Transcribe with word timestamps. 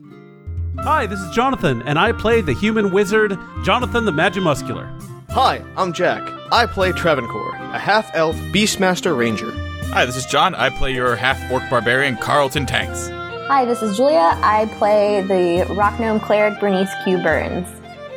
Hi, 0.00 1.06
this 1.06 1.18
is 1.18 1.34
Jonathan, 1.34 1.82
and 1.82 1.98
I 1.98 2.12
play 2.12 2.40
the 2.40 2.54
human 2.54 2.92
wizard, 2.92 3.36
Jonathan 3.64 4.04
the 4.04 4.12
Magimuscular. 4.12 4.88
Hi, 5.30 5.64
I'm 5.76 5.92
Jack. 5.92 6.22
I 6.52 6.66
play 6.66 6.92
Travancore, 6.92 7.52
a 7.56 7.80
half 7.80 8.08
elf 8.14 8.36
Beastmaster 8.52 9.18
Ranger. 9.18 9.50
Hi, 9.90 10.06
this 10.06 10.14
is 10.14 10.24
John. 10.26 10.54
I 10.54 10.70
play 10.70 10.94
your 10.94 11.16
half 11.16 11.50
orc 11.50 11.68
barbarian, 11.68 12.16
Carlton 12.16 12.64
Tanks. 12.64 13.08
Hi, 13.48 13.64
this 13.64 13.82
is 13.82 13.96
Julia. 13.96 14.38
I 14.40 14.66
play 14.78 15.22
the 15.22 15.66
rock 15.74 15.98
gnome 15.98 16.20
cleric 16.20 16.60
Bernice 16.60 16.92
Q. 17.02 17.18
Burns. 17.18 17.66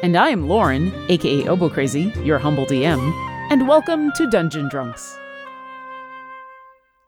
And 0.03 0.15
I 0.15 0.29
am 0.29 0.47
Lauren, 0.47 0.93
aka 1.09 1.47
Obo 1.47 1.67
Crazy, 1.67 2.13
your 2.23 2.37
humble 2.37 2.67
DM, 2.67 3.01
and 3.49 3.67
welcome 3.67 4.11
to 4.17 4.27
Dungeon 4.27 4.69
Drunks. 4.69 5.17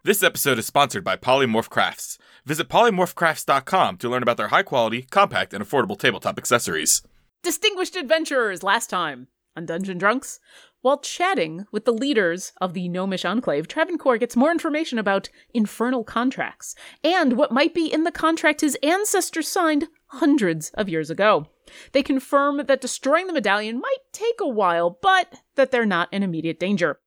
This 0.03 0.23
episode 0.23 0.57
is 0.57 0.65
sponsored 0.65 1.03
by 1.03 1.15
Polymorph 1.15 1.69
Crafts. 1.69 2.17
Visit 2.45 2.67
polymorphcrafts.com 2.67 3.97
to 3.97 4.09
learn 4.09 4.21
about 4.21 4.35
their 4.35 4.49
high 4.49 4.63
quality, 4.63 5.03
compact, 5.03 5.53
and 5.53 5.63
affordable 5.63 5.97
tabletop 5.97 6.37
accessories. 6.37 7.01
Distinguished 7.41 7.95
adventurers, 7.95 8.63
last 8.63 8.89
time 8.89 9.27
on 9.55 9.65
Dungeon 9.65 9.97
Drunks. 9.97 10.39
While 10.81 10.99
chatting 10.99 11.65
with 11.71 11.85
the 11.85 11.93
leaders 11.93 12.51
of 12.59 12.73
the 12.73 12.89
Gnomish 12.89 13.23
Enclave, 13.23 13.69
Travancore 13.69 14.17
gets 14.17 14.35
more 14.35 14.51
information 14.51 14.99
about 14.99 15.29
infernal 15.53 16.03
contracts 16.03 16.75
and 17.01 17.37
what 17.37 17.53
might 17.53 17.73
be 17.73 17.85
in 17.85 18.03
the 18.03 18.11
contract 18.11 18.59
his 18.59 18.77
ancestors 18.83 19.47
signed 19.47 19.87
hundreds 20.07 20.69
of 20.71 20.89
years 20.89 21.09
ago. 21.09 21.47
They 21.93 22.03
confirm 22.03 22.57
that 22.65 22.81
destroying 22.81 23.27
the 23.27 23.33
medallion 23.33 23.79
might 23.79 23.99
take 24.11 24.41
a 24.41 24.47
while, 24.47 24.99
but 25.01 25.33
that 25.55 25.71
they're 25.71 25.85
not 25.85 26.11
in 26.11 26.23
immediate 26.23 26.59
danger. 26.59 26.99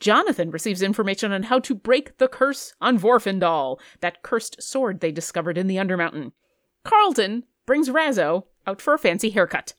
Jonathan 0.00 0.50
receives 0.50 0.82
information 0.82 1.30
on 1.30 1.44
how 1.44 1.58
to 1.60 1.74
break 1.74 2.16
the 2.16 2.26
curse 2.26 2.74
on 2.80 2.98
Vorfindal, 2.98 3.78
that 4.00 4.22
cursed 4.22 4.62
sword 4.62 5.00
they 5.00 5.12
discovered 5.12 5.58
in 5.58 5.66
the 5.66 5.76
Undermountain. 5.76 6.32
Carlton 6.84 7.44
brings 7.66 7.90
Razzo 7.90 8.44
out 8.66 8.80
for 8.80 8.94
a 8.94 8.98
fancy 8.98 9.30
haircut. 9.30 9.74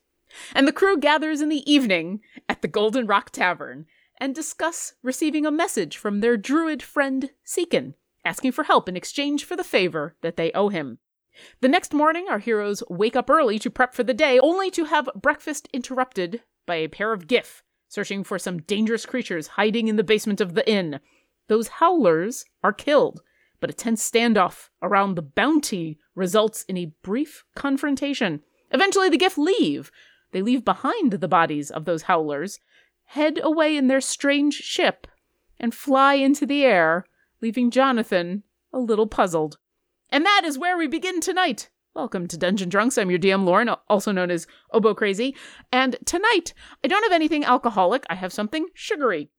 And 0.54 0.68
the 0.68 0.72
crew 0.72 0.98
gathers 0.98 1.42
in 1.42 1.50
the 1.50 1.70
evening 1.70 2.22
at 2.48 2.62
the 2.62 2.68
Golden 2.68 3.08
Rock 3.08 3.32
Tavern 3.32 3.86
and 4.20 4.36
discuss 4.36 4.94
receiving 5.02 5.46
a 5.46 5.52
message 5.52 5.98
from 5.98 6.20
their 6.20 6.38
druid 6.38 6.84
friend 6.84 7.32
Seekin, 7.44 7.96
asking 8.24 8.52
for 8.52 8.64
help 8.64 8.88
in 8.88 8.96
exchange 8.96 9.44
for 9.44 9.56
the 9.56 9.64
favor 9.64 10.16
that 10.22 10.38
they 10.38 10.52
owe 10.54 10.70
him. 10.70 11.00
The 11.62 11.68
next 11.68 11.94
morning, 11.94 12.28
our 12.30 12.40
heroes 12.40 12.84
wake 12.90 13.16
up 13.16 13.30
early 13.30 13.58
to 13.60 13.72
prep 13.72 13.96
for 13.96 14.04
the 14.04 14.14
day, 14.14 14.40
only 14.40 14.70
to 14.72 14.86
have 14.86 15.10
breakfast 15.16 15.68
interrupted 15.74 16.44
by 16.68 16.76
a 16.76 16.88
pair 16.88 17.12
of 17.14 17.28
Giff 17.28 17.64
searching 17.92 18.24
for 18.24 18.40
some 18.40 18.62
dangerous 18.62 19.06
creatures 19.06 19.48
hiding 19.48 19.90
in 19.90 19.98
the 19.98 20.04
basement 20.04 20.40
of 20.40 20.54
the 20.54 20.68
inn. 20.68 21.02
Those 21.50 21.68
howlers 21.68 22.46
are 22.64 22.72
killed, 22.72 23.22
but 23.60 23.70
a 23.70 23.74
tense 23.74 24.10
standoff 24.10 24.70
around 24.82 25.16
the 25.16 25.22
bounty 25.22 26.00
results 26.16 26.64
in 26.70 26.78
a 26.78 26.94
brief 27.04 27.44
confrontation. 27.54 28.44
Eventually, 28.72 29.10
the 29.10 29.18
Giff 29.18 29.38
leave. 29.38 29.92
They 30.32 30.42
leave 30.42 30.64
behind 30.64 31.12
the 31.12 31.28
bodies 31.28 31.70
of 31.70 31.84
those 31.84 32.04
howlers, 32.04 32.62
head 33.08 33.42
away 33.44 33.76
in 33.76 33.88
their 33.88 34.00
strange 34.00 34.54
ship, 34.54 35.06
and 35.60 35.76
fly 35.76 36.14
into 36.14 36.46
the 36.46 36.64
air, 36.64 37.06
leaving 37.42 37.70
Jonathan 37.72 38.44
a 38.72 38.80
little 38.80 39.08
puzzled. 39.08 39.58
And 40.10 40.26
that 40.26 40.44
is 40.46 40.58
where 40.58 40.78
we 40.78 40.88
begin 40.88 41.20
tonight. 41.20 41.70
Welcome 41.94 42.30
to 42.30 42.38
Dungeon 42.38 42.70
Drunks. 42.70 42.98
I'm 42.98 43.10
your 43.10 43.20
DM 43.20 43.44
Lauren, 43.44 43.68
also 43.90 44.14
known 44.14 44.32
as 44.32 44.48
Obo 44.72 44.94
Crazy. 44.94 45.36
And 45.74 45.98
tonight, 46.06 46.54
I 46.86 46.88
don't 46.88 47.04
have 47.04 47.12
anything 47.12 47.44
alcoholic, 47.44 48.06
I 48.10 48.16
have 48.16 48.32
something 48.32 48.68
sugary. 48.74 49.30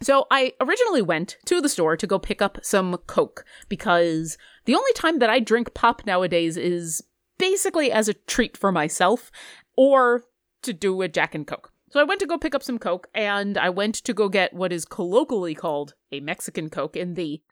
So 0.00 0.24
I 0.30 0.54
originally 0.58 1.02
went 1.02 1.36
to 1.44 1.60
the 1.60 1.68
store 1.68 1.98
to 1.98 2.06
go 2.06 2.18
pick 2.18 2.40
up 2.40 2.60
some 2.62 2.96
Coke 3.06 3.44
because 3.68 4.38
the 4.64 4.74
only 4.74 4.92
time 4.94 5.18
that 5.18 5.28
I 5.28 5.38
drink 5.38 5.74
pop 5.74 6.06
nowadays 6.06 6.56
is 6.56 7.02
basically 7.36 7.92
as 7.92 8.08
a 8.08 8.14
treat 8.14 8.56
for 8.56 8.72
myself 8.72 9.30
or 9.76 10.22
to 10.62 10.72
do 10.72 11.02
a 11.02 11.08
Jack 11.08 11.34
and 11.34 11.46
Coke. 11.46 11.74
So 11.90 12.00
I 12.00 12.04
went 12.04 12.20
to 12.20 12.26
go 12.26 12.38
pick 12.38 12.54
up 12.54 12.62
some 12.62 12.78
Coke 12.78 13.08
and 13.14 13.58
I 13.58 13.68
went 13.68 13.96
to 13.96 14.14
go 14.14 14.30
get 14.30 14.54
what 14.54 14.72
is 14.72 14.86
colloquially 14.86 15.54
called 15.54 15.92
a 16.10 16.20
Mexican 16.20 16.70
Coke 16.70 16.96
in 16.96 17.14
the 17.14 17.42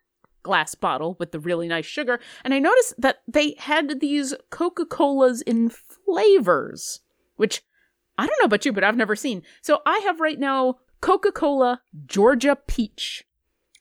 glass 0.46 0.74
bottle 0.74 1.16
with 1.18 1.32
the 1.32 1.40
really 1.40 1.68
nice 1.68 1.84
sugar, 1.84 2.20
and 2.44 2.54
I 2.54 2.60
noticed 2.60 2.94
that 2.98 3.22
they 3.26 3.56
had 3.58 4.00
these 4.00 4.34
Coca 4.50 4.86
Colas 4.86 5.42
in 5.42 5.68
flavors, 5.68 7.00
which 7.36 7.62
I 8.16 8.26
don't 8.26 8.40
know 8.40 8.46
about 8.46 8.64
you, 8.64 8.72
but 8.72 8.84
I've 8.84 8.96
never 8.96 9.16
seen. 9.16 9.42
So 9.60 9.82
I 9.84 9.98
have 10.04 10.20
right 10.20 10.38
now 10.38 10.76
Coca 11.00 11.32
Cola 11.32 11.80
Georgia 12.06 12.56
Peach. 12.66 13.24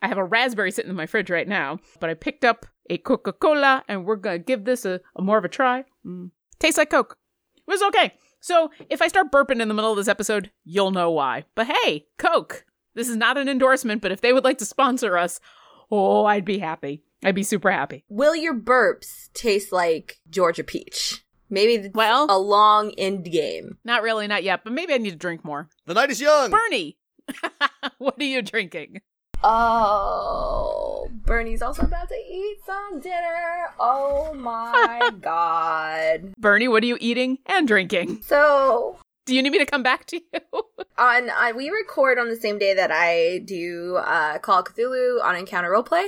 I 0.01 0.07
have 0.07 0.17
a 0.17 0.23
raspberry 0.23 0.71
sitting 0.71 0.89
in 0.89 0.97
my 0.97 1.05
fridge 1.05 1.29
right 1.29 1.47
now, 1.47 1.79
but 1.99 2.09
I 2.09 2.15
picked 2.15 2.43
up 2.43 2.65
a 2.89 2.97
Coca 2.97 3.33
Cola 3.33 3.83
and 3.87 4.05
we're 4.05 4.17
gonna 4.17 4.39
give 4.39 4.65
this 4.65 4.85
a, 4.85 4.99
a, 5.15 5.21
more 5.21 5.37
of 5.37 5.45
a 5.45 5.49
try. 5.49 5.85
Mm. 6.05 6.31
Tastes 6.59 6.77
like 6.77 6.89
Coke. 6.89 7.17
It 7.55 7.71
was 7.71 7.81
okay. 7.83 8.13
So 8.39 8.69
if 8.89 9.01
I 9.01 9.07
start 9.07 9.31
burping 9.31 9.61
in 9.61 9.67
the 9.67 9.73
middle 9.73 9.91
of 9.91 9.97
this 9.97 10.07
episode, 10.07 10.51
you'll 10.63 10.91
know 10.91 11.09
why. 11.09 11.45
But 11.55 11.67
hey, 11.67 12.07
Coke. 12.17 12.65
This 12.93 13.09
is 13.09 13.17
not 13.17 13.37
an 13.37 13.49
endorsement, 13.49 14.01
but 14.01 14.11
if 14.11 14.21
they 14.21 14.31
would 14.31 14.45
like 14.45 14.57
to 14.59 14.65
sponsor 14.65 15.17
us, 15.17 15.39
oh, 15.91 16.25
I'd 16.25 16.45
be 16.45 16.59
happy. 16.59 17.03
I'd 17.23 17.35
be 17.35 17.43
super 17.43 17.71
happy. 17.71 18.03
Will 18.09 18.35
your 18.35 18.53
burps 18.53 19.31
taste 19.33 19.71
like 19.71 20.19
Georgia 20.29 20.63
peach? 20.63 21.23
Maybe 21.49 21.89
well, 21.93 22.27
a 22.29 22.37
long 22.37 22.91
end 22.97 23.25
game. 23.25 23.77
Not 23.83 24.01
really, 24.03 24.27
not 24.27 24.43
yet, 24.43 24.63
but 24.63 24.73
maybe 24.73 24.93
I 24.93 24.97
need 24.97 25.11
to 25.11 25.15
drink 25.15 25.45
more. 25.45 25.69
The 25.85 25.93
night 25.93 26.09
is 26.09 26.19
young. 26.21 26.51
Bernie, 26.51 26.97
what 27.97 28.19
are 28.19 28.23
you 28.23 28.41
drinking? 28.41 29.01
Oh, 29.43 31.07
Bernie's 31.11 31.61
also 31.61 31.83
about 31.83 32.09
to 32.09 32.15
eat 32.15 32.57
some 32.65 32.99
dinner. 32.99 33.67
Oh 33.79 34.33
my 34.33 35.11
god. 35.21 36.33
Bernie, 36.37 36.67
what 36.67 36.83
are 36.83 36.87
you 36.87 36.97
eating 36.99 37.39
and 37.45 37.67
drinking? 37.67 38.21
So, 38.23 38.97
do 39.25 39.35
you 39.35 39.41
need 39.41 39.51
me 39.51 39.57
to 39.57 39.65
come 39.65 39.83
back 39.83 40.05
to 40.07 40.17
you? 40.17 40.41
on 40.97 41.29
uh, 41.29 41.51
we 41.55 41.69
record 41.69 42.17
on 42.17 42.29
the 42.29 42.35
same 42.35 42.59
day 42.59 42.73
that 42.73 42.91
I 42.91 43.39
do 43.39 43.97
uh, 43.97 44.37
Call 44.39 44.59
of 44.59 44.65
Cthulhu 44.65 45.23
on 45.23 45.35
Encounter 45.35 45.69
Roleplay, 45.69 46.07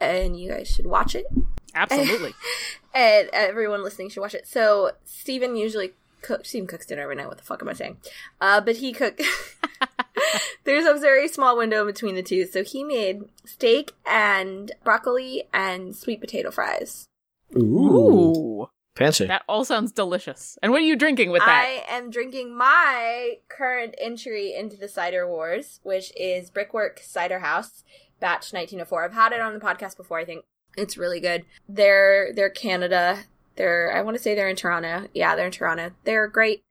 and 0.00 0.38
you 0.38 0.50
guys 0.50 0.68
should 0.68 0.86
watch 0.86 1.14
it. 1.14 1.26
Absolutely. 1.74 2.34
and 2.94 3.28
everyone 3.32 3.84
listening 3.84 4.08
should 4.08 4.20
watch 4.20 4.34
it. 4.34 4.46
So 4.46 4.92
Steven 5.04 5.56
usually 5.56 5.92
cooks. 6.22 6.48
Steven 6.48 6.66
cooks 6.66 6.86
dinner 6.86 7.02
every 7.02 7.16
night. 7.16 7.28
What 7.28 7.38
the 7.38 7.44
fuck 7.44 7.62
am 7.62 7.68
I 7.68 7.74
saying? 7.74 7.98
Uh, 8.40 8.60
but 8.60 8.76
he 8.76 8.92
cooked. 8.92 9.22
There's 10.64 10.86
a 10.86 10.94
very 10.98 11.28
small 11.28 11.56
window 11.56 11.84
between 11.84 12.14
the 12.14 12.22
two, 12.22 12.46
so 12.46 12.64
he 12.64 12.82
made 12.82 13.22
steak 13.44 13.92
and 14.04 14.72
broccoli 14.82 15.44
and 15.52 15.94
sweet 15.94 16.20
potato 16.20 16.50
fries. 16.50 17.06
Ooh. 17.54 18.68
Fancy. 18.96 19.26
That 19.26 19.42
all 19.46 19.64
sounds 19.64 19.92
delicious. 19.92 20.58
And 20.62 20.72
what 20.72 20.80
are 20.80 20.86
you 20.86 20.96
drinking 20.96 21.30
with 21.30 21.42
that? 21.44 21.64
I 21.66 21.84
am 21.94 22.10
drinking 22.10 22.56
my 22.56 23.38
current 23.48 23.94
entry 23.98 24.54
into 24.54 24.76
the 24.76 24.88
cider 24.88 25.28
wars, 25.28 25.80
which 25.82 26.12
is 26.16 26.50
Brickwork 26.50 27.00
Cider 27.04 27.40
House, 27.40 27.84
batch 28.20 28.52
1904. 28.52 29.04
I've 29.04 29.12
had 29.12 29.32
it 29.32 29.40
on 29.40 29.52
the 29.52 29.60
podcast 29.60 29.98
before. 29.98 30.18
I 30.18 30.24
think 30.24 30.44
it's 30.78 30.96
really 30.96 31.20
good. 31.20 31.44
They're 31.68 32.32
they're 32.34 32.50
Canada. 32.50 33.24
They're 33.56 33.92
I 33.94 34.00
want 34.00 34.16
to 34.16 34.22
say 34.22 34.34
they're 34.34 34.48
in 34.48 34.56
Toronto. 34.56 35.08
Yeah, 35.12 35.36
they're 35.36 35.46
in 35.46 35.52
Toronto. 35.52 35.90
They're 36.04 36.28
great. 36.28 36.64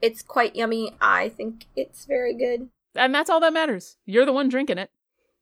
It's 0.00 0.22
quite 0.22 0.56
yummy. 0.56 0.94
I 1.00 1.28
think 1.28 1.66
it's 1.76 2.06
very 2.06 2.34
good. 2.34 2.68
And 2.94 3.14
that's 3.14 3.28
all 3.28 3.40
that 3.40 3.52
matters. 3.52 3.98
You're 4.06 4.26
the 4.26 4.32
one 4.32 4.48
drinking 4.48 4.78
it. 4.78 4.90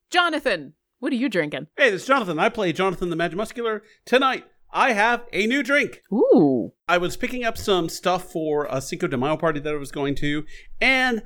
Jonathan, 0.09 0.73
what 0.99 1.13
are 1.13 1.17
you 1.17 1.29
drinking? 1.29 1.67
Hey, 1.77 1.91
this 1.91 2.01
is 2.01 2.07
Jonathan. 2.07 2.39
I 2.39 2.49
play 2.49 2.73
Jonathan 2.73 3.09
the 3.09 3.15
Magimuscular. 3.15 3.81
Tonight, 4.05 4.45
I 4.75 4.91
have 4.91 5.25
a 5.31 5.47
new 5.47 5.63
drink. 5.63 6.01
Ooh. 6.11 6.73
I 6.89 6.97
was 6.97 7.15
picking 7.15 7.45
up 7.45 7.57
some 7.57 7.87
stuff 7.87 8.29
for 8.29 8.67
a 8.69 8.81
Cinco 8.81 9.07
de 9.07 9.15
Mayo 9.15 9.37
party 9.37 9.61
that 9.61 9.73
I 9.73 9.77
was 9.77 9.89
going 9.89 10.15
to, 10.15 10.45
and 10.81 11.23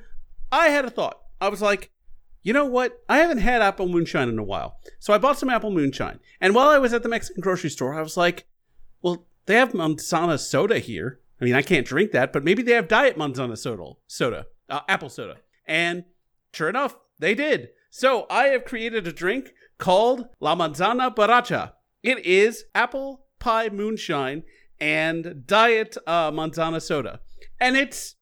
I 0.51 0.67
had 0.67 0.85
a 0.85 0.91
thought. 0.91 1.19
I 1.41 1.49
was 1.49 1.59
like, 1.59 1.89
you 2.43 2.53
know 2.53 2.65
what? 2.65 3.01
I 3.09 3.17
haven't 3.17 3.39
had 3.39 3.63
apple 3.63 3.89
moonshine 3.89 4.29
in 4.29 4.37
a 4.37 4.43
while. 4.43 4.77
So 4.99 5.13
I 5.13 5.17
bought 5.17 5.39
some 5.39 5.49
apple 5.49 5.71
moonshine. 5.71 6.19
And 6.39 6.53
while 6.53 6.69
I 6.69 6.77
was 6.77 6.93
at 6.93 7.01
the 7.01 7.09
Mexican 7.09 7.41
grocery 7.41 7.71
store, 7.71 7.95
I 7.95 8.03
was 8.03 8.15
like, 8.15 8.45
well, 9.01 9.25
they 9.47 9.55
have 9.55 9.71
Manzana 9.71 10.37
soda 10.37 10.77
here. 10.77 11.19
I 11.41 11.45
mean, 11.45 11.55
I 11.55 11.63
can't 11.63 11.87
drink 11.87 12.11
that, 12.11 12.31
but 12.31 12.43
maybe 12.43 12.61
they 12.61 12.73
have 12.73 12.87
diet 12.87 13.17
Manzana 13.17 13.57
soda, 13.57 13.93
soda, 14.05 14.45
uh, 14.69 14.81
apple 14.87 15.09
soda. 15.09 15.37
And 15.65 16.03
sure 16.53 16.69
enough, 16.69 16.97
they 17.17 17.33
did. 17.33 17.69
So 17.89 18.27
I 18.29 18.49
have 18.49 18.63
created 18.63 19.07
a 19.07 19.11
drink 19.11 19.53
called 19.79 20.27
La 20.39 20.55
Manzana 20.55 21.15
Baracha. 21.15 21.71
It 22.03 22.23
is 22.23 22.65
apple 22.75 23.25
pie 23.39 23.69
moonshine 23.69 24.43
and 24.79 25.43
diet 25.45 25.97
uh, 26.07 26.31
manzana 26.31 26.81
soda, 26.81 27.19
and 27.59 27.75
it's 27.75 28.15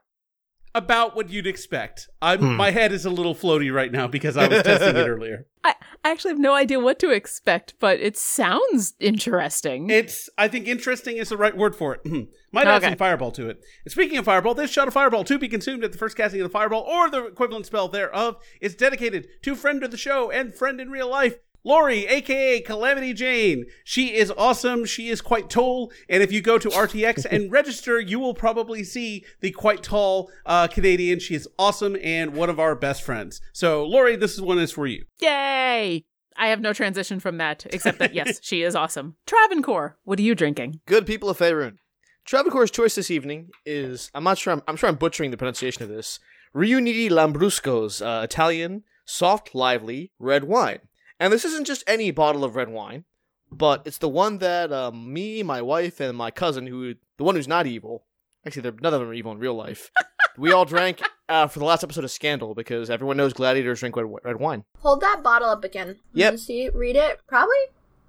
about 0.77 1.15
what 1.15 1.29
you'd 1.29 1.47
expect. 1.47 2.07
I'm, 2.21 2.39
hmm. 2.39 2.55
My 2.55 2.71
head 2.71 2.91
is 2.91 3.03
a 3.03 3.09
little 3.09 3.33
floaty 3.33 3.73
right 3.73 3.91
now 3.91 4.07
because 4.07 4.37
I 4.37 4.47
was 4.47 4.61
testing 4.61 4.95
it 4.95 5.07
earlier. 5.07 5.47
I, 5.63 5.73
I 6.05 6.11
actually 6.11 6.31
have 6.31 6.39
no 6.39 6.53
idea 6.53 6.79
what 6.79 6.99
to 6.99 7.09
expect, 7.09 7.73
but 7.79 7.99
it 7.99 8.15
sounds 8.15 8.93
interesting. 8.99 9.89
It's 9.89 10.29
I 10.37 10.47
think 10.47 10.67
interesting 10.67 11.17
is 11.17 11.29
the 11.29 11.37
right 11.37 11.57
word 11.57 11.75
for 11.75 11.95
it. 11.95 12.05
Might 12.51 12.67
add 12.67 12.77
okay. 12.77 12.91
some 12.91 12.97
fireball 12.97 13.31
to 13.31 13.49
it. 13.49 13.59
And 13.83 13.91
speaking 13.91 14.17
of 14.17 14.25
fireball, 14.25 14.53
this 14.53 14.71
shot 14.71 14.87
of 14.87 14.93
fireball 14.93 15.23
to 15.25 15.39
be 15.39 15.47
consumed 15.47 15.83
at 15.83 15.91
the 15.91 15.97
first 15.97 16.15
casting 16.15 16.41
of 16.41 16.45
the 16.45 16.53
fireball 16.53 16.83
or 16.83 17.09
the 17.09 17.25
equivalent 17.25 17.65
spell 17.65 17.87
thereof 17.87 18.37
is 18.61 18.75
dedicated 18.75 19.27
to 19.41 19.55
friend 19.55 19.83
of 19.83 19.91
the 19.91 19.97
show 19.97 20.29
and 20.29 20.53
friend 20.53 20.79
in 20.79 20.91
real 20.91 21.09
life, 21.09 21.35
Lori, 21.67 22.07
aka 22.07 22.61
Calamity 22.61 23.11
Jane. 23.13 23.65
She 23.83 24.15
is 24.15 24.31
awesome. 24.37 24.85
She 24.85 25.09
is 25.09 25.19
quite 25.19 25.49
tall. 25.49 25.91
And 26.07 26.23
if 26.23 26.31
you 26.31 26.39
go 26.39 26.57
to 26.57 26.69
RTX 26.69 27.25
and 27.29 27.51
register, 27.51 27.99
you 27.99 28.19
will 28.19 28.33
probably 28.33 28.85
see 28.85 29.25
the 29.41 29.51
quite 29.51 29.83
tall 29.83 30.31
uh, 30.45 30.69
Canadian. 30.69 31.19
She 31.19 31.35
is 31.35 31.45
awesome 31.59 31.97
and 32.01 32.33
one 32.33 32.49
of 32.49 32.57
our 32.57 32.73
best 32.73 33.03
friends. 33.03 33.41
So, 33.51 33.83
Lori, 33.83 34.15
this 34.15 34.33
is 34.33 34.41
one 34.41 34.59
is 34.59 34.71
for 34.71 34.87
you. 34.87 35.03
Yay! 35.19 36.05
I 36.37 36.47
have 36.47 36.61
no 36.61 36.71
transition 36.71 37.19
from 37.19 37.37
that, 37.39 37.65
except 37.71 37.99
that 37.99 38.13
yes, 38.13 38.39
she 38.41 38.61
is 38.61 38.73
awesome. 38.73 39.17
Travancore, 39.25 39.97
what 40.05 40.19
are 40.19 40.23
you 40.23 40.35
drinking? 40.35 40.79
Good 40.85 41.05
people 41.05 41.29
of 41.29 41.37
Faerun. 41.37 41.79
Travancore's 42.23 42.71
choice 42.71 42.95
this 42.95 43.11
evening 43.11 43.49
is 43.65 44.09
I'm 44.13 44.23
not 44.23 44.37
sure 44.37 44.53
I'm, 44.53 44.61
I'm 44.69 44.77
sure 44.77 44.87
I'm 44.87 44.95
butchering 44.95 45.31
the 45.31 45.37
pronunciation 45.37 45.83
of 45.83 45.89
this. 45.89 46.21
Riuniti 46.55 47.09
Lambrusco's 47.09 48.01
uh, 48.01 48.21
Italian 48.23 48.83
soft, 49.03 49.53
lively 49.53 50.13
red 50.17 50.45
wine. 50.45 50.79
And 51.19 51.33
this 51.33 51.45
isn't 51.45 51.67
just 51.67 51.83
any 51.87 52.11
bottle 52.11 52.43
of 52.43 52.55
red 52.55 52.69
wine, 52.69 53.05
but 53.51 53.83
it's 53.85 53.97
the 53.97 54.09
one 54.09 54.37
that 54.39 54.71
uh, 54.71 54.91
me, 54.91 55.43
my 55.43 55.61
wife, 55.61 55.99
and 55.99 56.17
my 56.17 56.31
cousin, 56.31 56.67
who 56.67 56.95
the 57.17 57.23
one 57.23 57.35
who's 57.35 57.47
not 57.47 57.67
evil. 57.67 58.05
Actually, 58.45 58.63
they're, 58.63 58.73
none 58.79 58.93
of 58.93 58.99
them 58.99 59.09
are 59.09 59.13
evil 59.13 59.31
in 59.31 59.39
real 59.39 59.55
life. 59.55 59.91
we 60.37 60.51
all 60.51 60.65
drank 60.65 61.01
uh, 61.27 61.47
for 61.47 61.59
the 61.59 61.65
last 61.65 61.83
episode 61.83 62.03
of 62.03 62.11
Scandal 62.11 62.53
because 62.53 62.89
everyone 62.89 63.17
knows 63.17 63.33
gladiators 63.33 63.79
drink 63.79 63.95
red, 63.95 64.05
red 64.23 64.39
wine. 64.39 64.63
Hold 64.79 65.01
that 65.01 65.21
bottle 65.23 65.49
up 65.49 65.63
again. 65.63 65.97
Yep. 66.13 66.37
See, 66.37 66.69
read 66.69 66.95
it. 66.95 67.19
Probably 67.27 67.57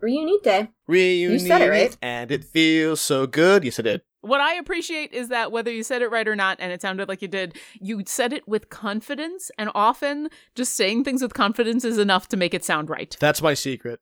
Reunite. 0.01 0.69
Reunite, 0.87 1.41
said 1.41 1.63
it 1.63 1.69
right. 1.69 1.97
and 2.01 2.31
it 2.31 2.45
feels 2.45 3.01
so 3.01 3.27
good. 3.27 3.65
Yes, 3.65 3.79
I 3.81 3.83
did. 3.83 4.03
What 4.21 4.41
I 4.41 4.55
appreciate 4.55 5.13
is 5.13 5.29
that 5.29 5.53
whether 5.53 5.71
you 5.71 5.83
said 5.85 6.03
it 6.03 6.11
right 6.11 6.27
or 6.27 6.35
not, 6.35 6.57
and 6.61 6.73
it 6.73 6.83
sounded 6.83 7.09
like 7.09 7.23
you 7.23 7.29
did, 7.29 7.57
you 7.81 8.03
said 8.07 8.33
it 8.33 8.49
with 8.49 8.69
confidence, 8.69 9.51
and 9.57 9.71
often 9.75 10.29
just 10.57 10.75
saying 10.75 11.05
things 11.05 11.23
with 11.23 11.35
confidence 11.35 11.85
is 11.85 11.99
enough 11.99 12.27
to 12.29 12.37
make 12.37 12.53
it 12.53 12.65
sound 12.65 12.91
right. 12.91 13.17
That's 13.21 13.41
my 13.41 13.55
secret. 13.55 14.01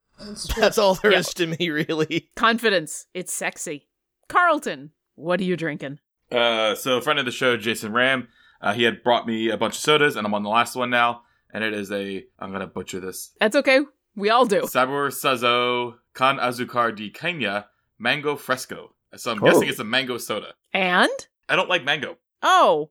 That's 0.57 0.79
all 0.79 0.95
there 0.95 1.13
is 1.13 1.35
Yeah. 1.39 1.47
to 1.47 1.57
me, 1.59 1.69
really. 1.71 2.31
Confidence. 2.35 3.07
It's 3.13 3.33
sexy. 3.33 3.89
Carlton, 4.29 4.93
what 5.17 5.39
are 5.41 5.45
you 5.45 5.57
drinking? 5.57 5.99
Uh, 6.33 6.75
so 6.75 6.97
a 6.97 7.03
friend 7.03 7.19
of 7.19 7.25
the 7.27 7.31
show, 7.31 7.57
Jason 7.57 7.93
Ram, 7.93 8.29
uh, 8.61 8.73
he 8.73 8.85
had 8.85 9.03
brought 9.03 9.27
me 9.27 9.51
a 9.51 9.57
bunch 9.59 9.75
of 9.77 9.81
sodas, 9.83 10.17
and 10.17 10.27
I'm 10.27 10.35
on 10.35 10.43
the 10.43 10.49
last 10.49 10.75
one 10.75 10.91
now, 10.91 11.23
and 11.53 11.63
it 11.63 11.75
is 11.75 11.93
a 11.93 12.25
I'm 12.39 12.51
gonna 12.53 12.67
butcher 12.67 13.01
this. 13.01 13.33
That's 13.39 13.55
okay. 13.57 13.81
We 14.17 14.31
all 14.31 14.47
do. 14.47 14.67
Sabor 14.67 15.11
Sazo 15.11 15.97
Con 16.15 16.39
Azucar 16.39 16.97
de 16.97 17.11
Caña 17.11 17.67
Mango 17.99 18.35
Fresco. 18.35 18.95
So 19.17 19.31
I'm 19.33 19.43
Oh. 19.43 19.47
guessing 19.47 19.69
it's 19.69 19.79
a 19.79 19.85
mango 19.85 20.19
soda. 20.19 20.55
And? 20.73 21.11
I 21.49 21.57
don't 21.57 21.69
like 21.69 21.85
mango. 21.85 22.19
Oh. 22.43 22.91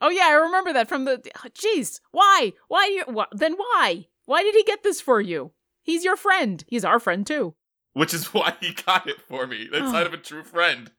Oh 0.00 0.10
yeah, 0.10 0.26
I 0.28 0.32
remember 0.34 0.72
that 0.72 0.88
from 0.88 1.04
the 1.04 1.18
Jeez. 1.54 2.00
Why? 2.12 2.52
Why 2.68 2.86
you 2.86 3.14
wh- 3.14 3.36
then 3.36 3.54
why? 3.54 4.06
Why 4.26 4.42
did 4.42 4.54
he 4.54 4.62
get 4.62 4.82
this 4.82 5.00
for 5.00 5.20
you? 5.20 5.52
He's 5.82 6.04
your 6.04 6.16
friend. 6.16 6.64
He's 6.68 6.84
our 6.84 7.00
friend 7.00 7.26
too. 7.26 7.54
Which 7.94 8.14
is 8.14 8.26
why 8.34 8.54
he 8.60 8.74
got 8.74 9.08
it 9.08 9.20
for 9.20 9.46
me. 9.46 9.68
That's 9.70 9.90
sign 9.90 10.06
of 10.06 10.14
a 10.14 10.18
true 10.18 10.44
friend. 10.44 10.92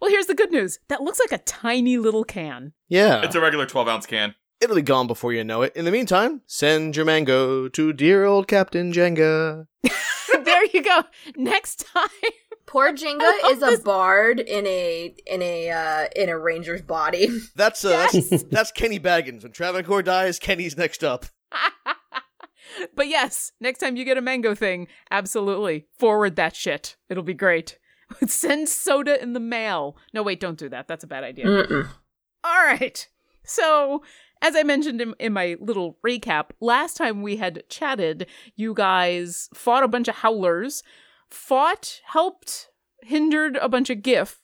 Well, 0.00 0.10
here's 0.10 0.26
the 0.26 0.34
good 0.34 0.50
news. 0.50 0.80
That 0.88 1.00
looks 1.02 1.20
like 1.20 1.32
a 1.32 1.42
tiny 1.44 1.96
little 1.96 2.24
can. 2.24 2.72
Yeah. 2.88 3.22
It's 3.22 3.34
a 3.36 3.40
regular 3.40 3.64
12 3.66 3.88
ounce 3.88 4.06
can. 4.06 4.34
It'll 4.60 4.76
be 4.76 4.82
gone 4.82 5.06
before 5.06 5.32
you 5.32 5.44
know 5.44 5.62
it. 5.62 5.74
In 5.76 5.84
the 5.84 5.90
meantime, 5.92 6.42
send 6.46 6.96
your 6.96 7.04
mango 7.04 7.68
to 7.68 7.92
dear 7.92 8.24
old 8.24 8.48
Captain 8.48 8.92
Jenga. 8.92 9.66
there 10.44 10.64
you 10.72 10.82
go. 10.82 11.04
Next 11.36 11.86
time. 11.94 12.08
Poor 12.66 12.92
Jenga 12.92 13.30
is 13.46 13.62
a 13.62 13.66
this- 13.66 13.80
bard 13.80 14.40
in 14.40 14.66
a 14.66 15.14
in 15.26 15.42
a 15.42 15.70
uh 15.70 16.08
in 16.16 16.28
a 16.28 16.38
ranger's 16.38 16.82
body. 16.82 17.28
That's 17.56 17.84
uh, 17.84 18.08
that's, 18.12 18.42
that's 18.44 18.72
Kenny 18.72 18.98
Baggins. 18.98 19.42
When 19.42 19.52
Travancore 19.52 20.02
dies, 20.02 20.38
Kenny's 20.38 20.76
next 20.76 21.04
up. 21.04 21.26
but 22.96 23.08
yes, 23.08 23.52
next 23.60 23.78
time 23.78 23.96
you 23.96 24.04
get 24.04 24.16
a 24.16 24.22
mango 24.22 24.54
thing, 24.54 24.88
absolutely 25.10 25.86
forward 25.98 26.36
that 26.36 26.56
shit. 26.56 26.96
It'll 27.08 27.22
be 27.22 27.34
great. 27.34 27.78
Send 28.26 28.68
soda 28.68 29.22
in 29.22 29.32
the 29.32 29.40
mail. 29.40 29.96
No, 30.12 30.22
wait, 30.22 30.40
don't 30.40 30.58
do 30.58 30.68
that. 30.68 30.88
That's 30.88 31.04
a 31.04 31.08
bad 31.08 31.24
idea. 31.24 31.46
Mm-mm. 31.46 31.88
All 32.42 32.64
right. 32.66 33.06
So, 33.44 34.02
as 34.42 34.56
I 34.56 34.62
mentioned 34.62 35.00
in, 35.00 35.14
in 35.18 35.32
my 35.32 35.56
little 35.60 35.98
recap, 36.06 36.50
last 36.60 36.96
time 36.96 37.22
we 37.22 37.36
had 37.36 37.62
chatted, 37.68 38.26
you 38.56 38.74
guys 38.74 39.48
fought 39.54 39.84
a 39.84 39.88
bunch 39.88 40.08
of 40.08 40.16
howlers, 40.16 40.82
fought, 41.34 42.00
helped, 42.06 42.68
hindered 43.02 43.56
a 43.56 43.68
bunch 43.68 43.90
of 43.90 44.02
Giff, 44.02 44.40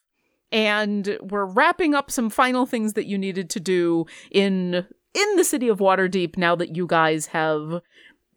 and 0.52 1.18
were 1.22 1.46
wrapping 1.46 1.94
up 1.94 2.10
some 2.10 2.30
final 2.30 2.66
things 2.66 2.94
that 2.94 3.06
you 3.06 3.16
needed 3.16 3.48
to 3.50 3.60
do 3.60 4.06
in 4.30 4.86
in 5.12 5.36
the 5.36 5.44
city 5.44 5.68
of 5.68 5.78
Waterdeep 5.78 6.36
now 6.36 6.54
that 6.54 6.76
you 6.76 6.86
guys 6.86 7.26
have 7.26 7.80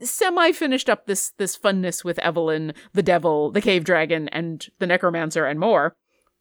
semi 0.02 0.52
finished 0.52 0.90
up 0.90 1.06
this 1.06 1.32
this 1.38 1.58
funness 1.58 2.04
with 2.04 2.20
Evelyn, 2.20 2.74
the 2.94 3.04
devil, 3.04 3.52
the 3.52 3.62
cave 3.62 3.84
dragon, 3.84 4.28
and 4.30 4.68
the 4.80 4.88
necromancer 4.88 5.46
and 5.46 5.60
more. 5.60 5.96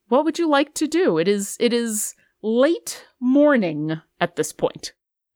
What 0.08 0.24
would 0.24 0.38
you 0.38 0.48
like 0.48 0.74
to 0.74 0.86
do? 0.86 1.18
It 1.18 1.28
is 1.28 1.56
it 1.58 1.72
is 1.72 2.14
late 2.42 3.06
morning 3.20 4.00
at 4.20 4.36
this 4.36 4.52
point. 4.52 4.92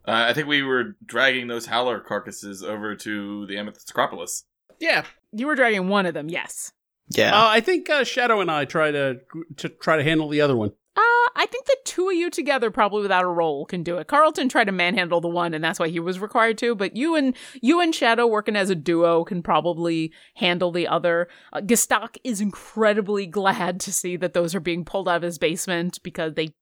Uh, 0.06 0.26
I 0.28 0.34
think 0.34 0.46
we 0.46 0.62
were 0.62 0.96
dragging 1.04 1.48
those 1.48 1.66
howler 1.66 1.98
carcasses 2.00 2.62
over 2.62 2.94
to 2.94 3.46
the 3.46 3.56
Amethyst 3.58 3.90
Acropolis. 3.90 4.44
Yeah. 4.78 5.04
You 5.36 5.46
were 5.46 5.54
dragging 5.54 5.88
one 5.88 6.06
of 6.06 6.14
them, 6.14 6.28
yes. 6.28 6.72
Yeah. 7.10 7.36
Uh, 7.36 7.48
I 7.48 7.60
think 7.60 7.88
uh, 7.88 8.04
Shadow 8.04 8.40
and 8.40 8.50
I 8.50 8.64
try 8.64 8.90
to 8.90 9.20
to 9.58 9.68
try 9.68 9.96
to 9.96 10.02
handle 10.02 10.28
the 10.28 10.40
other 10.40 10.56
one. 10.56 10.70
Uh, 10.96 11.28
I 11.36 11.46
think 11.46 11.66
the 11.66 11.76
two 11.84 12.08
of 12.08 12.14
you 12.14 12.30
together, 12.30 12.70
probably 12.70 13.02
without 13.02 13.22
a 13.24 13.28
roll, 13.28 13.66
can 13.66 13.82
do 13.82 13.98
it. 13.98 14.06
Carlton 14.08 14.48
tried 14.48 14.64
to 14.64 14.72
manhandle 14.72 15.20
the 15.20 15.28
one, 15.28 15.52
and 15.52 15.62
that's 15.62 15.78
why 15.78 15.88
he 15.88 16.00
was 16.00 16.18
required 16.18 16.56
to. 16.58 16.74
But 16.74 16.96
you 16.96 17.14
and 17.14 17.36
you 17.60 17.80
and 17.80 17.94
Shadow, 17.94 18.26
working 18.26 18.56
as 18.56 18.70
a 18.70 18.74
duo, 18.74 19.22
can 19.24 19.42
probably 19.42 20.10
handle 20.36 20.72
the 20.72 20.88
other. 20.88 21.28
Uh, 21.52 21.60
Gestak 21.60 22.16
is 22.24 22.40
incredibly 22.40 23.26
glad 23.26 23.78
to 23.80 23.92
see 23.92 24.16
that 24.16 24.32
those 24.32 24.54
are 24.54 24.60
being 24.60 24.84
pulled 24.84 25.08
out 25.08 25.16
of 25.16 25.22
his 25.22 25.38
basement 25.38 26.02
because 26.02 26.34
they 26.34 26.54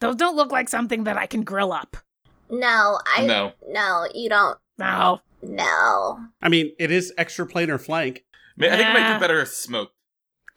those 0.00 0.16
don't 0.16 0.36
look 0.36 0.50
like 0.50 0.68
something 0.68 1.04
that 1.04 1.16
I 1.16 1.26
can 1.26 1.42
grill 1.42 1.72
up. 1.72 1.96
No, 2.50 2.98
I 3.16 3.24
No. 3.26 3.52
no, 3.68 4.06
you 4.12 4.28
don't. 4.28 4.58
No, 4.78 5.20
No. 5.42 6.18
I 6.42 6.48
mean, 6.48 6.72
it 6.78 6.90
is 6.90 7.12
extra 7.18 7.46
planar 7.46 7.80
flank. 7.80 8.24
Ma- 8.56 8.66
I 8.66 8.70
think 8.76 8.80
it 8.88 8.92
might 8.92 9.00
Nah. 9.08 9.14
do 9.14 9.20
better 9.20 9.44
smoked. 9.46 9.94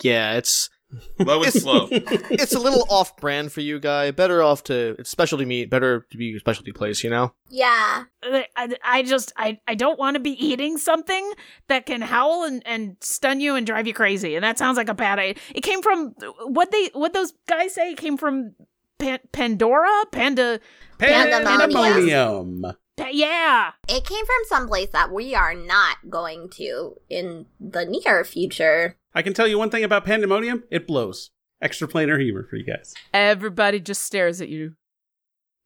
yeah, 0.02 0.34
it's 0.34 0.70
Low 1.20 1.42
and 1.42 1.52
slow. 1.52 1.88
it's 1.92 2.54
a 2.54 2.60
little 2.60 2.86
off 2.88 3.18
brand 3.18 3.52
for 3.52 3.62
you, 3.62 3.80
guy. 3.80 4.12
Better 4.12 4.44
off 4.44 4.64
to 4.66 4.96
it's 5.00 5.10
specialty 5.10 5.44
meat. 5.44 5.68
Better 5.72 6.06
to 6.12 6.18
be 6.18 6.36
a 6.36 6.40
specialty 6.40 6.72
place, 6.72 7.04
you 7.04 7.10
know. 7.10 7.34
Yeah. 7.50 8.04
I, 8.22 8.76
I 8.84 9.02
just 9.02 9.34
I, 9.36 9.60
I 9.68 9.74
don't 9.74 9.98
want 9.98 10.16
to 10.16 10.20
be 10.20 10.32
eating 10.46 10.78
something 10.78 11.34
that 11.68 11.88
can 11.88 12.02
howl 12.02 12.44
and, 12.44 12.62
and 12.68 12.98
stun 13.00 13.40
you 13.40 13.56
and 13.56 13.66
drive 13.66 13.88
you 13.88 13.94
crazy. 13.96 14.36
And 14.36 14.44
that 14.44 14.60
sounds 14.60 14.78
like 14.78 14.88
a 14.90 14.94
bad 14.94 15.18
idea. 15.18 15.42
It 15.56 15.62
came 15.62 15.82
from 15.82 16.14
what 16.46 16.70
they 16.72 16.92
what 16.94 17.14
those 17.14 17.34
guys 17.48 17.74
say. 17.74 17.94
It 17.94 17.98
came 17.98 18.16
from 18.16 18.54
Pan- 19.00 19.20
Pandora, 19.32 19.90
Panda. 20.12 20.60
Pandemonium. 21.00 21.44
Pandemonium. 21.72 22.74
Pa- 22.98 23.10
yeah, 23.12 23.72
It 23.88 24.06
came 24.06 24.26
from 24.26 24.36
someplace 24.48 24.90
that 24.90 25.12
we 25.12 25.34
are 25.34 25.54
not 25.56 25.98
going 26.10 26.50
to 26.52 26.96
in 27.10 27.48
the 27.60 27.86
near 27.86 28.24
future. 28.24 28.98
I 29.16 29.22
can 29.24 29.34
tell 29.34 29.48
you 29.48 29.58
one 29.58 29.70
thing 29.72 29.84
about 29.84 30.06
Pandemonium. 30.06 30.64
It 30.70 30.86
blows. 30.86 31.32
Extra 31.62 31.88
planar 31.88 32.22
humor 32.22 32.46
for 32.50 32.56
you 32.58 32.66
guys. 32.66 32.94
everybody 33.14 33.80
just 33.80 34.04
stares 34.04 34.42
at 34.42 34.50
you, 34.50 34.76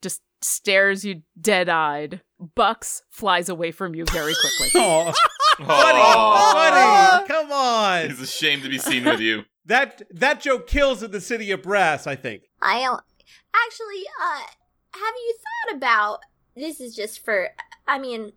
just 0.01 0.21
stares 0.41 1.03
you 1.03 1.23
dead 1.39 1.67
eyed. 1.69 2.21
Bucks 2.55 3.01
flies 3.09 3.49
away 3.49 3.71
from 3.71 3.95
you 3.95 4.05
very 4.11 4.33
quickly. 4.33 4.79
Oh, 4.81 5.11
Aw. 5.59 6.53
buddy, 7.17 7.27
buddy, 7.27 7.27
come 7.27 7.51
on. 7.51 8.09
He's 8.09 8.21
ashamed 8.21 8.61
to 8.63 8.69
be 8.69 8.77
seen 8.77 9.05
with 9.05 9.19
you. 9.19 9.43
That 9.67 10.01
that 10.11 10.39
joke 10.39 10.65
kills 10.65 11.03
in 11.03 11.11
the 11.11 11.19
city 11.19 11.51
of 11.51 11.61
brass. 11.61 12.07
I 12.07 12.15
think. 12.15 12.43
I 12.61 12.79
don't 12.83 13.01
actually 13.53 14.03
uh 14.23 14.39
have 14.93 15.13
you 15.13 15.35
thought 15.43 15.75
about 15.75 16.19
this 16.57 16.79
is 16.81 16.95
just 16.95 17.23
for 17.23 17.49
I 17.87 17.99
mean 17.99 18.33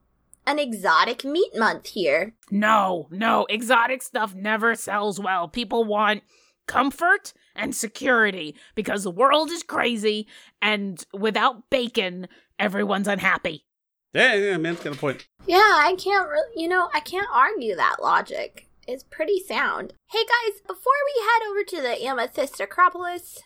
an 0.47 0.59
exotic 0.59 1.25
meat 1.25 1.57
month 1.57 1.89
here. 1.89 2.35
No, 2.51 3.09
no, 3.11 3.47
exotic 3.49 4.03
stuff 4.03 4.35
never 4.35 4.75
sells 4.75 5.21
well. 5.21 5.49
People 5.49 5.85
want 5.85 6.23
comfort 6.67 7.33
and 7.55 7.75
security 7.75 8.55
because 8.75 9.03
the 9.03 9.11
world 9.11 9.51
is 9.51 9.63
crazy 9.63 10.27
and 10.63 11.05
without 11.13 11.69
bacon, 11.71 12.29
everyone's 12.59 13.09
unhappy. 13.09 13.67
Yeah, 14.13 14.35
yeah, 14.35 14.57
man's 14.57 14.81
got 14.81 14.95
a 14.95 14.99
point. 14.99 15.29
Yeah, 15.47 15.59
I 15.59 15.95
can't 15.97 16.29
really, 16.29 16.63
you 16.63 16.69
know, 16.69 16.89
I 16.93 17.01
can't 17.01 17.29
argue 17.33 17.77
that 17.77 17.97
logic. 18.03 18.69
It's 18.89 19.05
pretty 19.05 19.41
sound. 19.47 19.95
Hey 20.11 20.25
guys, 20.25 20.61
before 20.63 20.93
we 21.07 21.23
head 21.23 21.49
over 21.49 21.63
to 21.65 21.81
the 21.81 22.05
Amethyst 22.05 22.61
Acropolis, 22.61 23.41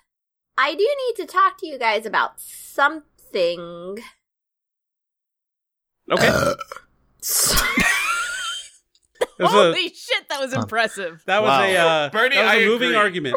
I 0.57 0.75
do 0.75 0.87
need 0.87 1.16
to 1.16 1.26
talk 1.31 1.59
to 1.59 1.66
you 1.66 1.78
guys 1.78 2.07
about 2.07 2.40
something. 2.40 3.99
Okay. 6.11 6.27
There's 9.39 9.51
a- 9.51 9.53
Holy 9.53 9.89
shit, 9.89 10.29
that 10.29 10.41
was 10.41 10.53
impressive. 10.53 11.23
that 11.27 11.43
was 11.43 11.49
Wow. 11.49 11.63
a 11.65 11.77
uh, 11.77 12.11
Bernie, 12.11 12.37
that 12.37 12.45
was 12.45 12.53
a 12.53 12.57
I 12.65 12.67
moving 12.67 12.89
agree. 12.89 12.97
argument. 12.97 13.37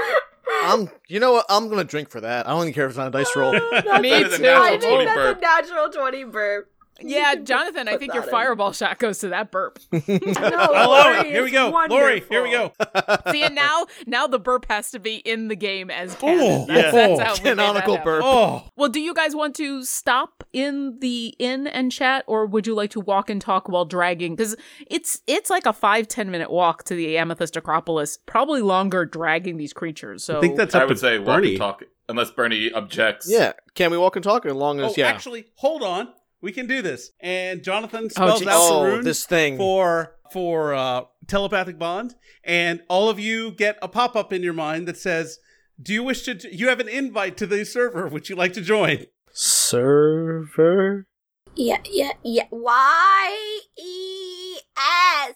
I'm 0.64 0.90
you 1.08 1.20
know 1.20 1.34
what? 1.34 1.46
I'm 1.50 1.70
gonna 1.70 1.84
drink 1.84 2.10
for 2.10 2.22
that. 2.22 2.48
I 2.48 2.52
don't 2.52 2.62
even 2.64 2.74
care 2.74 2.86
if 2.86 2.92
it's 2.92 2.98
not 2.98 3.08
a 3.08 3.12
dice 3.12 3.36
roll. 3.36 3.52
Me 3.54 3.60
too. 3.60 3.66
I 3.70 4.78
think 4.80 4.84
20 4.84 5.06
that's 5.06 5.38
a 5.38 5.42
natural 5.42 5.90
20 5.90 6.24
burp. 6.26 6.72
Yeah, 7.02 7.36
Jonathan, 7.36 7.88
I 7.88 7.98
think 7.98 8.14
your 8.14 8.24
in. 8.24 8.30
fireball 8.30 8.72
shot 8.74 8.98
goes 9.00 9.20
to 9.20 9.30
that 9.30 9.52
burp. 9.52 9.80
No, 10.08 10.58
I 10.58 10.86
love 10.86 11.06
Lori, 11.16 11.18
it. 11.30 11.34
Here 11.34 11.42
we 11.42 11.48
it's 11.48 11.54
go. 11.54 11.70
Lori, 11.90 12.24
here 12.30 12.44
we 12.44 12.52
go. 12.52 12.72
See, 13.32 13.44
and 13.44 13.56
now 13.56 13.86
now 14.06 14.28
the 14.28 14.40
burp 14.40 14.66
has 14.70 14.92
to 14.92 15.00
be 15.00 15.18
in 15.18 15.48
the 15.48 15.56
game 15.56 15.90
as 15.90 16.16
Oh, 16.16 16.18
canon. 16.20 16.68
That's, 16.68 16.70
yeah. 16.70 16.92
that's 16.92 17.20
oh, 17.20 17.24
how 17.24 17.34
we 17.34 17.40
that 17.40 17.44
Canonical 17.44 17.98
burp. 18.04 18.24
Oh, 18.26 18.64
Well, 18.76 18.90
do 18.90 19.00
you 19.00 19.14
guys 19.14 19.36
want 19.36 19.56
to 19.58 19.84
stop 19.84 20.44
in 20.54 21.00
the 21.00 21.36
inn 21.40 21.68
and 21.68 21.92
chat, 21.92 22.24
or 22.28 22.46
would 22.46 22.66
you 22.68 22.74
like 22.76 22.92
to 22.92 23.00
walk 23.00 23.30
and 23.30 23.42
talk 23.42 23.68
while 23.70 23.86
dragging? 23.86 24.36
Because 24.36 24.56
it's 24.88 25.22
it's 25.28 25.50
like 25.50 25.66
a 25.66 25.74
five 25.74 26.08
ten 26.08 26.32
minute 26.32 26.52
walk 26.52 26.84
to 26.86 26.96
the 26.96 27.18
Amethyst 27.18 27.58
Acropolis, 27.58 28.18
probably 28.26 28.62
longer 28.62 29.06
dragging 29.06 29.58
these 29.58 29.74
creatures. 29.74 30.24
So 30.24 30.38
I 30.38 30.42
think 30.42 30.56
that's 30.58 30.76
I 30.76 30.86
would 30.86 30.94
to 30.96 31.00
say 31.00 31.20
walk 31.20 31.26
Bernie. 31.38 31.50
and 31.50 31.58
talk, 31.58 31.84
unless 32.10 32.32
Bernie 32.32 32.72
objects. 32.72 33.30
Yeah. 33.30 33.54
Can 33.76 33.92
we 33.92 33.98
walk 33.98 34.16
and 34.16 34.24
talk 34.24 34.46
as 34.46 34.54
long 34.54 34.80
as 34.80 34.92
Oh, 34.92 34.94
yeah? 34.98 35.08
actually, 35.08 35.48
hold 35.56 35.84
on. 35.84 36.10
We 36.42 36.52
can 36.52 36.68
do 36.68 36.82
this. 36.82 37.12
And 37.20 37.64
Jonathan 37.64 38.06
Oh, 38.06 38.08
spells 38.10 38.40
geez. 38.40 38.48
out 38.48 38.56
oh, 38.60 38.84
the 38.84 38.90
rune 38.92 39.04
this 39.04 39.26
thing. 39.26 39.58
for 39.58 40.16
for 40.32 40.74
uh, 40.74 41.04
telepathic 41.28 41.80
bond, 41.80 42.16
and 42.44 42.82
all 42.90 43.10
of 43.10 43.20
you 43.20 43.52
get 43.52 43.78
a 43.82 43.88
pop 43.88 44.16
up 44.16 44.32
in 44.34 44.44
your 44.44 44.54
mind 44.54 44.88
that 44.88 44.98
says, 44.98 45.40
"Do 45.82 45.94
you 45.94 46.04
wish 46.04 46.24
to? 46.24 46.38
You 46.56 46.68
have 46.70 46.80
an 46.80 46.90
invite 46.90 47.38
to 47.38 47.48
the 47.48 47.64
server. 47.66 48.08
Would 48.08 48.30
you 48.30 48.36
like 48.36 48.54
to 48.54 48.62
join?" 48.62 49.06
Server. 49.32 51.08
Yeah, 51.56 51.78
yeah, 51.90 52.12
yeah. 52.24 52.44
Y 52.52 53.60
E 53.80 54.58
S. 54.78 55.34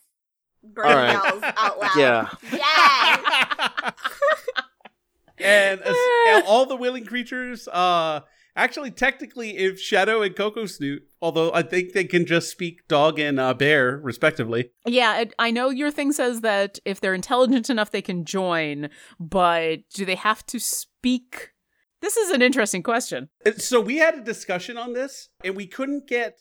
Bird 0.63 0.85
All 0.85 0.93
right. 0.95 1.11
yells 1.13 1.43
out 1.57 1.79
loud. 1.79 1.97
Yeah. 1.97 2.29
Yes. 2.51 3.93
and, 5.39 5.81
as, 5.81 5.95
and 6.27 6.43
all 6.45 6.67
the 6.67 6.75
willing 6.75 7.05
creatures 7.05 7.67
uh 7.67 8.19
actually 8.55 8.91
technically 8.91 9.57
if 9.57 9.79
shadow 9.79 10.21
and 10.21 10.35
coco 10.35 10.65
snoot 10.65 11.03
although 11.21 11.51
i 11.53 11.61
think 11.61 11.93
they 11.93 12.03
can 12.03 12.25
just 12.25 12.49
speak 12.49 12.87
dog 12.87 13.19
and 13.19 13.39
uh, 13.39 13.53
bear 13.53 13.97
respectively 14.03 14.71
yeah, 14.85 15.25
I 15.37 15.51
know 15.51 15.69
your 15.69 15.91
thing 15.91 16.11
says 16.11 16.41
that 16.41 16.79
if 16.85 16.99
they're 16.99 17.13
intelligent 17.13 17.69
enough, 17.69 17.91
they 17.91 18.01
can 18.01 18.25
join, 18.25 18.89
but 19.19 19.79
do 19.93 20.05
they 20.05 20.15
have 20.15 20.45
to 20.47 20.59
speak? 20.59 21.51
This 22.01 22.17
is 22.17 22.31
an 22.31 22.41
interesting 22.41 22.81
question. 22.81 23.29
So 23.57 23.79
we 23.79 23.97
had 23.97 24.15
a 24.15 24.23
discussion 24.23 24.77
on 24.77 24.93
this 24.93 25.29
and 25.43 25.55
we 25.55 25.67
couldn't 25.67 26.07
get 26.07 26.39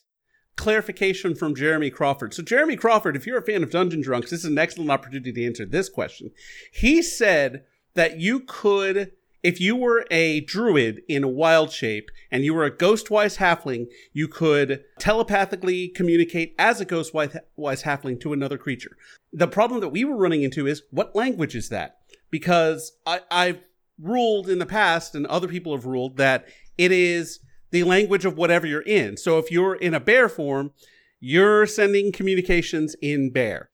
clarification 0.57 1.35
from 1.35 1.55
jeremy 1.55 1.89
crawford 1.89 2.35
so 2.35 2.43
jeremy 2.43 2.77
crawford 2.77 3.17
if 3.17 3.27
you're 3.27 3.39
a 3.39 3.43
fan 3.43 3.63
of 3.63 3.71
dungeon 3.71 4.03
drunks 4.03 4.31
this 4.31 4.41
is 4.41 4.51
an 4.51 4.59
excellent 4.59 4.91
opportunity 4.91 5.33
to 5.33 5.47
answer 5.47 5.65
this 5.65 5.89
question 5.89 6.31
he 6.71 7.01
said 7.01 7.63
that 7.95 8.19
you 8.19 8.41
could 8.41 9.13
if 9.43 9.61
you 9.61 9.75
were 9.77 10.07
a 10.11 10.41
druid 10.41 11.03
in 11.09 11.25
a 11.25 11.29
wild 11.29 11.73
shape 11.73 12.11
and 12.31 12.45
you 12.45 12.55
were 12.55 12.65
a 12.65 12.71
ghostwise 12.71 13.39
halfling, 13.39 13.87
you 14.13 14.29
could 14.29 14.85
telepathically 14.99 15.89
communicate 15.89 16.55
as 16.59 16.81
a 16.81 16.87
ghostwise 16.87 17.39
wise 17.57 17.83
halfling 17.83 18.21
to 18.21 18.33
another 18.33 18.59
creature. 18.59 18.97
The 19.33 19.49
problem 19.49 19.81
that 19.81 19.89
we 19.89 20.05
were 20.05 20.17
running 20.17 20.43
into 20.43 20.67
is 20.67 20.83
what 20.91 21.17
language 21.17 21.55
is 21.55 21.69
that? 21.71 21.99
Because 22.31 22.93
I, 23.07 23.21
I've 23.31 23.61
ruled 24.01 24.49
in 24.49 24.59
the 24.59 24.67
past, 24.67 25.15
and 25.15 25.27
other 25.27 25.49
people 25.49 25.75
have 25.75 25.87
ruled, 25.87 26.17
that 26.17 26.47
it 26.79 26.93
is 26.93 27.41
the 27.71 27.85
language 27.85 28.25
of 28.25 28.37
whatever 28.37 28.67
you're 28.67 28.83
in. 28.83 29.17
So 29.17 29.39
if 29.39 29.51
you're 29.51 29.75
in 29.75 29.95
a 29.95 30.01
bear 30.01 30.29
form, 30.29 30.73
you're 31.21 31.67
sending 31.67 32.13
communications 32.13 32.97
in 33.03 33.31
bear. 33.31 33.71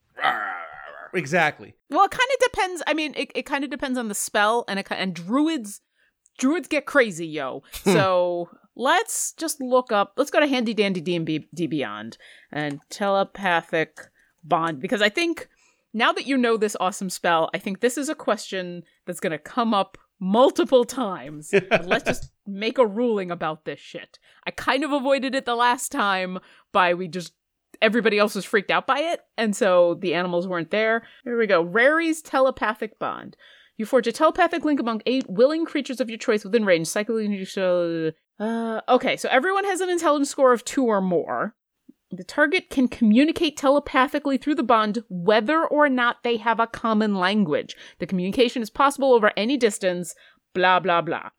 Exactly. 1.16 1.74
Well, 1.90 2.04
it 2.04 2.10
kind 2.10 2.28
of 2.34 2.52
depends. 2.52 2.82
I 2.86 2.94
mean, 2.94 3.14
it, 3.16 3.32
it 3.34 3.46
kind 3.46 3.64
of 3.64 3.70
depends 3.70 3.98
on 3.98 4.08
the 4.08 4.14
spell, 4.14 4.64
and 4.68 4.78
it, 4.78 4.86
and 4.90 5.14
druids, 5.14 5.80
druids 6.38 6.68
get 6.68 6.86
crazy, 6.86 7.26
yo. 7.26 7.62
Hmm. 7.84 7.92
So 7.92 8.50
let's 8.74 9.32
just 9.32 9.60
look 9.60 9.90
up. 9.90 10.12
Let's 10.16 10.30
go 10.30 10.40
to 10.40 10.46
Handy 10.46 10.74
Dandy 10.74 11.00
D 11.00 11.16
and 11.16 11.26
B 11.26 11.48
D 11.54 11.66
Beyond 11.66 12.18
and 12.52 12.80
telepathic 12.90 13.98
bond 14.44 14.80
because 14.80 15.02
I 15.02 15.08
think 15.08 15.48
now 15.92 16.12
that 16.12 16.26
you 16.26 16.36
know 16.36 16.56
this 16.56 16.76
awesome 16.78 17.10
spell, 17.10 17.50
I 17.54 17.58
think 17.58 17.80
this 17.80 17.96
is 17.96 18.08
a 18.08 18.14
question 18.14 18.82
that's 19.06 19.20
going 19.20 19.32
to 19.32 19.38
come 19.38 19.72
up 19.72 19.96
multiple 20.20 20.84
times. 20.84 21.52
let's 21.84 22.04
just 22.04 22.30
make 22.46 22.78
a 22.78 22.86
ruling 22.86 23.30
about 23.30 23.64
this 23.64 23.80
shit. 23.80 24.18
I 24.46 24.50
kind 24.50 24.84
of 24.84 24.92
avoided 24.92 25.34
it 25.34 25.46
the 25.46 25.54
last 25.54 25.90
time 25.90 26.38
by 26.72 26.94
we 26.94 27.08
just 27.08 27.32
everybody 27.82 28.18
else 28.18 28.34
was 28.34 28.44
freaked 28.44 28.70
out 28.70 28.86
by 28.86 28.98
it, 28.98 29.20
and 29.36 29.54
so 29.54 29.94
the 29.94 30.14
animals 30.14 30.46
weren't 30.46 30.70
there. 30.70 31.02
Here 31.24 31.38
we 31.38 31.46
go. 31.46 31.62
Rary's 31.62 32.22
telepathic 32.22 32.98
bond. 32.98 33.36
You 33.76 33.84
forge 33.84 34.06
a 34.06 34.12
telepathic 34.12 34.64
link 34.64 34.80
among 34.80 35.02
eight 35.04 35.28
willing 35.28 35.66
creatures 35.66 36.00
of 36.00 36.08
your 36.08 36.18
choice 36.18 36.44
within 36.44 36.64
range. 36.64 36.86
Cycling. 36.86 37.46
Uh, 38.38 38.80
okay, 38.88 39.16
so 39.16 39.28
everyone 39.30 39.64
has 39.64 39.80
an 39.80 39.90
intelligence 39.90 40.30
score 40.30 40.52
of 40.52 40.64
two 40.64 40.84
or 40.84 41.00
more. 41.00 41.54
The 42.10 42.24
target 42.24 42.70
can 42.70 42.88
communicate 42.88 43.56
telepathically 43.56 44.38
through 44.38 44.54
the 44.54 44.62
bond 44.62 45.02
whether 45.08 45.66
or 45.66 45.88
not 45.88 46.22
they 46.22 46.36
have 46.36 46.60
a 46.60 46.66
common 46.66 47.16
language. 47.16 47.74
The 47.98 48.06
communication 48.06 48.62
is 48.62 48.70
possible 48.70 49.12
over 49.12 49.32
any 49.36 49.56
distance, 49.56 50.14
blah, 50.54 50.80
blah, 50.80 51.02
blah. 51.02 51.30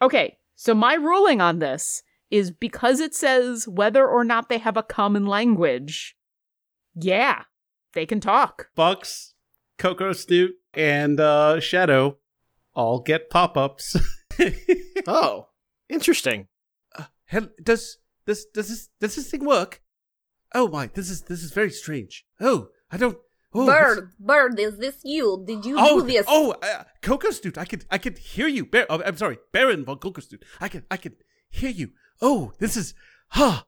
Okay, 0.00 0.38
so 0.56 0.74
my 0.74 0.94
ruling 0.94 1.40
on 1.40 1.58
this 1.58 2.02
is 2.34 2.50
because 2.50 2.98
it 3.00 3.14
says 3.14 3.68
whether 3.68 4.06
or 4.06 4.24
not 4.24 4.48
they 4.48 4.58
have 4.58 4.76
a 4.76 4.82
common 4.82 5.24
language, 5.26 6.16
yeah, 6.94 7.42
they 7.92 8.06
can 8.06 8.18
talk. 8.20 8.70
Bucks, 8.74 9.34
Coco 9.78 10.12
Snoot, 10.12 10.52
and 10.74 11.20
uh, 11.20 11.60
Shadow 11.60 12.18
all 12.74 13.00
get 13.00 13.30
pop 13.30 13.56
ups. 13.56 13.96
Oh, 15.06 15.48
interesting. 15.88 16.48
Hell, 17.26 17.48
does 17.62 17.98
this 18.26 18.46
does 18.52 18.68
this 18.68 18.88
does 19.00 19.14
this 19.16 19.30
thing 19.30 19.44
work? 19.44 19.80
Oh 20.54 20.66
my, 20.68 20.88
this 20.92 21.08
is 21.08 21.22
this 21.22 21.42
is 21.42 21.52
very 21.52 21.70
strange. 21.70 22.24
Oh, 22.40 22.68
I 22.90 22.96
don't. 22.96 23.16
Oh, 23.52 23.64
this- 23.66 23.74
Bird, 23.74 24.10
bird, 24.18 24.58
is 24.58 24.78
this 24.78 24.96
you? 25.04 25.44
Did 25.46 25.64
you 25.64 25.76
Oh, 25.78 26.00
do 26.00 26.06
this? 26.08 26.24
oh, 26.28 26.54
uh, 26.62 26.82
Coco 27.02 27.30
Snoot, 27.30 27.56
I 27.58 27.64
could 27.64 27.84
I 27.90 27.98
could 27.98 28.18
hear 28.18 28.48
you. 28.48 28.64
Bear, 28.66 28.86
oh, 28.90 29.02
I'm 29.06 29.16
sorry, 29.16 29.38
Baron 29.52 29.84
von 29.84 29.98
Coco 29.98 30.20
Snoot. 30.20 30.44
I 30.60 30.68
can 30.68 30.82
I 30.90 30.96
can 30.96 31.14
hear 31.50 31.70
you. 31.70 31.90
Oh, 32.20 32.52
this 32.58 32.76
is 32.76 32.94
huh. 33.28 33.62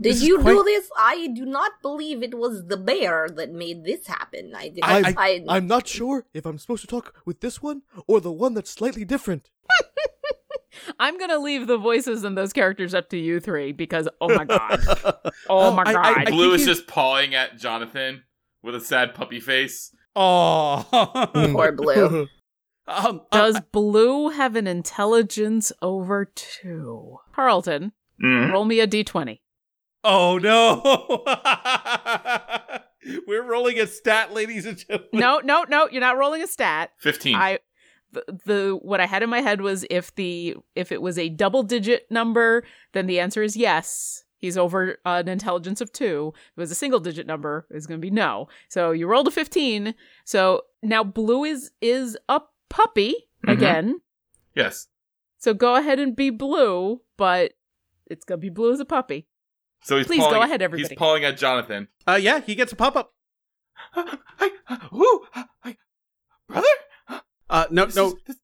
Did 0.00 0.14
this 0.14 0.22
you 0.22 0.38
quite- 0.40 0.52
do 0.52 0.64
this? 0.64 0.88
I 0.98 1.28
do 1.28 1.44
not 1.44 1.72
believe 1.82 2.22
it 2.22 2.34
was 2.36 2.66
the 2.66 2.76
bear 2.76 3.28
that 3.36 3.52
made 3.52 3.84
this 3.84 4.06
happen. 4.06 4.52
I 4.56 4.68
did. 4.70 4.80
I- 4.82 5.14
I, 5.16 5.44
I'm 5.48 5.66
not 5.68 5.86
sure 5.86 6.26
if 6.34 6.44
I'm 6.46 6.58
supposed 6.58 6.80
to 6.82 6.88
talk 6.88 7.14
with 7.24 7.40
this 7.40 7.62
one 7.62 7.82
or 8.08 8.20
the 8.20 8.32
one 8.32 8.54
that's 8.54 8.70
slightly 8.70 9.04
different. 9.04 9.50
I'm 10.98 11.18
gonna 11.18 11.38
leave 11.38 11.66
the 11.66 11.76
voices 11.78 12.24
and 12.24 12.36
those 12.36 12.52
characters 12.52 12.94
up 12.94 13.10
to 13.10 13.18
you 13.18 13.38
three 13.40 13.72
because 13.72 14.08
oh 14.20 14.34
my 14.34 14.44
god, 14.44 14.80
oh, 15.04 15.12
oh 15.50 15.70
my 15.72 15.82
I- 15.84 15.90
I- 15.90 15.92
god. 15.92 16.28
I- 16.28 16.30
Blue 16.30 16.54
is 16.54 16.64
just 16.64 16.86
pawing 16.86 17.34
at 17.34 17.58
Jonathan 17.58 18.24
with 18.62 18.74
a 18.74 18.80
sad 18.80 19.14
puppy 19.14 19.38
face. 19.40 19.94
Oh, 20.16 20.86
Poor 21.52 21.72
Blue. 21.72 22.26
um, 22.88 23.20
Does 23.30 23.56
uh, 23.56 23.60
Blue 23.72 24.30
have 24.30 24.56
an 24.56 24.66
intelligence 24.66 25.72
over 25.82 26.24
two? 26.24 27.18
Carlton, 27.34 27.92
Mm. 28.22 28.52
roll 28.52 28.64
me 28.64 28.80
a 28.80 28.86
d20. 28.86 29.40
oh 30.04 30.38
no, 30.38 31.22
we're 33.26 33.42
rolling 33.44 33.78
a 33.80 33.86
stat, 33.86 34.32
ladies 34.32 34.66
and 34.66 34.78
gentlemen. 34.78 35.08
No, 35.12 35.40
no, 35.44 35.64
no, 35.68 35.88
you're 35.90 36.00
not 36.00 36.18
rolling 36.18 36.42
a 36.42 36.46
stat. 36.46 36.90
15. 36.98 37.34
I 37.34 37.58
the, 38.12 38.24
the 38.44 38.78
what 38.82 39.00
I 39.00 39.06
had 39.06 39.22
in 39.22 39.30
my 39.30 39.40
head 39.40 39.60
was 39.62 39.84
if 39.90 40.14
the 40.14 40.56
if 40.74 40.92
it 40.92 41.00
was 41.02 41.18
a 41.18 41.28
double 41.30 41.62
digit 41.62 42.06
number, 42.10 42.62
then 42.92 43.06
the 43.06 43.20
answer 43.20 43.42
is 43.42 43.56
yes. 43.56 44.24
He's 44.36 44.58
over 44.58 44.98
an 45.06 45.28
intelligence 45.28 45.80
of 45.80 45.92
two. 45.92 46.32
If 46.34 46.58
it 46.58 46.60
was 46.60 46.70
a 46.72 46.76
single 46.76 46.98
digit 46.98 47.28
number, 47.28 47.64
it's 47.70 47.86
going 47.86 48.00
to 48.00 48.04
be 48.04 48.10
no. 48.10 48.48
So 48.68 48.90
you 48.90 49.06
rolled 49.06 49.28
a 49.28 49.30
fifteen. 49.30 49.94
So 50.24 50.62
now 50.82 51.04
blue 51.04 51.44
is 51.44 51.70
is 51.80 52.18
a 52.28 52.40
puppy 52.72 53.14
Mhm. 53.46 53.52
again. 53.52 54.00
yes. 54.54 54.88
So 55.38 55.52
go 55.54 55.74
ahead 55.76 55.98
and 55.98 56.14
be 56.16 56.30
blue, 56.30 57.02
but 57.16 57.52
it's 58.06 58.24
going 58.24 58.40
to 58.40 58.42
be 58.44 58.48
blue 58.48 58.72
as 58.72 58.80
a 58.80 58.84
puppy. 58.84 59.26
So 59.82 59.96
he's 59.98 60.06
Please 60.06 60.20
pawing, 60.20 60.34
go 60.34 60.42
ahead, 60.42 60.62
everybody. 60.62 60.88
He's 60.88 60.96
pawing 60.98 61.24
at 61.24 61.36
Jonathan. 61.36 61.88
Uh, 62.06 62.18
yeah, 62.20 62.40
he 62.40 62.54
gets 62.54 62.72
a 62.72 62.76
pop 62.76 62.94
up. 62.94 63.12
Hi, 63.94 64.50
woo, 64.92 65.20
hi, 65.32 65.76
brother. 66.48 66.66
Uh, 67.50 67.66
no, 67.70 67.86
This 67.86 67.96
no, 67.96 68.06
is, 68.08 68.14
this, 68.26 68.36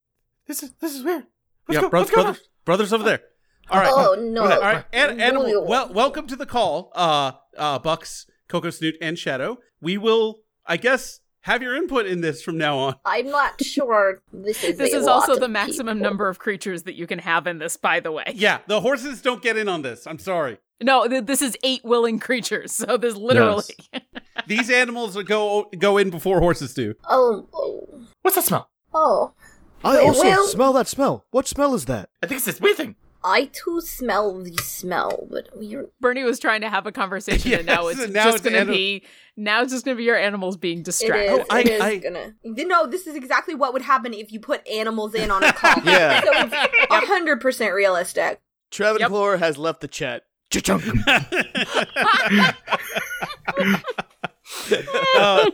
this 0.48 0.62
is 0.64 0.70
this 0.80 0.94
is 0.96 1.04
weird. 1.04 1.26
Let's 1.68 1.76
yeah, 1.76 1.80
go, 1.82 1.88
brothers, 1.90 2.08
let's 2.08 2.16
go 2.16 2.22
brothers, 2.24 2.48
brothers 2.64 2.92
over 2.92 3.04
there. 3.04 3.20
All 3.70 3.78
right. 3.80 3.90
Oh, 3.92 4.16
no. 4.18 4.42
All 4.42 4.60
right. 4.60 4.84
And, 4.92 5.20
and 5.20 5.36
Blue. 5.36 5.64
well, 5.64 5.92
welcome 5.92 6.26
to 6.26 6.36
the 6.36 6.46
call, 6.46 6.90
uh, 6.94 7.32
uh, 7.56 7.78
Bucks, 7.78 8.26
Coco 8.48 8.70
Snoot, 8.70 8.96
and 9.00 9.18
Shadow. 9.18 9.58
We 9.80 9.96
will, 9.98 10.40
I 10.66 10.76
guess, 10.78 11.20
have 11.48 11.62
your 11.62 11.74
input 11.76 12.06
in 12.06 12.20
this 12.20 12.42
from 12.42 12.56
now 12.58 12.78
on. 12.78 12.94
I'm 13.04 13.28
not 13.30 13.62
sure 13.64 14.22
this 14.32 14.62
is. 14.62 14.78
This 14.78 14.92
a 14.94 14.98
is 14.98 15.06
lot 15.06 15.14
also 15.28 15.38
the 15.40 15.48
maximum 15.48 15.98
people. 15.98 16.08
number 16.10 16.28
of 16.28 16.38
creatures 16.38 16.84
that 16.84 16.94
you 16.94 17.06
can 17.06 17.18
have 17.18 17.46
in 17.46 17.58
this, 17.58 17.76
by 17.76 18.00
the 18.00 18.12
way. 18.12 18.24
Yeah, 18.34 18.58
the 18.68 18.80
horses 18.80 19.20
don't 19.20 19.42
get 19.42 19.56
in 19.56 19.68
on 19.68 19.82
this. 19.82 20.06
I'm 20.06 20.18
sorry. 20.18 20.58
No, 20.80 21.08
th- 21.08 21.24
this 21.26 21.42
is 21.42 21.56
eight 21.64 21.84
willing 21.84 22.20
creatures. 22.20 22.72
So 22.72 22.96
this 22.96 23.16
literally. 23.16 23.64
These 24.46 24.70
animals 24.70 25.16
will 25.16 25.24
go 25.24 25.68
go 25.76 25.98
in 25.98 26.10
before 26.10 26.38
horses 26.40 26.72
do. 26.74 26.94
Oh, 27.08 27.48
oh, 27.52 28.00
What's 28.22 28.36
that 28.36 28.44
smell? 28.44 28.70
oh. 28.94 29.32
I 29.84 29.96
Wait, 29.96 30.06
also 30.06 30.22
well- 30.24 30.46
smell 30.46 30.72
that 30.74 30.88
smell. 30.88 31.24
What 31.30 31.46
smell 31.48 31.74
is 31.74 31.84
that? 31.86 32.10
I 32.22 32.26
think 32.26 32.36
it's 32.38 32.46
this 32.46 32.60
weird 32.60 32.76
thing. 32.76 32.96
I 33.24 33.46
too 33.52 33.80
smell 33.80 34.42
the 34.42 34.56
smell, 34.58 35.26
but 35.30 35.48
we're 35.54 35.88
Bernie 36.00 36.22
was 36.22 36.38
trying 36.38 36.60
to 36.60 36.70
have 36.70 36.86
a 36.86 36.92
conversation, 36.92 37.52
and 37.52 37.66
now 37.66 37.88
it's 37.88 38.00
and 38.00 38.12
now 38.12 38.24
just 38.24 38.36
it's 38.36 38.44
going 38.44 38.54
to 38.54 38.60
anim- 38.60 38.74
be 38.74 39.02
now 39.36 39.62
it's 39.62 39.72
just 39.72 39.84
going 39.84 39.96
to 39.96 39.98
be 39.98 40.04
your 40.04 40.16
animals 40.16 40.56
being 40.56 40.82
distracted. 40.82 41.40
is. 41.40 41.40
Oh, 41.40 41.44
I- 41.50 41.60
it 41.60 41.68
is 41.68 41.80
I- 41.82 41.96
gonna. 41.96 42.34
No, 42.44 42.86
this 42.86 43.06
is 43.06 43.16
exactly 43.16 43.54
what 43.54 43.72
would 43.72 43.82
happen 43.82 44.14
if 44.14 44.32
you 44.32 44.40
put 44.40 44.66
animals 44.68 45.14
in 45.14 45.30
on 45.30 45.42
a 45.42 45.52
call. 45.52 45.74
Yeah. 45.84 46.22
so 46.22 46.30
it's 46.32 47.08
hundred 47.08 47.40
percent 47.40 47.74
realistic. 47.74 48.40
Travancore 48.70 49.38
has 49.38 49.58
left 49.58 49.80
the 49.80 49.88
chat. 49.88 50.24
Cha-chunk. 50.50 50.84
Uh, 55.16 55.50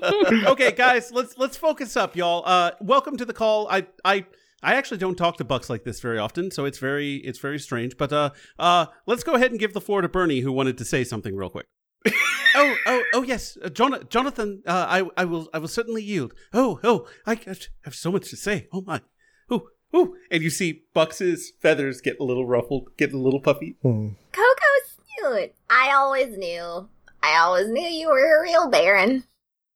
okay, 0.49 0.73
guys, 0.73 1.11
let's 1.13 1.37
let's 1.37 1.57
focus 1.57 1.97
up, 1.97 2.17
y'all. 2.17 2.43
Uh, 2.47 2.71
welcome 2.81 3.17
to 3.17 3.25
the 3.25 3.33
call. 3.33 3.69
I 3.69 3.87
I 4.05 4.25
I 4.65 4.75
actually 4.75 4.99
don't 4.99 5.17
talk 5.17 5.37
to 5.37 5.45
Bucks 5.45 5.69
like 5.69 5.85
this 5.85 6.01
very 6.01 6.19
often, 6.19 6.51
so 6.51 6.65
it's 6.65 6.79
very 6.79 7.17
it's 7.17 7.39
very 7.39 7.59
strange. 7.59 7.97
But 7.97 8.13
uh 8.13 8.31
uh, 8.59 8.87
let's 9.07 9.23
go 9.23 9.35
ahead 9.35 9.51
and 9.51 9.61
give 9.61 9.75
the 9.75 9.81
floor 9.81 10.01
to 10.01 10.09
Bernie, 10.09 10.41
who 10.41 10.53
wanted 10.53 10.79
to 10.79 10.85
say 10.85 11.05
something 11.05 11.37
real 11.37 11.51
quick. 11.51 11.67
oh 12.55 12.77
oh 12.87 13.03
oh 13.15 13.23
yes, 13.23 13.59
uh, 13.63 13.69
Jon- 13.69 14.07
Jonathan. 14.09 14.63
Uh, 14.67 14.87
I 14.89 15.23
I 15.23 15.25
will 15.27 15.49
I 15.53 15.59
will 15.59 15.69
certainly 15.69 16.03
yield. 16.03 16.33
Oh 16.53 16.81
oh, 16.83 17.07
I 17.27 17.39
have 17.85 17.95
so 17.95 18.11
much 18.11 18.31
to 18.31 18.37
say. 18.37 18.67
Oh 18.73 18.83
my. 18.87 19.03
Oh 19.51 19.69
oh, 19.93 20.15
and 20.31 20.43
you 20.43 20.51
see 20.51 20.85
Bucks's 20.95 21.53
feathers 21.61 22.01
get 22.01 22.17
a 22.19 22.25
little 22.25 22.47
ruffled, 22.47 22.89
get 22.97 23.13
a 23.13 23.19
little 23.19 23.41
puffy. 23.41 23.77
Coco 23.83 24.17
Snoot. 24.87 25.55
I 25.69 25.93
always 25.95 26.37
knew. 26.39 26.89
I 27.23 27.37
always 27.39 27.69
knew 27.69 27.89
you 27.89 28.09
were 28.09 28.39
a 28.39 28.43
real 28.43 28.69
Baron. 28.69 29.25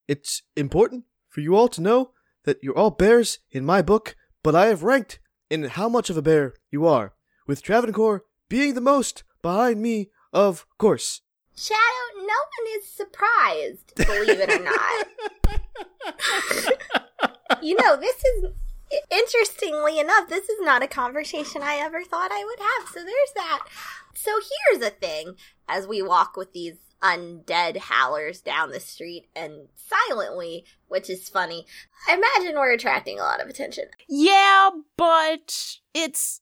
It's 0.07 0.43
important 0.57 1.05
for 1.29 1.41
you 1.41 1.55
all 1.57 1.69
to 1.69 1.81
know 1.81 2.13
that 2.45 2.59
you're 2.63 2.77
all 2.77 2.91
bears 2.91 3.39
in 3.51 3.65
my 3.65 3.83
book, 3.83 4.17
but 4.43 4.55
I 4.55 4.67
have 4.67 4.83
ranked 4.83 5.19
in 5.51 5.65
how 5.65 5.89
much 5.89 6.11
of 6.11 6.17
a 6.17 6.23
bear 6.23 6.55
you 6.71 6.87
are, 6.87 7.15
with 7.47 7.63
Travancore 7.63 8.25
being 8.49 8.75
the 8.75 8.81
most 8.81 9.25
behind 9.43 9.81
me, 9.81 10.11
of 10.33 10.67
course. 10.79 11.23
Shadow, 11.57 11.79
no 12.17 12.23
one 12.23 12.79
is 12.79 12.89
surprised, 12.89 13.95
believe 13.97 14.41
it 14.41 14.51
or 14.51 14.65
not. 14.65 15.07
you 17.63 17.75
know, 17.77 17.97
this 17.97 18.17
is 18.25 18.45
interestingly 19.11 19.99
enough, 19.99 20.29
this 20.29 20.49
is 20.49 20.61
not 20.61 20.83
a 20.83 20.89
conversation 20.89 21.63
I 21.63 21.77
ever 21.77 22.05
thought 22.05 22.31
I 22.33 22.45
would 22.45 22.61
have. 22.61 22.89
So 22.89 23.01
there's 23.05 23.33
that. 23.35 23.67
So 24.15 24.31
here's 24.71 24.83
a 24.85 24.91
thing 24.91 25.35
as 25.69 25.87
we 25.87 26.03
walk 26.03 26.37
with 26.37 26.53
these 26.53 26.77
undead 27.03 27.77
howlers 27.77 28.41
down 28.41 28.71
the 28.71 28.81
street 28.81 29.27
and 29.37 29.69
silently, 29.77 30.65
which 30.89 31.09
is 31.09 31.29
funny. 31.29 31.67
I 32.09 32.15
imagine 32.15 32.59
we're 32.59 32.73
attracting 32.73 33.19
a 33.19 33.23
lot 33.23 33.41
of 33.41 33.49
attention. 33.49 33.85
Yeah, 34.09 34.71
but 34.97 35.79
it's 35.95 36.41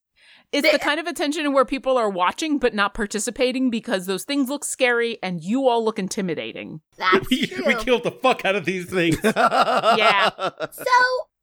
it's 0.53 0.67
The- 0.67 0.73
the 0.73 0.79
kind 0.79 1.01
of 1.01 1.07
attention 1.07 1.53
where 1.53 1.65
people 1.65 1.97
are 1.99 2.09
watching 2.09 2.59
but 2.59 2.75
not 2.75 2.95
participating 2.95 3.69
because 3.69 4.07
those 4.07 4.25
things 4.25 4.49
look 4.49 4.65
scary 4.65 5.19
and 5.23 5.43
you 5.43 5.67
all 5.69 5.85
look 5.85 5.99
intimidating. 5.99 6.81
That's 6.97 7.29
we, 7.31 7.47
true. 7.47 7.65
we 7.67 7.75
killed 7.75 8.05
the 8.05 8.13
fuck 8.13 8.45
out 8.45 8.55
of 8.57 8.65
these 8.65 8.87
things. 8.89 9.19
yeah. 9.25 10.31
so 10.37 10.85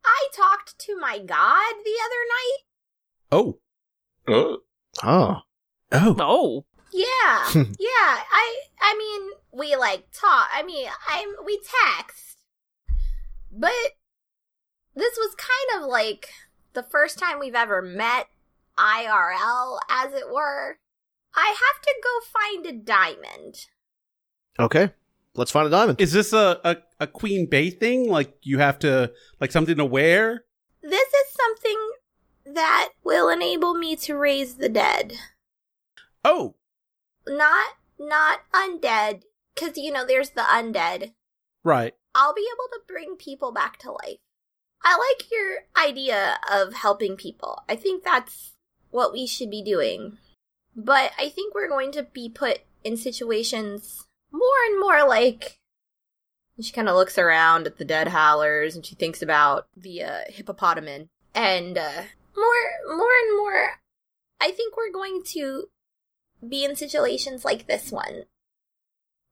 I 0.06 0.28
talked 0.34 0.80
to 0.80 0.98
my 1.00 1.20
god 1.20 1.74
the 1.84 1.98
other 2.06 2.24
night. 2.30 2.58
Oh 3.32 3.60
uh. 4.28 4.58
ah. 5.04 5.44
Oh. 5.92 5.98
Oh. 6.00 6.16
oh. 6.20 6.66
Oh. 6.66 6.66
Yeah, 6.94 7.52
yeah. 7.54 7.66
I 8.32 8.58
I 8.82 8.96
mean, 8.98 9.32
we 9.52 9.76
like 9.76 10.06
talk. 10.14 10.48
I 10.54 10.64
mean, 10.64 10.88
I'm 11.10 11.30
we 11.46 11.60
text, 11.98 12.38
but 13.52 13.72
this 14.96 15.18
was 15.18 15.36
kind 15.36 15.84
of 15.84 15.90
like 15.90 16.30
the 16.74 16.84
first 16.84 17.18
time 17.18 17.40
we've 17.40 17.56
ever 17.56 17.82
met 17.82 18.28
IRL, 18.78 19.80
as 19.90 20.14
it 20.14 20.32
were. 20.32 20.78
I 21.36 21.48
have 21.48 21.82
to 21.82 21.96
go 22.04 22.20
find 22.32 22.66
a 22.66 22.84
diamond. 22.84 23.66
Okay. 24.60 24.94
Let's 25.36 25.50
find 25.50 25.66
a 25.66 25.72
diamond. 25.72 26.00
Is 26.00 26.12
this 26.12 26.32
a, 26.32 26.60
a, 26.64 26.78
a 27.00 27.08
Queen 27.08 27.48
Bay 27.48 27.72
thing? 27.72 28.08
Like 28.08 28.36
you 28.44 28.60
have 28.60 28.78
to 28.80 29.12
like 29.40 29.52
something 29.52 29.78
to 29.78 29.86
wear? 29.86 30.46
This 30.84 31.08
is 31.08 31.36
something 31.36 31.92
that 32.54 32.90
will 33.04 33.30
enable 33.30 33.74
me 33.74 33.96
to 33.96 34.16
raise 34.16 34.56
the 34.56 34.70
dead. 34.70 35.14
Oh, 36.24 36.56
Not 37.28 37.76
not 38.00 38.40
undead, 38.54 39.24
because 39.54 39.78
you 39.78 39.92
know 39.92 40.06
there's 40.06 40.32
the 40.32 40.42
undead. 40.42 41.14
right. 41.64 41.94
I'll 42.16 42.34
be 42.34 42.48
able 42.48 42.70
to 42.74 42.88
bring 42.88 43.16
people 43.16 43.52
back 43.52 43.78
to 43.80 43.92
life. 43.92 44.20
I 44.84 44.98
like 44.98 45.32
your 45.32 45.64
idea 45.76 46.38
of 46.52 46.74
helping 46.74 47.16
people. 47.16 47.64
I 47.68 47.76
think 47.76 48.04
that's 48.04 48.54
what 48.92 49.14
we 49.14 49.26
should 49.26 49.50
be 49.50 49.64
doing. 49.64 50.18
But 50.76 51.12
I 51.18 51.30
think 51.30 51.56
we're 51.56 51.70
going 51.70 51.92
to 51.94 52.04
be 52.04 52.30
put 52.30 52.60
in 52.84 52.98
situations 52.98 54.06
more 54.32 54.42
and 54.68 54.80
more 54.80 55.08
like. 55.08 55.58
She 56.62 56.72
kind 56.72 56.88
of 56.88 56.96
looks 56.96 57.18
around 57.18 57.66
at 57.66 57.78
the 57.78 57.86
dead 57.86 58.10
howlers 58.10 58.76
and 58.76 58.86
she 58.86 58.94
thinks 58.94 59.24
about 59.24 59.68
the 59.76 60.04
uh, 60.04 60.20
hippopotamus. 60.28 61.08
And 61.34 61.78
uh, 61.78 62.04
more, 62.36 62.96
more 62.96 63.12
and 63.28 63.38
more, 63.38 63.70
I 64.40 64.52
think 64.52 64.78
we're 64.78 64.92
going 64.92 65.24
to 65.30 65.70
be 66.50 66.64
in 66.64 66.76
situations 66.76 67.46
like 67.46 67.68
this 67.68 67.92
one. 67.92 68.24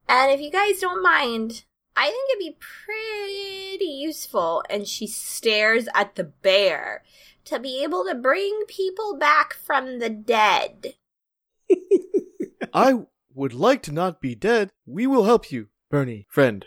And 0.08 0.32
if 0.32 0.42
you 0.42 0.52
guys 0.52 0.80
don't 0.80 1.04
mind, 1.04 1.64
I 1.96 2.10
think 2.10 2.30
it'd 2.32 2.54
be 2.54 2.58
pretty 2.60 3.92
useful. 3.92 4.64
And 4.70 4.88
she 4.88 5.08
stares 5.08 5.88
at 5.94 6.16
the 6.16 6.24
bear 6.24 7.04
to 7.46 7.60
be 7.60 7.84
able 7.84 8.06
to 8.06 8.16
bring 8.16 8.64
people 8.68 9.18
back 9.18 9.54
from 9.54 10.00
the 10.00 10.10
dead. 10.10 10.96
I 12.74 13.06
would 13.34 13.54
like 13.54 13.82
to 13.84 13.92
not 13.92 14.22
be 14.22 14.36
dead. 14.36 14.70
We 14.86 15.08
will 15.08 15.24
help 15.24 15.52
you, 15.52 15.68
Bernie, 15.90 16.28
friend. 16.30 16.66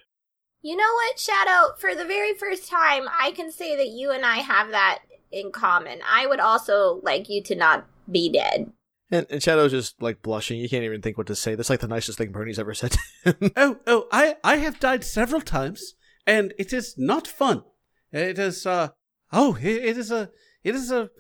You 0.63 0.77
know 0.77 0.95
what, 0.95 1.19
Shadow? 1.19 1.75
For 1.79 1.95
the 1.95 2.07
very 2.07 2.35
first 2.35 2.71
time, 2.71 3.07
I 3.21 3.33
can 3.33 3.53
say 3.53 3.77
that 3.77 3.89
you 3.89 4.11
and 4.11 4.25
I 4.25 4.37
have 4.37 4.71
that 4.71 5.01
in 5.31 5.53
common. 5.53 6.01
I 6.11 6.27
would 6.27 6.41
also 6.41 7.01
like 7.03 7.29
you 7.29 7.43
to 7.43 7.55
not 7.55 7.87
be 8.11 8.31
dead. 8.31 8.73
And, 9.15 9.27
and 9.31 9.41
Shadow's 9.41 9.71
just 9.71 10.03
like 10.03 10.23
blushing. 10.23 10.59
You 10.59 10.69
can't 10.69 10.83
even 10.83 11.01
think 11.01 11.17
what 11.17 11.29
to 11.29 11.37
say. 11.37 11.55
That's 11.55 11.71
like 11.71 11.79
the 11.79 11.87
nicest 11.87 12.19
thing 12.19 12.33
Bernie's 12.33 12.59
ever 12.59 12.75
said. 12.75 12.97
Oh, 13.57 13.79
oh, 13.87 14.09
I 14.11 14.37
I 14.43 14.57
have 14.57 14.81
died 14.81 15.05
several 15.05 15.41
times, 15.41 15.95
and 16.27 16.53
it 16.59 16.73
is 16.73 16.97
not 16.99 17.29
fun. 17.29 17.63
It 18.11 18.39
is 18.41 18.67
uh 18.67 18.89
oh, 19.33 19.57
it, 19.63 19.85
it 19.85 19.99
is 19.99 20.11
a 20.11 20.31
it 20.65 20.75
is 20.75 20.91
a 20.91 21.11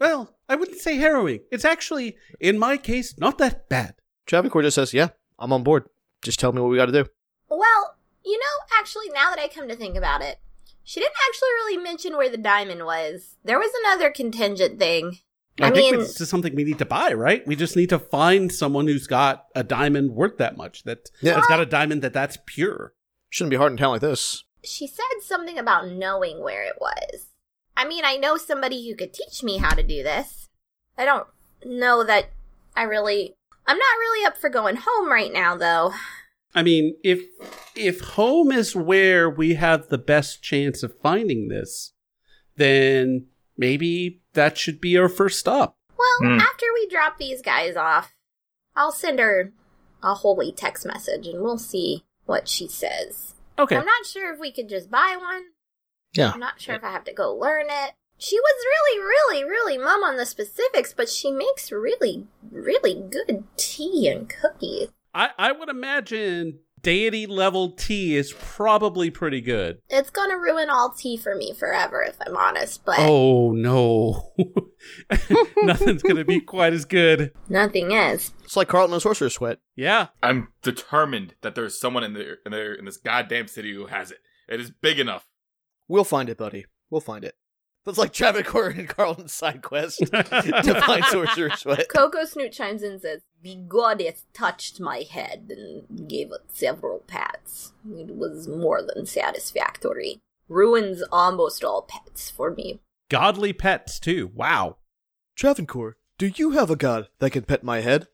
well, 0.00 0.36
I 0.48 0.56
wouldn't 0.56 0.80
say 0.80 0.96
harrowing. 0.96 1.40
It's 1.52 1.64
actually 1.64 2.16
in 2.40 2.58
my 2.58 2.76
case 2.76 3.16
not 3.18 3.38
that 3.38 3.68
bad. 3.68 3.94
Travancore 4.26 4.62
just 4.62 4.74
says, 4.74 4.92
Yeah, 4.92 5.10
I'm 5.38 5.52
on 5.52 5.62
board. 5.62 5.84
Just 6.22 6.40
tell 6.40 6.52
me 6.52 6.60
what 6.60 6.70
we 6.70 6.76
got 6.76 6.86
to 6.86 7.04
do. 7.04 7.06
Well, 7.48 7.96
you 8.24 8.36
know, 8.36 8.78
actually, 8.80 9.10
now 9.14 9.30
that 9.30 9.38
I 9.38 9.46
come 9.46 9.68
to 9.68 9.76
think 9.76 9.96
about 9.96 10.22
it, 10.22 10.40
she 10.82 10.98
didn't 10.98 11.14
actually 11.28 11.50
really 11.50 11.76
mention 11.76 12.16
where 12.16 12.30
the 12.30 12.36
diamond 12.36 12.84
was. 12.84 13.36
There 13.44 13.60
was 13.60 13.70
another 13.84 14.10
contingent 14.10 14.78
thing. 14.78 15.18
I, 15.60 15.68
I 15.68 15.70
think 15.70 15.92
mean- 15.92 16.00
it's 16.04 16.18
just 16.18 16.30
something 16.30 16.54
we 16.54 16.64
need 16.64 16.78
to 16.78 16.84
buy, 16.84 17.12
right? 17.12 17.46
We 17.46 17.54
just 17.56 17.76
need 17.76 17.90
to 17.90 17.98
find 17.98 18.50
someone 18.52 18.86
who's 18.86 19.06
got 19.06 19.46
a 19.54 19.62
diamond 19.62 20.10
worth 20.12 20.38
that 20.38 20.56
much. 20.56 20.82
That 20.84 21.10
Yeah. 21.22 21.34
that's 21.34 21.46
got 21.46 21.60
a 21.60 21.66
diamond 21.66 22.02
that 22.02 22.12
that's 22.12 22.38
pure. 22.46 22.94
Shouldn't 23.30 23.50
be 23.50 23.56
hard 23.56 23.72
in 23.72 23.78
town 23.78 23.90
like 23.90 24.00
this. 24.00 24.44
She 24.64 24.86
said 24.86 25.04
something 25.22 25.58
about 25.58 25.88
knowing 25.88 26.42
where 26.42 26.64
it 26.64 26.76
was. 26.80 27.26
I 27.76 27.86
mean, 27.86 28.04
I 28.04 28.16
know 28.16 28.36
somebody 28.36 28.88
who 28.88 28.96
could 28.96 29.12
teach 29.12 29.42
me 29.42 29.58
how 29.58 29.74
to 29.74 29.82
do 29.82 30.02
this. 30.02 30.48
I 30.96 31.04
don't 31.04 31.26
know 31.64 32.04
that 32.04 32.30
I 32.76 32.82
really. 32.82 33.34
I'm 33.66 33.78
not 33.78 33.98
really 33.98 34.26
up 34.26 34.36
for 34.36 34.48
going 34.50 34.76
home 34.76 35.10
right 35.10 35.32
now, 35.32 35.56
though. 35.56 35.92
I 36.54 36.62
mean, 36.62 36.96
if 37.02 37.20
if 37.74 38.00
home 38.00 38.52
is 38.52 38.76
where 38.76 39.28
we 39.28 39.54
have 39.54 39.88
the 39.88 39.98
best 39.98 40.42
chance 40.42 40.82
of 40.82 40.94
finding 41.02 41.48
this, 41.48 41.92
then 42.56 43.26
maybe 43.56 44.20
that 44.34 44.58
should 44.58 44.80
be 44.80 44.96
our 44.98 45.08
first 45.08 45.38
stop. 45.38 45.76
Well, 45.96 46.30
Hmm. 46.30 46.38
after 46.40 46.66
we 46.74 46.86
drop 46.88 47.18
these 47.18 47.40
guys 47.42 47.76
off, 47.76 48.14
I'll 48.76 48.92
send 48.92 49.18
her 49.18 49.52
a 50.02 50.14
holy 50.14 50.52
text 50.52 50.84
message 50.84 51.26
and 51.26 51.42
we'll 51.42 51.58
see 51.58 52.04
what 52.26 52.48
she 52.48 52.68
says. 52.68 53.34
Okay. 53.58 53.76
I'm 53.76 53.84
not 53.86 54.04
sure 54.06 54.32
if 54.32 54.38
we 54.40 54.52
could 54.52 54.68
just 54.68 54.90
buy 54.90 55.16
one. 55.18 55.44
Yeah. 56.12 56.32
I'm 56.32 56.40
not 56.40 56.60
sure 56.60 56.74
if 56.74 56.84
I 56.84 56.90
have 56.90 57.04
to 57.04 57.12
go 57.12 57.34
learn 57.34 57.66
it. 57.68 57.92
She 58.18 58.38
was 58.38 58.64
really, 58.64 59.00
really, 59.04 59.44
really 59.44 59.78
mum 59.78 60.02
on 60.04 60.16
the 60.16 60.26
specifics, 60.26 60.92
but 60.92 61.08
she 61.08 61.30
makes 61.32 61.72
really, 61.72 62.26
really 62.50 62.94
good 62.94 63.44
tea 63.56 64.08
and 64.08 64.28
cookies. 64.28 64.88
I, 65.12 65.30
I 65.38 65.52
would 65.52 65.68
imagine 65.68 66.60
deity 66.84 67.26
level 67.26 67.70
tea 67.72 68.14
is 68.16 68.32
probably 68.38 69.10
pretty 69.10 69.40
good. 69.40 69.78
It's 69.88 70.10
gonna 70.10 70.38
ruin 70.38 70.70
all 70.70 70.90
tea 70.90 71.16
for 71.16 71.34
me 71.34 71.52
forever, 71.52 72.02
if 72.02 72.16
I'm 72.24 72.36
honest, 72.36 72.84
but 72.84 72.96
Oh 73.00 73.50
no. 73.52 74.32
Nothing's 75.62 76.02
gonna 76.02 76.24
be 76.24 76.40
quite 76.46 76.72
as 76.72 76.84
good. 76.84 77.32
nothing 77.48 77.90
is. 77.92 78.32
It's 78.44 78.56
like 78.56 78.68
Carlton 78.68 78.92
and 78.94 79.02
Sorcerer's 79.02 79.34
Sweat. 79.34 79.58
Yeah. 79.74 80.08
I'm 80.22 80.48
determined 80.62 81.34
that 81.42 81.54
there's 81.54 81.80
someone 81.80 82.04
in 82.04 82.12
there 82.12 82.38
in 82.46 82.52
there 82.52 82.74
in 82.74 82.84
this 82.84 82.96
goddamn 82.98 83.48
city 83.48 83.74
who 83.74 83.86
has 83.86 84.10
it. 84.10 84.18
It 84.48 84.60
is 84.60 84.70
big 84.70 84.98
enough. 85.00 85.26
We'll 85.88 86.04
find 86.04 86.28
it, 86.28 86.38
buddy. 86.38 86.66
We'll 86.90 87.00
find 87.00 87.24
it. 87.24 87.34
That's 87.84 87.98
like 87.98 88.12
Travancore 88.14 88.68
and 88.68 88.88
Carlton's 88.88 89.32
side 89.32 89.60
quest 89.62 89.98
to 89.98 90.82
find 90.86 91.04
Sorcerer 91.10 91.50
Sweat. 91.50 91.88
Coco 91.88 92.24
Snoot 92.24 92.52
chimes 92.52 92.82
in 92.82 92.92
and 92.92 93.00
says, 93.00 93.22
The 93.42 93.56
goddess 93.68 94.24
touched 94.32 94.80
my 94.80 95.04
head 95.08 95.50
and 95.50 96.08
gave 96.08 96.28
it 96.28 96.40
several 96.52 97.00
pats. 97.00 97.72
It 97.86 98.14
was 98.16 98.48
more 98.48 98.80
than 98.82 99.04
satisfactory. 99.04 100.20
Ruins 100.48 101.02
almost 101.12 101.62
all 101.62 101.82
pets 101.82 102.30
for 102.30 102.50
me. 102.50 102.80
Godly 103.10 103.52
pets 103.52 103.98
too. 103.98 104.30
Wow. 104.34 104.76
Travancore, 105.36 105.96
do 106.16 106.30
you 106.34 106.52
have 106.52 106.70
a 106.70 106.76
god 106.76 107.08
that 107.18 107.30
can 107.30 107.42
pet 107.42 107.62
my 107.62 107.80
head? 107.80 108.08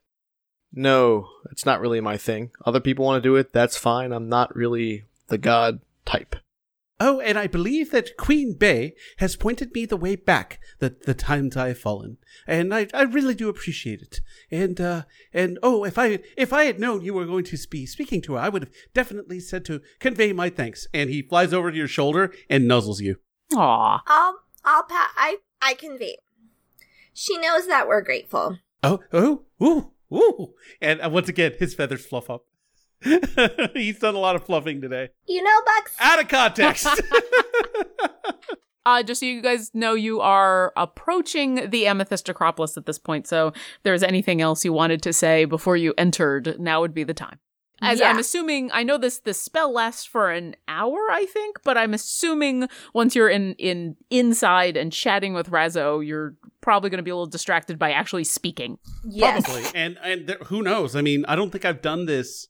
No, 0.73 1.27
it's 1.49 1.65
not 1.65 1.81
really 1.81 2.01
my 2.01 2.17
thing. 2.17 2.51
Other 2.65 2.79
people 2.79 3.05
want 3.05 3.21
to 3.21 3.29
do 3.29 3.35
it, 3.35 3.53
that's 3.53 3.77
fine. 3.77 4.11
I'm 4.11 4.29
not 4.29 4.55
really 4.55 5.05
the 5.27 5.37
god 5.37 5.79
type. 6.05 6.35
Oh, 7.03 7.19
and 7.19 7.35
I 7.35 7.47
believe 7.47 7.89
that 7.89 8.15
Queen 8.15 8.53
Bay 8.53 8.93
has 9.17 9.35
pointed 9.35 9.73
me 9.73 9.87
the 9.87 9.97
way 9.97 10.15
back 10.15 10.59
the, 10.77 10.95
the 11.03 11.15
times 11.15 11.57
I 11.57 11.69
have 11.69 11.79
fallen. 11.79 12.17
And 12.45 12.71
I, 12.71 12.89
I 12.93 13.01
really 13.01 13.33
do 13.33 13.49
appreciate 13.49 14.03
it. 14.03 14.21
And 14.51 14.79
uh 14.79 15.03
and 15.33 15.57
oh 15.63 15.83
if 15.83 15.97
I 15.97 16.19
if 16.37 16.53
I 16.53 16.65
had 16.65 16.79
known 16.79 17.01
you 17.03 17.15
were 17.15 17.25
going 17.25 17.43
to 17.45 17.57
be 17.71 17.87
speaking 17.87 18.21
to 18.21 18.33
her, 18.33 18.39
I 18.39 18.49
would 18.49 18.61
have 18.65 18.73
definitely 18.93 19.39
said 19.39 19.65
to 19.65 19.81
convey 19.97 20.31
my 20.31 20.51
thanks. 20.51 20.85
And 20.93 21.09
he 21.09 21.23
flies 21.23 21.53
over 21.53 21.71
to 21.71 21.77
your 21.77 21.87
shoulder 21.87 22.31
and 22.51 22.69
nuzzles 22.69 23.01
you. 23.01 23.15
Aw. 23.55 24.03
I'll, 24.05 24.35
I'll 24.63 24.83
pat, 24.83 25.09
I, 25.17 25.37
I 25.59 25.73
convey. 25.73 26.17
She 27.13 27.35
knows 27.39 27.65
that 27.65 27.87
we're 27.87 28.01
grateful. 28.01 28.59
Oh, 28.83 28.99
oh, 29.11 29.45
ooh, 29.61 29.91
ooh. 30.13 30.53
And 30.79 31.01
uh, 31.01 31.09
once 31.09 31.29
again, 31.29 31.53
his 31.57 31.73
feathers 31.73 32.05
fluff 32.05 32.29
up. 32.29 32.45
He's 33.73 33.99
done 33.99 34.15
a 34.15 34.19
lot 34.19 34.35
of 34.35 34.45
fluffing 34.45 34.81
today. 34.81 35.09
You 35.27 35.43
know, 35.43 35.57
Bucks, 35.65 35.95
Out 35.99 36.21
of 36.21 36.27
context. 36.27 36.87
Uh, 38.83 39.03
just 39.03 39.19
so 39.19 39.27
you 39.27 39.41
guys 39.43 39.69
know, 39.75 39.93
you 39.93 40.21
are 40.21 40.73
approaching 40.75 41.69
the 41.69 41.85
Amethyst 41.85 42.27
Acropolis 42.29 42.77
at 42.77 42.87
this 42.87 42.97
point. 42.97 43.27
So, 43.27 43.49
if 43.49 43.79
there's 43.83 44.01
anything 44.01 44.41
else 44.41 44.65
you 44.65 44.73
wanted 44.73 45.03
to 45.03 45.13
say 45.13 45.45
before 45.45 45.77
you 45.77 45.93
entered, 45.99 46.59
now 46.59 46.81
would 46.81 46.93
be 46.95 47.03
the 47.03 47.13
time. 47.13 47.37
As 47.83 47.99
Yeah. 47.99 48.09
I'm 48.09 48.17
assuming, 48.17 48.71
I 48.73 48.81
know 48.81 48.97
this 48.97 49.19
this 49.19 49.39
spell 49.39 49.71
lasts 49.71 50.05
for 50.05 50.31
an 50.31 50.55
hour, 50.67 50.97
I 51.11 51.25
think, 51.25 51.57
but 51.63 51.77
I'm 51.77 51.93
assuming 51.93 52.67
once 52.93 53.15
you're 53.15 53.29
in 53.29 53.53
in 53.59 53.97
inside 54.09 54.77
and 54.77 54.91
chatting 54.91 55.35
with 55.35 55.51
Razzo, 55.51 56.03
you're 56.05 56.35
probably 56.61 56.89
going 56.89 56.97
to 56.97 57.03
be 57.03 57.11
a 57.11 57.15
little 57.15 57.27
distracted 57.27 57.77
by 57.77 57.91
actually 57.91 58.23
speaking. 58.23 58.79
yes. 59.07 59.45
Probably. 59.45 59.65
And 59.75 59.97
and 60.03 60.25
there, 60.27 60.37
who 60.45 60.63
knows? 60.63 60.95
I 60.95 61.01
mean, 61.01 61.23
I 61.27 61.35
don't 61.35 61.51
think 61.51 61.65
I've 61.65 61.83
done 61.83 62.05
this 62.07 62.47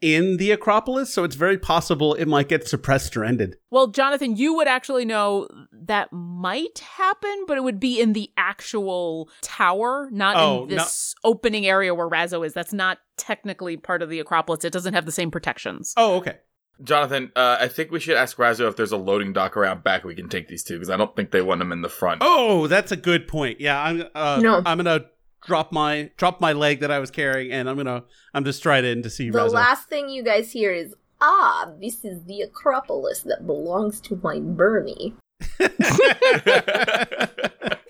in 0.00 0.36
the 0.36 0.50
Acropolis, 0.52 1.12
so 1.12 1.24
it's 1.24 1.34
very 1.34 1.58
possible 1.58 2.14
it 2.14 2.26
might 2.26 2.48
get 2.48 2.68
suppressed 2.68 3.16
or 3.16 3.24
ended. 3.24 3.56
Well, 3.70 3.88
Jonathan, 3.88 4.36
you 4.36 4.54
would 4.54 4.68
actually 4.68 5.04
know 5.04 5.48
that 5.72 6.12
might 6.12 6.78
happen, 6.78 7.44
but 7.46 7.56
it 7.56 7.64
would 7.64 7.80
be 7.80 8.00
in 8.00 8.12
the 8.12 8.30
actual 8.36 9.28
tower, 9.42 10.08
not 10.12 10.36
Oh, 10.36 10.62
in 10.64 10.68
this 10.70 11.14
opening 11.24 11.66
area 11.66 11.94
where 11.94 12.08
Razzo 12.08 12.46
is. 12.46 12.52
That's 12.52 12.72
not 12.72 12.98
technically 13.16 13.76
part 13.76 14.02
of 14.02 14.08
the 14.08 14.20
Acropolis. 14.20 14.64
It 14.64 14.72
doesn't 14.72 14.94
have 14.94 15.06
the 15.06 15.12
same 15.12 15.30
protections. 15.30 15.94
Oh, 15.96 16.16
okay. 16.16 16.36
Jonathan, 16.82 17.32
uh, 17.34 17.56
I 17.60 17.66
think 17.66 17.90
we 17.90 17.98
should 17.98 18.16
ask 18.16 18.36
Razzo 18.36 18.68
if 18.68 18.76
there's 18.76 18.92
a 18.92 18.96
loading 18.96 19.32
dock 19.32 19.56
around 19.56 19.82
back 19.82 20.04
we 20.04 20.14
can 20.14 20.28
take 20.28 20.46
these 20.46 20.62
two 20.62 20.74
because 20.74 20.90
I 20.90 20.96
don't 20.96 21.14
think 21.16 21.32
they 21.32 21.42
want 21.42 21.58
them 21.58 21.72
in 21.72 21.82
the 21.82 21.88
front. 21.88 22.20
Oh, 22.24 22.68
that's 22.68 22.92
a 22.92 22.96
good 22.96 23.26
point. 23.26 23.60
Yeah, 23.60 23.82
I'm 23.82 24.04
uh 24.14 24.38
No. 24.40 24.62
I'm 24.64 24.76
gonna 24.78 25.06
drop 25.48 25.72
my 25.72 26.10
drop 26.16 26.40
my 26.40 26.52
leg 26.52 26.78
that 26.80 26.90
I 26.92 27.00
was 27.00 27.10
carrying 27.10 27.50
and 27.50 27.68
I'm 27.68 27.76
gonna 27.76 28.04
I'm 28.34 28.44
just 28.44 28.58
stride 28.60 28.84
in 28.84 29.02
to 29.02 29.10
see 29.10 29.30
The 29.30 29.38
Razzo. 29.40 29.52
last 29.54 29.88
thing 29.88 30.08
you 30.10 30.22
guys 30.22 30.52
hear 30.52 30.72
is, 30.72 30.94
Ah, 31.20 31.72
this 31.80 32.04
is 32.04 32.22
the 32.26 32.42
Acropolis 32.42 33.22
that 33.22 33.44
belongs 33.44 34.00
to 34.02 34.20
my 34.22 34.38
Bernie. 34.38 35.14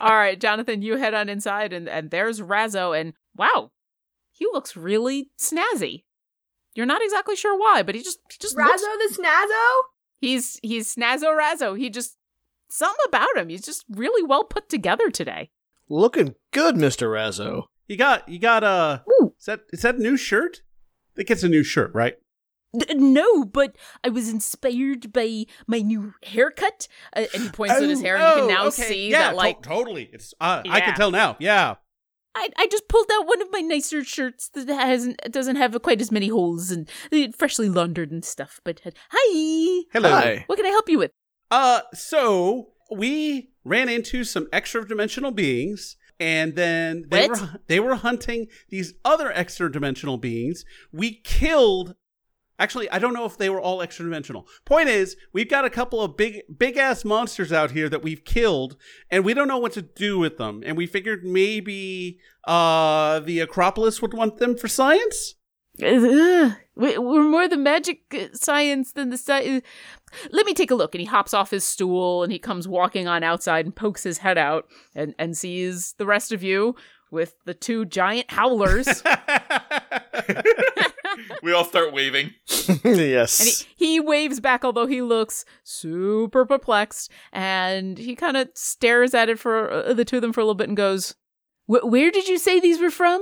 All 0.00 0.14
right, 0.14 0.40
Jonathan, 0.40 0.80
you 0.80 0.96
head 0.96 1.12
on 1.12 1.28
inside, 1.28 1.72
and, 1.72 1.88
and 1.88 2.10
there's 2.10 2.40
Razzo, 2.40 2.98
and 2.98 3.12
wow, 3.36 3.72
he 4.32 4.46
looks 4.46 4.76
really 4.76 5.30
snazzy. 5.38 6.04
You're 6.74 6.86
not 6.86 7.02
exactly 7.02 7.34
sure 7.36 7.58
why, 7.58 7.82
but 7.82 7.94
he 7.96 8.02
just 8.02 8.20
he 8.30 8.38
just 8.40 8.56
Razzo 8.56 8.66
looks, 8.66 9.16
the 9.16 9.22
Snazzo? 9.22 9.82
he's 10.20 10.60
he's 10.62 10.94
snazzo 10.94 11.36
Razzo. 11.36 11.76
He 11.76 11.90
just 11.90 12.16
something 12.70 13.04
about 13.08 13.36
him. 13.36 13.48
He's 13.48 13.64
just 13.66 13.84
really 13.90 14.22
well 14.22 14.44
put 14.44 14.68
together 14.68 15.10
today. 15.10 15.50
Looking 15.88 16.34
good, 16.52 16.74
Mr. 16.76 17.08
Razzo. 17.08 17.64
you 17.86 17.96
got 17.96 18.28
you 18.28 18.38
got 18.38 18.62
a 18.64 19.02
Ooh. 19.20 19.34
is 19.38 19.46
that 19.46 19.60
is 19.72 19.82
that 19.82 19.96
a 19.96 19.98
new 20.02 20.16
shirt? 20.16 20.62
I 21.14 21.16
think 21.16 21.30
it's 21.30 21.42
a 21.42 21.48
new 21.48 21.64
shirt, 21.64 21.90
right? 21.94 22.16
No, 22.94 23.44
but 23.46 23.76
I 24.04 24.10
was 24.10 24.28
inspired 24.28 25.10
by 25.12 25.46
my 25.66 25.80
new 25.80 26.12
haircut. 26.22 26.86
Uh, 27.16 27.24
and 27.32 27.42
he 27.44 27.48
points 27.48 27.74
at 27.76 27.82
his 27.82 28.02
hair, 28.02 28.16
and 28.16 28.28
you 28.28 28.34
can 28.46 28.48
now 28.54 28.64
Oh, 28.64 28.68
okay. 28.68 28.82
see 28.82 29.10
yeah, 29.10 29.18
that, 29.20 29.30
to- 29.30 29.36
like, 29.36 29.62
totally. 29.62 30.10
It's 30.12 30.34
uh, 30.40 30.62
I 30.68 30.80
can 30.80 30.94
tell 30.94 31.10
now. 31.10 31.36
Yeah. 31.40 31.76
I, 32.34 32.50
I 32.56 32.66
just 32.68 32.86
pulled 32.88 33.10
out 33.12 33.26
one 33.26 33.40
of 33.42 33.48
my 33.50 33.60
nicer 33.60 34.04
shirts 34.04 34.50
that 34.50 34.68
hasn't 34.68 35.18
doesn't 35.32 35.56
have 35.56 35.80
quite 35.82 36.00
as 36.02 36.12
many 36.12 36.28
holes 36.28 36.70
and 36.70 36.88
uh, 37.10 37.28
freshly 37.36 37.68
laundered 37.70 38.12
and 38.12 38.22
stuff. 38.24 38.60
But 38.64 38.82
uh, 38.86 38.90
hi, 39.10 39.84
Hello. 39.92 40.10
Hi. 40.10 40.44
what 40.46 40.56
can 40.56 40.66
I 40.66 40.70
help 40.70 40.88
you 40.90 40.98
with? 40.98 41.10
Uh, 41.50 41.80
so 41.94 42.68
we 42.90 43.50
ran 43.64 43.88
into 43.88 44.24
some 44.24 44.48
extra 44.52 44.86
dimensional 44.86 45.30
beings, 45.30 45.96
and 46.20 46.56
then 46.56 47.04
they 47.10 47.28
What? 47.28 47.40
were 47.40 47.50
they 47.66 47.80
were 47.80 47.94
hunting 47.96 48.48
these 48.70 48.94
other 49.04 49.30
extra 49.32 49.70
dimensional 49.70 50.16
beings. 50.18 50.64
We 50.92 51.20
killed. 51.22 51.94
Actually, 52.60 52.90
I 52.90 52.98
don't 52.98 53.14
know 53.14 53.24
if 53.24 53.38
they 53.38 53.48
were 53.48 53.60
all 53.60 53.80
extra 53.80 54.04
dimensional. 54.04 54.48
Point 54.64 54.88
is, 54.88 55.16
we've 55.32 55.48
got 55.48 55.64
a 55.64 55.70
couple 55.70 56.00
of 56.02 56.16
big 56.16 56.40
big 56.58 56.76
ass 56.76 57.04
monsters 57.04 57.52
out 57.52 57.70
here 57.70 57.88
that 57.88 58.02
we've 58.02 58.24
killed, 58.24 58.76
and 59.10 59.24
we 59.24 59.32
don't 59.32 59.46
know 59.46 59.58
what 59.58 59.72
to 59.74 59.82
do 59.82 60.18
with 60.18 60.38
them. 60.38 60.62
And 60.66 60.76
we 60.76 60.86
figured 60.86 61.24
maybe 61.24 62.18
uh 62.44 63.20
the 63.20 63.38
Acropolis 63.40 64.02
would 64.02 64.12
want 64.14 64.38
them 64.38 64.56
for 64.56 64.66
science. 64.66 65.34
Ugh, 65.82 66.52
we- 66.74 66.98
we're 66.98 67.22
more 67.22 67.46
the 67.48 67.56
magic 67.56 68.02
uh, 68.12 68.28
science 68.34 68.92
than 68.92 69.10
the 69.10 69.18
science. 69.18 69.64
Let 70.30 70.46
me 70.46 70.54
take 70.54 70.70
a 70.70 70.74
look. 70.74 70.94
And 70.94 71.00
he 71.00 71.06
hops 71.06 71.34
off 71.34 71.50
his 71.50 71.64
stool 71.64 72.22
and 72.22 72.32
he 72.32 72.38
comes 72.38 72.66
walking 72.66 73.06
on 73.06 73.22
outside 73.22 73.64
and 73.66 73.74
pokes 73.76 74.02
his 74.02 74.18
head 74.18 74.38
out 74.38 74.66
and, 74.94 75.14
and 75.18 75.36
sees 75.36 75.94
the 75.98 76.06
rest 76.06 76.32
of 76.32 76.42
you 76.42 76.74
with 77.10 77.34
the 77.44 77.54
two 77.54 77.84
giant 77.84 78.30
howlers. 78.30 78.86
we 81.42 81.52
all 81.52 81.64
start 81.64 81.92
waving. 81.92 82.32
yes. 82.84 83.40
And 83.40 83.48
he, 83.76 83.86
he 83.92 84.00
waves 84.00 84.40
back, 84.40 84.64
although 84.64 84.86
he 84.86 85.02
looks 85.02 85.44
super 85.64 86.44
perplexed. 86.44 87.10
And 87.32 87.98
he 87.98 88.14
kind 88.16 88.36
of 88.36 88.48
stares 88.54 89.14
at 89.14 89.28
it 89.28 89.38
for 89.38 89.70
uh, 89.70 89.92
the 89.94 90.04
two 90.04 90.16
of 90.16 90.22
them 90.22 90.32
for 90.32 90.40
a 90.40 90.44
little 90.44 90.54
bit 90.54 90.68
and 90.68 90.76
goes, 90.76 91.14
Where 91.66 92.10
did 92.10 92.28
you 92.28 92.38
say 92.38 92.60
these 92.60 92.80
were 92.80 92.90
from? 92.90 93.20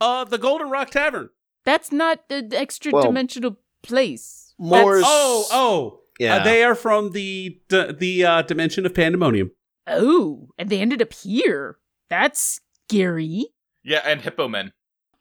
uh, 0.00 0.24
the 0.24 0.38
Golden 0.38 0.70
Rock 0.70 0.90
Tavern. 0.90 1.28
That's 1.64 1.92
not 1.92 2.20
an 2.30 2.52
extra 2.54 2.92
Well, 2.92 3.02
dimensional 3.04 3.56
place. 3.82 4.54
Moore's- 4.58 5.04
Oh, 5.06 5.46
oh, 5.52 6.00
Yeah. 6.18 6.36
Uh, 6.36 6.44
they 6.44 6.62
are 6.64 6.74
from 6.74 7.12
the 7.12 7.60
d- 7.68 7.92
the 7.92 8.24
uh, 8.24 8.42
dimension 8.42 8.84
of 8.86 8.94
pandemonium. 8.94 9.52
Oh, 9.86 10.48
and 10.58 10.68
they 10.68 10.80
ended 10.80 11.00
up 11.00 11.12
here. 11.14 11.78
That's 12.10 12.60
scary. 12.88 13.46
Yeah, 13.82 14.02
and 14.04 14.20
Hippo 14.20 14.46
Men. 14.48 14.72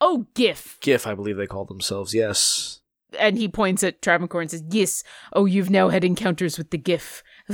Oh, 0.01 0.27
Giff. 0.33 0.77
Giff, 0.81 1.07
I 1.07 1.13
believe 1.15 1.37
they 1.37 1.47
call 1.47 1.65
themselves. 1.65 2.13
Yes. 2.13 2.81
And 3.17 3.37
he 3.37 3.47
points 3.47 3.83
at 3.83 4.01
Travancore 4.01 4.41
and 4.41 4.51
says, 4.51 4.63
Yes, 4.69 5.03
oh, 5.33 5.45
you've 5.45 5.69
now 5.69 5.89
had 5.89 6.03
encounters 6.03 6.57
with 6.57 6.69
the 6.71 6.77
Giff. 6.77 7.23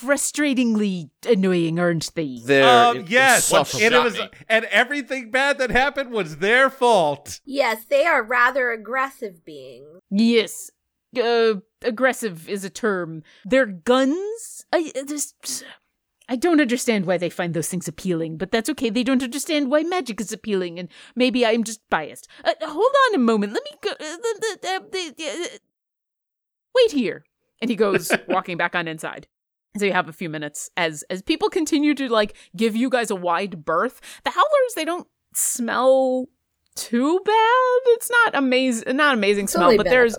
Frustratingly 0.00 1.10
annoying, 1.26 1.78
aren't 1.78 2.14
they? 2.14 2.40
They're 2.44 2.88
Um, 2.88 3.04
yes, 3.08 3.52
and 3.52 3.94
it 3.94 4.02
was, 4.02 4.18
and 4.48 4.64
everything 4.66 5.30
bad 5.30 5.58
that 5.58 5.70
happened 5.70 6.10
was 6.10 6.38
their 6.38 6.68
fault. 6.68 7.40
Yes, 7.44 7.84
they 7.84 8.04
are 8.04 8.22
rather 8.22 8.70
aggressive 8.72 9.44
beings. 9.44 10.00
Yes. 10.10 10.70
Uh, 11.16 11.60
aggressive 11.82 12.48
is 12.48 12.64
a 12.64 12.70
term. 12.70 13.22
Their 13.44 13.66
guns? 13.66 14.66
I 14.72 14.92
I 14.94 15.04
just. 15.04 15.64
I 16.28 16.34
don't 16.34 16.60
understand 16.60 17.06
why 17.06 17.18
they 17.18 17.30
find 17.30 17.54
those 17.54 17.68
things 17.68 17.86
appealing, 17.86 18.36
but 18.36 18.50
that's 18.50 18.68
okay. 18.70 18.90
They 18.90 19.04
don't 19.04 19.22
understand 19.22 19.70
why 19.70 19.84
magic 19.84 20.20
is 20.20 20.32
appealing, 20.32 20.78
and 20.78 20.88
maybe 21.14 21.46
I'm 21.46 21.62
just 21.62 21.80
biased. 21.88 22.26
Uh, 22.44 22.52
hold 22.62 22.92
on 23.08 23.14
a 23.14 23.18
moment. 23.18 23.52
Let 23.52 23.62
me 23.62 23.70
go. 23.80 23.90
Uh, 23.92 23.96
the, 23.98 24.58
the, 24.62 25.14
the, 25.16 25.24
uh, 25.24 25.58
wait 26.74 26.90
here. 26.90 27.24
And 27.62 27.70
he 27.70 27.76
goes 27.76 28.10
walking 28.28 28.56
back 28.56 28.74
on 28.74 28.88
inside. 28.88 29.28
So 29.76 29.84
you 29.84 29.92
have 29.92 30.08
a 30.08 30.12
few 30.12 30.28
minutes 30.28 30.70
as 30.76 31.04
as 31.10 31.22
people 31.22 31.50
continue 31.50 31.94
to 31.94 32.08
like 32.08 32.36
give 32.56 32.74
you 32.74 32.88
guys 32.88 33.10
a 33.10 33.16
wide 33.16 33.64
berth. 33.64 34.00
The 34.24 34.30
howlers 34.30 34.74
they 34.74 34.84
don't 34.84 35.06
smell 35.34 36.26
too 36.76 37.20
bad. 37.24 37.80
It's 37.86 38.10
not 38.10 38.34
amazing, 38.34 38.96
not 38.96 39.14
amazing 39.14 39.44
It's 39.44 39.54
smell, 39.54 39.76
but 39.76 39.86
there's 39.86 40.16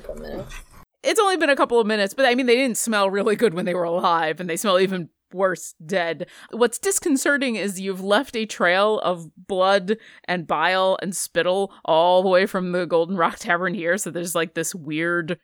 it's 1.03 1.19
only 1.19 1.37
been 1.37 1.49
a 1.49 1.55
couple 1.55 1.79
of 1.79 1.87
minutes, 1.87 2.13
but 2.13 2.25
I 2.25 2.35
mean, 2.35 2.47
they 2.47 2.55
didn't 2.55 2.77
smell 2.77 3.09
really 3.09 3.35
good 3.35 3.53
when 3.53 3.65
they 3.65 3.73
were 3.73 3.83
alive, 3.83 4.39
and 4.39 4.49
they 4.49 4.57
smell 4.57 4.79
even 4.79 5.09
worse 5.33 5.73
dead. 5.85 6.27
What's 6.51 6.79
disconcerting 6.79 7.55
is 7.55 7.79
you've 7.79 8.03
left 8.03 8.35
a 8.35 8.45
trail 8.45 8.99
of 8.99 9.29
blood 9.35 9.97
and 10.25 10.47
bile 10.47 10.97
and 11.01 11.15
spittle 11.15 11.73
all 11.85 12.23
the 12.23 12.29
way 12.29 12.45
from 12.45 12.71
the 12.71 12.85
Golden 12.85 13.15
Rock 13.15 13.37
Tavern 13.37 13.73
here, 13.73 13.97
so 13.97 14.09
there's 14.09 14.35
like 14.35 14.53
this 14.53 14.73
weird 14.73 15.39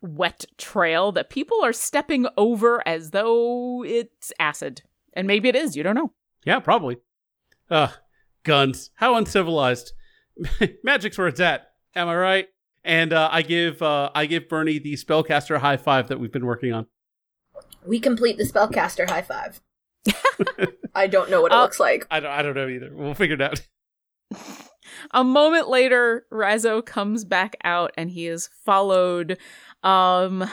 wet 0.00 0.44
trail 0.58 1.12
that 1.12 1.30
people 1.30 1.62
are 1.64 1.72
stepping 1.72 2.26
over 2.36 2.86
as 2.86 3.10
though 3.10 3.84
it's 3.84 4.32
acid. 4.38 4.82
And 5.12 5.26
maybe 5.26 5.48
it 5.48 5.56
is, 5.56 5.76
you 5.76 5.82
don't 5.82 5.94
know. 5.94 6.12
Yeah, 6.44 6.60
probably. 6.60 6.98
Ugh, 7.70 7.90
guns. 8.44 8.90
How 8.96 9.16
uncivilized. 9.16 9.92
Magic's 10.84 11.16
where 11.18 11.28
it's 11.28 11.40
at. 11.40 11.68
Am 11.94 12.08
I 12.08 12.16
right? 12.16 12.48
And 12.84 13.12
uh, 13.12 13.28
I 13.32 13.42
give 13.42 13.82
uh, 13.82 14.10
I 14.14 14.26
give 14.26 14.48
Bernie 14.48 14.78
the 14.78 14.94
spellcaster 14.94 15.58
high 15.58 15.76
five 15.78 16.08
that 16.08 16.20
we've 16.20 16.30
been 16.30 16.46
working 16.46 16.72
on. 16.72 16.86
We 17.84 17.98
complete 17.98 18.36
the 18.38 18.44
spellcaster 18.44 19.08
high 19.08 19.22
five. 19.22 19.60
I 20.94 21.06
don't 21.08 21.30
know 21.30 21.42
what 21.42 21.50
it 21.52 21.56
Uh, 21.56 21.62
looks 21.62 21.80
like. 21.80 22.06
I 22.10 22.20
don't 22.20 22.30
I 22.30 22.42
don't 22.42 22.54
know 22.54 22.68
either. 22.68 22.90
We'll 22.92 23.14
figure 23.14 23.34
it 23.34 23.40
out. 23.42 23.66
A 25.10 25.24
moment 25.24 25.68
later, 25.68 26.26
Razzo 26.32 26.84
comes 26.84 27.24
back 27.24 27.56
out 27.64 27.92
and 27.96 28.10
he 28.10 28.26
is 28.28 28.48
followed 28.64 29.36
um 29.82 30.48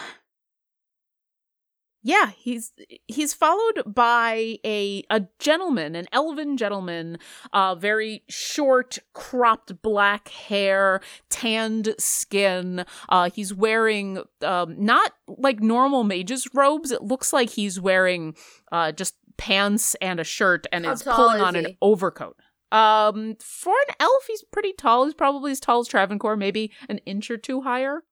yeah, 2.05 2.31
he's 2.37 2.73
he's 3.07 3.33
followed 3.33 3.81
by 3.85 4.57
a 4.65 5.05
a 5.09 5.21
gentleman, 5.39 5.95
an 5.95 6.07
elven 6.11 6.57
gentleman, 6.57 7.17
uh 7.53 7.75
very 7.75 8.23
short, 8.27 8.99
cropped 9.13 9.81
black 9.81 10.27
hair, 10.27 10.99
tanned 11.29 11.95
skin. 11.97 12.83
Uh 13.07 13.29
he's 13.29 13.53
wearing 13.53 14.21
um 14.41 14.75
not 14.77 15.13
like 15.27 15.61
normal 15.61 16.03
mage's 16.03 16.47
robes. 16.53 16.91
It 16.91 17.03
looks 17.03 17.31
like 17.31 17.51
he's 17.51 17.79
wearing 17.79 18.35
uh 18.71 18.91
just 18.91 19.15
pants 19.37 19.95
and 19.95 20.19
a 20.19 20.25
shirt 20.25 20.67
and 20.73 20.85
How 20.85 20.91
is 20.91 21.03
pulling 21.03 21.37
is 21.37 21.43
on 21.43 21.55
an 21.55 21.77
overcoat. 21.81 22.35
Um, 22.73 23.35
for 23.39 23.73
an 23.87 23.95
elf, 23.99 24.25
he's 24.27 24.43
pretty 24.51 24.73
tall. 24.73 25.05
He's 25.05 25.13
probably 25.13 25.51
as 25.51 25.59
tall 25.59 25.81
as 25.81 25.87
Travancore, 25.87 26.35
maybe 26.35 26.71
an 26.89 26.97
inch 26.99 27.29
or 27.29 27.37
two 27.37 27.61
higher. 27.61 28.03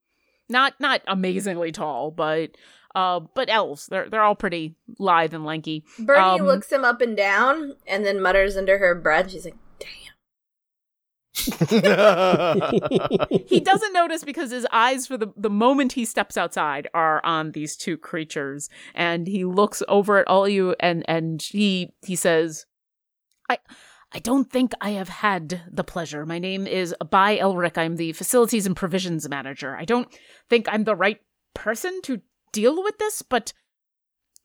Not 0.51 0.73
not 0.79 1.01
amazingly 1.07 1.71
tall, 1.71 2.11
but 2.11 2.51
uh, 2.93 3.21
but 3.33 3.49
elves 3.49 3.87
they're 3.87 4.09
they're 4.09 4.21
all 4.21 4.35
pretty 4.35 4.75
lithe 4.99 5.33
and 5.33 5.45
lanky. 5.45 5.85
Bernie 5.97 6.41
um, 6.41 6.45
looks 6.45 6.71
him 6.71 6.83
up 6.83 7.01
and 7.01 7.15
down 7.15 7.77
and 7.87 8.05
then 8.05 8.21
mutters 8.21 8.57
under 8.57 8.77
her 8.77 8.93
breath. 8.93 9.31
She's 9.31 9.45
like, 9.45 9.55
Damn. 9.79 9.89
He 13.47 13.61
doesn't 13.61 13.93
notice 13.93 14.23
because 14.23 14.51
his 14.51 14.67
eyes 14.71 15.07
for 15.07 15.17
the 15.17 15.31
the 15.37 15.49
moment 15.49 15.93
he 15.93 16.03
steps 16.03 16.37
outside 16.37 16.89
are 16.93 17.25
on 17.25 17.53
these 17.53 17.77
two 17.77 17.97
creatures, 17.97 18.69
and 18.93 19.27
he 19.27 19.45
looks 19.45 19.81
over 19.87 20.17
at 20.17 20.27
all 20.27 20.47
you 20.47 20.75
and 20.79 21.05
and 21.07 21.41
he 21.41 21.93
he 22.05 22.15
says, 22.15 22.65
"I." 23.49 23.57
I 24.13 24.19
don't 24.19 24.51
think 24.51 24.73
I 24.81 24.91
have 24.91 25.09
had 25.09 25.61
the 25.71 25.83
pleasure. 25.83 26.25
My 26.25 26.37
name 26.37 26.67
is 26.67 26.93
Bai 27.09 27.37
Elric. 27.37 27.77
I'm 27.77 27.95
the 27.95 28.11
facilities 28.13 28.65
and 28.65 28.75
provisions 28.75 29.27
manager. 29.29 29.75
I 29.77 29.85
don't 29.85 30.07
think 30.49 30.67
I'm 30.69 30.83
the 30.83 30.95
right 30.95 31.19
person 31.53 32.01
to 32.03 32.21
deal 32.51 32.83
with 32.83 32.97
this, 32.97 33.21
but 33.21 33.53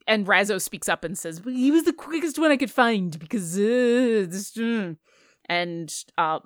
and 0.06 0.26
Razzo 0.26 0.60
speaks 0.60 0.88
up 0.88 1.02
and 1.02 1.18
says, 1.18 1.44
well, 1.44 1.54
"He 1.54 1.70
was 1.70 1.82
the 1.82 1.92
quickest 1.92 2.38
one 2.38 2.52
I 2.52 2.56
could 2.56 2.70
find 2.70 3.18
because 3.18 3.56
uh, 3.56 4.26
this." 4.28 4.56
uh." 4.56 4.94
And 5.48 5.94
uh, 6.18 6.40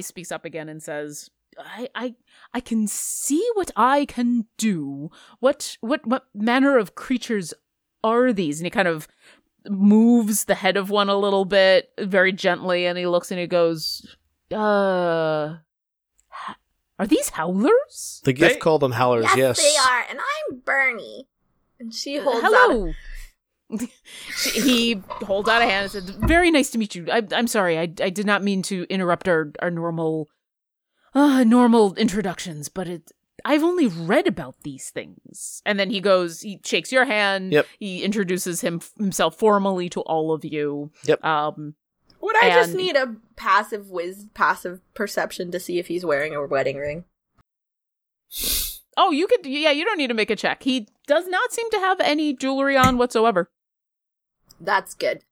speaks 0.00 0.30
up 0.32 0.44
again 0.44 0.68
and 0.68 0.82
says, 0.82 1.30
"I, 1.58 1.88
I, 1.94 2.14
I 2.52 2.60
can 2.60 2.86
see 2.86 3.44
what 3.54 3.70
I 3.76 4.04
can 4.04 4.46
do. 4.58 5.10
What, 5.40 5.76
what, 5.80 6.06
what 6.06 6.26
manner 6.34 6.78
of 6.78 6.94
creatures 6.94 7.52
are 8.04 8.32
these?" 8.32 8.60
And 8.60 8.66
he 8.66 8.70
kind 8.70 8.88
of 8.88 9.08
moves 9.68 10.44
the 10.44 10.54
head 10.54 10.76
of 10.76 10.90
one 10.90 11.08
a 11.08 11.16
little 11.16 11.44
bit, 11.44 11.90
very 11.98 12.32
gently, 12.32 12.86
and 12.86 12.98
he 12.98 13.06
looks 13.06 13.30
and 13.30 13.40
he 13.40 13.46
goes, 13.46 14.16
"Uh, 14.52 15.56
are 16.98 17.06
these 17.06 17.30
howlers?" 17.30 18.20
the 18.24 18.32
gift 18.32 18.54
They- 18.54 18.60
called 18.60 18.82
them 18.82 18.92
howlers. 18.92 19.24
yes, 19.36 19.36
Yes, 19.36 19.62
they 19.62 19.76
are. 19.90 20.04
And 20.10 20.18
I'm 20.20 20.58
Bernie. 20.60 21.28
And 21.80 21.92
she 21.94 22.16
holds 22.18 22.44
out. 22.44 22.50
Hello. 22.52 22.92
He 24.52 25.02
holds 25.22 25.48
out 25.48 25.62
a 25.62 25.64
hand 25.64 25.84
and 25.84 26.06
said, 26.06 26.28
"Very 26.28 26.50
nice 26.50 26.70
to 26.70 26.78
meet 26.78 26.94
you. 26.94 27.06
I, 27.10 27.26
I'm 27.32 27.46
sorry, 27.48 27.78
I, 27.78 27.82
I 28.00 28.10
did 28.10 28.26
not 28.26 28.42
mean 28.44 28.62
to 28.64 28.86
interrupt 28.90 29.26
our 29.26 29.50
our 29.60 29.70
normal, 29.70 30.28
uh, 31.14 31.42
normal 31.44 31.94
introductions, 31.94 32.68
but 32.68 32.86
it." 32.86 33.10
I've 33.44 33.62
only 33.62 33.86
read 33.86 34.26
about 34.26 34.62
these 34.62 34.90
things. 34.90 35.62
And 35.66 35.78
then 35.78 35.90
he 35.90 36.00
goes, 36.00 36.40
he 36.40 36.60
shakes 36.64 36.90
your 36.90 37.04
hand. 37.04 37.52
Yep. 37.52 37.66
He 37.78 38.02
introduces 38.02 38.62
him 38.62 38.80
himself 38.98 39.36
formally 39.36 39.88
to 39.90 40.00
all 40.00 40.32
of 40.32 40.44
you. 40.44 40.90
Yep. 41.04 41.22
Um, 41.24 41.74
Would 42.20 42.36
I 42.42 42.50
just 42.50 42.74
need 42.74 42.96
a 42.96 43.16
passive 43.36 43.90
Wis, 43.90 44.26
passive 44.32 44.80
perception 44.94 45.50
to 45.50 45.60
see 45.60 45.78
if 45.78 45.88
he's 45.88 46.04
wearing 46.04 46.34
a 46.34 46.46
wedding 46.46 46.78
ring? 46.78 47.04
oh, 48.96 49.10
you 49.10 49.26
could, 49.26 49.44
yeah, 49.44 49.70
you 49.70 49.84
don't 49.84 49.98
need 49.98 50.08
to 50.08 50.14
make 50.14 50.30
a 50.30 50.36
check. 50.36 50.62
He 50.62 50.88
does 51.06 51.28
not 51.28 51.52
seem 51.52 51.70
to 51.70 51.78
have 51.78 52.00
any 52.00 52.32
jewelry 52.32 52.76
on 52.76 52.96
whatsoever. 52.96 53.50
That's 54.58 54.94
good. 54.94 55.22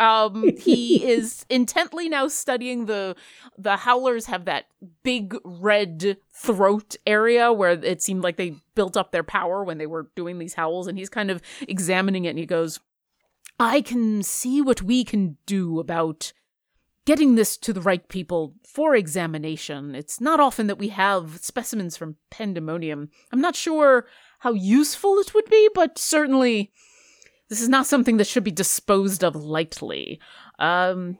Um, 0.00 0.56
he 0.56 1.04
is 1.10 1.44
intently 1.48 2.08
now 2.08 2.28
studying 2.28 2.86
the 2.86 3.16
the 3.56 3.76
howlers 3.76 4.26
have 4.26 4.44
that 4.44 4.66
big 5.02 5.34
red 5.44 6.18
throat 6.32 6.96
area 7.06 7.52
where 7.52 7.72
it 7.72 8.02
seemed 8.02 8.22
like 8.22 8.36
they 8.36 8.56
built 8.74 8.96
up 8.96 9.12
their 9.12 9.24
power 9.24 9.64
when 9.64 9.78
they 9.78 9.86
were 9.86 10.10
doing 10.14 10.38
these 10.38 10.54
howls, 10.54 10.86
and 10.86 10.98
he's 10.98 11.08
kind 11.08 11.30
of 11.30 11.42
examining 11.66 12.24
it, 12.24 12.30
and 12.30 12.38
he 12.38 12.46
goes, 12.46 12.80
"I 13.58 13.80
can 13.80 14.22
see 14.22 14.60
what 14.62 14.82
we 14.82 15.04
can 15.04 15.36
do 15.46 15.80
about." 15.80 16.32
Getting 17.04 17.36
this 17.36 17.56
to 17.56 17.72
the 17.72 17.80
right 17.80 18.06
people 18.06 18.54
for 18.66 18.94
examination. 18.94 19.94
It's 19.94 20.20
not 20.20 20.40
often 20.40 20.66
that 20.66 20.76
we 20.76 20.88
have 20.88 21.38
specimens 21.40 21.96
from 21.96 22.16
Pandemonium. 22.28 23.08
I'm 23.32 23.40
not 23.40 23.56
sure 23.56 24.06
how 24.40 24.52
useful 24.52 25.16
it 25.18 25.32
would 25.32 25.48
be, 25.48 25.70
but 25.74 25.96
certainly 25.96 26.70
this 27.48 27.60
is 27.60 27.68
not 27.68 27.86
something 27.86 28.16
that 28.18 28.26
should 28.26 28.44
be 28.44 28.50
disposed 28.50 29.24
of 29.24 29.36
lightly. 29.36 30.20
Um, 30.58 31.18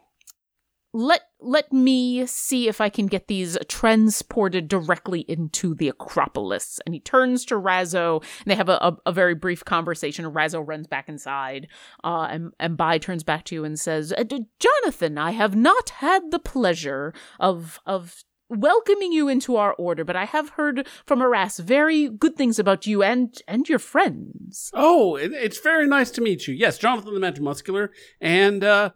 let 0.92 1.20
let 1.40 1.72
me 1.72 2.26
see 2.26 2.66
if 2.66 2.80
I 2.80 2.88
can 2.88 3.06
get 3.06 3.28
these 3.28 3.58
transported 3.68 4.66
directly 4.68 5.20
into 5.20 5.74
the 5.74 5.88
Acropolis. 5.88 6.80
And 6.84 6.94
he 6.94 7.00
turns 7.00 7.44
to 7.46 7.54
Razzo, 7.54 8.22
and 8.22 8.50
they 8.50 8.56
have 8.56 8.68
a, 8.68 8.78
a, 8.80 8.96
a 9.06 9.12
very 9.12 9.34
brief 9.34 9.64
conversation. 9.64 10.24
Razzo 10.24 10.66
runs 10.66 10.86
back 10.86 11.08
inside, 11.08 11.68
uh, 12.02 12.28
and 12.30 12.52
and 12.58 12.76
Bai 12.76 12.98
turns 12.98 13.22
back 13.22 13.44
to 13.44 13.54
you 13.54 13.64
and 13.64 13.78
says, 13.78 14.12
"Uh, 14.12 14.24
"Jonathan, 14.58 15.18
I 15.18 15.32
have 15.32 15.54
not 15.54 15.90
had 15.90 16.30
the 16.30 16.38
pleasure 16.38 17.12
of 17.38 17.78
of." 17.86 18.24
Welcoming 18.50 19.12
you 19.12 19.28
into 19.28 19.56
our 19.56 19.74
order, 19.74 20.04
but 20.04 20.16
I 20.16 20.24
have 20.24 20.50
heard 20.50 20.86
from 21.04 21.20
Aras 21.20 21.58
very 21.58 22.08
good 22.08 22.36
things 22.36 22.58
about 22.58 22.86
you 22.86 23.02
and 23.02 23.36
and 23.46 23.68
your 23.68 23.78
friends. 23.78 24.70
Oh, 24.72 25.16
it, 25.16 25.32
it's 25.32 25.60
very 25.60 25.86
nice 25.86 26.10
to 26.12 26.20
meet 26.20 26.48
you. 26.48 26.54
Yes, 26.54 26.78
Jonathan 26.78 27.12
the 27.12 27.20
Magic 27.20 27.42
Muscular, 27.42 27.92
and 28.20 28.64
uh, 28.64 28.90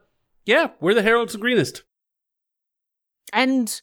yeah, 0.47 0.71
we're 0.81 0.95
the 0.95 1.03
Heralds 1.03 1.35
of 1.35 1.41
Greenest. 1.41 1.83
And 3.33 3.81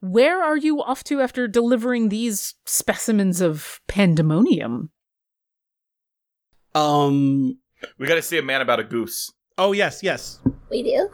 where 0.00 0.42
are 0.42 0.56
you 0.56 0.82
off 0.82 1.04
to 1.04 1.20
after 1.20 1.46
delivering 1.46 2.08
these 2.08 2.54
specimens 2.64 3.40
of 3.40 3.80
pandemonium? 3.88 4.90
Um. 6.74 7.58
We 7.98 8.06
got 8.06 8.16
to 8.16 8.22
see 8.22 8.36
a 8.36 8.42
man 8.42 8.60
about 8.60 8.78
a 8.78 8.84
goose. 8.84 9.32
Oh 9.56 9.72
yes, 9.72 10.02
yes. 10.02 10.38
We 10.70 10.82
do? 10.82 11.08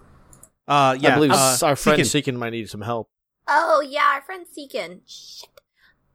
Uh, 0.67 0.97
yeah. 0.99 1.13
I 1.13 1.15
believe 1.15 1.31
uh, 1.31 1.59
our 1.63 1.77
friend 1.77 2.03
Seekin. 2.03 2.23
Seekin 2.25 2.37
might 2.37 2.51
need 2.51 2.69
some 2.69 2.81
help. 2.81 3.09
Oh, 3.49 3.81
yeah, 3.81 4.13
our 4.15 4.23
friend 4.23 4.47
Seekin. 4.47 5.01
Shit. 5.07 5.51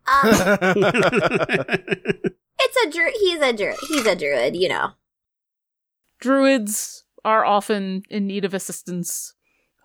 Um, 0.08 0.30
it's 2.60 2.78
a 2.84 2.90
druid. 2.90 3.14
He's 3.20 3.40
a 3.40 3.54
druid. 3.54 3.78
He's 3.88 4.06
a 4.08 4.16
druid, 4.16 4.56
you 4.56 4.68
know. 4.68 4.94
Druids 6.20 7.04
are 7.24 7.46
often 7.46 8.02
in 8.10 8.26
need 8.26 8.44
of 8.44 8.56
assistance, 8.56 9.36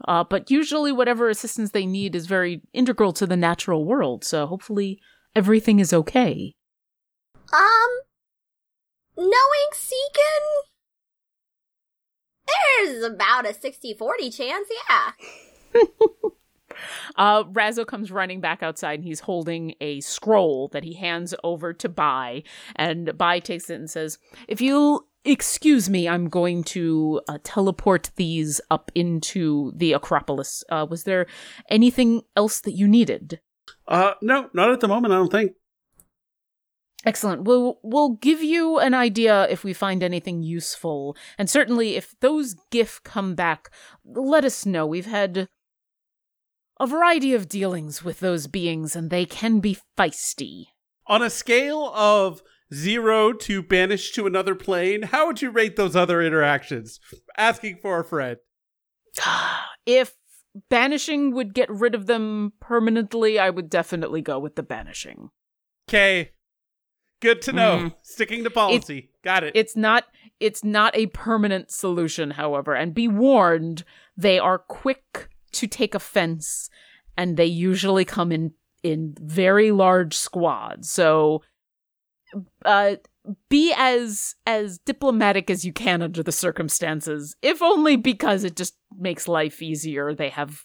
uh, 0.09 0.25
but 0.25 0.51
usually 0.51 0.93
whatever 0.93 1.29
assistance 1.29 1.73
they 1.73 1.85
need 1.85 2.15
is 2.17 2.27
very 2.27 2.63
integral 2.73 3.13
to 3.13 3.27
the 3.27 3.37
natural 3.37 3.85
world, 3.85 4.25
so 4.25 4.47
hopefully 4.47 4.99
everything 5.35 5.81
is 5.81 5.93
okay. 5.93 6.55
Um, 7.53 8.01
knowing 9.17 9.71
Seekin, 9.75 10.65
there's 12.47 13.05
about 13.05 13.47
a 13.47 13.53
60 13.53 13.95
40 13.95 14.31
chance, 14.31 14.69
yeah. 14.89 15.13
Uh, 17.17 17.45
Razzo 17.45 17.87
comes 17.87 18.11
running 18.11 18.41
back 18.41 18.63
outside 18.63 19.01
and 19.01 19.05
he's 19.05 19.21
holding 19.21 19.75
a 19.81 20.01
scroll 20.01 20.69
that 20.69 20.85
he 20.85 20.95
hands 20.95 21.35
over 21.45 21.73
to 21.73 21.89
Bai. 21.89 22.43
And 22.75 23.17
Bai 23.17 23.41
takes 23.41 23.71
it 23.71 23.79
and 23.79 23.91
says, 23.91 24.19
If 24.49 24.61
you'll 24.61 25.07
excuse 25.25 25.91
me, 25.91 26.09
I'm 26.09 26.29
going 26.29 26.63
to 26.65 27.21
uh, 27.29 27.39
teleport 27.43 28.11
these 28.17 28.61
up 28.71 28.93
into 28.95 29.73
the 29.75 29.93
Acropolis. 29.93 30.63
Uh, 30.69 30.87
was 30.89 31.05
there 31.05 31.27
anything 31.69 32.23
else 32.37 32.61
that 32.61 32.73
you 32.73 32.87
needed? 32.87 33.41
uh, 33.89 34.13
no, 34.23 34.49
not 34.53 34.71
at 34.71 34.81
the 34.81 34.89
moment. 34.89 35.13
I 35.13 35.17
don't 35.17 35.31
think. 35.31 35.53
Excellent. 37.05 37.45
We'll 37.45 37.79
we'll 37.85 38.11
give 38.11 38.43
you 38.43 38.79
an 38.79 38.93
idea 38.93 39.47
if 39.49 39.63
we 39.63 39.73
find 39.73 40.03
anything 40.03 40.43
useful, 40.43 41.17
and 41.39 41.49
certainly 41.49 41.95
if 41.95 42.17
those 42.21 42.57
Giff 42.71 43.01
come 43.05 43.37
back, 43.37 43.71
let 44.05 44.45
us 44.45 44.67
know. 44.67 44.87
We've 44.87 45.07
had 45.07 45.49
a 46.79 46.87
variety 46.87 47.35
of 47.35 47.49
dealings 47.49 48.05
with 48.05 48.21
those 48.21 48.47
beings, 48.47 48.95
and 48.95 49.11
they 49.11 49.25
can 49.25 49.61
be 49.61 49.79
feisty. 49.99 50.67
On 51.07 51.23
a 51.23 51.31
scale 51.31 51.93
of 51.95 52.43
zero 52.75 53.33
to 53.33 53.63
banished 53.63 54.15
to 54.17 54.27
another 54.27 54.55
plane, 54.55 55.03
how 55.03 55.27
would 55.27 55.41
you 55.41 55.51
rate 55.51 55.77
those 55.77 55.97
other 55.97 56.21
interactions? 56.21 57.01
Asking 57.37 57.79
for 57.81 58.01
a 58.01 58.05
friend. 58.05 58.37
if 59.87 60.15
banishing 60.69 61.33
would 61.33 61.55
get 61.55 61.71
rid 61.71 61.95
of 61.95 62.07
them 62.07 62.53
permanently, 62.61 63.39
I 63.39 63.51
would 63.51 63.71
definitely 63.71 64.23
go 64.23 64.39
with 64.39 64.57
the 64.57 64.63
banishing. 64.63 65.31
Okay. 65.89 66.33
Good 67.21 67.41
to 67.43 67.53
know. 67.53 67.79
Mhm. 67.79 67.95
Sticking 68.03 68.45
to 68.45 68.51
policy. 68.51 69.11
Got 69.25 69.45
it. 69.45 69.53
It's 69.55 69.75
not 69.75 70.05
it's 70.39 70.63
not 70.63 70.95
a 70.95 71.07
permanent 71.07 71.71
solution, 71.71 72.33
however, 72.33 72.75
and 72.75 72.93
be 72.93 73.09
warned, 73.09 73.85
they 74.17 74.39
are 74.39 74.59
quick 74.59 75.31
to 75.53 75.67
take 75.67 75.95
offense 75.95 76.69
and 77.17 77.37
they 77.37 77.47
usually 77.47 78.05
come 78.05 78.33
in 78.33 78.53
in 78.83 79.15
very 79.21 79.71
large 79.71 80.17
squads. 80.17 80.91
So 80.91 81.43
uh 82.65 82.97
be 83.49 83.73
as 83.77 84.35
as 84.47 84.79
diplomatic 84.79 85.51
as 85.51 85.65
you 85.65 85.73
can 85.73 86.03
under 86.03 86.23
the 86.23 86.33
circumstances, 86.33 87.35
if 87.43 87.63
only 87.63 87.97
because 87.97 88.45
it 88.45 88.57
just 88.57 88.77
makes 88.97 89.27
life 89.27 89.63
easier. 89.63 90.15
They 90.15 90.29
have 90.29 90.63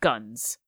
guns. 0.00 0.58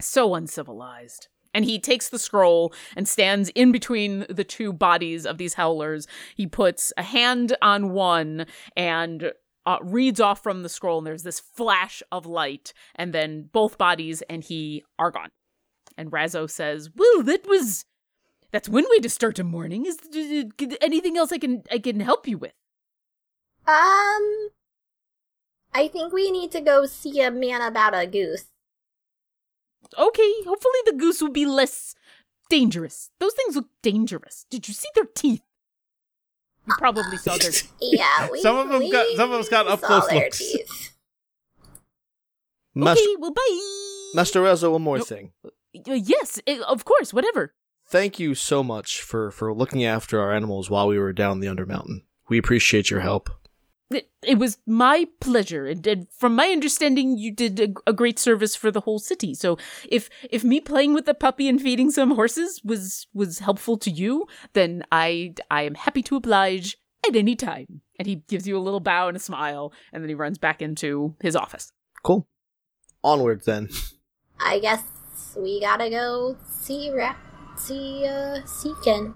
So 0.00 0.34
uncivilized. 0.34 1.28
And 1.54 1.64
he 1.66 1.78
takes 1.78 2.08
the 2.08 2.18
scroll 2.18 2.72
and 2.96 3.06
stands 3.06 3.50
in 3.50 3.72
between 3.72 4.24
the 4.30 4.44
two 4.44 4.72
bodies 4.72 5.26
of 5.26 5.36
these 5.36 5.54
howlers. 5.54 6.06
He 6.34 6.46
puts 6.46 6.92
a 6.96 7.02
hand 7.02 7.56
on 7.60 7.90
one 7.90 8.46
and 8.74 9.32
uh, 9.66 9.78
reads 9.82 10.20
off 10.20 10.42
from 10.42 10.62
the 10.62 10.68
scroll, 10.68 10.98
and 10.98 11.06
there's 11.06 11.22
this 11.22 11.40
flash 11.40 12.02
of 12.10 12.26
light, 12.26 12.72
and 12.94 13.12
then 13.12 13.48
both 13.52 13.78
bodies 13.78 14.22
and 14.22 14.44
he 14.44 14.84
are 14.98 15.10
gone. 15.10 15.30
And 15.96 16.10
Razzo 16.10 16.48
says, 16.50 16.90
"Well, 16.94 17.22
that 17.22 17.46
was 17.46 17.84
that's 18.50 18.68
one 18.68 18.84
way 18.90 18.98
to 19.00 19.08
start 19.08 19.38
a 19.38 19.44
morning. 19.44 19.86
Is 19.86 19.98
anything 20.80 21.16
else 21.16 21.32
I 21.32 21.38
can 21.38 21.62
I 21.70 21.78
can 21.78 22.00
help 22.00 22.26
you 22.26 22.38
with?" 22.38 22.54
Um, 23.66 24.48
I 25.72 25.88
think 25.92 26.12
we 26.12 26.30
need 26.30 26.50
to 26.52 26.60
go 26.60 26.86
see 26.86 27.20
a 27.20 27.30
man 27.30 27.62
about 27.62 27.94
a 27.94 28.06
goose. 28.06 28.46
Okay, 29.96 30.32
hopefully 30.44 30.80
the 30.86 30.96
goose 30.96 31.20
will 31.20 31.30
be 31.30 31.46
less 31.46 31.94
dangerous. 32.48 33.10
Those 33.18 33.34
things 33.34 33.56
look 33.56 33.68
dangerous. 33.82 34.46
Did 34.50 34.68
you 34.68 34.74
see 34.74 34.88
their 34.94 35.04
teeth? 35.04 35.42
You 36.66 36.74
probably 36.78 37.16
saw 37.18 37.36
their. 37.36 37.50
Yeah, 37.80 38.28
we, 38.30 38.40
Some 38.40 38.56
of 38.56 38.70
'em 38.70 38.90
got- 38.90 39.06
we 39.08 39.16
some 39.16 39.32
of 39.32 39.40
us 39.40 39.48
got 39.48 39.66
up 39.66 39.80
saw 39.80 39.86
close 39.86 40.08
their 40.08 40.24
looks. 40.24 40.38
teeth. 40.38 40.92
Mas- 42.74 42.98
okay, 42.98 43.16
well, 43.18 43.32
bye. 43.32 44.10
Master 44.14 44.40
Razzo, 44.42 44.72
one 44.72 44.82
more 44.82 44.98
Nope. 44.98 45.06
thing. 45.06 45.32
Uh, 45.44 45.50
yes, 45.94 46.40
eh, 46.46 46.60
of 46.66 46.84
course, 46.84 47.12
whatever. 47.12 47.54
Thank 47.88 48.18
you 48.18 48.34
so 48.34 48.62
much 48.62 49.02
for 49.02 49.30
for 49.30 49.52
looking 49.52 49.84
after 49.84 50.20
our 50.20 50.32
animals 50.32 50.70
while 50.70 50.86
we 50.88 50.98
were 50.98 51.12
down 51.12 51.40
the 51.40 51.48
Undermountain. 51.48 52.02
We 52.28 52.38
appreciate 52.38 52.90
your 52.90 53.00
help. 53.00 53.28
It, 53.94 54.10
it 54.22 54.38
was 54.38 54.58
my 54.66 55.06
pleasure, 55.20 55.66
and, 55.66 55.86
and 55.86 56.06
from 56.12 56.34
my 56.34 56.48
understanding, 56.48 57.18
you 57.18 57.32
did 57.32 57.60
a, 57.60 57.90
a 57.90 57.92
great 57.92 58.18
service 58.18 58.54
for 58.54 58.70
the 58.70 58.80
whole 58.80 58.98
city. 58.98 59.34
So, 59.34 59.58
if 59.88 60.08
if 60.30 60.44
me 60.44 60.60
playing 60.60 60.94
with 60.94 61.06
the 61.06 61.14
puppy 61.14 61.48
and 61.48 61.60
feeding 61.60 61.90
some 61.90 62.12
horses 62.12 62.60
was 62.64 63.06
was 63.12 63.40
helpful 63.40 63.76
to 63.78 63.90
you, 63.90 64.26
then 64.52 64.84
I 64.92 65.34
I 65.50 65.62
am 65.62 65.74
happy 65.74 66.02
to 66.02 66.16
oblige 66.16 66.76
at 67.06 67.16
any 67.16 67.36
time. 67.36 67.82
And 67.98 68.06
he 68.06 68.16
gives 68.16 68.48
you 68.48 68.56
a 68.56 68.60
little 68.60 68.80
bow 68.80 69.08
and 69.08 69.16
a 69.16 69.20
smile, 69.20 69.72
and 69.92 70.02
then 70.02 70.08
he 70.08 70.14
runs 70.14 70.38
back 70.38 70.62
into 70.62 71.14
his 71.20 71.36
office. 71.36 71.72
Cool. 72.02 72.26
Onwards 73.04 73.44
then. 73.44 73.68
I 74.40 74.58
guess 74.58 74.82
we 75.36 75.60
gotta 75.60 75.88
go 75.90 76.36
see 76.46 76.90
Ra- 76.90 77.16
see 77.56 78.06
uh 78.06 78.42
Seekin. 78.44 79.14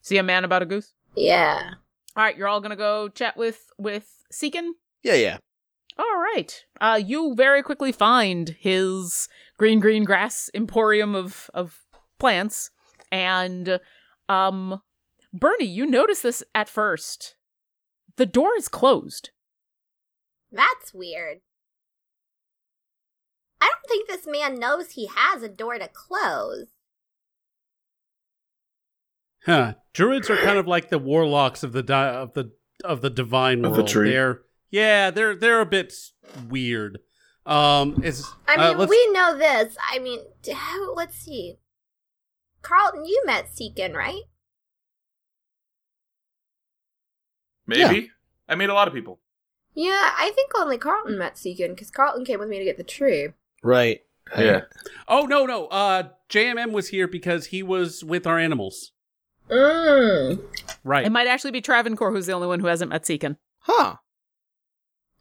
See 0.00 0.18
a 0.18 0.22
man 0.22 0.44
about 0.44 0.62
a 0.62 0.66
goose. 0.66 0.92
Yeah. 1.16 1.74
All 2.16 2.22
right, 2.24 2.36
you're 2.36 2.48
all 2.48 2.60
gonna 2.60 2.76
go 2.76 3.08
chat 3.08 3.36
with 3.36 3.70
with 3.78 4.24
Seekin. 4.32 4.72
Yeah, 5.02 5.14
yeah. 5.14 5.38
All 5.98 6.18
right. 6.18 6.64
Uh, 6.80 7.00
you 7.04 7.34
very 7.36 7.62
quickly 7.62 7.92
find 7.92 8.50
his 8.58 9.28
green 9.58 9.80
green 9.80 10.04
grass 10.04 10.50
emporium 10.54 11.14
of 11.14 11.50
of 11.54 11.80
plants, 12.18 12.70
and 13.10 13.80
um, 14.28 14.80
Bernie, 15.32 15.66
you 15.66 15.86
notice 15.86 16.22
this 16.22 16.42
at 16.54 16.68
first. 16.68 17.36
The 18.16 18.26
door 18.26 18.52
is 18.56 18.68
closed. 18.68 19.30
That's 20.52 20.94
weird. 20.94 21.38
I 23.60 23.66
don't 23.66 23.88
think 23.88 24.08
this 24.08 24.26
man 24.26 24.60
knows 24.60 24.92
he 24.92 25.06
has 25.06 25.42
a 25.42 25.48
door 25.48 25.78
to 25.78 25.88
close. 25.88 26.73
Huh. 29.46 29.74
Druids 29.92 30.30
are 30.30 30.36
kind 30.36 30.58
of 30.58 30.66
like 30.66 30.88
the 30.88 30.98
warlocks 30.98 31.62
of 31.62 31.72
the 31.72 31.82
di- 31.82 32.14
of 32.14 32.32
the 32.32 32.52
of 32.82 33.00
the 33.00 33.10
divine 33.10 33.64
Of 33.64 33.76
the 33.76 33.84
tree. 33.84 34.10
They're 34.10 34.42
yeah, 34.70 35.10
they're 35.10 35.36
they're 35.36 35.60
a 35.60 35.66
bit 35.66 35.92
weird. 36.48 36.98
Um, 37.46 38.02
is 38.02 38.26
I 38.48 38.54
uh, 38.56 38.68
mean, 38.70 38.78
let's- 38.78 38.90
we 38.90 39.12
know 39.12 39.36
this. 39.36 39.76
I 39.90 39.98
mean, 39.98 40.20
let's 40.94 41.16
see. 41.16 41.58
Carlton, 42.62 43.04
you 43.04 43.22
met 43.26 43.48
Seekin, 43.54 43.94
right? 43.94 44.22
Maybe. 47.66 48.10
I 48.48 48.54
meet 48.54 48.70
a 48.70 48.74
lot 48.74 48.88
of 48.88 48.94
people. 48.94 49.20
Yeah, 49.74 50.10
I 50.18 50.30
think 50.34 50.52
only 50.56 50.78
Carlton 50.78 51.18
met 51.18 51.34
Seekin 51.36 51.70
because 51.70 51.90
Carlton 51.90 52.24
came 52.24 52.38
with 52.40 52.48
me 52.48 52.58
to 52.58 52.64
get 52.64 52.76
the 52.76 52.84
tree. 52.84 53.28
Right. 53.62 54.00
Yeah. 54.38 54.62
Oh 55.06 55.26
no 55.26 55.44
no. 55.44 55.66
Uh, 55.66 56.04
JMM 56.30 56.72
was 56.72 56.88
here 56.88 57.06
because 57.06 57.46
he 57.46 57.62
was 57.62 58.02
with 58.02 58.26
our 58.26 58.38
animals. 58.38 58.92
Mm. 59.50 60.42
Right. 60.84 61.06
It 61.06 61.10
might 61.12 61.26
actually 61.26 61.50
be 61.50 61.60
Travancore 61.60 62.12
who's 62.12 62.26
the 62.26 62.32
only 62.32 62.46
one 62.46 62.60
who 62.60 62.66
hasn't 62.66 62.90
met 62.90 63.04
Seekin. 63.04 63.36
Huh. 63.60 63.96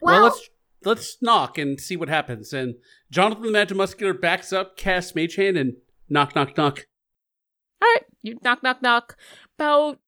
well, 0.02 0.14
Well, 0.16 0.24
let's 0.24 0.50
let's 0.86 1.18
knock 1.22 1.58
and 1.58 1.80
see 1.80 1.96
what 1.96 2.10
happens. 2.10 2.54
And 2.54 2.76
Jonathan 3.12 3.44
the 3.44 3.52
Magic 3.52 3.78
Muscular 3.78 4.14
backs 4.14 4.52
up, 4.54 4.78
casts 4.78 5.16
Mage 5.16 5.36
Hand, 5.36 5.58
and 5.58 5.74
knock 6.10 6.36
knock 6.36 6.58
knock. 6.58 6.88
All 7.82 7.90
right, 7.94 8.04
you 8.22 8.38
knock, 8.44 8.64
knock, 8.64 8.82
knock. 8.82 9.18
About 9.58 10.00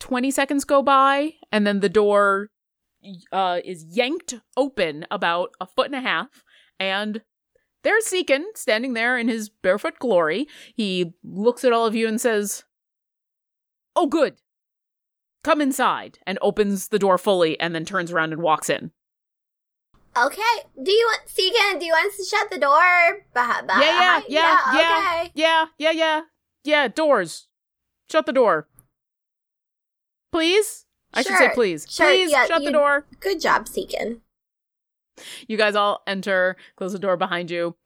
20 0.00 0.30
seconds 0.30 0.64
go 0.64 0.82
by, 0.82 1.34
and 1.52 1.66
then 1.66 1.80
the 1.80 1.88
door 1.90 2.48
uh, 3.32 3.60
is 3.64 3.84
yanked 3.84 4.34
open 4.56 5.06
about 5.10 5.50
a 5.60 5.66
foot 5.66 5.86
and 5.86 5.94
a 5.94 6.00
half, 6.00 6.42
and 6.78 7.22
there's 7.82 8.06
Seekin 8.06 8.44
standing 8.54 8.94
there 8.94 9.18
in 9.18 9.28
his 9.28 9.48
barefoot 9.48 9.98
glory. 9.98 10.46
He 10.74 11.12
looks 11.22 11.64
at 11.64 11.72
all 11.72 11.86
of 11.86 11.94
you 11.94 12.08
and 12.08 12.20
says, 12.20 12.64
Oh, 13.96 14.06
good. 14.06 14.36
Come 15.42 15.60
inside, 15.60 16.18
and 16.26 16.38
opens 16.42 16.88
the 16.88 16.98
door 16.98 17.16
fully, 17.18 17.58
and 17.58 17.74
then 17.74 17.84
turns 17.84 18.12
around 18.12 18.32
and 18.32 18.42
walks 18.42 18.68
in. 18.70 18.90
okay. 20.16 20.42
Do 20.82 20.90
you 20.92 21.06
want 21.08 21.28
Seekin? 21.28 21.78
Do 21.80 21.86
you 21.86 21.92
want 21.92 22.10
us 22.12 22.16
to 22.18 22.24
shut 22.24 22.50
the 22.50 22.58
door? 22.58 23.24
Bah- 23.32 23.62
bah- 23.66 23.80
Yeah, 23.80 24.20
yeah, 24.20 24.20
yeah, 24.28 24.58
yeah. 24.74 25.18
Okay. 25.22 25.32
Yeah, 25.34 25.64
yeah, 25.78 25.90
yeah. 25.92 26.20
Yeah, 26.64 26.88
doors. 26.88 27.48
Shut 28.10 28.26
the 28.26 28.32
door. 28.32 28.68
Please? 30.32 30.84
I 31.14 31.22
should 31.22 31.36
say 31.38 31.50
please. 31.54 31.86
sure, 31.88 32.06
please 32.06 32.30
yeah, 32.30 32.46
shut 32.46 32.62
the 32.62 32.70
door. 32.72 33.06
Good 33.20 33.40
job, 33.40 33.66
Seekin. 33.66 34.20
You 35.48 35.56
guys 35.56 35.74
all 35.74 36.02
enter, 36.06 36.56
close 36.76 36.92
the 36.92 36.98
door 36.98 37.16
behind 37.16 37.50
you. 37.50 37.76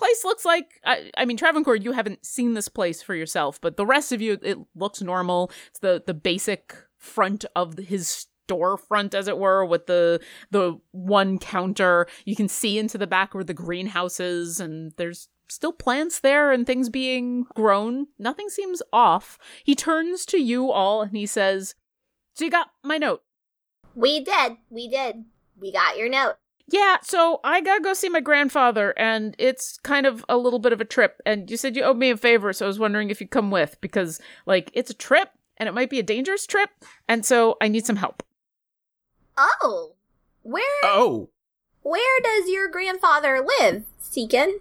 Place 0.00 0.24
looks 0.24 0.46
like 0.46 0.80
I, 0.82 1.10
I 1.14 1.26
mean 1.26 1.36
Travancore, 1.36 1.76
you 1.76 1.92
haven't 1.92 2.24
seen 2.24 2.54
this 2.54 2.70
place 2.70 3.02
for 3.02 3.14
yourself, 3.14 3.60
but 3.60 3.76
the 3.76 3.84
rest 3.84 4.12
of 4.12 4.22
you 4.22 4.38
it 4.42 4.56
looks 4.74 5.02
normal. 5.02 5.50
It's 5.68 5.80
the 5.80 6.02
the 6.06 6.14
basic 6.14 6.74
front 6.96 7.44
of 7.54 7.76
his 7.76 8.26
storefront 8.48 9.14
as 9.14 9.28
it 9.28 9.36
were 9.36 9.62
with 9.62 9.88
the 9.88 10.22
the 10.50 10.80
one 10.92 11.38
counter. 11.38 12.06
You 12.24 12.34
can 12.34 12.48
see 12.48 12.78
into 12.78 12.96
the 12.96 13.06
back 13.06 13.34
where 13.34 13.44
the 13.44 13.52
greenhouse 13.52 14.20
is 14.20 14.58
and 14.58 14.94
there's 14.96 15.28
still 15.50 15.72
plants 15.72 16.20
there 16.20 16.50
and 16.50 16.66
things 16.66 16.88
being 16.88 17.44
grown. 17.54 18.06
Nothing 18.18 18.48
seems 18.48 18.80
off. 18.94 19.38
He 19.64 19.74
turns 19.74 20.24
to 20.26 20.38
you 20.38 20.70
all 20.70 21.02
and 21.02 21.14
he 21.14 21.26
says, 21.26 21.74
"So 22.32 22.46
you 22.46 22.50
got 22.50 22.70
my 22.82 22.96
note?" 22.96 23.22
We 23.94 24.24
did. 24.24 24.56
We 24.70 24.88
did. 24.88 25.26
We 25.58 25.72
got 25.72 25.98
your 25.98 26.08
note. 26.08 26.36
Yeah, 26.72 26.98
so 27.02 27.40
I 27.42 27.60
gotta 27.60 27.82
go 27.82 27.94
see 27.94 28.08
my 28.08 28.20
grandfather, 28.20 28.94
and 28.96 29.34
it's 29.38 29.78
kind 29.78 30.06
of 30.06 30.24
a 30.28 30.36
little 30.36 30.60
bit 30.60 30.72
of 30.72 30.80
a 30.80 30.84
trip. 30.84 31.20
And 31.26 31.50
you 31.50 31.56
said 31.56 31.74
you 31.74 31.82
owed 31.82 31.96
me 31.96 32.10
a 32.10 32.16
favor, 32.16 32.52
so 32.52 32.64
I 32.64 32.68
was 32.68 32.78
wondering 32.78 33.10
if 33.10 33.20
you'd 33.20 33.30
come 33.30 33.50
with 33.50 33.80
because, 33.80 34.20
like, 34.46 34.70
it's 34.72 34.90
a 34.90 34.94
trip, 34.94 35.30
and 35.56 35.68
it 35.68 35.72
might 35.72 35.90
be 35.90 35.98
a 35.98 36.04
dangerous 36.04 36.46
trip, 36.46 36.70
and 37.08 37.26
so 37.26 37.56
I 37.60 37.66
need 37.66 37.86
some 37.86 37.96
help. 37.96 38.22
Oh, 39.36 39.94
where 40.42 40.62
Oh, 40.84 41.30
where 41.82 42.20
does 42.22 42.48
your 42.48 42.68
grandfather 42.68 43.44
live, 43.58 43.84
Seekin? 44.00 44.60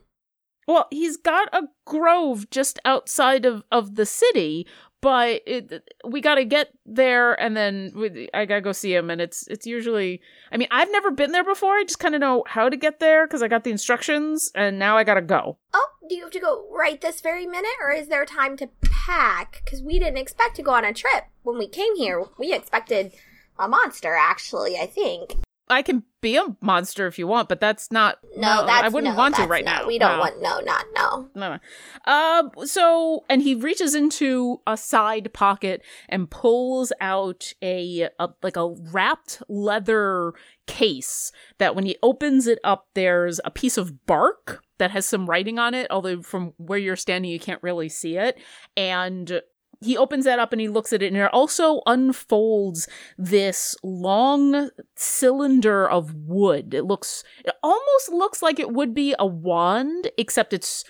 Well, 0.68 0.88
he's 0.92 1.18
got 1.18 1.50
a 1.52 1.64
grove 1.86 2.50
just 2.50 2.80
outside 2.86 3.46
of, 3.46 3.64
of 3.72 3.96
the 3.96 4.06
city, 4.06 4.68
but 5.02 5.42
it, 5.46 5.90
we 6.06 6.22
got 6.22 6.36
to 6.36 6.46
get 6.46 6.72
there, 6.86 7.40
and 7.40 7.56
then 7.56 7.92
we, 7.96 8.30
I 8.34 8.46
gotta 8.46 8.62
go 8.62 8.72
see 8.72 8.94
him. 8.94 9.10
And 9.10 9.22
it's 9.22 9.48
it's 9.48 9.66
usually, 9.66 10.22
I 10.52 10.58
mean, 10.58 10.68
I've 10.72 10.92
never 10.92 11.12
been 11.12 11.32
there 11.32 11.44
before. 11.44 11.76
I 11.76 11.84
just 11.84 12.00
kind 12.00 12.16
of 12.16 12.22
know 12.22 12.44
how 12.48 12.70
to 12.70 12.78
get 12.78 13.00
there 13.00 13.28
because 13.28 13.42
I 13.42 13.48
got 13.48 13.64
the 13.64 13.72
instructions, 13.72 14.52
and 14.56 14.78
now 14.80 14.98
I 14.98 15.04
gotta 15.04 15.22
go. 15.22 15.58
Oh, 15.74 15.88
do 16.08 16.16
you 16.16 16.24
have 16.24 16.32
to 16.32 16.40
go 16.40 16.68
right 16.72 17.00
this 17.00 17.22
very 17.22 17.46
minute, 17.46 17.72
or 17.82 17.92
is 17.92 18.08
there 18.08 18.26
time 18.26 18.58
to 18.58 18.70
pack? 18.82 19.62
Because 19.64 19.82
we 19.82 20.00
didn't 20.00 20.18
expect 20.18 20.56
to 20.58 20.64
go 20.64 20.72
on 20.72 20.86
a 20.86 20.94
trip 20.94 21.26
when 21.44 21.58
we 21.58 21.68
came 21.68 21.96
here. 21.96 22.26
We 22.38 22.54
expected 22.54 23.14
a 23.58 23.68
monster, 23.68 24.16
actually. 24.16 24.78
I 24.78 24.86
think. 24.86 25.36
I 25.70 25.82
can 25.84 26.04
be 26.22 26.36
a 26.36 26.44
monster 26.62 27.06
if 27.08 27.20
you 27.20 27.28
want, 27.28 27.48
but 27.48 27.60
that's 27.62 27.92
not. 27.92 28.18
No, 28.36 28.66
that's 28.66 28.84
I 28.86 28.90
wouldn't 28.90 29.14
no, 29.14 29.18
want 29.18 29.36
to 29.36 29.44
right 29.46 29.64
not- 29.64 29.84
now. 29.84 29.88
We 29.88 30.00
don't 30.00 30.14
No. 30.14 30.20
want 30.20 30.42
no, 30.42 30.60
not 30.60 30.86
no. 30.96 31.30
No, 31.36 31.58
no. 32.06 32.12
Um, 32.12 32.52
so, 32.66 33.24
and 33.30 33.42
he 33.42 33.56
reaches 33.56 33.94
into 33.96 34.62
a 34.66 34.76
side 34.76 35.32
pocket 35.34 35.82
and 36.10 36.30
pulls 36.30 36.92
out 37.00 37.54
a, 37.62 38.10
a 38.20 38.30
like 38.42 38.58
a 38.58 38.70
wrapped 38.92 39.44
leather 39.48 40.34
case 40.68 41.32
that 41.60 41.76
when 41.76 41.86
he 41.86 41.98
opens 42.04 42.48
it 42.48 42.60
up, 42.64 42.88
there's 42.96 43.40
a 43.46 43.52
piece 43.52 43.78
of 43.78 44.06
bark 44.06 44.64
that 44.80 44.92
has 44.92 45.06
some 45.06 45.30
writing 45.30 45.60
on 45.60 45.74
it, 45.74 45.88
although 45.92 46.22
from 46.22 46.54
where 46.58 46.80
you're 46.80 46.96
standing, 46.96 47.30
you 47.32 47.40
can't 47.40 47.62
really 47.64 47.90
see 47.90 48.18
it. 48.18 48.38
And 48.76 49.42
he 49.82 49.98
opens 49.98 50.26
that 50.26 50.40
up 50.40 50.52
and 50.52 50.62
he 50.62 50.68
looks 50.68 50.92
at 50.94 51.02
it, 51.02 51.08
and 51.08 51.18
it 51.18 51.34
also 51.34 51.82
unfolds 51.86 52.88
this 53.18 53.76
long 53.84 54.70
cylinder 54.96 55.90
of 55.90 56.14
wood. 56.14 56.74
It 56.74 56.84
looks, 56.84 57.24
it 57.46 57.54
almost 57.64 58.10
looks 58.10 58.42
like 58.42 58.60
it 58.60 58.72
would 58.72 58.94
be 58.94 59.16
a 59.18 59.26
wand, 59.26 60.12
except 60.18 60.54
it's 60.54 60.84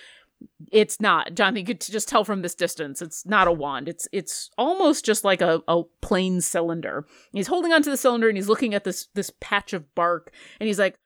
it's 0.72 1.02
not. 1.02 1.36
Jonathan, 1.36 1.60
you 1.60 1.66
could 1.66 1.82
just 1.82 2.08
tell 2.08 2.24
from 2.24 2.42
this 2.42 2.56
distance, 2.56 3.02
it's 3.02 3.26
not 3.26 3.48
a 3.48 3.52
wand. 3.52 3.90
It's 3.90 4.08
it's 4.12 4.50
almost 4.58 5.06
just 5.06 5.24
like 5.24 5.42
a, 5.42 5.62
a 5.68 5.84
plain 6.02 6.42
cylinder. 6.42 7.06
He's 7.34 7.48
holding 7.48 7.74
onto 7.74 7.90
the 7.90 7.98
cylinder 7.98 8.28
and 8.28 8.38
he's 8.38 8.50
looking 8.50 8.74
at 8.74 8.84
this 8.84 9.08
this 9.16 9.32
patch 9.40 9.74
of 9.74 9.94
bark, 9.96 10.32
and 10.60 10.68
he's 10.68 10.80
like, 10.80 10.98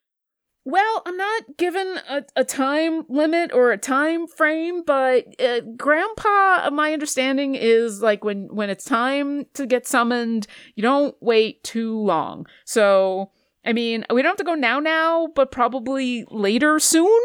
"Well, 0.65 1.01
I'm 1.05 1.17
not 1.17 1.57
given 1.57 1.99
a, 2.09 2.23
a 2.35 2.43
time 2.43 3.03
limit 3.09 3.51
or 3.53 3.71
a 3.71 3.77
time 3.77 4.27
frame, 4.27 4.83
but 4.83 5.25
uh, 5.41 5.61
Grandpa, 5.77 6.69
my 6.71 6.93
understanding 6.93 7.55
is 7.55 8.01
like 8.01 8.23
when 8.23 8.47
when 8.53 8.69
it's 8.69 8.85
time 8.85 9.45
to 9.53 9.65
get 9.65 9.87
summoned, 9.87 10.47
you 10.75 10.81
don't 10.81 11.15
wait 11.21 11.63
too 11.63 11.97
long. 11.97 12.45
So." 12.65 13.31
I 13.65 13.71
mean, 13.71 14.03
we 14.13 14.21
don't 14.21 14.31
have 14.31 14.37
to 14.39 14.43
go 14.43 14.55
now 14.55 14.81
now, 14.81 15.29
but 15.33 15.49
probably 15.49 16.25
later 16.29 16.79
soon. 16.79 17.21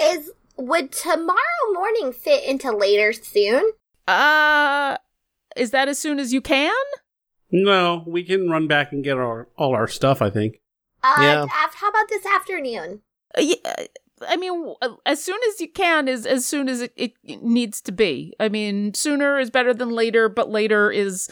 Is 0.00 0.30
would 0.56 0.92
tomorrow 0.92 1.36
morning 1.72 2.12
fit 2.12 2.44
into 2.44 2.74
later 2.74 3.12
soon? 3.12 3.72
Uh, 4.06 4.96
is 5.56 5.70
that 5.70 5.88
as 5.88 5.98
soon 5.98 6.18
as 6.18 6.32
you 6.32 6.40
can? 6.40 6.74
No, 7.50 8.04
we 8.06 8.24
can 8.24 8.48
run 8.48 8.66
back 8.66 8.92
and 8.92 9.04
get 9.04 9.18
our 9.18 9.48
all 9.56 9.74
our 9.74 9.88
stuff. 9.88 10.22
I 10.22 10.30
think. 10.30 10.61
Uh, 11.02 11.16
Yeah. 11.20 11.44
af- 11.44 11.74
how 11.74 11.88
about 11.88 12.08
this 12.08 12.24
afternoon? 12.26 13.02
Uh, 13.36 13.40
yeah, 13.42 13.86
I 14.28 14.36
mean, 14.36 14.74
uh, 14.82 14.90
as 15.04 15.22
soon 15.22 15.38
as 15.48 15.60
you 15.60 15.68
can 15.70 16.06
is 16.08 16.26
as 16.26 16.46
soon 16.46 16.68
as 16.68 16.80
it, 16.80 16.92
it 16.96 17.12
needs 17.24 17.80
to 17.82 17.92
be. 17.92 18.34
I 18.38 18.48
mean, 18.48 18.94
sooner 18.94 19.38
is 19.38 19.50
better 19.50 19.74
than 19.74 19.90
later, 19.90 20.28
but 20.28 20.48
later 20.50 20.90
is 20.90 21.28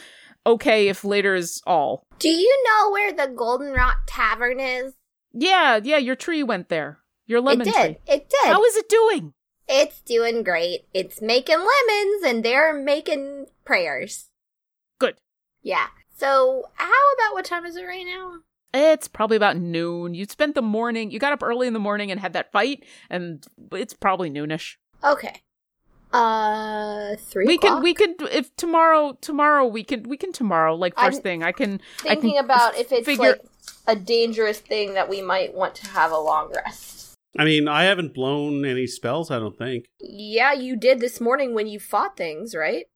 okay 0.46 0.88
if 0.88 1.04
later 1.04 1.34
is 1.34 1.62
all. 1.66 2.02
Do 2.18 2.28
you 2.28 2.64
know 2.66 2.90
where 2.90 3.12
the 3.12 3.28
Golden 3.28 3.72
Rock 3.72 3.98
Tavern 4.06 4.58
is? 4.60 4.94
Yeah, 5.32 5.78
yeah, 5.82 5.98
your 5.98 6.16
tree 6.16 6.42
went 6.42 6.68
there. 6.68 6.98
Your 7.26 7.40
lemon 7.40 7.66
tree. 7.66 7.72
it 7.72 7.76
did. 7.76 7.82
tree. 8.06 8.14
It 8.16 8.28
did. 8.30 8.46
How 8.52 8.64
is 8.64 8.76
it 8.76 8.88
doing? 8.88 9.34
it's 9.72 10.00
doing 10.00 10.42
great. 10.42 10.86
It's 10.92 11.22
making 11.22 11.58
lemons, 11.58 12.24
and 12.26 12.44
they're 12.44 12.72
making 12.74 13.46
prayers. 13.64 14.26
Good. 14.98 15.14
Yeah. 15.62 15.86
So, 16.16 16.64
how 16.74 16.88
about 17.14 17.34
what 17.34 17.44
time 17.44 17.64
is 17.64 17.76
it 17.76 17.84
right 17.84 18.04
now? 18.04 18.40
It's 18.72 19.08
probably 19.08 19.36
about 19.36 19.56
noon. 19.56 20.14
You 20.14 20.24
spent 20.26 20.54
the 20.54 20.62
morning. 20.62 21.10
You 21.10 21.18
got 21.18 21.32
up 21.32 21.42
early 21.42 21.66
in 21.66 21.72
the 21.72 21.80
morning 21.80 22.10
and 22.10 22.20
had 22.20 22.32
that 22.34 22.52
fight, 22.52 22.84
and 23.08 23.44
it's 23.72 23.94
probably 23.94 24.30
noonish. 24.30 24.76
Okay. 25.02 25.42
Uh, 26.12 27.14
three. 27.16 27.46
we 27.46 27.54
o'clock? 27.54 27.74
can 27.74 27.82
we 27.82 27.94
could 27.94 28.10
if 28.32 28.54
tomorrow 28.56 29.16
tomorrow 29.20 29.64
we 29.64 29.84
can 29.84 30.02
we 30.08 30.16
can 30.16 30.32
tomorrow 30.32 30.74
like 30.74 30.96
1st 30.96 31.14
I'm 31.14 31.22
thing 31.22 31.42
I 31.44 31.52
can 31.52 31.80
I 32.00 32.16
thinking 32.16 32.32
can 32.34 32.44
about 32.44 32.76
if 32.76 32.90
it's 32.90 33.06
figure- 33.06 33.22
like 33.30 33.42
a 33.86 33.94
dangerous 33.94 34.58
thing 34.58 34.94
that 34.94 35.08
we 35.08 35.22
might 35.22 35.54
want 35.54 35.76
to 35.76 35.86
have 35.88 36.10
a 36.10 36.18
long 36.18 36.52
rest. 36.52 37.14
I 37.38 37.44
mean, 37.44 37.68
I 37.68 37.84
haven't 37.84 38.12
blown 38.12 38.64
any 38.64 38.88
spells. 38.88 39.30
I 39.30 39.38
don't 39.38 39.56
think. 39.56 39.86
Yeah, 40.00 40.52
you 40.52 40.76
did 40.76 40.98
this 40.98 41.20
morning 41.20 41.54
when 41.54 41.68
you 41.68 41.78
fought 41.78 42.16
things, 42.16 42.56
right? 42.56 42.86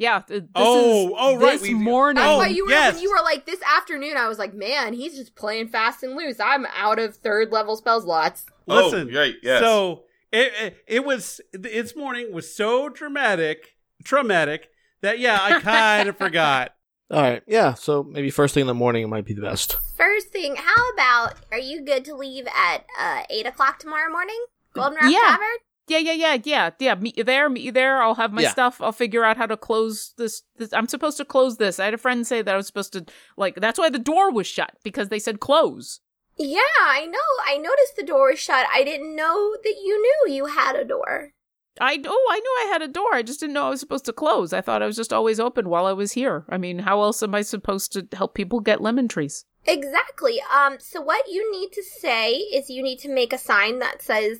Yeah 0.00 0.20
th- 0.26 0.40
this 0.42 0.50
Oh, 0.56 1.08
is 1.08 1.14
oh, 1.16 1.36
right, 1.36 1.52
this 1.52 1.62
we- 1.62 1.74
morning 1.74 2.20
That's 2.20 2.34
Oh, 2.34 2.38
why 2.38 2.48
you 2.48 2.64
were 2.64 2.70
yes. 2.70 2.94
when 2.94 3.02
you 3.02 3.10
were 3.10 3.22
like 3.22 3.46
this 3.46 3.60
afternoon. 3.62 4.16
I 4.16 4.26
was 4.28 4.38
like, 4.38 4.54
man, 4.54 4.92
he's 4.94 5.14
just 5.16 5.36
playing 5.36 5.68
fast 5.68 6.02
and 6.02 6.16
loose. 6.16 6.40
I'm 6.40 6.66
out 6.74 6.98
of 6.98 7.14
third 7.16 7.52
level 7.52 7.76
spell 7.76 8.00
slots. 8.00 8.46
Listen. 8.66 9.10
Oh, 9.14 9.18
right, 9.20 9.34
yes. 9.42 9.60
So 9.60 10.04
it, 10.32 10.52
it 10.60 10.76
it 10.86 11.04
was 11.04 11.40
its 11.52 11.94
morning 11.94 12.32
was 12.32 12.52
so 12.54 12.88
dramatic, 12.88 13.76
traumatic 14.04 14.68
that 15.02 15.18
yeah, 15.20 15.38
I 15.40 15.60
kind 15.60 16.08
of 16.08 16.16
forgot. 16.16 16.74
All 17.10 17.20
right, 17.20 17.42
yeah. 17.48 17.74
So 17.74 18.02
maybe 18.04 18.30
first 18.30 18.54
thing 18.54 18.60
in 18.62 18.66
the 18.68 18.74
morning 18.74 19.08
might 19.10 19.24
be 19.24 19.34
the 19.34 19.42
best. 19.42 19.76
First 19.96 20.28
thing, 20.28 20.54
how 20.56 20.90
about 20.94 21.34
are 21.50 21.58
you 21.58 21.84
good 21.84 22.04
to 22.06 22.14
leave 22.14 22.46
at 22.46 22.84
uh, 22.98 23.22
eight 23.30 23.46
o'clock 23.46 23.78
tomorrow 23.80 24.10
morning? 24.12 24.40
Golden 24.74 24.94
Rock 24.94 25.10
Yeah. 25.12 25.18
Tavern. 25.26 25.58
Yeah 25.88 25.98
yeah 25.98 26.12
yeah 26.12 26.38
yeah 26.44 26.70
yeah 26.78 26.94
meet 26.94 27.16
you 27.18 27.24
there 27.24 27.48
meet 27.48 27.62
you 27.64 27.72
there 27.72 28.02
I'll 28.02 28.14
have 28.14 28.32
my 28.32 28.42
Yeah. 28.42 28.50
stuff 28.50 28.80
I'll 28.80 28.92
figure 28.92 29.24
out 29.24 29.36
how 29.36 29.46
to 29.46 29.56
close 29.56 30.14
this, 30.18 30.42
this 30.56 30.72
I'm 30.72 30.88
supposed 30.88 31.16
to 31.16 31.24
close 31.24 31.56
this 31.56 31.80
I 31.80 31.86
had 31.86 31.94
a 31.94 31.98
friend 31.98 32.26
say 32.26 32.42
that 32.42 32.52
I 32.54 32.56
was 32.56 32.66
supposed 32.66 32.92
to 32.92 33.04
like 33.36 33.56
that's 33.56 33.78
why 33.78 33.90
the 33.90 33.98
door 33.98 34.30
was 34.30 34.46
shut 34.46 34.72
because 34.84 35.08
they 35.08 35.18
said 35.18 35.40
close 35.40 36.00
Yeah, 36.36 36.60
I 36.80 37.06
know. 37.06 37.18
I 37.46 37.58
noticed 37.58 37.96
the 37.96 38.04
door 38.06 38.30
was 38.30 38.38
shut. 38.38 38.66
I 38.72 38.82
didn't 38.84 39.14
know 39.16 39.56
that 39.62 39.76
you 39.84 40.00
knew 40.00 40.34
you 40.34 40.46
had 40.46 40.76
a 40.76 40.84
door. 40.84 41.32
I 41.80 42.00
oh 42.04 42.28
I 42.30 42.38
knew 42.40 42.56
I 42.68 42.72
had 42.72 42.82
a 42.82 42.88
door 42.88 43.14
I 43.14 43.22
just 43.22 43.40
didn't 43.40 43.54
know 43.54 43.66
I 43.66 43.70
was 43.70 43.80
supposed 43.80 44.04
to 44.06 44.12
close 44.12 44.52
I 44.52 44.60
thought 44.60 44.82
I 44.82 44.86
was 44.86 44.96
just 44.96 45.12
always 45.12 45.38
open 45.40 45.68
while 45.68 45.86
I 45.86 45.92
was 45.92 46.12
here 46.12 46.44
I 46.48 46.58
mean 46.58 46.80
how 46.80 47.00
else 47.02 47.22
am 47.22 47.34
I 47.34 47.42
supposed 47.42 47.92
to 47.92 48.06
help 48.16 48.34
people 48.34 48.60
get 48.60 48.80
lemon 48.82 49.08
trees 49.08 49.44
Exactly. 49.66 50.40
Um. 50.54 50.76
So 50.80 51.00
what 51.02 51.26
you 51.30 51.50
need 51.52 51.70
to 51.72 51.82
say 51.82 52.32
is 52.32 52.70
you 52.70 52.82
need 52.82 52.98
to 53.00 53.08
make 53.10 53.32
a 53.32 53.38
sign 53.38 53.78
that 53.80 54.00
says 54.02 54.38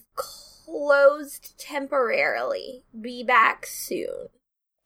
"closed 0.70 1.58
temporarily. 1.58 2.84
Be 2.98 3.22
back 3.24 3.66
soon." 3.66 4.28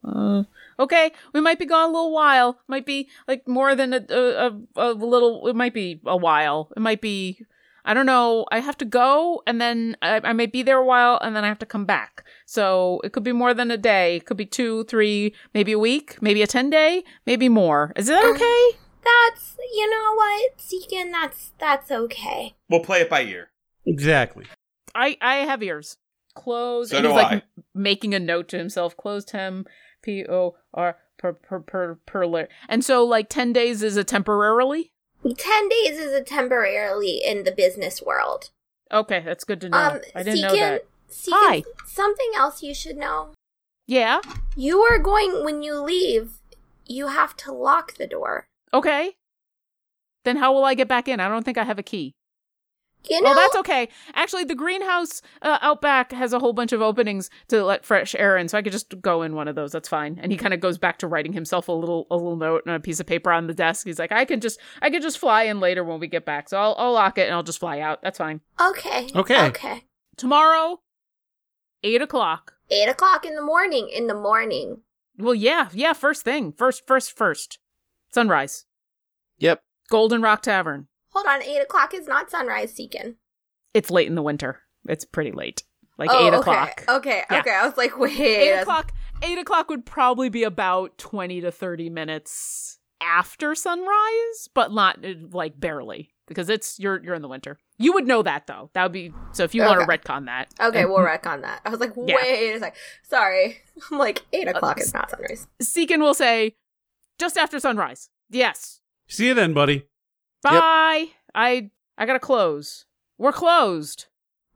Uh, 0.07 0.45
okay, 0.79 1.13
we 1.33 1.41
might 1.41 1.59
be 1.59 1.65
gone 1.67 1.89
a 1.91 1.93
little 1.93 2.13
while. 2.13 2.59
Might 2.69 2.87
be 2.87 3.09
like 3.27 3.49
more 3.49 3.75
than 3.75 3.93
a, 3.95 4.05
a 4.11 4.49
a 4.49 4.57
a 4.77 4.93
little. 4.93 5.47
It 5.49 5.57
might 5.57 5.75
be 5.75 6.01
a 6.05 6.17
while. 6.17 6.71
It 6.77 6.81
might 6.81 7.01
be. 7.01 7.41
I 7.87 7.93
don't 7.93 8.07
know. 8.07 8.47
I 8.51 8.61
have 8.61 8.79
to 8.79 8.87
go, 8.87 9.43
and 9.47 9.61
then 9.61 9.97
I, 10.01 10.19
I 10.25 10.33
may 10.33 10.47
be 10.47 10.63
there 10.63 10.79
a 10.79 10.85
while, 10.85 11.19
and 11.21 11.37
then 11.37 11.45
I 11.45 11.49
have 11.49 11.59
to 11.59 11.67
come 11.67 11.85
back. 11.85 12.25
So 12.47 13.01
it 13.05 13.13
could 13.13 13.25
be 13.25 13.33
more 13.33 13.53
than 13.53 13.71
a 13.71 13.77
day. 13.77 14.17
It 14.17 14.25
could 14.25 14.39
be 14.39 14.47
two, 14.47 14.85
three, 14.85 15.35
maybe 15.53 15.73
a 15.73 15.79
week, 15.79 16.17
maybe 16.23 16.41
a 16.43 16.47
ten 16.47 16.71
day, 16.71 17.05
maybe 17.27 17.51
more. 17.51 17.93
Is 17.97 18.07
that 18.07 18.25
okay? 18.25 18.79
That's 19.05 19.57
you 19.75 19.91
know 19.91 20.15
what, 20.15 20.59
Seekin. 20.59 21.13
That's 21.13 21.53
that's 21.59 21.91
okay. 21.91 22.55
we'll 22.71 22.81
play 22.81 23.01
it 23.03 23.11
by 23.11 23.23
ear. 23.23 23.51
Exactly. 23.87 24.47
I 24.95 25.17
I 25.21 25.37
have 25.37 25.63
ears. 25.63 25.97
Closed. 26.35 26.91
So 26.91 26.97
and 26.97 27.05
do 27.05 27.09
he's 27.11 27.17
like 27.17 27.33
I. 27.33 27.35
m- 27.35 27.43
making 27.75 28.15
a 28.15 28.19
note 28.21 28.49
to 28.49 28.59
himself. 28.59 28.97
Closed 28.97 29.31
him. 29.31 29.67
P 30.03 30.25
O 30.29 30.57
R 30.73 30.97
per 31.17 31.33
per 31.33 31.61
per 31.61 31.95
per. 32.07 32.49
And 32.69 32.85
so 32.85 33.05
like 33.05 33.29
ten 33.29 33.53
days 33.53 33.83
is 33.83 33.97
a 33.97 34.05
temporarily. 34.05 34.91
Ten 35.39 35.69
days 35.69 35.99
is 35.99 36.13
a 36.13 36.23
temporarily 36.23 37.23
in 37.25 37.45
the 37.45 37.53
business 37.53 38.03
world. 38.03 38.51
Okay, 38.93 39.23
that's 39.25 39.45
good 39.45 39.61
to 39.63 39.69
know. 39.69 39.79
Um, 39.79 40.01
I 40.15 40.23
didn't 40.23 40.43
know 40.43 40.55
that. 40.55 40.87
Seekin, 41.09 41.33
Hi. 41.33 41.63
something 41.87 42.31
else 42.37 42.63
you 42.63 42.75
should 42.75 42.97
know. 42.97 43.31
Yeah. 43.87 44.21
You 44.57 44.81
are 44.81 44.99
going 44.99 45.45
when 45.45 45.63
you 45.63 45.81
leave. 45.81 46.39
You 46.87 47.09
have 47.09 47.37
to 47.39 47.53
lock 47.53 47.95
the 47.95 48.07
door. 48.07 48.47
Okay. 48.73 49.13
Then 50.25 50.37
how 50.37 50.53
will 50.53 50.65
I 50.65 50.75
get 50.75 50.89
back 50.89 51.07
in? 51.09 51.21
I 51.21 51.29
don't 51.29 51.45
think 51.45 51.59
I 51.59 51.65
have 51.65 51.79
a 51.79 51.83
key. 51.83 52.15
You 53.11 53.21
know, 53.21 53.31
Well, 53.31 53.35
that's 53.35 53.57
okay. 53.57 53.89
Actually, 54.15 54.45
the 54.45 54.55
greenhouse 54.55 55.21
uh, 55.43 55.59
out 55.61 55.81
back 55.81 56.13
has 56.13 56.33
a 56.33 56.39
whole 56.39 56.53
bunch 56.53 56.73
of 56.73 56.81
openings 56.81 57.31
to 57.49 57.63
let 57.65 57.85
fresh 57.85 58.15
air 58.15 58.37
in, 58.37 58.49
so 58.49 58.57
I 58.57 58.63
could 58.63 58.73
just 58.73 59.01
go 59.01 59.23
in 59.23 59.35
one 59.35 59.49
of 59.49 59.55
those. 59.55 59.73
That's 59.73 59.89
fine. 59.89 60.19
And 60.23 60.33
he 60.33 60.39
kind 60.39 60.55
of 60.55 60.61
goes 60.61 60.79
back 60.79 60.99
to 60.99 61.07
writing 61.07 61.33
himself 61.33 61.69
a 61.69 61.73
little 61.73 62.07
a 62.11 62.17
little 62.17 62.37
note 62.37 62.63
and 62.67 62.75
a 62.75 62.81
piece 62.81 63.01
of 63.01 63.07
paper 63.07 63.31
on 63.31 63.47
the 63.47 63.55
desk. 63.55 63.87
He's 63.87 63.99
like, 63.99 64.13
I 64.13 64.25
can 64.25 64.41
just 64.41 64.59
I 64.81 64.91
can 64.91 65.03
just 65.03 65.19
fly 65.19 65.43
in 65.45 65.61
later 65.61 65.85
when 65.85 66.01
we 66.01 66.07
get 66.07 66.25
back. 66.25 66.49
So 66.49 66.59
I'll 66.59 66.75
I'll 66.79 66.93
lock 66.93 67.19
it 67.19 67.27
and 67.27 67.35
I'll 67.35 67.43
just 67.43 67.61
fly 67.61 67.81
out. 67.81 68.01
That's 68.03 68.19
fine. 68.19 68.41
okay. 68.61 69.09
Okay. 69.15 69.47
Okay. 69.47 69.85
Tomorrow, 70.17 70.81
eight 71.83 72.01
o'clock. 72.03 72.55
Eight 72.71 72.89
o'clock 72.89 73.27
in 73.27 73.35
the 73.35 73.43
morning. 73.43 73.89
In 73.93 74.07
the 74.07 74.15
morning. 74.15 74.83
Well, 75.19 75.35
yeah, 75.35 75.69
yeah. 75.73 75.93
First 75.93 76.23
thing, 76.23 76.53
first, 76.53 76.87
first, 76.87 77.17
first. 77.17 77.59
Sunrise. 78.13 78.65
Yep. 79.39 79.63
Golden 79.91 80.23
Rock 80.23 80.43
Tavern. 80.43 80.89
Hold 81.15 81.27
on. 81.27 81.43
Eight 81.43 81.61
o'clock 81.61 81.95
is 81.95 82.07
not 82.07 82.31
sunrise, 82.31 82.73
Seekin. 82.75 83.15
It's 83.73 83.91
late 83.91 84.07
in 84.09 84.15
the 84.15 84.23
winter. 84.23 84.61
It's 84.89 85.05
pretty 85.05 85.33
late. 85.33 85.63
Like 85.99 86.11
Oh, 86.13 86.27
eight 86.27 86.35
okay. 86.35 86.37
o'clock. 86.39 86.85
Okay. 86.89 87.23
Yeah. 87.31 87.39
Okay. 87.41 87.55
I 87.55 87.67
was 87.67 87.77
like, 87.77 87.99
wait. 87.99 88.19
Eight 88.19 88.61
o'clock. 88.61 88.93
eight 89.23 89.39
o'clock 89.39 89.69
would 89.69 89.87
probably 89.87 90.29
be 90.29 90.43
about 90.43 90.99
20 90.99 91.41
to 91.43 91.51
30 91.53 91.89
minutes 91.91 92.79
after 93.01 93.55
sunrise, 93.55 94.49
but 94.55 94.73
not 94.73 95.05
uh, 95.05 95.15
like 95.31 95.59
barely 95.61 96.13
because 96.27 96.49
it's 96.49 96.79
you're 96.81 97.03
you're 97.05 97.15
in 97.15 97.23
the 97.23 97.29
winter. 97.29 97.59
You 97.79 97.93
would 97.93 98.07
know 98.07 98.23
that 98.23 98.47
though. 98.47 98.71
That 98.75 98.83
would 98.85 98.93
be 98.93 99.13
so 99.33 99.45
if 99.45 99.55
you 99.55 99.63
want 99.63 99.81
to 99.81 99.87
retcon 99.87 100.27
that. 100.27 100.49
Okay, 100.61 100.83
And 100.83 100.91
we'll 100.91 101.01
retcon 101.01 101.43
that. 101.43 101.61
I 101.65 101.69
was 101.71 101.81
like, 101.81 101.93
Yeah. 101.97 102.17
wait 102.17 102.55
a 102.57 102.59
sec. 102.61 102.77
Sorry. 103.03 103.59
I'm 103.93 103.99
like, 103.99 104.25
8 104.33 104.49
o'clock 104.49 104.81
is 104.81 104.93
not 104.95 105.11
sunrise. 105.11 105.47
Seekin 105.61 106.01
will 106.01 106.15
say 106.15 106.57
just 107.19 107.37
after 107.37 107.59
sunrise. 107.61 108.09
Yes. 108.31 108.81
See 109.07 109.29
you 109.29 109.35
then, 109.35 109.53
buddy. 109.53 109.87
Bye. 110.51 111.07
I 111.35 111.71
I 111.99 112.07
gotta 112.07 112.19
close. 112.21 112.87
We're 113.19 113.33
closed. 113.33 114.07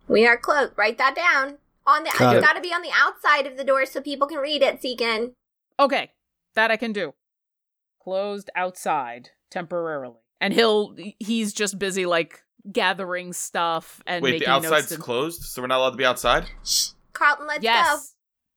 We 0.09 0.26
are 0.26 0.36
closed. 0.36 0.72
Write 0.76 0.99
that 0.99 1.14
down. 1.14 1.59
On 1.86 2.03
the, 2.05 2.11
Got 2.18 2.36
it's 2.36 2.45
it. 2.45 2.47
got 2.47 2.53
to 2.55 2.61
be 2.61 2.68
on 2.68 2.82
the 2.82 2.91
outside 2.95 3.47
of 3.47 3.57
the 3.57 3.64
door 3.64 3.86
so 3.86 4.03
people 4.03 4.28
can 4.28 4.39
read 4.39 4.61
it, 4.62 4.82
Seekin. 4.82 5.32
Okay, 5.80 6.11
that 6.55 6.70
I 6.70 6.76
can 6.76 6.93
do. 6.93 7.14
Closed 8.03 8.51
outside 8.55 9.30
temporarily, 9.51 10.20
and 10.41 10.53
he'll 10.53 10.95
he's 11.18 11.53
just 11.55 11.78
busy 11.78 12.05
like 12.07 12.43
gathering 12.70 13.32
stuff 13.32 14.03
and 14.07 14.22
Wait, 14.22 14.32
making 14.32 14.47
the 14.47 14.53
outside's 14.53 14.72
notes. 14.72 14.93
and- 14.93 15.03
closed, 15.03 15.43
so 15.43 15.62
we're 15.62 15.68
not 15.68 15.78
allowed 15.78 15.91
to 15.93 15.97
be 15.97 16.05
outside. 16.05 16.45
Shh. 16.64 16.89
Carlton, 17.14 17.47
let's 17.47 17.61
go. 17.61 17.64
yes. 17.64 18.14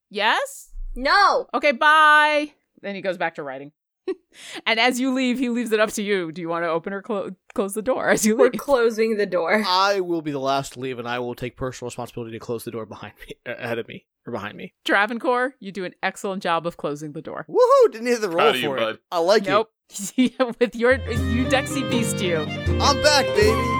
Yes. 0.09 0.69
No. 0.95 1.47
Okay. 1.53 1.71
Bye. 1.71 2.51
Then 2.81 2.95
he 2.95 3.01
goes 3.01 3.17
back 3.17 3.35
to 3.35 3.43
writing. 3.43 3.71
and 4.65 4.79
as 4.79 4.99
you 4.99 5.13
leave, 5.13 5.37
he 5.39 5.49
leaves 5.49 5.71
it 5.71 5.79
up 5.79 5.91
to 5.91 6.01
you. 6.03 6.31
Do 6.31 6.41
you 6.41 6.49
want 6.49 6.63
to 6.65 6.69
open 6.69 6.93
or 6.93 7.01
clo- 7.01 7.31
close 7.53 7.73
the 7.73 7.81
door 7.81 8.09
as 8.09 8.25
you 8.25 8.35
We're 8.35 8.49
leave? 8.49 8.59
closing 8.59 9.17
the 9.17 9.25
door. 9.25 9.63
I 9.67 9.99
will 9.99 10.21
be 10.21 10.31
the 10.31 10.39
last 10.39 10.73
to 10.73 10.79
leave, 10.79 10.99
and 10.99 11.07
I 11.07 11.19
will 11.19 11.35
take 11.35 11.55
personal 11.57 11.87
responsibility 11.87 12.31
to 12.33 12.39
close 12.39 12.63
the 12.63 12.71
door 12.71 12.85
behind 12.85 13.13
me, 13.27 13.35
uh, 13.45 13.55
ahead 13.57 13.79
of 13.79 13.87
me, 13.87 14.05
or 14.25 14.33
behind 14.33 14.57
me. 14.57 14.73
Travancore, 14.85 15.55
you 15.59 15.71
do 15.71 15.85
an 15.85 15.93
excellent 16.01 16.41
job 16.43 16.65
of 16.65 16.77
closing 16.77 17.11
the 17.13 17.21
door. 17.21 17.45
Woohoo! 17.49 17.91
Didn't 17.91 18.07
hit 18.07 18.21
the 18.21 18.29
roll 18.29 18.37
Proud 18.37 18.53
for 18.55 18.59
you, 18.59 18.73
it. 18.73 18.77
bud. 18.79 18.99
I 19.11 19.19
like 19.19 19.45
Nope. 19.45 19.71
With 20.17 20.75
your 20.75 20.93
you 20.93 21.45
Dexy 21.45 21.89
beast 21.89 22.21
you. 22.21 22.37
I'm 22.37 23.01
back, 23.03 23.25
baby. 23.35 23.77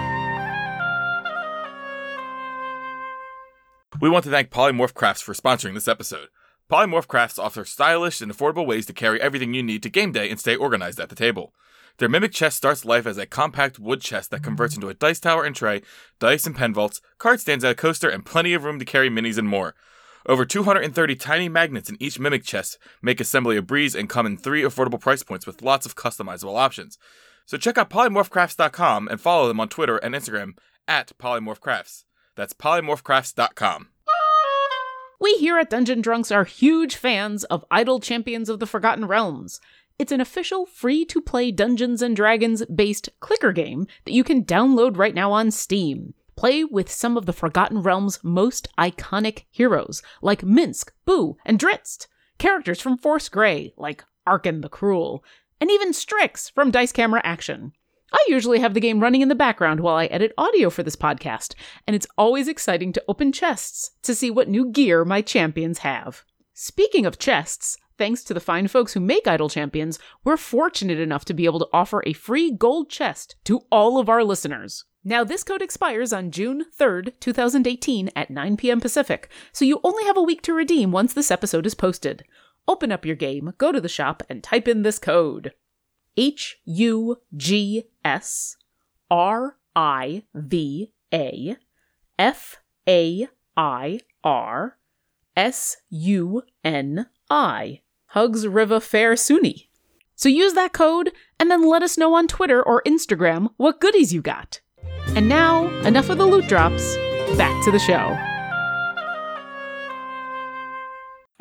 We 4.01 4.09
want 4.09 4.23
to 4.25 4.31
thank 4.31 4.49
Polymorph 4.49 4.93
Crafts 4.93 5.21
for 5.21 5.33
sponsoring 5.33 5.73
this 5.73 5.87
episode. 5.87 6.29
Polymorph 6.71 7.07
Crafts 7.07 7.37
offers 7.37 7.69
stylish 7.69 8.21
and 8.21 8.31
affordable 8.31 8.65
ways 8.65 8.85
to 8.85 8.93
carry 8.93 9.19
everything 9.19 9.53
you 9.53 9.61
need 9.61 9.83
to 9.83 9.89
game 9.89 10.13
day 10.13 10.29
and 10.29 10.39
stay 10.39 10.55
organized 10.55 11.01
at 11.01 11.09
the 11.09 11.15
table. 11.15 11.53
Their 11.97 12.07
Mimic 12.07 12.31
chest 12.31 12.55
starts 12.55 12.85
life 12.85 13.05
as 13.05 13.17
a 13.17 13.25
compact 13.25 13.77
wood 13.77 13.99
chest 13.99 14.31
that 14.31 14.41
converts 14.41 14.75
into 14.75 14.87
a 14.87 14.93
dice 14.93 15.19
tower 15.19 15.43
and 15.43 15.53
tray, 15.53 15.81
dice 16.19 16.45
and 16.45 16.55
pen 16.55 16.73
vaults, 16.73 17.01
card 17.17 17.41
stands 17.41 17.65
and 17.65 17.73
a 17.73 17.75
coaster, 17.75 18.07
and 18.07 18.25
plenty 18.25 18.53
of 18.53 18.63
room 18.63 18.79
to 18.79 18.85
carry 18.85 19.09
minis 19.09 19.37
and 19.37 19.49
more. 19.49 19.75
Over 20.25 20.45
230 20.45 21.15
tiny 21.17 21.49
magnets 21.49 21.89
in 21.89 21.97
each 21.99 22.21
Mimic 22.21 22.45
chest 22.45 22.77
make 23.01 23.19
assembly 23.19 23.57
a 23.57 23.61
breeze 23.61 23.93
and 23.93 24.07
come 24.07 24.25
in 24.25 24.37
three 24.37 24.61
affordable 24.61 24.97
price 24.97 25.23
points 25.23 25.45
with 25.45 25.61
lots 25.61 25.85
of 25.85 25.97
customizable 25.97 26.57
options. 26.57 26.97
So 27.45 27.57
check 27.57 27.77
out 27.77 27.89
polymorphcrafts.com 27.89 29.09
and 29.09 29.19
follow 29.19 29.49
them 29.49 29.59
on 29.59 29.67
Twitter 29.67 29.97
and 29.97 30.15
Instagram 30.15 30.53
at 30.87 31.11
polymorphcrafts. 31.19 32.05
That's 32.37 32.53
polymorphcrafts.com. 32.53 33.87
We 35.21 35.35
here 35.35 35.59
at 35.59 35.69
Dungeon 35.69 36.01
Drunks 36.01 36.31
are 36.31 36.45
huge 36.45 36.95
fans 36.95 37.43
of 37.43 37.63
Idle 37.69 37.99
Champions 37.99 38.49
of 38.49 38.59
the 38.59 38.65
Forgotten 38.65 39.05
Realms. 39.05 39.61
It's 39.99 40.11
an 40.11 40.19
official 40.19 40.65
free 40.65 41.05
to 41.05 41.21
play 41.21 41.51
Dungeons 41.51 42.01
and 42.01 42.15
Dragons 42.15 42.65
based 42.65 43.07
clicker 43.19 43.51
game 43.51 43.85
that 44.05 44.13
you 44.13 44.23
can 44.23 44.43
download 44.43 44.97
right 44.97 45.13
now 45.13 45.31
on 45.31 45.51
Steam. 45.51 46.15
Play 46.35 46.63
with 46.63 46.89
some 46.89 47.17
of 47.17 47.27
the 47.27 47.33
Forgotten 47.33 47.83
Realms' 47.83 48.17
most 48.23 48.67
iconic 48.79 49.43
heroes, 49.51 50.01
like 50.23 50.41
Minsc, 50.41 50.89
Boo, 51.05 51.37
and 51.45 51.59
Drizzt, 51.59 52.07
characters 52.39 52.81
from 52.81 52.97
Force 52.97 53.29
Grey, 53.29 53.75
like 53.77 54.03
Arkhan 54.27 54.63
the 54.63 54.69
Cruel, 54.69 55.23
and 55.59 55.69
even 55.69 55.93
Strix 55.93 56.49
from 56.49 56.71
Dice 56.71 56.91
Camera 56.91 57.21
Action. 57.23 57.73
I 58.13 58.25
usually 58.27 58.59
have 58.59 58.73
the 58.73 58.81
game 58.81 58.99
running 58.99 59.21
in 59.21 59.29
the 59.29 59.35
background 59.35 59.79
while 59.79 59.95
I 59.95 60.05
edit 60.07 60.33
audio 60.37 60.69
for 60.69 60.83
this 60.83 60.97
podcast, 60.97 61.55
and 61.87 61.95
it's 61.95 62.07
always 62.17 62.49
exciting 62.49 62.91
to 62.93 63.03
open 63.07 63.31
chests 63.31 63.91
to 64.03 64.13
see 64.13 64.29
what 64.29 64.49
new 64.49 64.69
gear 64.69 65.05
my 65.05 65.21
champions 65.21 65.79
have. 65.79 66.25
Speaking 66.53 67.05
of 67.05 67.17
chests, 67.17 67.77
thanks 67.97 68.23
to 68.25 68.33
the 68.33 68.41
fine 68.41 68.67
folks 68.67 68.93
who 68.93 68.99
make 68.99 69.27
Idle 69.27 69.49
Champions, 69.49 69.97
we're 70.25 70.35
fortunate 70.35 70.99
enough 70.99 71.23
to 71.25 71.33
be 71.33 71.45
able 71.45 71.59
to 71.59 71.69
offer 71.71 72.03
a 72.05 72.13
free 72.13 72.51
gold 72.51 72.89
chest 72.89 73.35
to 73.45 73.61
all 73.71 73.97
of 73.97 74.09
our 74.09 74.23
listeners. 74.23 74.83
Now, 75.03 75.23
this 75.23 75.43
code 75.43 75.61
expires 75.61 76.11
on 76.11 76.31
June 76.31 76.65
3rd, 76.77 77.13
2018 77.21 78.11
at 78.15 78.29
9 78.29 78.57
p.m. 78.57 78.81
Pacific, 78.81 79.29
so 79.53 79.63
you 79.63 79.79
only 79.83 80.03
have 80.03 80.17
a 80.17 80.21
week 80.21 80.41
to 80.43 80.53
redeem 80.53 80.91
once 80.91 81.13
this 81.13 81.31
episode 81.31 81.65
is 81.65 81.75
posted. 81.75 82.23
Open 82.67 82.91
up 82.91 83.05
your 83.05 83.15
game, 83.15 83.53
go 83.57 83.71
to 83.71 83.81
the 83.81 83.89
shop, 83.89 84.21
and 84.29 84.43
type 84.43 84.67
in 84.67 84.83
this 84.83 84.99
code 84.99 85.53
H 86.17 86.57
U 86.65 87.17
G 87.35 87.85
S 88.03 88.57
R 89.09 89.57
I 89.75 90.23
V 90.33 90.91
A 91.13 91.57
F 92.19 92.57
A 92.87 93.27
I 93.57 93.99
R 94.23 94.77
S 95.35 95.77
U 95.89 96.43
N 96.63 97.07
I. 97.29 97.81
Hugs 98.07 98.45
Riva 98.45 98.81
Fair 98.81 99.13
Suni. 99.13 99.67
So 100.15 100.29
use 100.29 100.53
that 100.53 100.73
code 100.73 101.11
and 101.39 101.49
then 101.49 101.67
let 101.67 101.81
us 101.81 101.97
know 101.97 102.13
on 102.13 102.27
Twitter 102.27 102.61
or 102.61 102.83
Instagram 102.83 103.49
what 103.57 103.79
goodies 103.79 104.13
you 104.13 104.21
got. 104.21 104.59
And 105.15 105.27
now, 105.27 105.67
enough 105.85 106.09
of 106.09 106.17
the 106.17 106.25
loot 106.25 106.47
drops. 106.47 106.95
Back 107.37 107.63
to 107.63 107.71
the 107.71 107.79
show. 107.79 108.30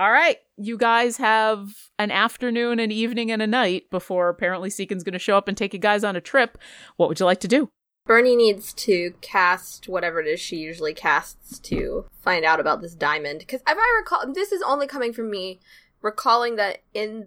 All 0.01 0.11
right, 0.11 0.39
you 0.57 0.79
guys 0.79 1.19
have 1.19 1.75
an 1.99 2.11
afternoon, 2.11 2.81
an 2.81 2.91
evening, 2.91 3.31
and 3.31 3.43
a 3.43 3.47
night 3.47 3.91
before 3.91 4.31
apparently 4.31 4.71
Seekin's 4.71 5.05
going 5.05 5.13
to 5.13 5.19
show 5.19 5.37
up 5.37 5.47
and 5.47 5.55
take 5.55 5.75
you 5.75 5.79
guys 5.79 6.05
on 6.05 6.17
a 6.17 6.23
trip. 6.23 6.57
What 6.97 7.11
would 7.11 7.21
you 7.21 7.27
like 7.27 7.41
to 7.41 7.49
do? 7.49 7.69
Bernie 8.07 8.35
needs 8.35 8.73
to 8.73 9.13
cast 9.21 9.91
whatever 9.91 10.19
it 10.19 10.27
is 10.27 10.41
she 10.41 10.57
usually 10.57 10.95
casts 10.95 11.59
to 11.59 12.07
find 12.19 12.47
out 12.47 12.61
about 12.61 12.81
this 12.81 12.95
diamond. 12.95 13.41
Because 13.41 13.61
if 13.61 13.77
I 13.77 13.99
recall, 14.01 14.33
this 14.33 14.53
is 14.53 14.63
only 14.63 14.87
coming 14.87 15.13
from 15.13 15.31
me 15.31 15.61
recalling 16.01 16.57
that 16.57 16.79
in, 16.95 17.27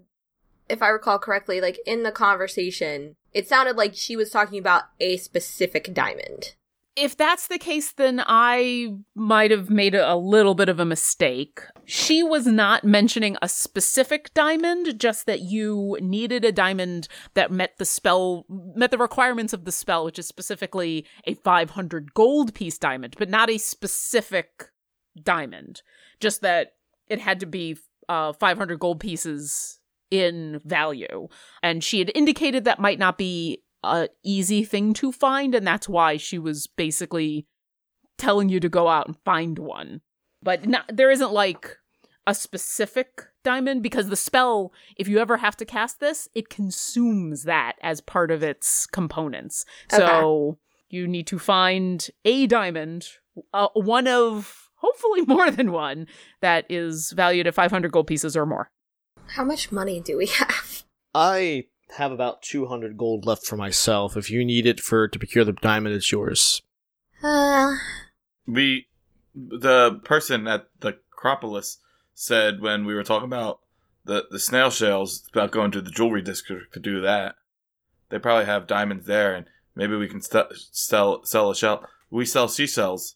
if 0.68 0.82
I 0.82 0.88
recall 0.88 1.20
correctly, 1.20 1.62
like 1.62 1.78
in 1.86 2.02
the 2.02 2.12
conversation, 2.12 3.14
it 3.34 3.48
sounded 3.48 3.78
like 3.78 3.94
she 3.94 4.16
was 4.16 4.32
talking 4.32 4.58
about 4.58 4.86
a 5.00 5.18
specific 5.18 5.94
diamond. 5.94 6.56
If 6.96 7.18
that's 7.18 7.48
the 7.48 7.58
case, 7.58 7.92
then 7.94 8.24
I 8.26 8.90
might 9.16 9.50
have 9.50 9.70
made 9.70 9.96
a, 9.96 10.16
little 10.16 10.54
bit 10.54 10.70
of 10.70 10.80
a 10.80 10.86
mistake. 10.86 11.62
She 11.86 12.22
was 12.22 12.46
not 12.46 12.84
mentioning 12.84 13.36
a 13.42 13.50
specific 13.50 14.32
diamond, 14.36 15.00
just 15.00 15.26
that 15.26 15.42
you 15.42 15.98
needed 16.02 16.46
a 16.46 16.52
diamond 16.52 17.08
that 17.34 17.52
met 17.52 17.78
the 17.80 17.86
spell, 17.86 18.46
met 18.50 18.92
the 18.92 19.00
requirements 19.00 19.54
of 19.54 19.66
the 19.66 19.72
spell, 19.72 20.06
which 20.06 20.20
is 20.20 20.28
specifically 20.28 21.06
a 21.26 21.34
500 21.34 22.14
gold 22.14 22.54
piece 22.54 22.78
diamond, 22.78 23.16
but 23.18 23.30
not 23.30 23.50
a 23.50 23.58
specific 23.58 24.70
diamond. 25.22 25.82
Just 26.20 26.42
that 26.42 26.74
it 27.08 27.20
had 27.20 27.40
to 27.40 27.48
be 27.48 27.78
uh, 28.08 28.34
500 28.34 28.80
gold 28.80 29.00
pieces 29.00 29.80
in 30.12 30.62
value. 30.64 31.28
And 31.64 31.84
she 31.84 32.00
had 32.00 32.12
indicated 32.14 32.66
that 32.66 32.80
might 32.80 33.00
not 33.00 33.18
be 33.18 33.64
a 33.84 34.10
easy 34.24 34.64
thing 34.64 34.94
to 34.94 35.12
find 35.12 35.54
and 35.56 35.66
that's 35.66 35.90
why 35.90 36.18
she 36.18 36.40
was 36.40 36.68
basically 36.68 37.48
telling 38.18 38.50
you 38.50 38.60
to 38.60 38.70
go 38.70 38.88
out 38.88 39.08
and 39.08 39.18
find 39.26 39.60
one. 39.60 40.02
But 40.42 40.66
not, 40.66 40.86
there 40.92 41.12
isn't 41.12 41.32
like 41.32 41.78
a 42.26 42.34
specific 42.34 43.24
diamond 43.44 43.84
because 43.84 44.08
the 44.08 44.16
spell 44.16 44.72
if 44.96 45.08
you 45.10 45.20
ever 45.20 45.36
have 45.38 45.58
to 45.58 45.66
cast 45.66 46.00
this 46.00 46.30
it 46.34 46.48
consumes 46.48 47.44
that 47.44 47.74
as 47.82 48.00
part 48.00 48.32
of 48.32 48.42
its 48.42 48.86
components. 48.86 49.66
So 49.92 50.58
you 50.90 51.08
need 51.08 51.28
to 51.28 51.40
find 51.40 52.08
a 52.24 52.48
diamond 52.48 53.08
uh, 53.54 53.68
one 53.74 54.08
of 54.08 54.70
hopefully 54.76 55.22
more 55.28 55.50
than 55.52 55.72
one 55.72 56.08
that 56.42 56.66
is 56.70 57.12
valued 57.12 57.48
at 57.48 57.56
500 57.56 57.92
gold 57.92 58.08
pieces 58.08 58.38
or 58.38 58.46
more. 58.46 58.70
How 59.28 59.44
much 59.44 59.72
money 59.72 60.02
do 60.02 60.18
we 60.18 60.28
have? 60.28 60.84
I 61.14 61.66
have 61.98 62.12
about 62.12 62.42
200 62.42 62.98
gold 62.98 63.26
left 63.26 63.46
for 63.46 63.56
myself. 63.58 64.18
If 64.18 64.30
you 64.30 64.44
need 64.44 64.66
it 64.66 64.80
for 64.80 65.08
to 65.08 65.20
procure 65.20 65.46
the 65.46 65.54
diamond, 65.54 65.96
it's 65.96 66.12
yours. 66.12 66.62
Uh, 67.24 67.76
We, 68.46 68.88
the 69.36 70.00
person 70.04 70.48
at 70.48 70.68
the 70.80 70.98
Acropolis 71.18 71.78
said 72.14 72.62
when 72.62 72.86
we 72.86 72.94
were 72.96 73.04
talking 73.04 73.28
about 73.28 73.60
the, 74.06 74.26
the 74.30 74.40
snail 74.40 74.70
shells 74.70 75.28
about 75.32 75.52
going 75.52 75.72
to 75.72 75.82
the 75.82 75.92
jewelry 75.92 76.22
district 76.22 76.74
to 76.74 76.80
do 76.80 77.00
that. 77.02 77.36
They 78.10 78.20
probably 78.20 78.46
have 78.46 78.68
diamonds 78.68 79.06
there, 79.08 79.34
and 79.34 79.46
maybe 79.76 79.96
we 79.96 80.08
can 80.08 80.22
st- 80.22 80.48
sell 80.72 81.24
sell 81.24 81.50
a 81.50 81.56
shell. 81.56 81.88
We 82.12 82.26
sell 82.26 82.48
seashells. 82.48 83.16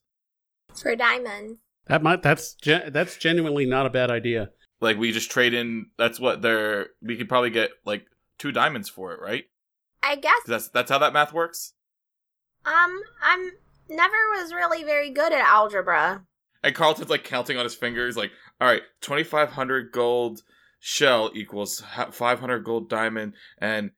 for 0.82 0.96
diamonds. 0.96 1.60
That 1.88 2.02
might 2.02 2.24
that's 2.24 2.54
gen- 2.56 2.92
that's 2.94 3.18
genuinely 3.18 3.66
not 3.66 3.86
a 3.86 3.90
bad 3.92 4.10
idea. 4.10 4.50
Like 4.80 4.98
we 4.98 5.12
just 5.12 5.30
trade 5.30 5.54
in. 5.54 5.88
That's 5.98 6.20
what 6.20 6.42
they're. 6.42 6.88
We 7.02 7.16
could 7.18 7.30
probably 7.30 7.50
get 7.52 7.72
like 7.86 8.06
two 8.38 8.52
diamonds 8.52 8.90
for 8.90 9.14
it, 9.14 9.22
right? 9.22 9.46
I 10.04 10.16
guess 10.16 10.42
that's 10.46 10.70
that's 10.70 10.92
how 10.92 11.00
that 11.00 11.14
math 11.14 11.34
works. 11.34 11.74
Um, 12.66 13.02
I'm 13.24 13.52
never 13.90 14.16
was 14.36 14.54
really 14.54 14.84
very 14.84 15.10
good 15.10 15.34
at 15.34 15.46
algebra. 15.46 16.24
And 16.64 16.76
Carlton's 16.76 17.10
like 17.10 17.24
counting 17.24 17.58
on 17.58 17.64
his 17.64 17.76
fingers, 17.76 18.18
like, 18.18 18.32
all 18.60 18.68
right, 18.68 18.82
2,500 19.02 19.92
gold 19.92 20.42
shell 20.80 21.32
equals 21.34 21.84
500 22.12 22.60
gold 22.64 22.90
diamond. 22.90 23.34
And 23.60 23.92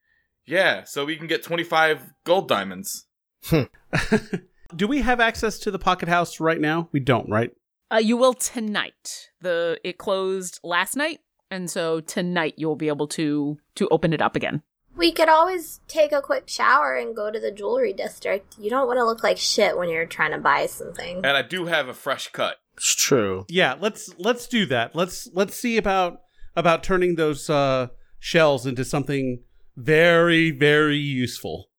yeah, 0.46 0.84
so 0.84 1.06
we 1.06 1.16
can 1.16 1.28
get 1.28 1.44
25 1.44 2.14
gold 2.26 2.48
diamonds. 2.48 3.06
Do 4.76 4.88
we 4.88 5.02
have 5.02 5.20
access 5.20 5.58
to 5.60 5.72
the 5.72 5.80
pocket 5.80 6.10
house 6.10 6.40
right 6.40 6.60
now? 6.60 6.90
We 6.92 7.00
don't, 7.00 7.30
right? 7.30 7.52
Uh, 7.92 7.98
you 7.98 8.18
will 8.18 8.34
tonight. 8.34 9.30
The 9.42 9.80
it 9.84 9.98
closed 9.98 10.60
last 10.64 10.96
night, 10.96 11.20
and 11.52 11.70
so 11.70 12.00
tonight 12.02 12.56
you'll 12.58 12.76
be 12.76 12.88
able 12.88 13.08
to 13.08 13.58
to 13.76 13.88
open 13.90 14.14
it 14.14 14.22
up 14.22 14.36
again. 14.36 14.62
We 14.96 15.12
could 15.12 15.30
always 15.30 15.80
take 15.88 16.12
a 16.12 16.22
quick 16.22 16.50
shower 16.50 16.96
and 16.96 17.16
go 17.16 17.32
to 17.32 17.40
the 17.40 17.52
jewelry 17.52 17.94
district. 17.94 18.58
You 18.60 18.70
don't 18.70 18.88
want 18.88 18.98
to 18.98 19.06
look 19.06 19.24
like 19.24 19.38
shit 19.38 19.78
when 19.78 19.90
you're 19.90 20.06
trying 20.06 20.32
to 20.32 20.40
buy 20.40 20.66
something. 20.66 21.18
And 21.18 21.38
I 21.38 21.42
do 21.42 21.68
have 21.68 21.88
a 21.88 21.94
fresh 21.94 22.30
cut. 22.32 22.58
It's 22.76 22.96
true. 22.96 23.46
Yeah, 23.48 23.76
let's 23.80 24.14
let's 24.18 24.48
do 24.48 24.66
that. 24.68 24.96
Let's 24.96 25.30
let's 25.34 25.56
see 25.56 25.78
about 25.78 26.22
about 26.56 26.84
turning 26.84 27.16
those 27.16 27.50
uh 27.50 27.88
shells 28.20 28.66
into 28.66 28.84
something 28.84 29.44
very 29.78 30.52
very 30.52 30.98
useful. 30.98 31.70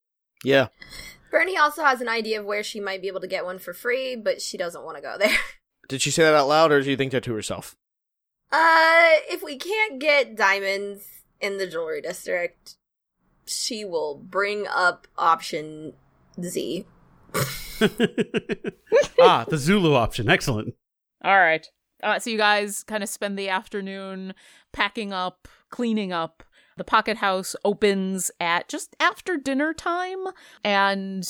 Yeah. 0.45 0.69
Bernie 1.31 1.57
also 1.57 1.85
has 1.85 2.01
an 2.01 2.09
idea 2.09 2.41
of 2.41 2.47
where 2.47 2.63
she 2.63 2.81
might 2.81 3.03
be 3.03 3.09
able 3.09 3.21
to 3.21 3.29
get 3.29 3.45
one 3.45 3.59
for 3.59 3.73
free, 3.73 4.17
but 4.17 4.43
she 4.43 4.57
doesn't 4.57 4.85
want 4.85 4.97
to 4.97 5.03
go 5.03 5.17
there. 5.19 5.37
Did 5.89 6.03
she 6.03 6.11
say 6.11 6.23
that 6.23 6.35
out 6.35 6.49
loud, 6.49 6.73
or 6.73 6.83
do 6.83 6.91
you 6.91 6.97
think 6.97 7.13
that 7.13 7.25
to 7.25 7.35
herself? 7.35 7.77
Uh, 8.53 9.23
if 9.29 9.43
we 9.43 9.57
can't 9.57 10.01
get 10.01 10.37
diamonds 10.37 11.05
in 11.41 11.59
the 11.59 11.67
jewelry 11.67 12.01
district, 12.01 12.77
she 13.47 13.85
will 13.85 14.15
bring 14.17 14.67
up 14.67 15.07
option 15.17 15.93
Z. 16.43 16.85
ah, 19.21 19.45
the 19.49 19.57
Zulu 19.57 19.95
option. 19.95 20.29
Excellent. 20.29 20.75
All 21.25 21.39
right. 21.39 21.67
Uh, 22.03 22.19
so 22.19 22.31
you 22.31 22.39
guys 22.39 22.83
kind 22.83 23.03
of 23.03 23.09
spend 23.09 23.39
the 23.39 23.49
afternoon 23.49 24.35
packing 24.73 25.13
up, 25.13 25.49
cleaning 25.71 26.13
up. 26.13 26.43
The 26.77 26.85
pocket 26.85 27.19
house 27.19 27.55
opens 27.65 28.31
at 28.41 28.69
just 28.69 28.97
after 28.99 29.37
dinner 29.37 29.75
time, 29.75 30.25
and 30.65 31.29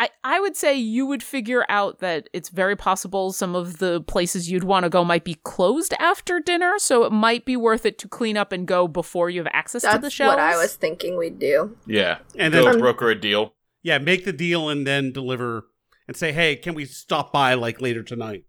I 0.00 0.08
I 0.24 0.40
would 0.40 0.56
say 0.56 0.74
you 0.74 1.04
would 1.06 1.22
figure 1.22 1.64
out 1.68 2.00
that 2.00 2.28
it's 2.32 2.48
very 2.48 2.74
possible 2.74 3.32
some 3.32 3.54
of 3.54 3.78
the 3.78 4.00
places 4.00 4.50
you'd 4.50 4.64
want 4.64 4.84
to 4.84 4.90
go 4.90 5.04
might 5.04 5.22
be 5.24 5.34
closed 5.44 5.92
after 6.00 6.40
dinner, 6.40 6.74
so 6.78 7.04
it 7.04 7.12
might 7.12 7.44
be 7.44 7.56
worth 7.56 7.84
it 7.86 7.98
to 7.98 8.08
clean 8.08 8.36
up 8.36 8.50
and 8.50 8.66
go 8.66 8.88
before 8.88 9.30
you 9.30 9.38
have 9.40 9.52
access 9.52 9.82
That's 9.82 9.96
to 9.96 10.00
the 10.00 10.10
shelves. 10.10 10.30
what 10.36 10.38
I 10.40 10.56
was 10.56 10.74
thinking 10.74 11.16
we'd 11.18 11.38
do. 11.38 11.76
Yeah. 11.86 12.18
And 12.36 12.52
Go 12.54 12.64
then 12.64 12.78
broker 12.80 13.10
a 13.10 13.14
deal. 13.20 13.54
yeah, 13.82 13.98
make 13.98 14.24
the 14.24 14.32
deal 14.32 14.68
and 14.70 14.86
then 14.86 15.12
deliver 15.12 15.66
and 16.08 16.16
say, 16.16 16.32
"Hey, 16.32 16.56
can 16.56 16.74
we 16.74 16.86
stop 16.86 17.32
by 17.32 17.54
like 17.54 17.80
later 17.80 18.02
tonight?" 18.02 18.44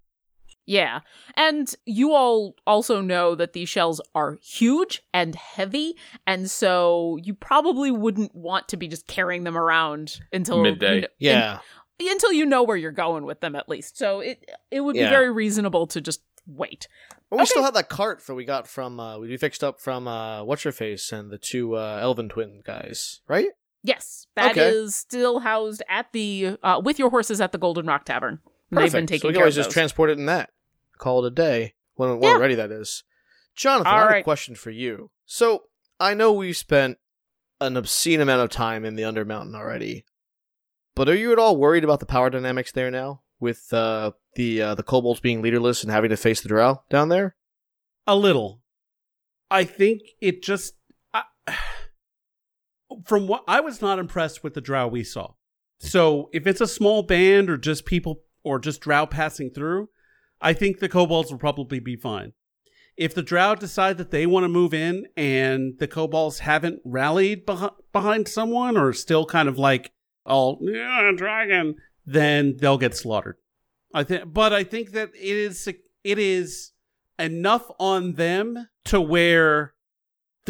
Yeah. 0.65 0.99
And 1.35 1.73
you 1.85 2.13
all 2.13 2.55
also 2.67 3.01
know 3.01 3.35
that 3.35 3.53
these 3.53 3.67
shells 3.69 3.99
are 4.15 4.37
huge 4.41 5.01
and 5.13 5.35
heavy, 5.35 5.95
and 6.27 6.49
so 6.49 7.17
you 7.23 7.33
probably 7.33 7.91
wouldn't 7.91 8.33
want 8.35 8.67
to 8.69 8.77
be 8.77 8.87
just 8.87 9.07
carrying 9.07 9.43
them 9.43 9.57
around 9.57 10.19
until 10.31 10.61
Midday. 10.61 10.95
you 10.95 11.01
know- 11.01 11.07
Yeah. 11.19 11.59
in- 11.99 12.07
until 12.11 12.31
you 12.31 12.45
know 12.45 12.63
where 12.63 12.77
you're 12.77 12.91
going 12.91 13.25
with 13.25 13.41
them 13.41 13.55
at 13.55 13.67
least. 13.69 13.97
So 13.97 14.19
it 14.21 14.43
it 14.71 14.81
would 14.81 14.95
Yeah. 14.95 15.05
be 15.07 15.09
very 15.09 15.31
reasonable 15.31 15.87
to 15.87 16.01
just 16.01 16.21
wait. 16.47 16.87
Well, 17.29 17.37
we 17.37 17.43
Okay. 17.43 17.49
still 17.49 17.63
have 17.63 17.75
that 17.75 17.89
cart 17.89 18.25
that 18.25 18.33
we 18.35 18.43
got 18.45 18.67
from 18.67 18.99
uh 18.99 19.17
we 19.19 19.35
fixed 19.37 19.63
up 19.63 19.79
from 19.79 20.07
uh 20.07 20.43
what's 20.43 20.63
your 20.65 20.71
face 20.71 21.11
and 21.11 21.29
the 21.31 21.37
two 21.37 21.75
uh 21.75 21.99
elven 22.01 22.27
twin 22.29 22.61
guys, 22.65 23.21
right? 23.27 23.49
Yes, 23.83 24.27
that 24.35 24.51
Okay. 24.51 24.67
is 24.69 24.95
still 24.95 25.39
housed 25.39 25.81
at 25.89 26.11
the 26.11 26.57
uh, 26.63 26.79
with 26.83 26.99
your 26.99 27.09
horses 27.09 27.41
at 27.41 27.51
the 27.51 27.57
Golden 27.57 27.85
Rock 27.87 28.05
Tavern. 28.05 28.39
They've 28.71 28.91
been 28.91 29.05
Perfect. 29.05 29.09
taking 29.09 29.21
so 29.21 29.27
we 29.27 29.33
can 29.33 29.39
care 29.39 29.43
always 29.43 29.57
of 29.57 29.59
just 29.61 29.69
those. 29.69 29.73
transport 29.73 30.09
it 30.11 30.17
in 30.17 30.25
that. 30.27 30.49
Call 30.97 31.23
it 31.23 31.27
a 31.27 31.35
day. 31.35 31.75
When, 31.95 32.09
when 32.09 32.19
we're 32.21 32.39
ready, 32.39 32.55
that 32.55 32.71
is. 32.71 33.03
Jonathan, 33.55 33.87
All 33.87 33.93
I 33.93 33.99
have 33.99 34.09
a 34.09 34.13
right. 34.13 34.23
question 34.23 34.55
for 34.55 34.69
you. 34.71 35.11
So 35.25 35.63
I 35.99 36.13
know 36.13 36.31
we've 36.31 36.55
spent 36.55 36.97
an 37.59 37.75
obscene 37.75 38.21
amount 38.21 38.41
of 38.41 38.49
time 38.49 38.85
in 38.85 38.95
the 38.95 39.03
Undermountain 39.03 39.53
already, 39.55 40.05
but 40.95 41.09
are 41.09 41.15
you 41.15 41.31
at 41.33 41.37
all 41.39 41.57
worried 41.57 41.83
about 41.83 41.99
the 41.99 42.05
power 42.05 42.29
dynamics 42.29 42.71
there 42.71 42.89
now, 42.89 43.21
with 43.39 43.71
uh, 43.73 44.11
the 44.35 44.61
uh, 44.61 44.75
the 44.75 44.83
kobolds 44.83 45.19
being 45.19 45.41
leaderless 45.41 45.83
and 45.83 45.91
having 45.91 46.09
to 46.09 46.17
face 46.17 46.41
the 46.41 46.47
drow 46.47 46.81
down 46.89 47.09
there? 47.09 47.35
A 48.07 48.15
little. 48.15 48.61
I 49.51 49.65
think 49.65 50.01
it 50.21 50.41
just 50.41 50.75
I, 51.13 51.23
from 53.05 53.27
what 53.27 53.43
I 53.47 53.59
was 53.59 53.81
not 53.81 53.99
impressed 53.99 54.43
with 54.43 54.53
the 54.53 54.61
drow 54.61 54.87
we 54.87 55.03
saw. 55.03 55.33
So 55.79 56.29
if 56.31 56.45
it's 56.47 56.61
a 56.61 56.67
small 56.67 57.03
band 57.03 57.49
or 57.49 57.57
just 57.57 57.85
people 57.85 58.21
or 58.43 58.59
just 58.59 58.81
drow 58.81 59.05
passing 59.05 59.49
through, 59.49 59.89
I 60.41 60.53
think 60.53 60.79
the 60.79 60.89
kobolds 60.89 61.31
will 61.31 61.39
probably 61.39 61.79
be 61.79 61.95
fine. 61.95 62.33
If 62.97 63.13
the 63.15 63.21
drow 63.21 63.55
decide 63.55 63.97
that 63.97 64.11
they 64.11 64.25
want 64.25 64.43
to 64.43 64.49
move 64.49 64.73
in 64.73 65.07
and 65.15 65.77
the 65.79 65.87
kobolds 65.87 66.39
haven't 66.39 66.81
rallied 66.83 67.45
beh- 67.45 67.73
behind 67.93 68.27
someone 68.27 68.77
or 68.77 68.93
still 68.93 69.25
kind 69.25 69.47
of 69.47 69.57
like 69.57 69.91
all 70.25 70.59
yeah 70.61 71.11
dragon, 71.15 71.75
then 72.05 72.57
they'll 72.57 72.77
get 72.77 72.95
slaughtered. 72.95 73.37
I 73.93 74.03
think, 74.03 74.33
but 74.33 74.53
I 74.53 74.63
think 74.63 74.91
that 74.91 75.09
it 75.15 75.35
is 75.35 75.67
it 75.67 76.19
is 76.19 76.71
enough 77.17 77.69
on 77.79 78.13
them 78.13 78.67
to 78.85 78.99
where 78.99 79.73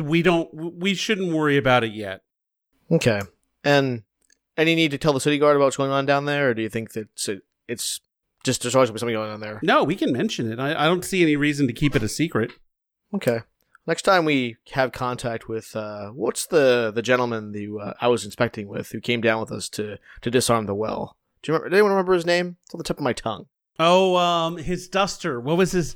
we 0.01 0.21
don't 0.21 0.49
we 0.53 0.93
shouldn't 0.93 1.33
worry 1.33 1.57
about 1.57 1.83
it 1.83 1.93
yet. 1.93 2.21
Okay. 2.89 3.21
And 3.63 4.03
any 4.57 4.75
need 4.75 4.91
to 4.91 4.97
tell 4.97 5.13
the 5.13 5.19
city 5.19 5.37
guard 5.37 5.55
about 5.55 5.65
what's 5.65 5.77
going 5.77 5.91
on 5.91 6.05
down 6.05 6.25
there, 6.25 6.49
or 6.49 6.53
do 6.53 6.61
you 6.61 6.69
think 6.69 6.93
that 6.93 7.07
it's, 7.71 7.99
it's 7.99 7.99
just 8.43 8.61
there's 8.61 8.75
always 8.75 8.89
gonna 8.89 8.95
be 8.95 8.99
something 8.99 9.15
going 9.15 9.31
on 9.31 9.39
there? 9.39 9.59
No, 9.63 9.83
we 9.83 9.95
can 9.95 10.11
mention 10.11 10.51
it. 10.51 10.59
I, 10.59 10.83
I 10.83 10.85
don't 10.85 11.05
see 11.05 11.21
any 11.21 11.35
reason 11.35 11.67
to 11.67 11.73
keep 11.73 11.95
it 11.95 12.03
a 12.03 12.07
secret. 12.09 12.51
Okay. 13.13 13.39
Next 13.87 14.03
time 14.03 14.25
we 14.25 14.57
have 14.73 14.91
contact 14.91 15.49
with 15.49 15.75
uh, 15.75 16.09
what's 16.09 16.45
the 16.45 16.91
the 16.93 17.01
gentleman 17.01 17.51
the 17.51 17.67
uh, 17.81 17.93
I 17.99 18.07
was 18.09 18.23
inspecting 18.25 18.67
with 18.67 18.89
who 18.91 19.01
came 19.01 19.21
down 19.21 19.39
with 19.41 19.51
us 19.51 19.67
to 19.69 19.97
to 20.21 20.29
disarm 20.31 20.65
the 20.67 20.75
well. 20.75 21.17
Do 21.41 21.51
you 21.51 21.55
remember? 21.55 21.69
Does 21.69 21.77
anyone 21.77 21.91
remember 21.91 22.13
his 22.13 22.25
name? 22.25 22.57
It's 22.65 22.75
on 22.75 22.77
the 22.77 22.83
tip 22.83 22.97
of 22.97 23.03
my 23.03 23.13
tongue. 23.13 23.47
Oh, 23.79 24.15
um, 24.17 24.57
his 24.57 24.87
duster. 24.87 25.39
What 25.41 25.57
was 25.57 25.71
his? 25.71 25.95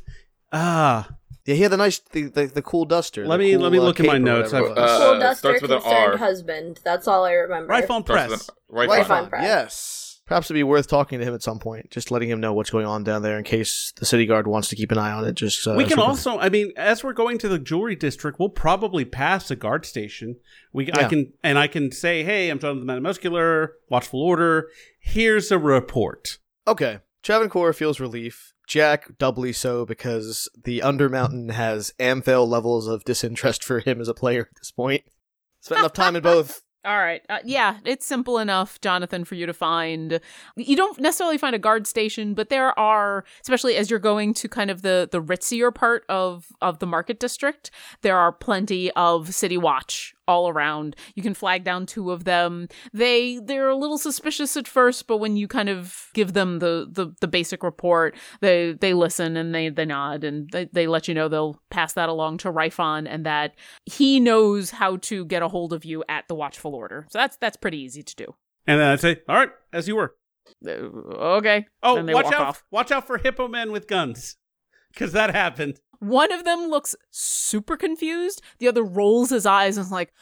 Ah, 0.52 1.10
Yeah, 1.46 1.56
he 1.56 1.62
had 1.62 1.72
the 1.72 1.78
nice 1.78 2.00
the 2.12 2.24
the, 2.24 2.48
the 2.48 2.62
cool 2.64 2.86
duster. 2.86 3.26
Let 3.28 3.40
me- 3.40 3.54
cool, 3.54 3.62
let 3.62 3.72
me 3.72 3.78
uh, 3.78 3.82
look 3.84 4.00
at 4.00 4.06
my 4.08 4.18
notes. 4.18 4.52
whatever 4.52 4.72
it 4.74 4.78
Uh, 4.80 5.00
Full 5.00 5.20
duster 5.20 5.36
starts 5.40 5.62
with 5.62 5.72
an 5.72 5.82
concerned 5.82 6.12
R. 6.14 6.18
husband. 6.18 6.80
That's 6.84 7.08
all 7.08 7.24
I 7.24 7.34
remember. 7.34 7.68
Rife 7.68 7.92
on 7.92 8.04
press. 8.04 8.30
with 8.32 8.50
an- 8.50 8.56
Right. 8.70 8.90
Right 8.90 9.06
front. 9.06 9.30
press. 9.30 9.44
Yes. 9.44 10.02
Perhaps 10.28 10.48
it'd 10.48 10.56
be 10.56 10.64
worth 10.64 10.88
talking 10.88 11.20
to 11.20 11.26
him 11.26 11.36
at 11.36 11.44
some 11.44 11.60
point, 11.60 11.92
just 11.92 12.10
letting 12.10 12.30
him 12.30 12.40
know 12.40 12.52
what's 12.52 12.72
going 12.72 12.88
on 12.88 13.04
down 13.04 13.22
there 13.22 13.38
in 13.38 13.44
case 13.44 13.94
the 13.98 14.08
city 14.08 14.26
guard 14.26 14.48
wants 14.48 14.70
to 14.70 14.76
keep 14.76 14.92
an 14.92 14.98
eye 14.98 15.12
on 15.12 15.24
it. 15.24 15.34
Just 15.34 15.68
uh, 15.68 15.76
we 15.78 15.86
can 15.86 16.00
also. 16.00 16.40
I 16.40 16.50
mean, 16.50 16.72
as 16.76 17.04
we're 17.04 17.14
going 17.14 17.38
to 17.40 17.48
the 17.48 17.60
jewelry 17.60 17.96
district, 17.96 18.40
we'll 18.40 18.50
probably 18.50 19.06
pass 19.06 19.52
a 19.52 19.56
guard 19.56 19.86
station. 19.86 20.38
We, 20.74 20.92
I 20.94 21.04
can, 21.04 21.34
and 21.44 21.60
I 21.60 21.68
can 21.68 21.92
say, 21.92 22.24
"Hey, 22.24 22.50
I'm 22.50 22.58
Jonathan 22.58 22.88
the 22.88 23.02
Muscular, 23.02 23.74
Watchful 23.90 24.20
Order. 24.20 24.70
Here's 25.00 25.52
a 25.52 25.60
report." 25.60 26.40
Okay. 26.68 27.00
Travancore 27.22 27.74
feels 27.74 28.00
relief. 28.00 28.54
Jack 28.68 29.18
doubly 29.20 29.54
so 29.54 29.86
because 29.86 30.50
the 30.64 30.80
Undermountain 30.80 31.52
has 31.52 31.94
Amphel 32.00 32.48
levels 32.48 32.88
of 32.88 33.04
disinterest 33.04 33.64
for 33.64 33.80
him 33.80 34.02
as 34.02 34.08
a 34.08 34.14
player 34.14 34.42
at 34.42 34.58
this 34.58 34.72
point. 34.72 35.04
Spent 35.60 35.80
enough 35.80 35.94
time 35.94 36.16
in 36.16 36.24
both. 36.24 36.62
All 36.86 36.98
right. 37.00 37.24
Uh, 37.30 37.40
yeah, 37.44 37.80
it's 37.84 38.06
simple 38.06 38.38
enough, 38.38 38.80
Jonathan, 38.80 39.26
for 39.26 39.34
you 39.34 39.48
to 39.48 39.54
find. 39.54 40.20
You 40.56 40.76
don't 40.76 41.00
necessarily 41.00 41.40
find 41.40 41.56
a 41.56 41.60
guard 41.60 41.88
station, 41.88 42.36
but 42.36 42.50
there 42.50 42.78
are, 42.78 43.24
especially 43.42 43.76
as 43.76 43.90
you're 43.90 44.00
going 44.00 44.36
to 44.36 44.48
kind 44.48 44.70
of 44.70 44.84
the 44.84 45.10
the 45.12 45.22
ritzier 45.22 45.74
part 45.74 46.06
of 46.10 46.54
of 46.62 46.80
the 46.80 46.86
market 46.86 47.20
district, 47.20 47.72
there 48.02 48.18
are 48.18 48.32
plenty 48.32 48.92
of 48.92 49.34
city 49.34 49.58
watch 49.58 50.15
all 50.28 50.50
around. 50.50 50.96
You 51.16 51.24
can 51.24 51.34
flag 51.34 51.64
down 51.64 51.86
two 51.86 52.12
of 52.12 52.24
them. 52.24 52.68
They 52.94 53.40
they're 53.40 53.70
a 53.70 53.76
little 53.76 53.98
suspicious 53.98 54.58
at 54.58 54.68
first, 54.68 55.08
but 55.08 55.18
when 55.18 55.38
you 55.38 55.48
kind 55.48 55.70
of 55.70 56.08
give 56.14 56.34
them 56.34 56.60
the 56.60 56.88
the, 56.90 57.14
the 57.22 57.28
basic 57.28 57.64
report, 57.64 58.16
they 58.42 58.74
they 58.74 58.94
listen 58.94 59.38
and 59.38 59.54
they 59.54 59.70
they 59.70 59.86
nod 59.86 60.24
and 60.24 60.50
they, 60.52 60.70
they 60.72 60.88
let 60.88 61.08
you 61.08 61.14
know 61.14 61.28
they'll 61.28 61.60
pass 61.70 61.94
that 61.94 62.10
along 62.10 62.38
to 62.40 62.52
Rifon 62.52 63.08
and 63.10 63.26
that 63.26 63.56
he 63.86 64.20
knows 64.20 64.72
how 64.72 64.98
to 64.98 65.26
get 65.26 65.42
a 65.42 65.48
hold 65.48 65.74
of 65.74 65.86
you 65.86 66.04
at 66.10 66.28
the 66.28 66.36
watchful 66.36 66.76
order. 66.76 67.06
So 67.10 67.20
that's 67.20 67.38
that's 67.38 67.58
pretty 67.58 67.82
easy 67.82 68.04
to 68.04 68.16
do. 68.16 68.36
And 68.68 68.80
then 68.80 68.88
I'd 68.88 69.00
say, 69.00 69.22
"All 69.30 69.36
right, 69.36 69.52
as 69.72 69.88
you 69.88 69.96
were." 69.96 70.16
Uh, 70.66 70.72
okay. 70.72 71.66
Oh, 71.84 72.04
watch 72.04 72.26
out! 72.28 72.42
off. 72.42 72.64
Watch 72.72 72.92
out 72.92 73.08
for 73.08 73.18
hippo 73.18 73.48
men 73.48 73.72
with 73.72 73.88
guns, 73.88 74.38
because 74.96 75.12
that 75.12 75.36
happened. 75.36 75.80
One 76.00 76.32
of 76.32 76.44
them 76.44 76.68
looks 76.70 76.96
super 77.12 77.78
confused. 77.78 78.42
The 78.60 78.68
other 78.68 78.84
rolls 78.84 79.30
his 79.30 79.46
eyes 79.46 79.78
and 79.78 79.86
is 79.86 79.92
like, 79.92 80.14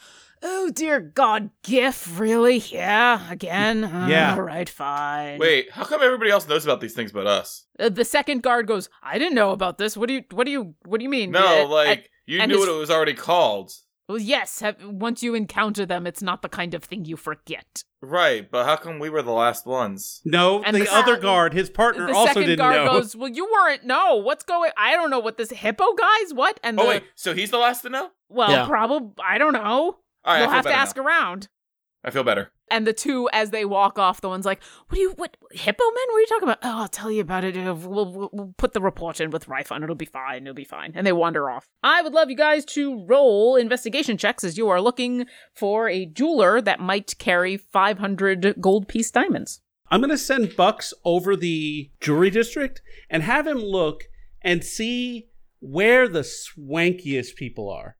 "Oh 0.42 0.70
dear 0.70 1.00
God, 1.00 1.50
Giff, 1.62 2.18
really? 2.20 2.58
Yeah, 2.58 3.30
again? 3.30 3.84
Uh, 3.84 4.06
Yeah. 4.08 4.34
All 4.34 4.42
right, 4.42 4.68
fine." 4.68 5.38
Wait, 5.38 5.70
how 5.70 5.84
come 5.84 6.02
everybody 6.02 6.30
else 6.30 6.46
knows 6.48 6.64
about 6.64 6.80
these 6.80 6.94
things 6.94 7.12
but 7.12 7.26
us? 7.26 7.64
Uh, 7.78 7.88
the 7.88 8.04
second 8.04 8.42
guard 8.42 8.66
goes, 8.66 8.88
"I 9.02 9.18
didn't 9.18 9.34
know 9.34 9.50
about 9.52 9.78
this. 9.78 9.96
What 9.96 10.08
do 10.08 10.14
you? 10.14 10.24
What 10.30 10.44
do 10.44 10.50
you? 10.52 10.74
What 10.84 10.98
do 10.98 11.04
you 11.04 11.10
mean? 11.10 11.30
No, 11.32 11.64
Uh, 11.64 11.66
like 11.66 11.88
and- 11.98 12.08
you 12.26 12.40
and 12.40 12.50
knew 12.50 12.58
his- 12.58 12.66
what 12.68 12.74
it 12.74 12.78
was 12.78 12.90
already 12.90 13.14
called. 13.14 13.72
Well, 14.08 14.18
yes, 14.18 14.60
have, 14.60 14.76
once 14.84 15.22
you 15.22 15.34
encounter 15.34 15.86
them, 15.86 16.06
it's 16.06 16.20
not 16.22 16.42
the 16.42 16.48
kind 16.48 16.74
of 16.74 16.84
thing 16.84 17.04
you 17.06 17.16
forget. 17.16 17.84
Right, 18.02 18.50
but 18.50 18.66
how 18.66 18.76
come 18.76 18.98
we 18.98 19.08
were 19.08 19.22
the 19.22 19.32
last 19.32 19.64
ones? 19.64 20.20
No, 20.26 20.62
And 20.62 20.76
the, 20.76 20.80
the- 20.80 20.94
other 20.94 21.16
guard, 21.16 21.54
his 21.54 21.70
partner, 21.70 22.06
the 22.08 22.12
also 22.12 22.26
second 22.34 22.42
didn't 22.42 22.58
guard 22.58 22.74
know. 22.76 22.92
goes, 23.00 23.16
"Well, 23.16 23.30
you 23.30 23.48
weren't. 23.50 23.84
No, 23.84 24.16
what's 24.16 24.44
going? 24.44 24.72
I 24.76 24.92
don't 24.94 25.08
know 25.08 25.20
what 25.20 25.38
this 25.38 25.48
hippo 25.50 25.94
guy's 25.94 26.34
what." 26.34 26.60
And 26.62 26.78
Oh 26.78 26.82
the, 26.82 26.88
wait, 26.90 27.04
so 27.14 27.32
he's 27.34 27.50
the 27.50 27.56
last 27.58 27.80
to 27.82 27.88
know? 27.88 28.10
well, 28.28 28.50
Yeah. 28.50 28.66
probably 28.66 29.12
I 29.26 29.38
don't 29.38 29.54
know. 29.54 29.62
All 29.62 29.96
right, 30.26 30.36
I 30.36 30.38
You'll 30.40 30.46
feel 30.48 30.54
have 30.56 30.64
to 30.66 30.72
ask 30.74 30.96
now. 30.96 31.02
around. 31.04 31.48
I 32.04 32.10
feel 32.10 32.22
better. 32.22 32.52
And 32.70 32.86
the 32.86 32.92
two, 32.92 33.28
as 33.32 33.50
they 33.50 33.64
walk 33.64 33.98
off, 33.98 34.20
the 34.20 34.28
one's 34.28 34.44
like, 34.44 34.62
"What 34.88 34.96
do 34.96 35.00
you? 35.00 35.12
What 35.12 35.36
hippo 35.52 35.84
men? 35.84 36.04
What 36.08 36.16
are 36.16 36.20
you 36.20 36.26
talking 36.26 36.48
about? 36.48 36.58
Oh, 36.62 36.82
I'll 36.82 36.88
tell 36.88 37.10
you 37.10 37.22
about 37.22 37.44
it. 37.44 37.56
Uh, 37.56 37.74
We'll, 37.74 38.12
we'll, 38.12 38.30
we'll 38.32 38.54
put 38.58 38.72
the 38.72 38.80
report 38.80 39.20
in 39.20 39.30
with 39.30 39.46
Rifon. 39.46 39.82
It'll 39.82 39.94
be 39.94 40.04
fine. 40.04 40.42
It'll 40.42 40.54
be 40.54 40.64
fine." 40.64 40.92
And 40.94 41.06
they 41.06 41.12
wander 41.12 41.48
off. 41.50 41.66
I 41.82 42.02
would 42.02 42.12
love 42.12 42.30
you 42.30 42.36
guys 42.36 42.64
to 42.66 43.04
roll 43.06 43.56
investigation 43.56 44.18
checks 44.18 44.44
as 44.44 44.58
you 44.58 44.68
are 44.68 44.80
looking 44.80 45.26
for 45.54 45.88
a 45.88 46.04
jeweler 46.04 46.60
that 46.60 46.80
might 46.80 47.16
carry 47.18 47.56
500 47.56 48.56
gold 48.60 48.88
piece 48.88 49.10
diamonds. 49.10 49.60
I'm 49.90 50.00
going 50.00 50.10
to 50.10 50.18
send 50.18 50.56
Bucks 50.56 50.92
over 51.04 51.36
the 51.36 51.90
jewelry 52.00 52.30
district 52.30 52.82
and 53.08 53.22
have 53.22 53.46
him 53.46 53.58
look 53.58 54.04
and 54.42 54.64
see 54.64 55.28
where 55.60 56.08
the 56.08 56.24
swankiest 56.24 57.36
people 57.36 57.70
are, 57.70 57.96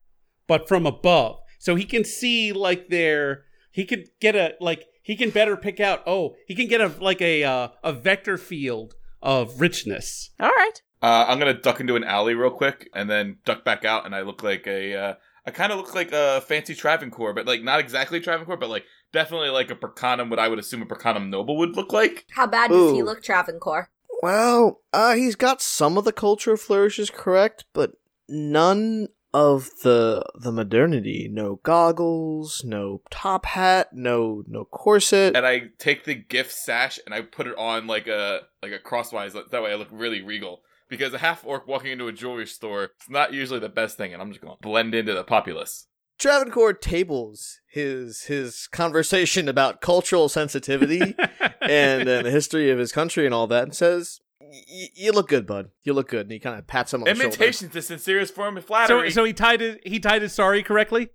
but 0.47 0.67
from 0.67 0.85
above. 0.85 1.39
So 1.59 1.75
he 1.75 1.85
can 1.85 2.03
see 2.03 2.51
like 2.53 2.89
their 2.89 3.45
he 3.75 3.83
could 3.83 4.07
get 4.21 4.37
a 4.37 4.55
like 4.61 4.87
he 5.03 5.17
can 5.17 5.31
better 5.31 5.57
pick 5.57 5.81
out 5.81 6.01
oh, 6.07 6.35
he 6.47 6.55
can 6.55 6.67
get 6.67 6.79
a 6.79 6.87
like 6.87 7.21
a 7.21 7.43
uh, 7.43 7.67
a 7.83 7.91
vector 7.91 8.37
field 8.37 8.95
of 9.21 9.59
richness. 9.59 10.29
All 10.39 10.47
right. 10.49 10.81
Uh, 11.01 11.25
I'm 11.27 11.39
gonna 11.39 11.61
duck 11.61 11.81
into 11.81 11.97
an 11.97 12.05
alley 12.05 12.35
real 12.35 12.51
quick 12.51 12.89
and 12.93 13.09
then 13.09 13.39
duck 13.43 13.65
back 13.65 13.83
out, 13.83 14.05
and 14.05 14.15
I 14.15 14.21
look 14.21 14.43
like 14.43 14.65
a. 14.65 14.95
Uh, 14.95 15.13
I 15.45 15.51
kind 15.51 15.73
of 15.73 15.77
look 15.77 15.93
like 15.93 16.13
a 16.13 16.41
fancy 16.47 16.73
Travancore, 16.73 17.33
but 17.33 17.45
like 17.45 17.63
not 17.63 17.81
exactly 17.81 18.21
Travancore, 18.21 18.55
but 18.55 18.69
like 18.69 18.85
definitely 19.11 19.49
like 19.49 19.69
a 19.69 19.75
Percanum, 19.75 20.29
what 20.29 20.39
I 20.39 20.47
would 20.47 20.57
assume 20.57 20.81
a 20.81 20.85
Percanum 20.85 21.29
noble 21.29 21.57
would 21.57 21.75
look 21.75 21.91
like. 21.91 22.25
How 22.31 22.47
bad 22.47 22.71
does 22.71 22.93
he 22.93 23.03
look, 23.03 23.21
Travancore? 23.21 23.89
Well, 24.21 24.81
uh, 24.93 25.15
he's 25.15 25.35
got 25.35 25.61
some 25.61 25.97
of 25.97 26.05
the 26.05 26.13
cultural 26.13 26.55
flourishes 26.55 27.09
correct, 27.09 27.65
but 27.73 27.91
none 28.29 29.09
of 29.35 29.69
the 29.83 30.23
the 30.33 30.51
modernity. 30.51 31.29
No 31.29 31.59
goggles, 31.61 32.63
no 32.63 33.01
top 33.11 33.45
hat, 33.45 33.89
no 33.91 34.43
no 34.47 34.63
corset. 34.63 35.35
And 35.35 35.45
I 35.45 35.71
take 35.77 36.05
the 36.05 36.15
gift 36.15 36.53
sash 36.53 36.99
and 37.05 37.13
I 37.13 37.21
put 37.21 37.45
it 37.45 37.57
on 37.57 37.85
like 37.85 38.07
a 38.07 38.43
like 38.63 38.71
a 38.71 38.79
crosswise. 38.79 39.33
That 39.33 39.61
way 39.61 39.73
I 39.73 39.75
look 39.75 39.89
really 39.91 40.21
regal. 40.21 40.61
Because 40.87 41.13
a 41.13 41.17
half 41.17 41.43
orc 41.45 41.67
walking 41.67 41.91
into 41.91 42.07
a 42.07 42.13
jewelry 42.13 42.47
store 42.47 42.83
is 42.83 43.09
not 43.09 43.33
usually 43.33 43.59
the 43.59 43.67
best 43.67 43.97
thing, 43.97 44.13
and 44.13 44.21
I'm 44.21 44.29
just 44.29 44.41
gonna 44.41 44.55
blend 44.61 44.95
into 44.95 45.13
the 45.13 45.23
populace. 45.25 45.87
Travancore 46.17 46.71
tables 46.71 47.59
his 47.67 48.21
his 48.25 48.67
conversation 48.71 49.49
about 49.49 49.81
cultural 49.81 50.29
sensitivity 50.29 51.01
and, 51.61 52.07
and 52.07 52.25
the 52.25 52.31
history 52.31 52.69
of 52.69 52.77
his 52.79 52.93
country 52.93 53.25
and 53.25 53.35
all 53.35 53.47
that, 53.47 53.63
and 53.63 53.75
says, 53.75 54.21
"Y- 54.51 54.89
"You 54.95 55.11
look 55.11 55.27
good, 55.29 55.45
bud. 55.47 55.69
You 55.83 55.93
look 55.93 56.09
good." 56.09 56.21
And 56.21 56.31
he 56.31 56.39
kind 56.39 56.57
of 56.57 56.67
pats 56.67 56.93
him 56.93 57.01
on 57.01 57.05
the 57.05 57.11
shoulder. 57.15 57.27
Imitation's 57.27 57.73
the 57.73 57.81
sincerest 57.81 58.33
form 58.35 58.57
of 58.57 58.63
So 58.63 58.67
flattery. 58.67 59.11
so 59.11 59.23
he 59.23 59.33
tied 59.33 59.61
his 59.61 59.77
he 59.85 59.99
tied 59.99 60.21
his 60.21 60.33
sorry 60.33 60.63
correctly. 60.63 61.09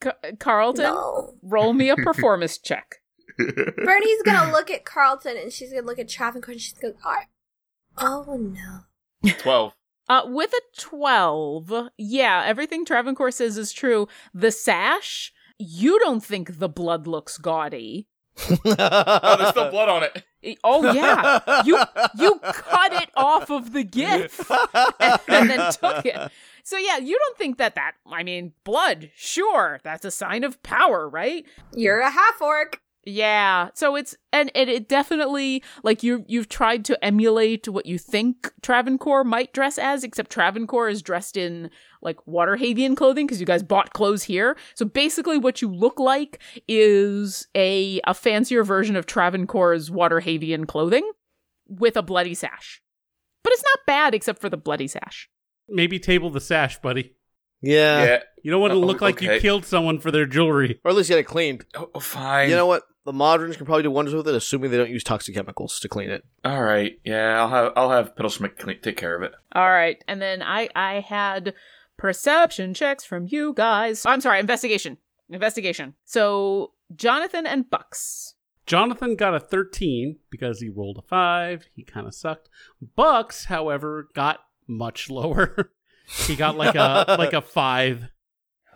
Ca- 0.00 0.16
Carlton, 0.38 0.84
No. 0.84 1.34
roll 1.42 1.72
me 1.72 1.88
a 1.88 1.96
performance 1.96 2.58
check. 2.58 2.96
Bernie's 3.38 4.22
gonna 4.24 4.50
look 4.52 4.70
at 4.70 4.84
Carlton 4.84 5.36
and 5.36 5.52
she's 5.52 5.72
gonna 5.72 5.86
look 5.86 5.98
at 5.98 6.08
Travancore 6.08 6.52
and 6.52 6.60
she's 6.60 6.74
gonna 6.74 6.94
go, 6.94 6.98
"Oh, 7.98 8.24
oh 8.28 8.36
no. 8.36 9.30
Twelve. 9.38 9.72
Uh, 10.08 10.22
with 10.26 10.52
a 10.52 10.60
12, 10.80 11.72
yeah, 11.98 12.44
everything 12.46 12.84
Travancore 12.84 13.32
says 13.32 13.58
is 13.58 13.72
true. 13.72 14.06
The 14.32 14.52
sash, 14.52 15.32
you 15.58 15.98
don't 15.98 16.22
think 16.24 16.60
the 16.60 16.68
blood 16.68 17.08
looks 17.08 17.38
gaudy. 17.38 18.06
Oh, 18.38 19.36
there's 19.38 19.50
still 19.50 19.70
blood 19.70 19.88
on 19.88 20.02
it. 20.02 20.24
E- 20.42 20.56
Oh, 20.62 20.92
yeah. 20.92 21.62
You 21.64 21.78
you 22.18 22.38
cut 22.42 22.92
it 22.92 23.10
off 23.16 23.50
of 23.50 23.72
the 23.72 23.82
gift 23.82 24.40
and, 24.74 25.20
and 25.28 25.50
then 25.50 25.72
took 25.72 26.04
it. 26.06 26.30
So, 26.62 26.76
yeah, 26.76 26.98
you 26.98 27.16
don't 27.18 27.38
think 27.38 27.58
that 27.58 27.74
that, 27.76 27.92
I 28.10 28.22
mean, 28.24 28.52
blood, 28.64 29.10
sure, 29.14 29.80
that's 29.84 30.04
a 30.04 30.10
sign 30.10 30.42
of 30.44 30.60
power, 30.62 31.08
right? 31.08 31.44
You're 31.74 32.00
a 32.00 32.10
half 32.10 32.40
orc." 32.40 32.80
Yeah. 33.08 33.68
So 33.74 33.94
it's 33.94 34.16
and, 34.32 34.50
and 34.56 34.68
it 34.68 34.88
definitely 34.88 35.62
like 35.84 36.02
you 36.02 36.24
you've 36.26 36.48
tried 36.48 36.84
to 36.86 37.04
emulate 37.04 37.68
what 37.68 37.86
you 37.86 37.98
think 37.98 38.52
Travancore 38.62 39.22
might 39.22 39.52
dress 39.52 39.78
as, 39.78 40.02
except 40.02 40.28
Travancore 40.32 40.88
is 40.88 41.02
dressed 41.02 41.36
in 41.36 41.70
like 42.06 42.16
Waterdhavian 42.26 42.96
clothing 42.96 43.26
because 43.26 43.40
you 43.40 43.46
guys 43.46 43.62
bought 43.62 43.92
clothes 43.92 44.22
here. 44.22 44.56
So 44.74 44.86
basically, 44.86 45.36
what 45.36 45.60
you 45.60 45.68
look 45.70 46.00
like 46.00 46.40
is 46.66 47.46
a 47.54 48.00
a 48.04 48.14
fancier 48.14 48.64
version 48.64 48.96
of 48.96 49.04
Travancore's 49.04 49.90
Waterdhavian 49.90 50.66
clothing 50.66 51.10
with 51.68 51.96
a 51.98 52.02
bloody 52.02 52.32
sash. 52.34 52.80
But 53.42 53.52
it's 53.52 53.62
not 53.64 53.80
bad 53.86 54.14
except 54.14 54.40
for 54.40 54.48
the 54.48 54.56
bloody 54.56 54.88
sash. 54.88 55.28
Maybe 55.68 55.98
table 55.98 56.30
the 56.30 56.40
sash, 56.40 56.80
buddy. 56.80 57.14
yeah. 57.60 58.04
yeah. 58.04 58.18
You 58.42 58.52
don't 58.52 58.60
want 58.60 58.72
to 58.72 58.76
Oh, 58.76 58.80
look 58.80 59.02
uh, 59.02 59.06
like 59.06 59.20
you 59.20 59.40
killed 59.40 59.64
someone 59.64 59.98
for 59.98 60.12
their 60.12 60.24
jewelry. 60.26 60.80
Or 60.84 60.92
at 60.92 60.96
least 60.96 61.08
get 61.08 61.18
it 61.18 61.24
cleaned. 61.24 61.64
Oh, 61.74 61.90
oh, 61.96 61.98
fine. 62.00 62.48
You 62.48 62.54
know 62.54 62.66
what? 62.66 62.84
The 63.04 63.12
moderns 63.12 63.56
can 63.56 63.66
probably 63.66 63.82
do 63.84 63.90
wonders 63.90 64.14
with 64.14 64.26
it, 64.28 64.34
assuming 64.34 64.70
they 64.70 64.76
don't 64.76 64.90
use 64.90 65.02
toxic 65.04 65.34
chemicals 65.34 65.78
to 65.80 65.88
clean 65.88 66.10
it. 66.10 66.24
All 66.44 66.62
right. 66.62 66.98
Yeah, 67.04 67.40
I'll 67.40 67.48
have 67.48 67.72
I'll 67.76 67.90
have 67.90 68.14
Piddleschmidt 68.16 68.58
clean, 68.58 68.80
take 68.80 68.96
care 68.96 69.14
of 69.16 69.22
it. 69.22 69.32
All 69.52 69.68
right, 69.70 70.02
and 70.08 70.20
then 70.20 70.42
I 70.42 70.68
I 70.74 71.00
had 71.00 71.54
perception 71.96 72.74
checks 72.74 73.04
from 73.04 73.26
you 73.28 73.52
guys. 73.54 74.04
I'm 74.06 74.20
sorry, 74.20 74.40
investigation. 74.40 74.98
Investigation. 75.28 75.94
So 76.04 76.72
Jonathan 76.94 77.46
and 77.46 77.68
Bucks. 77.68 78.34
Jonathan 78.66 79.14
got 79.14 79.34
a 79.34 79.40
13 79.40 80.18
because 80.30 80.60
he 80.60 80.68
rolled 80.68 80.98
a 80.98 81.02
5. 81.02 81.66
He 81.74 81.84
kind 81.84 82.06
of 82.06 82.14
sucked. 82.14 82.48
Bucks, 82.96 83.44
however, 83.44 84.08
got 84.14 84.40
much 84.66 85.08
lower. 85.08 85.70
he 86.26 86.36
got 86.36 86.56
like 86.56 86.74
a 86.74 87.04
like 87.18 87.32
a 87.32 87.40
5. 87.40 88.08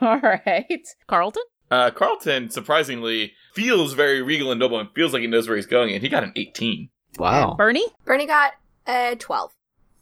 All 0.00 0.20
right. 0.20 0.86
Carlton? 1.06 1.42
Uh, 1.70 1.90
Carlton 1.90 2.50
surprisingly 2.50 3.32
feels 3.54 3.92
very 3.92 4.22
regal 4.22 4.50
and 4.50 4.58
noble 4.58 4.78
and 4.78 4.88
feels 4.94 5.12
like 5.12 5.22
he 5.22 5.28
knows 5.28 5.46
where 5.46 5.56
he's 5.56 5.66
going, 5.66 5.92
and 5.92 6.02
he 6.02 6.08
got 6.08 6.24
an 6.24 6.32
18. 6.34 6.88
Wow. 7.18 7.54
Bernie? 7.56 7.86
Bernie 8.04 8.26
got 8.26 8.54
a 8.88 9.14
12. 9.16 9.52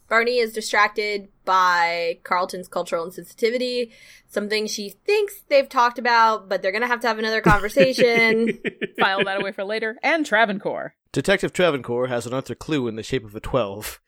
Bernie 0.09 0.38
is 0.38 0.52
distracted 0.52 1.28
by 1.44 2.18
Carlton's 2.24 2.68
cultural 2.68 3.06
insensitivity, 3.06 3.92
something 4.26 4.66
she 4.66 4.90
thinks 4.90 5.42
they've 5.48 5.68
talked 5.68 5.98
about, 5.98 6.48
but 6.48 6.62
they're 6.62 6.72
going 6.72 6.82
to 6.82 6.88
have 6.88 7.00
to 7.00 7.09
have 7.09 7.18
another 7.18 7.40
conversation. 7.40 8.59
File 8.98 9.24
that 9.24 9.40
away 9.40 9.52
for 9.52 9.64
later. 9.64 9.98
And 10.02 10.24
Travancore. 10.24 10.94
Detective 11.12 11.52
Travancore 11.52 12.06
has 12.09 12.26
another 12.26 12.54
clue 12.54 12.88
in 12.88 12.96
the 12.96 13.02
shape 13.02 13.24
of 13.24 13.34
a 13.34 13.40
12. 13.40 14.00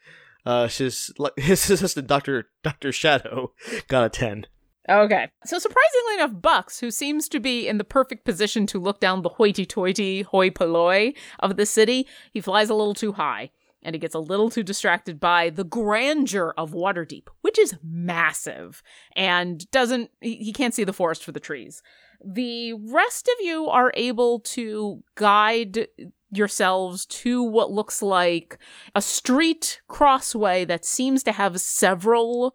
Uh, 0.46 0.68
she's 0.68 1.12
like 1.18 1.32
his, 1.36 1.64
his 1.64 1.80
assistant, 1.80 2.06
Dr. 2.06 2.48
Dr. 2.62 2.92
Shadow, 2.92 3.52
got 3.88 4.04
a 4.04 4.08
10. 4.08 4.46
Okay. 4.88 5.28
So 5.44 5.58
surprisingly 5.58 6.14
enough, 6.14 6.40
Bucks, 6.40 6.80
who 6.80 6.90
seems 6.90 7.28
to 7.28 7.40
be 7.40 7.68
in 7.68 7.78
the 7.78 7.84
perfect 7.84 8.24
position 8.24 8.66
to 8.68 8.80
look 8.80 9.00
down 9.00 9.22
the 9.22 9.28
hoity-toity 9.28 10.22
hoi 10.22 10.50
polloi 10.50 11.12
of 11.38 11.56
the 11.56 11.66
city, 11.66 12.06
he 12.32 12.40
flies 12.40 12.70
a 12.70 12.74
little 12.74 12.94
too 12.94 13.12
high. 13.12 13.50
And 13.82 13.94
he 13.94 13.98
gets 13.98 14.14
a 14.14 14.20
little 14.20 14.50
too 14.50 14.62
distracted 14.62 15.18
by 15.18 15.48
the 15.50 15.64
grandeur 15.64 16.52
of 16.56 16.72
Waterdeep, 16.72 17.28
which 17.40 17.58
is 17.58 17.76
massive, 17.82 18.82
and 19.16 19.70
doesn't 19.70 20.10
he 20.20 20.52
can't 20.52 20.74
see 20.74 20.84
the 20.84 20.92
forest 20.92 21.24
for 21.24 21.32
the 21.32 21.40
trees. 21.40 21.82
The 22.22 22.74
rest 22.74 23.28
of 23.28 23.44
you 23.44 23.68
are 23.68 23.92
able 23.94 24.40
to 24.40 25.02
guide 25.14 25.88
yourselves 26.30 27.06
to 27.06 27.42
what 27.42 27.72
looks 27.72 28.02
like 28.02 28.58
a 28.94 29.02
street 29.02 29.80
crossway 29.88 30.64
that 30.64 30.84
seems 30.84 31.22
to 31.24 31.32
have 31.32 31.60
several 31.60 32.54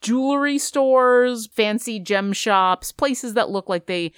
jewelry 0.00 0.58
stores, 0.58 1.46
fancy 1.46 2.00
gem 2.00 2.32
shops, 2.32 2.92
places 2.92 3.34
that 3.34 3.50
look 3.50 3.68
like 3.68 3.86
they 3.86 4.12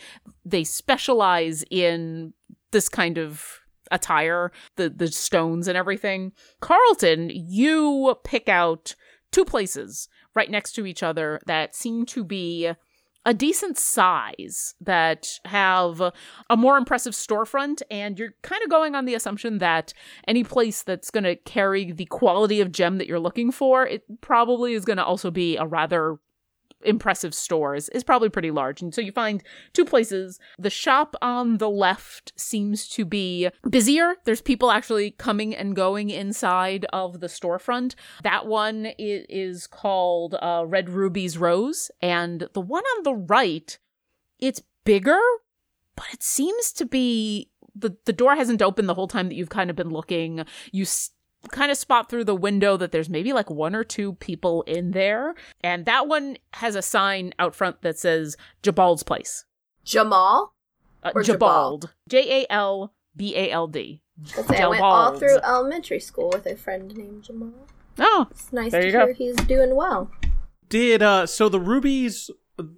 they 0.45 0.65
specialize 0.65 1.65
in 1.71 2.33
this 2.71 2.89
kind 2.89 3.19
of 3.19 3.62
attire, 3.93 4.51
the 4.77 4.89
the 4.89 5.09
stones 5.09 5.69
and 5.69 5.77
everything. 5.77 6.33
Carlton, 6.61 7.31
you 7.31 8.17
pick 8.25 8.49
out 8.49 8.97
two 9.31 9.45
places 9.45 10.09
right 10.35 10.51
next 10.51 10.73
to 10.73 10.87
each 10.87 11.03
other 11.03 11.41
that 11.47 11.75
seem 11.75 12.07
to 12.07 12.25
be 12.25 12.73
a 13.25 13.33
decent 13.33 13.79
size 13.79 14.75
that 14.81 15.39
have 15.45 16.01
a 16.51 16.57
more 16.57 16.77
impressive 16.77 17.13
storefront 17.13 17.81
and 17.91 18.19
you're 18.19 18.35
kind 18.43 18.63
of 18.63 18.71
going 18.71 18.95
on 18.95 19.05
the 19.05 19.15
assumption 19.15 19.59
that 19.59 19.95
any 20.27 20.43
place 20.43 20.83
that's 20.83 21.11
going 21.11 21.25
to 21.25 21.37
carry 21.37 21.93
the 21.93 22.07
quality 22.07 22.61
of 22.61 22.73
gem 22.73 22.99
that 22.99 23.07
you're 23.07 23.21
looking 23.21 23.53
for 23.53 23.87
it 23.87 24.03
probably 24.21 24.73
is 24.73 24.85
going 24.85 24.97
to 24.97 25.05
also 25.05 25.31
be 25.31 25.57
a 25.57 25.65
rather 25.65 26.17
impressive 26.85 27.35
stores 27.35 27.89
is, 27.91 28.05
probably 28.05 28.29
pretty 28.29 28.51
large. 28.51 28.83
And 28.83 28.95
so 28.95 29.01
you 29.01 29.13
find 29.13 29.43
two 29.73 29.85
places. 29.85 30.39
The 30.59 30.71
shop 30.71 31.15
on 31.23 31.59
the 31.59 31.71
left 31.71 32.33
seems 32.37 32.89
to 32.89 33.05
be 33.05 33.49
busier. 33.69 34.17
There's 34.25 34.43
people 34.43 34.71
actually 34.71 35.13
coming 35.13 35.55
and 35.55 35.77
going 35.77 36.11
inside 36.11 36.87
of 36.93 37.21
the 37.21 37.29
storefront. 37.29 37.95
That 38.23 38.47
one 38.47 38.87
is 38.99 39.67
called 39.67 40.35
uh, 40.43 40.65
red 40.67 40.91
ruby's 40.91 41.39
rose. 41.39 41.91
And 42.01 42.49
the 42.53 42.61
one 42.61 42.85
on 42.97 43.03
the 43.05 43.15
right 43.15 43.79
It's 44.39 44.61
bigger, 44.85 45.21
but 45.95 46.07
it 46.13 46.23
seems 46.23 46.73
to 46.73 46.85
be 46.85 47.49
the 47.75 47.97
the 48.05 48.13
door 48.13 48.35
hasn't 48.35 48.61
opened 48.61 48.89
the 48.89 48.95
whole 48.95 49.09
time 49.09 49.29
that 49.29 49.37
you've 49.37 49.49
kind 49.49 49.71
of 49.71 49.77
been 49.77 49.91
looking. 49.91 50.45
You 50.73 50.85
kind 51.51 51.71
of 51.71 51.77
spot 51.77 52.09
through 52.09 52.25
the 52.25 52.35
window 52.35 52.77
that 52.77 52.93
there's 52.93 53.09
maybe 53.09 53.33
like 53.33 53.51
one 53.51 53.75
or 53.75 53.85
two 53.85 54.15
people 54.15 54.63
in 54.63 54.93
there, 54.93 55.35
and 55.63 55.85
that 55.87 56.07
one 56.09 56.37
has 56.55 56.75
a 56.77 56.83
sign 56.83 57.33
out 57.39 57.55
front 57.55 57.83
that 57.83 57.99
says 57.99 58.37
Jabald's 58.63 59.03
place. 59.03 59.45
Jamal. 59.85 60.55
Uh, 61.03 61.11
Or 61.15 61.23
Jabal? 61.23 61.79
Jabald. 61.81 61.91
J 62.09 62.43
A 62.43 62.47
L 62.53 62.95
B 63.17 63.35
A 63.37 63.51
L 63.51 63.67
D. 63.67 64.01
Let's 64.37 64.49
say 64.49 64.59
I 64.59 64.69
went 64.69 64.83
all 64.83 65.19
through 65.19 65.39
elementary 65.39 65.99
school 65.99 66.31
with 66.33 66.47
a 66.47 66.55
friend 66.55 66.97
named 66.97 67.25
Jamal. 67.25 67.51
Oh, 67.99 68.29
It's 68.31 68.53
nice 68.53 68.71
There 68.73 68.83
to 68.83 68.87
you 68.87 68.93
go. 68.93 69.05
hear 69.07 69.13
he's 69.15 69.37
doing 69.37 69.75
well. 69.75 70.11
Did 70.69 71.03
uh 71.03 71.27
so 71.27 71.49
the 71.49 71.61
rubies 71.61 72.31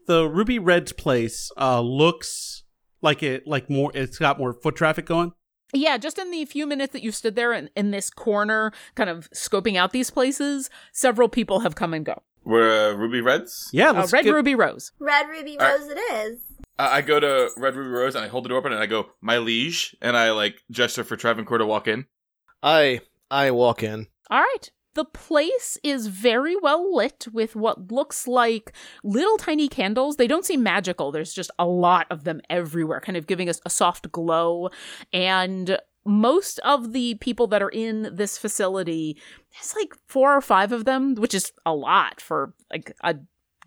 the 0.06 0.26
ruby 0.28 0.58
red's 0.58 0.92
place 0.92 1.50
uh 1.58 1.80
looks 1.80 2.62
like 3.02 3.22
it 3.22 3.46
like 3.46 3.68
more 3.68 3.90
it's 3.94 4.18
got 4.18 4.38
more 4.38 4.52
foot 4.54 4.74
traffic 4.76 5.04
going? 5.06 5.32
Yeah, 5.74 5.98
just 5.98 6.18
in 6.18 6.30
the 6.30 6.44
few 6.44 6.66
minutes 6.66 6.92
that 6.92 7.02
you've 7.02 7.14
stood 7.14 7.34
there 7.36 7.52
in, 7.52 7.68
in 7.76 7.90
this 7.90 8.08
corner, 8.08 8.72
kind 8.94 9.10
of 9.10 9.28
scoping 9.32 9.76
out 9.76 9.92
these 9.92 10.08
places, 10.10 10.70
several 10.92 11.28
people 11.28 11.60
have 11.60 11.74
come 11.74 11.92
and 11.92 12.04
go. 12.06 12.22
We're 12.44 12.92
uh, 12.92 12.94
Ruby 12.94 13.20
Reds. 13.20 13.70
Yeah, 13.72 13.90
Uh, 13.90 13.94
let's 13.94 14.12
Red 14.12 14.24
get- 14.24 14.32
Ruby 14.34 14.54
Rose. 14.54 14.92
Red 14.98 15.28
Ruby 15.28 15.58
All 15.58 15.66
right. 15.66 15.80
Rose 15.80 15.88
it 15.88 15.98
is. 15.98 16.38
Uh, 16.78 16.88
I 16.92 17.00
go 17.02 17.18
to 17.20 17.50
Red 17.56 17.74
Ruby 17.76 17.90
Rose 17.90 18.14
and 18.14 18.24
I 18.24 18.28
hold 18.28 18.44
the 18.44 18.48
door 18.50 18.58
open 18.58 18.72
and 18.72 18.80
I 18.82 18.86
go, 18.86 19.10
"My 19.20 19.38
liege," 19.38 19.96
and 20.02 20.16
I 20.16 20.32
like 20.32 20.62
gesture 20.70 21.04
for 21.04 21.16
Travancore 21.16 21.58
to 21.58 21.66
walk 21.66 21.86
in. 21.88 22.06
I 22.62 23.00
I 23.30 23.50
walk 23.52 23.82
in. 23.82 24.08
All 24.30 24.40
right. 24.40 24.70
The 24.94 25.04
place 25.04 25.76
is 25.82 26.06
very 26.06 26.56
well 26.56 26.94
lit 26.94 27.26
with 27.32 27.56
what 27.56 27.90
looks 27.90 28.26
like 28.26 28.72
little 29.02 29.36
tiny 29.36 29.68
candles. 29.68 30.16
They 30.16 30.26
don't 30.26 30.44
seem 30.44 30.62
magical. 30.62 31.10
There's 31.10 31.34
just 31.34 31.50
a 31.58 31.66
lot 31.66 32.06
of 32.10 32.24
them 32.24 32.40
everywhere, 32.48 33.00
kind 33.00 33.16
of 33.16 33.26
giving 33.26 33.48
us 33.48 33.60
a 33.66 33.70
soft 33.70 34.10
glow. 34.12 34.70
And 35.12 35.78
most 36.06 36.58
of 36.60 36.92
the 36.92 37.14
people 37.16 37.46
that 37.48 37.62
are 37.62 37.70
in 37.70 38.14
this 38.14 38.38
facility, 38.38 39.16
there's 39.52 39.74
like 39.74 39.94
four 40.06 40.36
or 40.36 40.40
five 40.40 40.70
of 40.70 40.84
them, 40.84 41.14
which 41.14 41.34
is 41.34 41.52
a 41.64 41.74
lot 41.74 42.20
for 42.20 42.54
like 42.70 42.94
a 43.02 43.16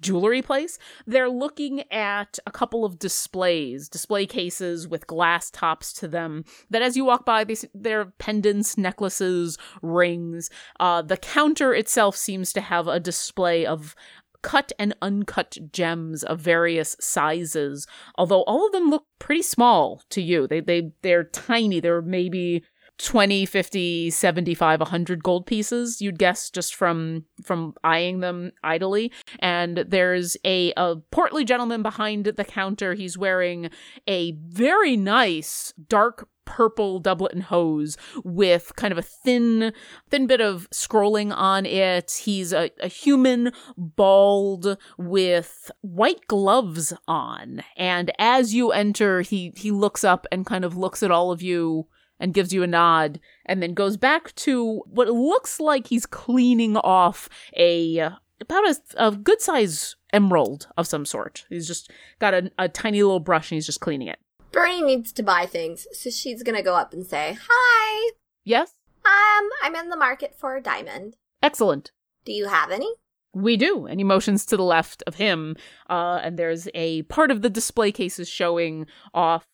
jewelry 0.02 0.42
place. 0.42 0.78
They're 1.06 1.30
looking 1.30 1.84
at 1.92 2.40
a 2.46 2.52
couple 2.52 2.86
of 2.86 3.00
displays, 3.00 3.90
display 3.90 4.26
cases 4.26 4.88
with 4.88 5.08
glass 5.08 5.50
tops 5.50 5.94
to 5.94 6.08
them. 6.08 6.46
That 6.70 6.82
as 6.82 6.96
you 6.96 7.06
walk 7.06 7.26
by, 7.26 7.44
they, 7.44 7.56
they're 7.74 8.06
pendants, 8.18 8.78
necklaces, 8.78 9.58
rings. 9.82 10.50
Uh, 10.80 11.02
the 11.02 11.18
counter 11.18 11.74
itself 11.74 12.16
seems 12.16 12.54
to 12.54 12.62
have 12.62 12.88
a 12.88 13.00
display 13.00 13.66
of 13.66 13.96
cut 14.42 14.72
and 14.78 14.96
uncut 15.02 15.58
gems 15.72 16.24
of 16.24 16.40
various 16.40 16.96
sizes 17.00 17.88
although 18.16 18.44
all 18.44 18.68
of 18.68 18.72
them 18.72 18.90
look 18.90 19.06
pretty 19.20 19.42
small 19.42 20.04
to 20.10 20.22
you 20.22 20.48
they 20.48 20.60
they 20.60 20.92
they're 21.02 21.24
tiny 21.24 21.80
they're 21.80 22.04
maybe 22.04 22.64
20 22.98 23.46
50 23.46 24.10
75 24.10 24.80
100 24.80 25.24
gold 25.24 25.46
pieces 25.46 26.02
you'd 26.02 26.18
guess 26.18 26.50
just 26.50 26.76
from 26.76 27.26
from 27.44 27.74
eyeing 27.84 28.20
them 28.20 28.52
idly. 28.64 29.12
And 29.40 29.78
there's 29.88 30.38
a, 30.44 30.74
a 30.78 30.98
portly 31.12 31.46
gentleman 31.46 31.84
behind 31.84 32.26
the 32.26 32.46
counter. 32.46 32.94
He's 32.94 33.18
wearing 33.18 33.70
a 34.08 34.32
very 34.32 34.98
nice 34.98 35.74
dark 35.88 36.28
purple 36.46 37.00
doublet 37.00 37.34
and 37.34 37.44
hose 37.44 37.98
with 38.24 38.72
kind 38.78 38.94
of 38.94 38.98
a 38.98 39.02
thin 39.02 39.74
thin 40.10 40.28
bit 40.28 40.42
of 40.42 40.70
scrolling 40.72 41.32
on 41.36 41.66
it. 41.66 42.22
He's 42.24 42.54
a, 42.54 42.72
a 42.80 42.88
human 42.88 43.52
bald 43.76 44.78
with 44.98 45.70
white 45.82 46.26
gloves 46.28 46.94
on. 47.08 47.64
And 47.76 48.12
as 48.18 48.56
you 48.56 48.72
enter 48.72 49.22
he 49.22 49.54
he 49.56 49.72
looks 49.72 50.04
up 50.04 50.26
and 50.32 50.46
kind 50.46 50.66
of 50.66 50.78
looks 50.78 51.04
at 51.04 51.12
all 51.12 51.32
of 51.32 51.42
you 51.42 51.88
and 52.20 52.34
gives 52.34 52.54
you 52.54 52.64
a 52.64 52.68
nod 52.68 53.20
and 53.46 53.62
then 53.62 53.74
goes 53.74 53.98
back 53.98 54.34
to 54.36 54.84
what 54.88 55.08
looks 55.08 55.60
like 55.60 55.88
he's 55.88 56.06
cleaning 56.06 56.78
off 56.78 57.30
a 57.56 58.00
about 58.40 58.68
a, 58.68 58.76
a 58.98 59.12
good 59.12 59.42
size 59.42 59.96
emerald 60.14 60.68
of 60.78 60.88
some 60.88 61.06
sort 61.06 61.46
he's 61.50 61.68
just 61.68 61.92
got 62.20 62.34
a, 62.34 62.52
a 62.58 62.70
tiny 62.70 63.02
little 63.04 63.20
brush 63.20 63.52
and 63.52 63.58
he's 63.58 63.66
just 63.66 63.82
cleaning 63.82 64.08
it 64.08 64.20
Bernie 64.50 64.82
needs 64.82 65.12
to 65.12 65.24
buy 65.24 65.46
things, 65.46 65.86
so 65.92 66.10
she's 66.10 66.42
gonna 66.42 66.64
go 66.64 66.74
up 66.76 66.94
and 66.94 67.06
say, 67.06 67.38
Hi. 67.50 68.12
yes 68.44 68.74
Um, 69.06 69.50
I'm 69.62 69.76
in 69.76 69.90
the 69.90 69.98
market 69.98 70.36
for 70.36 70.56
a 70.56 70.62
diamond. 70.62 71.16
excellent 71.44 71.92
Do 72.26 72.32
you 72.32 72.48
have 72.48 72.72
any? 72.72 72.90
We 73.34 73.56
do. 73.56 73.86
And 73.86 74.00
he 74.00 74.04
motions 74.04 74.46
to 74.48 74.58
the 74.58 74.64
left 74.64 75.04
of 75.06 75.16
him, 75.16 75.56
uh, 75.90 76.20
and 76.24 76.40
there's 76.40 76.68
a 76.74 77.04
part 77.04 77.30
of 77.30 77.42
the 77.44 77.50
display 77.52 77.92
cases 77.92 78.28
showing 78.28 78.88
off 79.14 79.46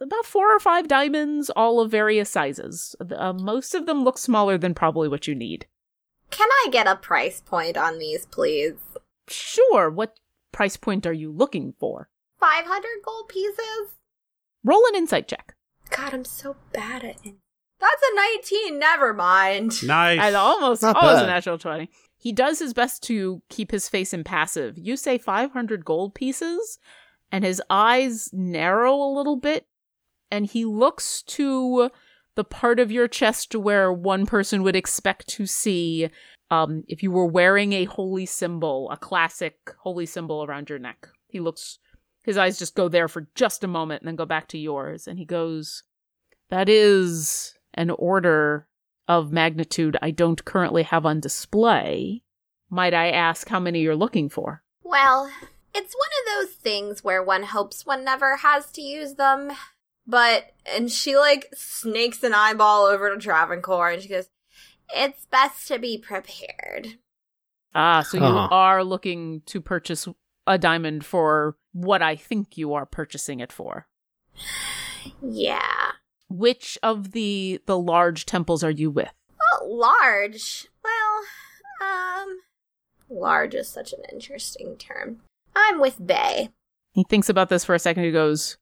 about 0.00 0.26
four 0.26 0.54
or 0.54 0.58
five 0.60 0.88
diamonds, 0.88 1.50
all 1.50 1.80
of 1.80 1.90
various 1.90 2.30
sizes. 2.30 2.94
Uh, 3.16 3.32
most 3.32 3.74
of 3.74 3.86
them 3.86 4.04
look 4.04 4.18
smaller 4.18 4.58
than 4.58 4.74
probably 4.74 5.08
what 5.08 5.26
you 5.26 5.34
need. 5.34 5.66
Can 6.30 6.48
I 6.50 6.68
get 6.70 6.86
a 6.86 6.96
price 6.96 7.40
point 7.40 7.76
on 7.76 7.98
these, 7.98 8.26
please? 8.26 8.74
Sure, 9.28 9.90
what 9.90 10.18
price 10.52 10.76
point 10.76 11.06
are 11.06 11.12
you 11.12 11.30
looking 11.30 11.74
for? 11.78 12.08
500 12.40 12.82
gold 13.04 13.28
pieces? 13.28 13.96
Roll 14.64 14.82
an 14.88 14.96
insight 14.96 15.28
check. 15.28 15.54
God, 15.90 16.12
I'm 16.12 16.24
so 16.24 16.56
bad 16.72 17.04
at 17.04 17.24
it. 17.24 17.34
That's 17.78 18.02
a 18.12 18.16
19, 18.16 18.78
never 18.78 19.14
mind. 19.14 19.72
Nice. 19.82 20.18
And 20.20 20.34
almost, 20.34 20.82
Not 20.82 20.96
almost 20.96 21.24
a 21.24 21.26
natural 21.26 21.58
20. 21.58 21.88
He 22.18 22.32
does 22.32 22.58
his 22.58 22.74
best 22.74 23.02
to 23.04 23.42
keep 23.48 23.70
his 23.70 23.88
face 23.88 24.12
impassive. 24.12 24.76
You 24.78 24.96
say 24.96 25.18
500 25.18 25.84
gold 25.84 26.14
pieces, 26.14 26.78
and 27.30 27.44
his 27.44 27.62
eyes 27.70 28.30
narrow 28.32 28.94
a 28.94 29.14
little 29.14 29.36
bit, 29.36 29.66
and 30.30 30.46
he 30.46 30.64
looks 30.64 31.22
to 31.22 31.90
the 32.34 32.44
part 32.44 32.78
of 32.78 32.92
your 32.92 33.08
chest 33.08 33.54
where 33.54 33.92
one 33.92 34.26
person 34.26 34.62
would 34.62 34.76
expect 34.76 35.26
to 35.28 35.46
see 35.46 36.10
um, 36.50 36.84
if 36.86 37.02
you 37.02 37.10
were 37.10 37.26
wearing 37.26 37.72
a 37.72 37.84
holy 37.84 38.26
symbol, 38.26 38.90
a 38.90 38.96
classic 38.96 39.56
holy 39.80 40.06
symbol 40.06 40.44
around 40.44 40.68
your 40.68 40.78
neck. 40.78 41.08
He 41.28 41.40
looks, 41.40 41.78
his 42.22 42.36
eyes 42.36 42.58
just 42.58 42.74
go 42.74 42.88
there 42.88 43.08
for 43.08 43.26
just 43.34 43.64
a 43.64 43.68
moment 43.68 44.02
and 44.02 44.08
then 44.08 44.16
go 44.16 44.26
back 44.26 44.48
to 44.48 44.58
yours, 44.58 45.08
and 45.08 45.18
he 45.18 45.24
goes, 45.24 45.82
That 46.50 46.68
is 46.68 47.54
an 47.74 47.90
order 47.90 48.68
of 49.08 49.32
magnitude 49.32 49.96
I 50.02 50.10
don't 50.10 50.44
currently 50.44 50.82
have 50.84 51.06
on 51.06 51.20
display. 51.20 52.22
Might 52.68 52.94
I 52.94 53.10
ask 53.10 53.48
how 53.48 53.60
many 53.60 53.80
you're 53.80 53.96
looking 53.96 54.28
for? 54.28 54.62
Well, 54.82 55.30
it's 55.74 55.94
one 55.94 56.42
of 56.42 56.48
those 56.48 56.56
things 56.56 57.04
where 57.04 57.22
one 57.22 57.44
hopes 57.44 57.86
one 57.86 58.04
never 58.04 58.36
has 58.36 58.70
to 58.72 58.82
use 58.82 59.14
them. 59.14 59.52
But, 60.06 60.52
and 60.72 60.90
she 60.90 61.16
like 61.16 61.48
snakes 61.54 62.22
an 62.22 62.32
eyeball 62.34 62.84
over 62.86 63.12
to 63.14 63.20
Travancore 63.20 63.90
and 63.90 64.02
she 64.02 64.08
goes, 64.08 64.28
It's 64.94 65.26
best 65.26 65.66
to 65.68 65.78
be 65.78 65.98
prepared. 65.98 66.98
Ah, 67.74 68.02
so 68.02 68.16
you 68.16 68.22
Huh. 68.22 68.48
are 68.50 68.84
looking 68.84 69.42
to 69.46 69.60
purchase 69.60 70.06
a 70.46 70.58
diamond 70.58 71.04
for 71.04 71.56
what 71.72 72.02
I 72.02 72.14
think 72.16 72.56
you 72.56 72.72
are 72.74 72.86
purchasing 72.86 73.40
it 73.40 73.52
for. 73.52 73.86
Yeah. 75.22 75.92
Which 76.28 76.78
of 76.82 77.12
the 77.12 77.60
the 77.66 77.78
large 77.78 78.26
temples 78.26 78.64
are 78.64 78.70
you 78.70 78.90
with? 78.90 79.12
Well, 79.60 79.76
large. 79.78 80.68
Well, 80.82 81.88
um, 82.22 82.38
large 83.08 83.54
is 83.54 83.68
such 83.68 83.92
an 83.92 84.00
interesting 84.12 84.76
term. 84.76 85.20
I'm 85.54 85.80
with 85.80 86.04
Bay. 86.04 86.50
He 86.92 87.04
thinks 87.04 87.28
about 87.28 87.48
this 87.48 87.64
for 87.64 87.74
a 87.74 87.78
second. 87.78 88.04
He 88.04 88.10
goes, 88.12 88.56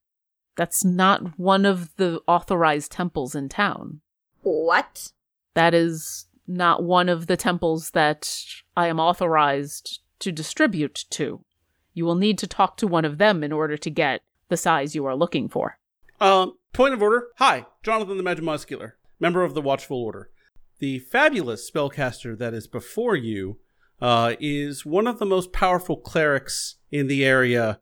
"That's 0.56 0.84
not 0.84 1.38
one 1.38 1.64
of 1.64 1.94
the 1.96 2.20
authorized 2.26 2.92
temples 2.92 3.34
in 3.34 3.48
town. 3.48 4.00
What? 4.42 5.12
That 5.54 5.74
is 5.74 6.26
not 6.46 6.82
one 6.82 7.08
of 7.08 7.26
the 7.26 7.36
temples 7.36 7.90
that 7.90 8.44
I 8.76 8.88
am 8.88 9.00
authorized 9.00 10.00
to 10.20 10.30
distribute 10.30 11.06
to. 11.10 11.44
You 11.92 12.04
will 12.04 12.14
need 12.14 12.38
to 12.38 12.46
talk 12.46 12.76
to 12.78 12.86
one 12.86 13.04
of 13.04 13.18
them 13.18 13.42
in 13.42 13.52
order 13.52 13.76
to 13.76 13.90
get 13.90 14.22
the 14.48 14.56
size 14.56 14.94
you 14.94 15.06
are 15.06 15.16
looking 15.16 15.48
for." 15.48 15.78
Um, 16.20 16.58
point 16.72 16.94
of 16.94 17.02
order. 17.02 17.28
Hi, 17.38 17.66
Jonathan 17.82 18.16
the 18.16 18.22
Magimuscular, 18.22 18.92
member 19.18 19.42
of 19.42 19.54
the 19.54 19.62
Watchful 19.62 20.02
Order. 20.02 20.30
The 20.78 20.98
fabulous 20.98 21.70
spellcaster 21.70 22.36
that 22.38 22.52
is 22.52 22.66
before 22.66 23.16
you 23.16 23.58
uh, 24.00 24.34
is 24.40 24.84
one 24.84 25.06
of 25.06 25.18
the 25.18 25.26
most 25.26 25.52
powerful 25.52 25.96
clerics 25.96 26.76
in 26.90 27.06
the 27.06 27.24
area. 27.24 27.80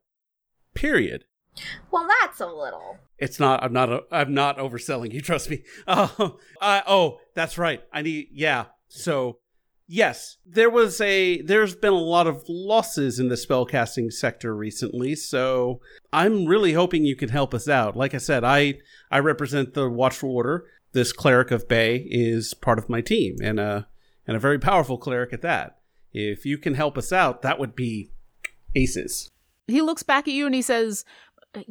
Period. 0.75 1.25
Well, 1.91 2.09
that's 2.21 2.41
a 2.41 2.47
little. 2.47 2.99
It's 3.19 3.39
not. 3.39 3.63
I'm 3.63 3.73
not. 3.73 4.05
I'm 4.11 4.35
not 4.35 4.59
overselling 4.59 5.13
you. 5.13 5.21
Trust 5.21 5.51
me. 5.51 5.63
Oh, 5.87 6.39
I, 6.61 6.83
oh, 6.87 7.19
that's 7.35 7.59
right. 7.59 7.83
I 7.93 8.03
need. 8.03 8.29
Yeah. 8.33 8.67
So, 8.89 9.39
yes, 9.87 10.39
there 10.47 10.71
was 10.71 11.01
a. 11.01 11.43
There's 11.43 11.75
been 11.75 11.93
a 11.93 11.97
lot 11.97 12.27
of 12.27 12.45
losses 12.49 13.19
in 13.19 13.29
the 13.29 13.35
spellcasting 13.35 14.13
sector 14.13 14.55
recently. 14.57 15.15
So, 15.15 15.81
I'm 16.13 16.47
really 16.47 16.73
hoping 16.73 17.05
you 17.05 17.17
can 17.17 17.29
help 17.29 17.55
us 17.55 17.69
out. 17.69 17.97
Like 17.97 18.15
I 18.15 18.19
said, 18.19 18.45
I 18.45 18.75
I 19.11 19.19
represent 19.19 19.75
the 19.75 19.89
Watchful 19.89 20.35
Order. 20.35 20.65
This 20.93 21.13
cleric 21.13 21.51
of 21.51 21.69
Bay 21.69 22.07
is 22.11 22.55
part 22.55 22.79
of 22.79 22.89
my 22.89 23.01
team, 23.01 23.37
and 23.43 23.61
a 23.61 23.89
and 24.27 24.37
a 24.37 24.41
very 24.41 24.59
powerful 24.59 24.99
cleric 24.99 25.33
at 25.33 25.43
that. 25.43 25.79
If 26.13 26.45
you 26.45 26.59
can 26.59 26.75
help 26.75 26.99
us 26.99 27.13
out, 27.13 27.43
that 27.43 27.59
would 27.59 27.75
be 27.75 28.11
aces. 28.75 29.29
he 29.67 29.81
looks 29.81 30.03
back 30.03 30.29
at 30.29 30.35
you 30.35 30.47
and 30.47 30.55
he 30.55 30.63
says, 30.63 31.05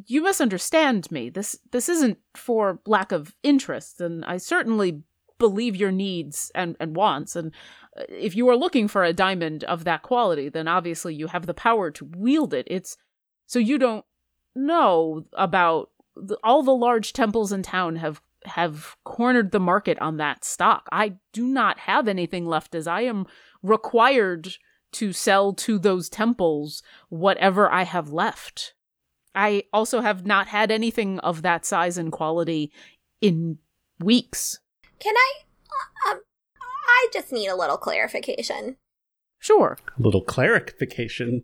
you 0.05 0.23
misunderstand 0.23 1.11
me. 1.11 1.29
This 1.29 1.57
this 1.71 1.89
isn't 1.89 2.19
for 2.35 2.79
lack 2.85 3.11
of 3.11 3.35
interest, 3.43 4.01
and 4.01 4.23
I 4.25 4.37
certainly 4.37 5.03
believe 5.37 5.75
your 5.75 5.91
needs 5.91 6.51
and, 6.53 6.77
and 6.79 6.95
wants. 6.95 7.35
And 7.35 7.51
uh, 7.97 8.03
if 8.09 8.35
you 8.35 8.47
are 8.49 8.55
looking 8.55 8.87
for 8.87 9.03
a 9.03 9.11
diamond 9.11 9.63
of 9.63 9.85
that 9.85 10.03
quality, 10.03 10.49
then 10.49 10.67
obviously 10.67 11.15
you 11.15 11.27
have 11.27 11.47
the 11.47 11.53
power 11.53 11.89
to 11.91 12.05
wield 12.05 12.53
it. 12.53 12.67
It's 12.69 12.95
so 13.47 13.57
you 13.57 13.79
don't 13.79 14.05
know 14.55 15.25
about 15.33 15.89
the, 16.15 16.37
all 16.43 16.61
the 16.61 16.75
large 16.75 17.11
temples 17.11 17.51
in 17.51 17.63
town 17.63 17.95
have 17.95 18.21
have 18.45 18.95
cornered 19.03 19.51
the 19.51 19.59
market 19.59 19.99
on 19.99 20.17
that 20.17 20.43
stock. 20.43 20.87
I 20.91 21.15
do 21.33 21.45
not 21.47 21.79
have 21.79 22.07
anything 22.07 22.45
left 22.45 22.75
as 22.75 22.87
I 22.87 23.01
am 23.01 23.25
required 23.63 24.55
to 24.93 25.13
sell 25.13 25.53
to 25.53 25.79
those 25.79 26.09
temples 26.09 26.83
whatever 27.09 27.71
I 27.71 27.83
have 27.83 28.11
left. 28.11 28.73
I 29.35 29.63
also 29.71 30.01
have 30.01 30.25
not 30.25 30.47
had 30.47 30.71
anything 30.71 31.19
of 31.19 31.41
that 31.43 31.65
size 31.65 31.97
and 31.97 32.11
quality 32.11 32.71
in 33.21 33.57
weeks. 33.99 34.59
Can 34.99 35.15
I? 35.15 35.31
uh, 36.07 36.11
Um, 36.13 36.19
I 36.87 37.07
just 37.13 37.31
need 37.31 37.47
a 37.47 37.55
little 37.55 37.77
clarification. 37.77 38.77
Sure. 39.39 39.77
A 39.97 40.01
little 40.01 40.21
clarification. 40.23 41.43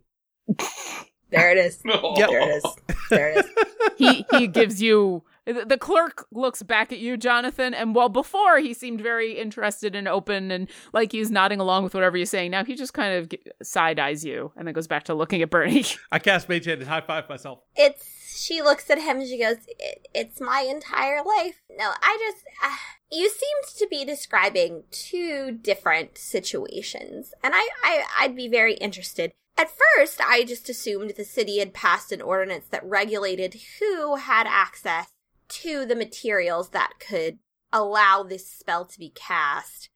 There 1.29 1.51
it 1.51 1.57
is. 1.57 1.81
No. 1.83 2.13
There 2.17 2.41
it 2.41 2.55
is. 2.63 2.65
There 3.09 3.29
it 3.31 3.45
is. 3.45 3.51
He 3.97 4.25
he 4.37 4.47
gives 4.47 4.81
you 4.81 5.23
the 5.47 5.77
clerk 5.77 6.27
looks 6.31 6.61
back 6.61 6.91
at 6.91 6.99
you, 6.99 7.15
Jonathan, 7.15 7.73
and 7.73 7.95
while 7.95 8.09
before 8.09 8.59
he 8.59 8.73
seemed 8.73 8.99
very 8.99 9.33
interested 9.33 9.95
and 9.95 10.07
open 10.07 10.51
and 10.51 10.69
like 10.93 11.11
he's 11.13 11.31
nodding 11.31 11.59
along 11.59 11.83
with 11.83 11.93
whatever 11.93 12.17
you're 12.17 12.25
saying, 12.25 12.51
now 12.51 12.65
he 12.65 12.75
just 12.75 12.93
kind 12.93 13.13
of 13.13 13.31
side 13.63 13.97
eyes 13.97 14.25
you 14.25 14.51
and 14.57 14.67
then 14.67 14.73
goes 14.73 14.87
back 14.87 15.03
to 15.05 15.13
looking 15.13 15.41
at 15.41 15.49
Bernie. 15.49 15.85
I 16.11 16.19
cast 16.19 16.49
Mage 16.49 16.65
Hand 16.65 16.81
and 16.81 16.89
high 16.89 17.01
five 17.01 17.29
myself. 17.29 17.59
It's. 17.75 18.15
She 18.37 18.61
looks 18.61 18.87
at 18.91 18.99
him. 18.99 19.17
and 19.17 19.27
She 19.27 19.39
goes, 19.39 19.57
it, 19.79 20.07
"It's 20.13 20.39
my 20.39 20.61
entire 20.61 21.23
life." 21.23 21.61
No, 21.71 21.91
I 22.01 22.31
just. 22.31 22.45
Uh, 22.63 22.75
you 23.11 23.29
seemed 23.29 23.79
to 23.79 23.87
be 23.89 24.05
describing 24.05 24.83
two 24.91 25.57
different 25.59 26.17
situations, 26.17 27.33
and 27.43 27.55
I, 27.55 27.69
I, 27.83 28.03
I'd 28.19 28.35
be 28.35 28.47
very 28.47 28.75
interested. 28.75 29.31
At 29.57 29.71
first, 29.95 30.21
I 30.21 30.43
just 30.43 30.69
assumed 30.69 31.13
the 31.17 31.23
city 31.23 31.57
had 31.57 31.73
passed 31.73 32.11
an 32.11 32.21
ordinance 32.21 32.65
that 32.69 32.85
regulated 32.85 33.55
who 33.79 34.17
had 34.17 34.45
access 34.45 35.07
to 35.49 35.85
the 35.85 35.95
materials 35.95 36.69
that 36.69 36.93
could 36.99 37.39
allow 37.71 38.23
this 38.23 38.49
spell 38.49 38.85
to 38.85 38.99
be 38.99 39.09
cast. 39.09 39.89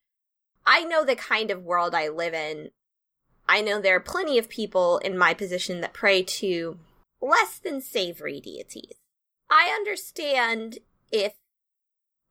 I 0.66 0.84
know 0.84 1.04
the 1.04 1.16
kind 1.16 1.52
of 1.52 1.64
world 1.64 1.96
I 1.96 2.08
live 2.10 2.34
in. 2.34 2.72
I 3.48 3.62
know 3.62 3.82
there 3.82 3.96
are 3.96 4.02
plenty 4.02 4.38
of 4.38 4.50
people 4.50 5.00
in 5.00 5.18
my 5.18 5.34
position 5.34 5.82
that 5.82 5.94
pray 5.94 6.24
to 6.24 6.78
less 7.22 7.60
than 7.60 7.82
savory 7.82 8.40
deities. 8.40 8.96
I 9.50 9.74
understand 9.76 10.80
if 11.12 11.34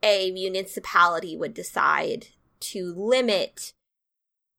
a 0.03 0.31
municipality 0.31 1.37
would 1.37 1.53
decide 1.53 2.29
to 2.61 2.95
limit 2.95 3.73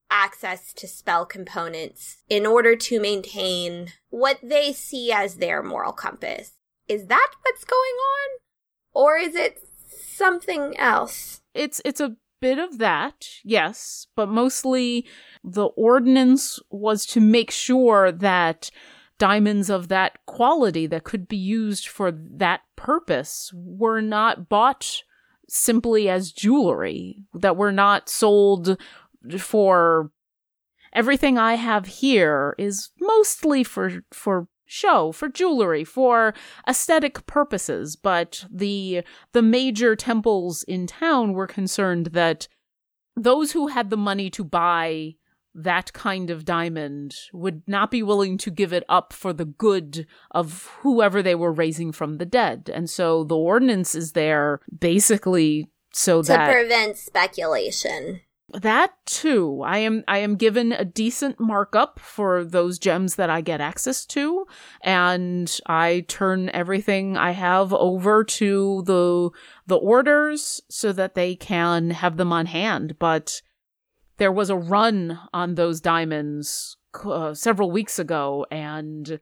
access 0.10 0.74
to 0.74 0.88
spell 0.88 1.26
components 1.26 2.18
in 2.30 2.46
order 2.46 2.76
to 2.76 3.00
maintain 3.00 3.88
what 4.10 4.38
they 4.44 4.74
see 4.74 5.12
as 5.12 5.36
their 5.36 5.64
moral 5.64 5.94
compass. 5.94 6.54
Is 6.88 7.08
that 7.08 7.32
what's 7.44 7.64
going 7.64 7.80
on? 7.80 8.40
Or 8.94 9.18
is 9.18 9.36
it 9.36 9.60
something 9.90 10.78
else? 10.78 11.42
it's 11.54 11.82
it's 11.86 12.02
a 12.02 12.16
bit 12.40 12.58
of 12.58 12.80
that, 12.80 13.28
yes, 13.44 14.08
but 14.16 14.28
mostly 14.28 15.06
the 15.44 15.66
ordinance 15.66 16.60
was 16.70 17.06
to 17.08 17.20
make 17.20 17.52
sure 17.52 18.12
that 18.12 18.72
diamonds 19.20 19.70
of 19.70 19.90
that 19.90 20.18
quality 20.26 20.88
that 20.88 21.04
could 21.04 21.28
be 21.28 21.38
used 21.38 21.88
for 21.88 22.12
that 22.12 22.62
purpose 22.76 23.52
were 23.54 24.02
not 24.02 24.50
bought 24.50 25.04
simply 25.48 26.10
as 26.10 26.32
jewelry, 26.32 27.26
that 27.34 27.58
were 27.58 27.72
not 27.72 28.10
sold 28.10 28.78
for 29.38 30.10
everything 30.94 31.38
I 31.38 31.56
have 31.56 31.86
here 31.86 32.56
is 32.58 32.90
mostly 33.00 33.64
for 33.64 34.04
for 34.12 34.48
show, 34.72 35.12
for 35.12 35.28
jewelry, 35.28 35.84
for 35.84 36.34
aesthetic 36.68 37.26
purposes, 37.26 37.96
but 37.96 38.46
the 38.50 39.04
the 39.34 39.42
major 39.42 39.96
temples 39.96 40.64
in 40.64 40.88
town 40.88 41.34
were 41.34 41.48
concerned 41.48 42.08
that 42.08 42.48
those 43.16 43.52
who 43.52 43.68
had 43.68 43.90
the 43.90 43.98
money 43.98 44.30
to 44.30 44.44
buy 44.44 45.16
that 45.54 45.92
kind 45.92 46.30
of 46.30 46.46
diamond 46.46 47.14
would 47.34 47.62
not 47.68 47.92
be 47.92 48.02
willing 48.02 48.38
to 48.38 48.50
give 48.50 48.72
it 48.72 48.86
up 48.88 49.12
for 49.12 49.34
the 49.34 49.44
good 49.44 50.08
of 50.32 50.72
whoever 50.80 51.22
they 51.22 51.36
were 51.36 51.52
raising 51.52 51.92
from 51.92 52.18
the 52.18 52.26
dead. 52.26 52.72
And 52.74 52.90
so 52.90 53.26
the 53.26 53.36
ordinance 53.36 53.94
is 53.94 54.14
there 54.14 54.62
basically 54.80 55.70
so 55.94 56.22
To 56.22 56.28
that 56.30 56.50
prevent 56.50 56.98
speculation. 56.98 58.22
That 58.54 58.94
too 59.06 59.62
i 59.66 59.78
am 59.78 60.04
i 60.08 60.18
am 60.18 60.36
given 60.36 60.72
a 60.72 60.84
decent 60.84 61.40
markup 61.40 62.00
for 62.00 62.44
those 62.44 62.78
gems 62.78 63.16
that 63.16 63.30
i 63.30 63.40
get 63.40 63.62
access 63.62 64.06
to 64.06 64.46
and 64.82 65.60
i 65.68 66.04
turn 66.08 66.50
everything 66.50 67.16
i 67.16 67.32
have 67.32 67.74
over 67.74 68.24
to 68.24 68.84
the 68.86 69.30
the 69.68 69.78
orders 69.78 70.62
so 70.70 70.92
that 70.92 71.16
they 71.16 71.36
can 71.36 71.92
have 71.92 72.18
them 72.18 72.34
on 72.34 72.46
hand 72.46 72.98
but 73.00 73.42
there 74.18 74.32
was 74.32 74.50
a 74.50 74.56
run 74.56 75.20
on 75.34 75.56
those 75.56 75.82
diamonds 75.82 76.78
uh, 77.06 77.34
several 77.34 77.72
weeks 77.72 77.98
ago 77.98 78.46
and 78.52 79.20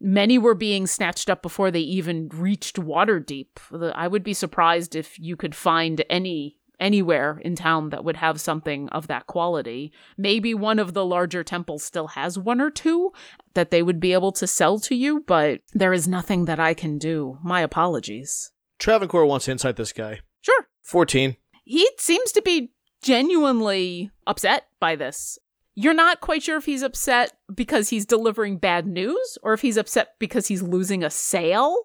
many 0.00 0.38
were 0.38 0.54
being 0.54 0.86
snatched 0.86 1.28
up 1.28 1.42
before 1.42 1.70
they 1.70 1.80
even 1.80 2.28
reached 2.32 2.76
Waterdeep. 2.76 3.48
The- 3.70 3.92
I 3.94 4.08
would 4.08 4.24
be 4.24 4.32
surprised 4.32 4.96
if 4.96 5.18
you 5.18 5.36
could 5.36 5.54
find 5.54 6.02
any 6.08 6.56
anywhere 6.80 7.40
in 7.44 7.54
town 7.54 7.90
that 7.90 8.04
would 8.04 8.16
have 8.16 8.40
something 8.40 8.88
of 8.88 9.06
that 9.06 9.26
quality. 9.26 9.92
Maybe 10.16 10.54
one 10.54 10.78
of 10.78 10.94
the 10.94 11.04
larger 11.04 11.44
temples 11.44 11.84
still 11.84 12.08
has 12.08 12.38
one 12.38 12.60
or 12.60 12.70
two 12.70 13.12
that 13.54 13.70
they 13.70 13.82
would 13.82 14.00
be 14.00 14.12
able 14.12 14.32
to 14.32 14.46
sell 14.46 14.78
to 14.80 14.94
you, 14.94 15.22
but 15.26 15.60
there 15.72 15.92
is 15.92 16.08
nothing 16.08 16.46
that 16.46 16.58
I 16.58 16.74
can 16.74 16.98
do. 16.98 17.38
My 17.42 17.60
apologies. 17.60 18.50
Travancore 18.78 19.26
wants 19.26 19.44
to 19.44 19.52
insight 19.52 19.76
this 19.76 19.92
guy. 19.92 20.20
Sure. 20.40 20.66
14. 20.82 21.36
He 21.64 21.88
seems 21.98 22.32
to 22.32 22.42
be 22.42 22.72
genuinely 23.02 24.10
upset 24.26 24.66
by 24.80 24.96
this. 24.96 25.38
You're 25.74 25.94
not 25.94 26.20
quite 26.20 26.42
sure 26.42 26.56
if 26.56 26.64
he's 26.64 26.82
upset 26.82 27.32
because 27.54 27.88
he's 27.88 28.04
delivering 28.04 28.58
bad 28.58 28.86
news 28.86 29.38
or 29.42 29.52
if 29.52 29.62
he's 29.62 29.76
upset 29.76 30.14
because 30.18 30.48
he's 30.48 30.62
losing 30.62 31.04
a 31.04 31.10
sale. 31.10 31.76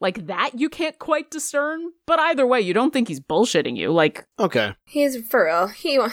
Like 0.00 0.26
that, 0.26 0.52
you 0.54 0.68
can't 0.68 0.98
quite 0.98 1.30
discern. 1.30 1.90
But 2.06 2.20
either 2.20 2.46
way, 2.46 2.60
you 2.60 2.72
don't 2.72 2.92
think 2.92 3.08
he's 3.08 3.20
bullshitting 3.20 3.76
you. 3.76 3.90
Like, 3.90 4.24
Okay. 4.38 4.74
He's 4.84 5.16
for 5.26 5.46
real. 5.46 5.66
He. 5.68 5.98
I 5.98 6.10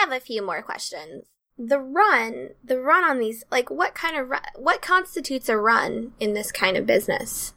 have 0.00 0.12
a 0.12 0.20
few 0.20 0.44
more 0.44 0.62
questions. 0.62 1.24
The 1.58 1.78
run, 1.80 2.50
the 2.62 2.80
run 2.80 3.04
on 3.04 3.18
these, 3.18 3.42
like, 3.50 3.70
what 3.70 3.94
kind 3.94 4.16
of 4.16 4.28
run, 4.28 4.42
what 4.56 4.80
constitutes 4.80 5.48
a 5.48 5.56
run 5.56 6.12
in 6.20 6.34
this 6.34 6.52
kind 6.52 6.76
of 6.76 6.86
business? 6.86 7.54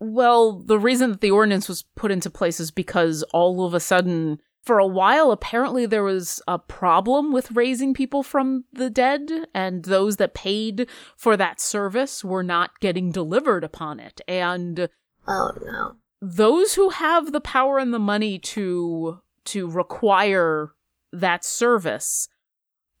well, 0.00 0.58
the 0.58 0.80
reason 0.80 1.10
that 1.10 1.20
the 1.20 1.30
ordinance 1.30 1.68
was 1.68 1.84
put 1.94 2.10
into 2.10 2.28
place 2.28 2.58
is 2.58 2.72
because 2.72 3.22
all 3.32 3.64
of 3.64 3.72
a 3.72 3.78
sudden, 3.78 4.40
for 4.62 4.78
a 4.78 4.86
while, 4.86 5.32
apparently 5.32 5.86
there 5.86 6.04
was 6.04 6.40
a 6.46 6.58
problem 6.58 7.32
with 7.32 7.50
raising 7.50 7.94
people 7.94 8.22
from 8.22 8.64
the 8.72 8.90
dead, 8.90 9.28
and 9.52 9.84
those 9.84 10.16
that 10.18 10.34
paid 10.34 10.88
for 11.16 11.36
that 11.36 11.60
service 11.60 12.24
were 12.24 12.44
not 12.44 12.78
getting 12.80 13.10
delivered 13.10 13.64
upon 13.64 13.98
it. 13.98 14.20
And 14.28 14.88
Oh 15.26 15.50
no. 15.64 15.96
those 16.20 16.74
who 16.74 16.90
have 16.90 17.32
the 17.32 17.40
power 17.40 17.78
and 17.78 17.92
the 17.92 17.98
money 17.98 18.38
to 18.38 19.20
to 19.46 19.68
require 19.68 20.72
that 21.12 21.44
service 21.44 22.28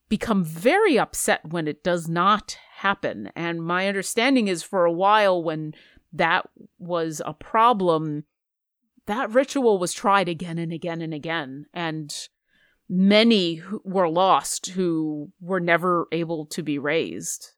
become 0.08 0.44
very 0.44 0.98
upset 0.98 1.40
when 1.48 1.66
it 1.68 1.82
does 1.84 2.08
not 2.08 2.58
happen 2.76 3.30
and 3.36 3.64
my 3.64 3.86
understanding 3.86 4.48
is 4.48 4.62
for 4.62 4.84
a 4.84 4.92
while 4.92 5.42
when 5.42 5.72
that 6.12 6.48
was 6.78 7.22
a 7.24 7.32
problem 7.32 8.24
that 9.06 9.30
ritual 9.30 9.78
was 9.78 9.92
tried 9.92 10.28
again 10.28 10.58
and 10.58 10.72
again 10.72 11.02
and 11.02 11.14
again 11.14 11.66
and 11.72 12.28
many 12.88 13.62
were 13.84 14.08
lost 14.08 14.66
who 14.70 15.30
were 15.40 15.60
never 15.60 16.06
able 16.12 16.46
to 16.46 16.62
be 16.62 16.78
raised 16.78 17.52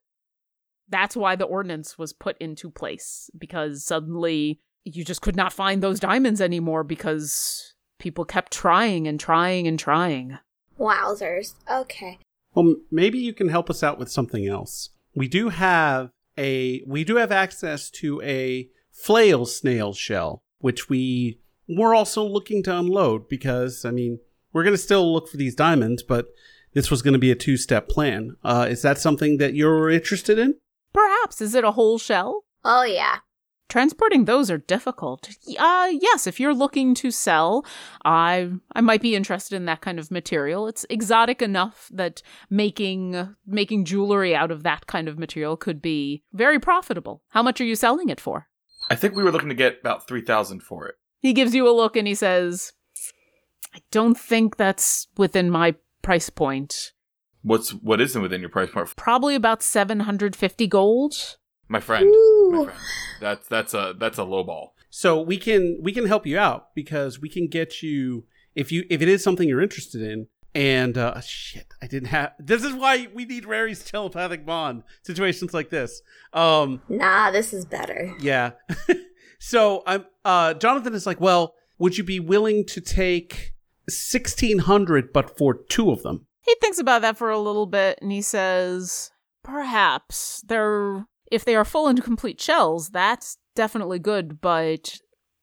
that's 0.87 1.15
why 1.15 1.35
the 1.35 1.45
ordinance 1.45 1.97
was 1.97 2.13
put 2.13 2.37
into 2.39 2.69
place 2.69 3.29
because 3.37 3.83
suddenly 3.83 4.59
you 4.83 5.03
just 5.03 5.21
could 5.21 5.35
not 5.35 5.51
find 5.51 5.81
those 5.81 5.99
diamonds 5.99 6.39
anymore 6.39 6.83
because 6.83 7.73
people 7.99 8.23
kept 8.23 8.53
trying 8.53 9.07
and 9.07 9.19
trying 9.19 9.67
and 9.67 9.79
trying. 9.79 10.37
Wowzers. 10.79 11.55
Okay. 11.69 12.19
Well, 12.53 12.75
maybe 12.91 13.17
you 13.17 13.33
can 13.33 13.49
help 13.49 13.69
us 13.69 13.83
out 13.83 13.97
with 13.97 14.11
something 14.11 14.47
else. 14.47 14.89
We 15.15 15.27
do 15.27 15.49
have 15.49 16.11
a 16.37 16.83
we 16.85 17.03
do 17.03 17.15
have 17.15 17.31
access 17.31 17.89
to 17.89 18.21
a 18.21 18.69
flail 18.91 19.45
snail 19.45 19.93
shell, 19.93 20.43
which 20.59 20.89
we 20.89 21.39
were 21.67 21.95
also 21.95 22.23
looking 22.23 22.63
to 22.63 22.77
unload 22.77 23.27
because 23.27 23.85
I 23.85 23.91
mean 23.91 24.19
we're 24.53 24.63
gonna 24.63 24.77
still 24.77 25.11
look 25.13 25.27
for 25.27 25.37
these 25.37 25.55
diamonds, 25.55 26.03
but 26.03 26.27
this 26.73 26.91
was 26.91 27.01
gonna 27.01 27.19
be 27.19 27.31
a 27.31 27.35
two 27.35 27.57
step 27.57 27.89
plan. 27.89 28.35
Uh, 28.43 28.67
is 28.69 28.81
that 28.81 28.97
something 28.97 29.37
that 29.37 29.53
you're 29.53 29.89
interested 29.89 30.39
in? 30.39 30.55
Perhaps 30.93 31.41
is 31.41 31.55
it 31.55 31.63
a 31.63 31.71
whole 31.71 31.97
shell? 31.97 32.45
Oh 32.63 32.83
yeah. 32.83 33.17
Transporting 33.67 34.25
those 34.25 34.51
are 34.51 34.59
difficult. 34.59 35.29
Uh 35.57 35.91
yes, 35.91 36.27
if 36.27 36.39
you're 36.39 36.53
looking 36.53 36.93
to 36.95 37.09
sell, 37.11 37.65
I 38.05 38.51
I 38.73 38.81
might 38.81 39.01
be 39.01 39.15
interested 39.15 39.55
in 39.55 39.65
that 39.65 39.81
kind 39.81 39.99
of 39.99 40.11
material. 40.11 40.67
It's 40.67 40.85
exotic 40.89 41.41
enough 41.41 41.89
that 41.91 42.21
making 42.49 43.35
making 43.45 43.85
jewelry 43.85 44.35
out 44.35 44.51
of 44.51 44.63
that 44.63 44.85
kind 44.87 45.07
of 45.07 45.17
material 45.17 45.57
could 45.57 45.81
be 45.81 46.23
very 46.31 46.59
profitable. 46.59 47.23
How 47.29 47.41
much 47.41 47.59
are 47.59 47.65
you 47.65 47.75
selling 47.75 48.09
it 48.09 48.21
for? 48.21 48.47
I 48.89 48.95
think 48.95 49.15
we 49.15 49.23
were 49.23 49.31
looking 49.31 49.49
to 49.49 49.55
get 49.55 49.79
about 49.79 50.07
3000 50.07 50.61
for 50.61 50.87
it. 50.87 50.95
He 51.19 51.33
gives 51.33 51.55
you 51.55 51.67
a 51.67 51.71
look 51.71 51.95
and 51.95 52.07
he 52.07 52.15
says, 52.15 52.73
I 53.73 53.79
don't 53.91 54.17
think 54.17 54.57
that's 54.57 55.07
within 55.17 55.49
my 55.49 55.75
price 56.01 56.29
point. 56.29 56.93
What's 57.41 57.71
what 57.71 58.01
isn't 58.01 58.21
within 58.21 58.41
your 58.41 58.49
price 58.49 58.69
point? 58.71 58.95
Probably 58.95 59.35
about 59.35 59.61
750 59.61 60.67
gold. 60.67 61.37
My 61.67 61.79
friend. 61.79 62.09
My 62.51 62.65
friend. 62.65 62.79
That's 63.19 63.47
that's 63.47 63.73
a 63.73 63.95
that's 63.99 64.17
a 64.17 64.23
low 64.23 64.43
ball. 64.43 64.75
So 64.89 65.21
we 65.21 65.37
can 65.37 65.79
we 65.81 65.91
can 65.91 66.05
help 66.05 66.25
you 66.25 66.37
out 66.37 66.73
because 66.75 67.19
we 67.19 67.29
can 67.29 67.47
get 67.47 67.83
you 67.83 68.25
if 68.55 68.71
you 68.71 68.85
if 68.89 69.01
it 69.01 69.09
is 69.09 69.23
something 69.23 69.47
you're 69.47 69.61
interested 69.61 70.01
in. 70.01 70.27
And 70.55 70.97
uh, 70.97 71.19
shit, 71.19 71.67
I 71.81 71.87
didn't 71.87 72.07
have. 72.07 72.31
This 72.39 72.63
is 72.63 72.73
why 72.73 73.07
we 73.13 73.25
need 73.25 73.45
Rary's 73.45 73.83
telepathic 73.83 74.45
bond 74.45 74.83
situations 75.03 75.53
like 75.53 75.69
this. 75.69 76.01
Um, 76.33 76.81
Nah, 76.89 77.29
this 77.31 77.53
is 77.53 77.65
better. 77.65 78.13
yeah. 78.19 78.51
so 79.39 79.83
I'm. 79.85 80.05
Uh, 80.23 80.53
Jonathan 80.53 80.93
is 80.93 81.05
like, 81.05 81.19
well, 81.19 81.53
would 81.77 81.97
you 81.97 82.03
be 82.05 82.21
willing 82.21 82.65
to 82.67 82.79
take 82.81 83.51
sixteen 83.89 84.59
hundred, 84.59 85.11
but 85.11 85.37
for 85.37 85.53
two 85.69 85.91
of 85.91 86.03
them? 86.03 86.25
He 86.41 86.55
thinks 86.61 86.79
about 86.79 87.01
that 87.01 87.17
for 87.17 87.29
a 87.29 87.39
little 87.39 87.65
bit 87.65 87.97
and 88.01 88.11
he 88.11 88.21
says, 88.21 89.11
Perhaps 89.43 90.43
they're 90.47 91.05
if 91.31 91.43
they 91.43 91.55
are 91.55 91.65
full 91.65 91.87
and 91.87 92.03
complete 92.03 92.39
shells, 92.39 92.89
that's 92.91 93.37
definitely 93.55 93.99
good, 93.99 94.39
but 94.41 94.99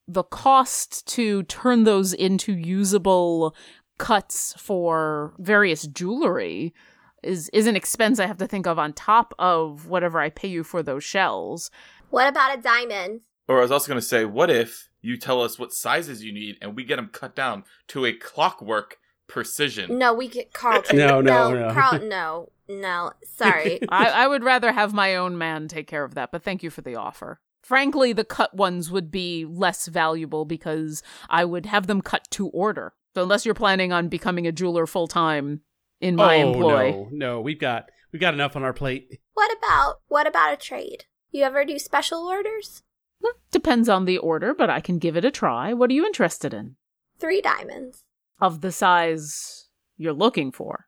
the 0.09 0.23
cost 0.23 1.07
to 1.09 1.43
turn 1.45 1.85
those 1.85 2.13
into 2.13 2.53
usable 2.53 3.55
cuts 4.03 4.53
for 4.59 5.33
various 5.39 5.87
jewelry 5.87 6.75
is 7.23 7.49
is 7.51 7.69
an 7.69 7.77
expense 7.77 8.19
I 8.19 8.27
have 8.27 8.39
to 8.39 8.49
think 8.49 8.67
of 8.67 8.77
on 8.77 8.93
top 8.93 9.33
of 9.39 9.87
whatever 9.87 10.19
I 10.19 10.29
pay 10.29 10.49
you 10.49 10.65
for 10.65 10.83
those 10.83 11.05
shells. 11.05 11.71
What 12.11 12.27
about 12.27 12.59
a 12.59 12.61
diamond? 12.61 13.21
Or 13.47 13.59
I 13.59 13.63
was 13.63 13.71
also 13.71 13.87
going 13.87 14.01
to 14.01 14.07
say, 14.07 14.25
what 14.25 14.51
if 14.51 14.89
you 15.03 15.17
tell 15.17 15.41
us 15.41 15.57
what 15.57 15.73
sizes 15.73 16.25
you 16.25 16.33
need 16.33 16.57
and 16.61 16.75
we 16.75 16.83
get 16.83 16.97
them 16.97 17.11
cut 17.13 17.37
down 17.37 17.63
to 17.89 18.05
a 18.05 18.13
clockwork 18.13 18.99
precision? 19.29 19.99
No, 19.99 20.13
we 20.13 20.27
get 20.27 20.53
Carlton. 20.53 20.97
No, 20.97 21.21
no, 21.21 21.55
no. 21.55 21.73
Carlton, 21.73 22.09
no, 22.09 22.49
no. 22.69 23.13
Sorry. 23.23 23.79
I, 23.89 24.25
I 24.25 24.27
would 24.27 24.43
rather 24.43 24.73
have 24.73 24.93
my 24.93 25.15
own 25.15 25.39
man 25.39 25.69
take 25.69 25.87
care 25.87 26.03
of 26.03 26.17
that, 26.17 26.33
but 26.33 26.43
thank 26.43 26.65
you 26.65 26.71
for 26.71 26.81
the 26.81 26.97
offer. 26.97 27.41
Frankly, 27.63 28.13
the 28.13 28.25
cut 28.25 28.53
ones 28.55 28.91
would 28.91 29.13
be 29.13 29.45
less 29.45 29.87
valuable 29.87 30.45
because 30.45 31.05
I 31.31 31.45
would 31.45 31.67
have 31.67 31.87
them 31.87 32.01
cut 32.03 32.27
to 32.33 32.49
order. 32.49 32.95
So 33.15 33.23
unless 33.23 33.45
you're 33.45 33.55
planning 33.55 33.93
on 33.93 34.09
becoming 34.09 34.47
a 34.47 34.53
jeweler 34.53 34.87
full 34.87 35.07
time 35.07 35.61
in 36.01 36.17
my 36.17 36.43
oh, 36.43 36.53
employ, 36.53 36.91
no, 36.91 37.09
no, 37.13 37.41
we've 37.41 37.61
got 37.61 37.91
we've 38.13 38.21
got 38.21 38.35
enough 38.35 38.57
on 38.57 38.63
our 38.63 38.73
plate. 38.73 39.21
what 39.35 39.57
about 39.57 39.97
what 40.09 40.27
about 40.27 40.53
a 40.53 40.57
trade? 40.57 41.05
You 41.31 41.45
ever 41.45 41.65
do 41.65 41.79
special 41.79 42.21
orders? 42.21 42.83
Hmm, 43.23 43.39
depends 43.51 43.89
on 43.89 44.05
the 44.05 44.19
order, 44.19 44.55
but 44.55 44.71
I 44.71 44.81
can 44.81 44.99
give 44.99 45.17
it 45.17 45.25
a 45.25 45.31
try. 45.31 45.73
What 45.73 45.91
are 45.91 45.95
you 45.95 46.07
interested 46.07 46.53
in? 46.53 46.77
Three 47.19 47.41
diamonds. 47.41 48.05
Of 48.41 48.61
the 48.61 48.73
size 48.73 49.69
you're 49.97 50.13
looking 50.13 50.51
for. 50.51 50.87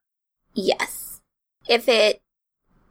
Yes. 0.54 1.20
If 1.68 1.88
it 1.88 2.22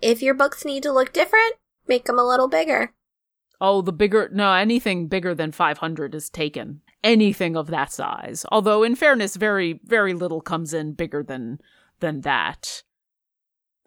if 0.02 0.22
your 0.22 0.34
books 0.34 0.66
need 0.66 0.84
to 0.84 0.92
look 0.92 1.14
different, 1.14 1.56
make 1.88 2.06
them 2.06 2.20
a 2.20 2.28
little 2.28 2.48
bigger. 2.48 2.94
Oh, 3.60 3.82
the 3.82 3.94
bigger 3.94 4.30
no, 4.32 4.54
anything 4.54 5.08
bigger 5.08 5.34
than 5.34 5.52
500 5.52 6.14
is 6.14 6.30
taken. 6.30 6.82
Anything 7.04 7.58
of 7.58 7.68
that 7.68 7.92
size. 7.92 8.46
Although 8.52 8.84
in 8.84 8.96
fairness 8.96 9.36
very 9.36 9.80
very 9.84 10.14
little 10.14 10.42
comes 10.42 10.74
in 10.74 10.94
bigger 10.94 11.24
than 11.24 11.60
than 12.00 12.22
that. 12.22 12.84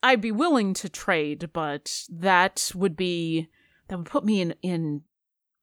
I'd 0.03 0.21
be 0.21 0.33
willing 0.33 0.75
to 0.75 0.89
trade, 0.89 1.51
but 1.53 2.03
that 2.11 2.71
would 2.75 2.97
be 2.97 3.49
that 3.89 3.97
would 3.97 4.07
put 4.07 4.25
me 4.25 4.41
in 4.41 4.55
in 4.63 5.03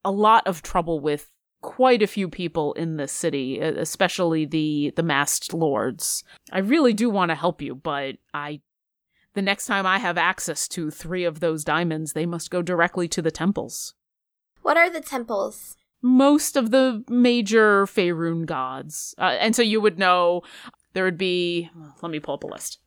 a 0.03 0.11
lot 0.11 0.45
of 0.47 0.61
trouble 0.61 0.99
with 0.99 1.31
quite 1.61 2.01
a 2.01 2.07
few 2.07 2.27
people 2.27 2.73
in 2.73 2.97
this 2.97 3.11
city, 3.11 3.59
especially 3.59 4.45
the 4.45 4.91
the 4.95 5.03
masked 5.03 5.53
lords. 5.53 6.23
I 6.51 6.59
really 6.59 6.93
do 6.93 7.09
want 7.09 7.29
to 7.29 7.35
help 7.35 7.61
you, 7.61 7.73
but 7.75 8.17
I 8.33 8.61
the 9.33 9.41
next 9.41 9.65
time 9.65 9.85
I 9.85 9.97
have 9.97 10.17
access 10.17 10.67
to 10.69 10.91
3 10.91 11.23
of 11.23 11.39
those 11.39 11.63
diamonds, 11.63 12.13
they 12.13 12.25
must 12.25 12.51
go 12.51 12.61
directly 12.61 13.07
to 13.09 13.21
the 13.21 13.31
temples 13.31 13.95
What 14.61 14.77
are 14.77 14.89
the 14.89 15.01
temples? 15.01 15.75
Most 16.03 16.55
of 16.57 16.69
the 16.71 17.03
major 17.09 17.85
Faerun 17.85 18.45
gods. 18.45 19.15
Uh, 19.17 19.37
and 19.39 19.55
so 19.55 19.61
you 19.61 19.79
would 19.81 19.97
know 19.97 20.41
there 20.93 21.05
would 21.05 21.17
be. 21.17 21.69
Let 22.01 22.11
me 22.11 22.19
pull 22.19 22.35
up 22.35 22.43
a 22.43 22.47
list. 22.47 22.79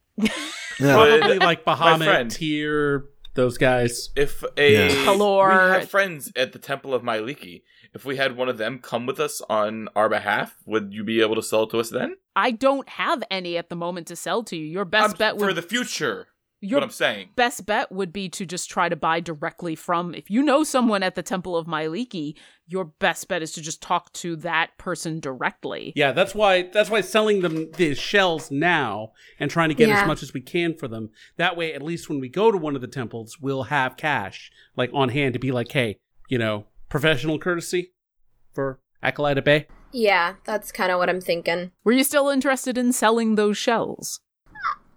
Probably 0.78 1.38
like 1.38 1.64
friend. 1.64 2.00
Bahamut, 2.00 2.30
Tyr, 2.36 3.06
those 3.34 3.58
guys. 3.58 4.10
If 4.16 4.44
a 4.56 4.72
Yeah. 4.72 4.88
Halor- 5.06 5.72
we 5.74 5.80
have 5.80 5.90
friends 5.90 6.30
at 6.36 6.52
the 6.52 6.58
Temple 6.58 6.94
of 6.94 7.02
Mielikki, 7.02 7.62
if 7.94 8.04
we 8.04 8.16
had 8.16 8.36
one 8.36 8.48
of 8.48 8.58
them 8.58 8.78
come 8.78 9.06
with 9.06 9.18
us 9.18 9.40
on 9.48 9.88
our 9.96 10.08
behalf, 10.08 10.56
would 10.66 10.92
you 10.92 11.02
be 11.04 11.20
able 11.22 11.34
to 11.36 11.42
sell 11.42 11.62
it 11.64 11.70
to 11.70 11.80
us 11.80 11.90
then? 11.90 12.16
I 12.34 12.50
don't 12.50 12.88
have 12.90 13.22
any 13.30 13.56
at 13.56 13.70
the 13.70 13.76
moment 13.76 14.06
to 14.08 14.16
sell 14.16 14.42
to 14.44 14.56
you. 14.56 14.66
Your 14.66 14.84
best 14.84 15.12
Um, 15.12 15.18
bet 15.18 15.38
for 15.38 15.52
the 15.54 15.62
future. 15.62 16.28
Your 16.60 16.78
what 16.80 16.84
I'm 16.84 16.90
saying. 16.90 17.28
best 17.36 17.66
bet 17.66 17.92
would 17.92 18.12
be 18.12 18.28
to 18.30 18.46
just 18.46 18.70
try 18.70 18.88
to 18.88 18.96
buy 18.96 19.20
directly 19.20 19.74
from. 19.76 20.14
If 20.14 20.30
you 20.30 20.42
know 20.42 20.64
someone 20.64 21.02
at 21.02 21.14
the 21.14 21.22
Temple 21.22 21.56
of 21.56 21.66
Mielikki, 21.66 22.34
your 22.66 22.86
best 22.86 23.28
bet 23.28 23.42
is 23.42 23.52
to 23.52 23.60
just 23.60 23.82
talk 23.82 24.12
to 24.14 24.36
that 24.36 24.70
person 24.78 25.20
directly. 25.20 25.92
Yeah, 25.94 26.12
that's 26.12 26.34
why 26.34 26.62
that's 26.62 26.88
why 26.90 27.02
selling 27.02 27.42
them 27.42 27.70
the 27.72 27.94
shells 27.94 28.50
now 28.50 29.12
and 29.38 29.50
trying 29.50 29.68
to 29.68 29.74
get 29.74 29.88
Yeah. 29.88 30.00
as 30.00 30.06
much 30.06 30.22
as 30.22 30.32
we 30.32 30.40
can 30.40 30.74
for 30.74 30.88
them. 30.88 31.10
That 31.36 31.56
way, 31.56 31.74
at 31.74 31.82
least 31.82 32.08
when 32.08 32.20
we 32.20 32.28
go 32.28 32.50
to 32.50 32.56
one 32.58 32.74
of 32.74 32.80
the 32.80 32.86
temples, 32.88 33.38
we'll 33.40 33.64
have 33.64 33.96
cash 33.96 34.50
like 34.76 34.90
on 34.94 35.10
hand 35.10 35.34
to 35.34 35.38
be 35.38 35.52
like, 35.52 35.70
hey, 35.72 35.98
you 36.28 36.38
know, 36.38 36.64
professional 36.88 37.38
courtesy 37.38 37.92
for 38.54 38.80
Acolyte 39.02 39.44
Bay. 39.44 39.66
Yeah, 39.92 40.34
that's 40.44 40.72
kind 40.72 40.90
of 40.90 40.98
what 40.98 41.08
I'm 41.10 41.20
thinking. 41.20 41.72
Were 41.84 41.92
you 41.92 42.02
still 42.02 42.28
interested 42.28 42.76
in 42.78 42.92
selling 42.92 43.34
those 43.34 43.56
shells? 43.58 44.20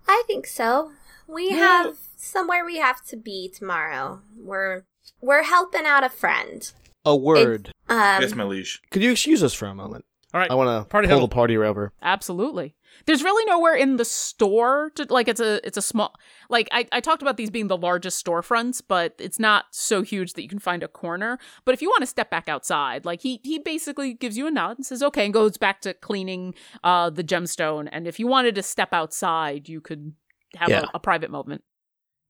I 0.08 0.24
think 0.26 0.48
so. 0.48 0.92
We 1.30 1.50
Yeah. 1.52 1.58
have 1.58 1.98
somewhere 2.18 2.66
we 2.66 2.78
have 2.78 3.06
to 3.08 3.18
be 3.18 3.50
tomorrow. 3.50 4.22
We're 4.38 4.84
we're 5.22 5.44
helping 5.44 5.86
out 5.86 6.04
a 6.04 6.10
friend. 6.10 6.72
A 7.06 7.16
word. 7.16 7.72
Um, 7.88 8.22
yes, 8.22 8.36
my 8.36 8.44
liege. 8.44 8.82
Could 8.92 9.04
you 9.04 9.12
excuse 9.12 9.44
us 9.44 9.54
for 9.54 9.66
a 9.68 9.76
moment? 9.76 10.06
All 10.34 10.40
right, 10.40 10.52
I 10.52 10.56
want 10.56 10.68
to 10.86 10.88
Party 10.90 11.08
pull 11.08 11.16
huddle. 11.18 11.28
the 11.28 11.34
party 11.34 11.58
over. 11.58 11.92
Absolutely. 12.04 12.76
There's 13.06 13.24
really 13.24 13.44
nowhere 13.46 13.74
in 13.76 13.98
the 13.98 14.06
store 14.06 14.92
to 14.96 15.06
like 15.10 15.28
it's 15.28 15.40
a 15.40 15.66
it's 15.66 15.78
a 15.78 15.82
small 15.82 16.14
like 16.50 16.68
I, 16.72 16.88
I 16.92 17.00
talked 17.00 17.22
about 17.24 17.38
these 17.38 17.50
being 17.50 17.68
the 17.68 17.78
largest 17.78 18.24
storefronts, 18.24 18.82
but 18.88 19.16
it's 19.18 19.40
not 19.40 19.66
so 19.72 20.02
huge 20.04 20.34
that 20.34 20.44
you 20.44 20.50
can 20.50 20.60
find 20.60 20.84
a 20.84 20.88
corner. 20.88 21.40
But 21.66 21.74
if 21.74 21.82
you 21.82 21.90
want 21.90 22.02
to 22.02 22.08
step 22.08 22.30
back 22.30 22.48
outside, 22.48 23.06
like 23.06 23.22
he 23.22 23.40
he 23.44 23.58
basically 23.60 24.14
gives 24.14 24.38
you 24.38 24.46
a 24.48 24.52
nod 24.52 24.78
and 24.78 24.86
says, 24.86 25.02
Okay, 25.02 25.26
and 25.26 25.34
goes 25.34 25.58
back 25.58 25.82
to 25.82 25.94
cleaning 25.96 26.54
uh 26.84 27.10
the 27.10 27.24
gemstone. 27.24 27.88
And 27.92 28.08
if 28.08 28.20
you 28.20 28.28
wanted 28.28 28.54
to 28.56 28.64
step 28.64 28.94
outside, 28.94 29.68
you 29.70 29.82
could 29.82 30.14
have 30.56 30.70
Yeah. 30.70 30.86
a, 30.94 30.98
a 30.98 31.00
private 31.00 31.32
moment. 31.32 31.64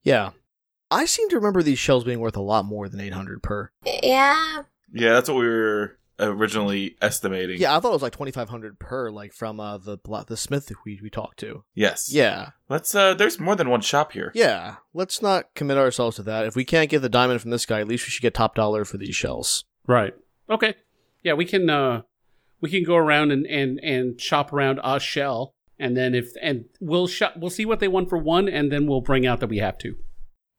Yeah. 0.04 0.32
I 0.92 1.06
seem 1.06 1.30
to 1.30 1.36
remember 1.36 1.62
these 1.62 1.78
shells 1.80 2.04
being 2.04 2.20
worth 2.20 2.36
a 2.38 2.42
lot 2.42 2.66
more 2.66 2.90
than 2.90 3.00
800 3.00 3.44
per. 3.44 3.72
yeah, 3.86 4.64
Yeah, 4.92 5.14
that's 5.14 5.30
what 5.30 5.38
we 5.38 5.48
were 5.48 5.98
originally 6.20 6.96
estimating. 7.02 7.60
Yeah, 7.62 7.76
I 7.76 7.80
thought 7.80 7.90
it 7.92 7.94
was 7.94 8.02
like 8.02 8.14
2500 8.14 8.80
per 8.80 9.10
like 9.12 9.32
from 9.34 9.60
uh 9.60 9.78
the 9.78 9.98
bla- 9.98 10.26
the 10.28 10.36
smith 10.36 10.70
we 10.86 11.00
we 11.02 11.10
talked 11.10 11.40
to. 11.40 11.64
Yes. 11.76 12.12
Yeah. 12.12 12.50
Let's 12.70 12.94
uh 12.94 13.14
there's 13.14 13.40
more 13.40 13.56
than 13.56 13.70
one 13.70 13.82
shop 13.82 14.12
here. 14.14 14.32
Yeah. 14.36 14.76
Let's 14.94 15.22
not 15.22 15.54
commit 15.56 15.78
ourselves 15.78 16.16
to 16.18 16.24
that. 16.24 16.46
If 16.46 16.56
we 16.56 16.66
can't 16.66 16.90
get 16.90 17.02
the 17.02 17.08
diamond 17.10 17.42
from 17.42 17.52
this 17.52 17.66
guy, 17.66 17.80
at 17.80 17.88
least 17.88 18.06
we 18.06 18.12
should 18.12 18.22
get 18.24 18.34
top 18.34 18.56
dollar 18.56 18.84
for 18.84 18.98
these 18.98 19.16
shells. 19.16 19.64
Right. 19.88 20.14
Okay. 20.50 20.74
Yeah, 21.24 21.34
we 21.34 21.46
can 21.46 21.70
uh 21.70 22.02
we 22.62 22.70
can 22.70 22.84
go 22.84 22.96
around 22.96 23.32
and 23.32 23.46
and 23.46 23.80
and 23.82 24.20
shop 24.20 24.52
around 24.52 24.80
a 24.84 25.00
shell 25.00 25.54
and 25.80 25.96
then 25.96 26.14
if 26.14 26.34
and 26.42 26.66
we'll 26.80 27.08
shop 27.08 27.34
we'll 27.38 27.50
see 27.50 27.66
what 27.66 27.80
they 27.80 27.88
want 27.88 28.10
for 28.10 28.18
one 28.18 28.48
and 28.50 28.72
then 28.72 28.86
we'll 28.86 29.02
bring 29.02 29.26
out 29.26 29.40
that 29.40 29.48
we 29.48 29.58
have 29.58 29.78
to. 29.80 29.96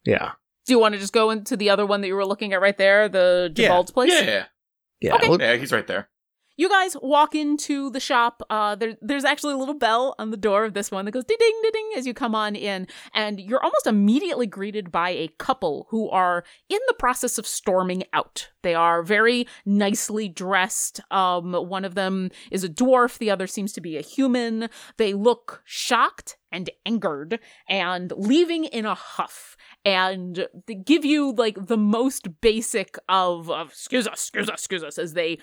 Yeah. 0.04 0.32
Do 0.66 0.72
you 0.72 0.78
want 0.78 0.94
to 0.94 1.00
just 1.00 1.12
go 1.12 1.30
into 1.30 1.56
the 1.56 1.70
other 1.70 1.86
one 1.86 2.00
that 2.00 2.08
you 2.08 2.14
were 2.14 2.26
looking 2.26 2.52
at 2.52 2.60
right 2.60 2.76
there, 2.76 3.08
the 3.08 3.52
Yeah. 3.56 3.82
Place? 3.82 4.12
Yeah. 4.12 4.20
Yeah. 4.20 4.44
yeah. 5.00 5.14
Okay. 5.14 5.44
Yeah, 5.44 5.56
he's 5.56 5.72
right 5.72 5.86
there. 5.86 6.08
You 6.60 6.68
guys 6.68 6.94
walk 7.00 7.34
into 7.34 7.88
the 7.88 7.98
shop. 7.98 8.42
Uh, 8.50 8.74
there, 8.74 8.94
there's 9.00 9.24
actually 9.24 9.54
a 9.54 9.56
little 9.56 9.78
bell 9.78 10.14
on 10.18 10.30
the 10.30 10.36
door 10.36 10.66
of 10.66 10.74
this 10.74 10.90
one 10.90 11.06
that 11.06 11.12
goes 11.12 11.24
ding 11.24 11.38
ding 11.40 11.70
ding 11.72 11.90
as 11.96 12.06
you 12.06 12.12
come 12.12 12.34
on 12.34 12.54
in, 12.54 12.86
and 13.14 13.40
you're 13.40 13.64
almost 13.64 13.86
immediately 13.86 14.46
greeted 14.46 14.92
by 14.92 15.08
a 15.08 15.28
couple 15.38 15.86
who 15.88 16.10
are 16.10 16.44
in 16.68 16.78
the 16.86 16.92
process 16.92 17.38
of 17.38 17.46
storming 17.46 18.04
out. 18.12 18.50
They 18.60 18.74
are 18.74 19.02
very 19.02 19.46
nicely 19.64 20.28
dressed. 20.28 21.00
Um, 21.10 21.54
one 21.54 21.86
of 21.86 21.94
them 21.94 22.30
is 22.50 22.62
a 22.62 22.68
dwarf, 22.68 23.16
the 23.16 23.30
other 23.30 23.46
seems 23.46 23.72
to 23.72 23.80
be 23.80 23.96
a 23.96 24.02
human. 24.02 24.68
They 24.98 25.14
look 25.14 25.62
shocked 25.64 26.36
and 26.52 26.68
angered 26.84 27.38
and 27.70 28.12
leaving 28.16 28.64
in 28.64 28.84
a 28.84 28.94
huff 28.94 29.56
and 29.84 30.46
they 30.66 30.74
give 30.74 31.04
you 31.04 31.32
like 31.32 31.66
the 31.66 31.76
most 31.76 32.40
basic 32.40 32.96
of, 33.08 33.50
of 33.50 33.68
excuse 33.68 34.06
us, 34.06 34.14
excuse 34.14 34.50
us, 34.50 34.60
excuse 34.60 34.82
us 34.82 34.98
as 34.98 35.14
they 35.14 35.38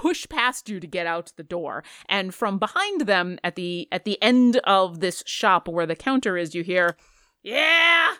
push 0.00 0.26
past 0.30 0.70
you 0.70 0.80
to 0.80 0.86
get 0.86 1.06
out 1.06 1.30
the 1.36 1.42
door. 1.42 1.84
And 2.08 2.34
from 2.34 2.58
behind 2.58 3.02
them 3.02 3.38
at 3.44 3.54
the 3.54 3.86
at 3.92 4.06
the 4.06 4.20
end 4.22 4.56
of 4.64 5.00
this 5.00 5.22
shop 5.26 5.68
where 5.68 5.84
the 5.84 5.94
counter 5.94 6.38
is 6.38 6.54
you 6.54 6.62
hear 6.62 6.96
yeah 7.42 8.14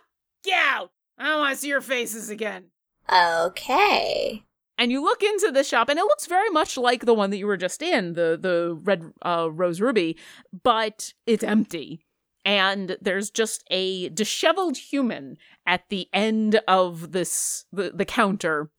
get 0.44 0.62
out. 0.62 0.90
I 1.18 1.28
don't 1.28 1.38
want 1.40 1.54
to 1.54 1.60
see 1.60 1.68
your 1.68 1.80
faces 1.80 2.28
again. 2.28 2.64
Okay. 3.10 4.44
and 4.76 4.92
you 4.92 5.02
look 5.02 5.22
into 5.22 5.50
the 5.52 5.64
shop 5.64 5.88
and 5.88 5.98
it 5.98 6.04
looks 6.04 6.26
very 6.26 6.50
much 6.50 6.76
like 6.76 7.06
the 7.06 7.14
one 7.14 7.30
that 7.30 7.38
you 7.38 7.46
were 7.46 7.56
just 7.56 7.80
in 7.80 8.12
the 8.12 8.38
the 8.40 8.78
red 8.84 9.02
uh, 9.24 9.48
rose 9.50 9.80
ruby 9.80 10.18
but 10.62 11.14
it's 11.26 11.42
empty. 11.44 12.04
And 12.44 12.96
there's 13.02 13.30
just 13.30 13.64
a 13.70 14.08
disheveled 14.10 14.76
human 14.76 15.36
at 15.66 15.82
the 15.88 16.08
end 16.12 16.60
of 16.68 17.12
this 17.12 17.64
the, 17.72 17.90
the 17.94 18.06
counter 18.06 18.70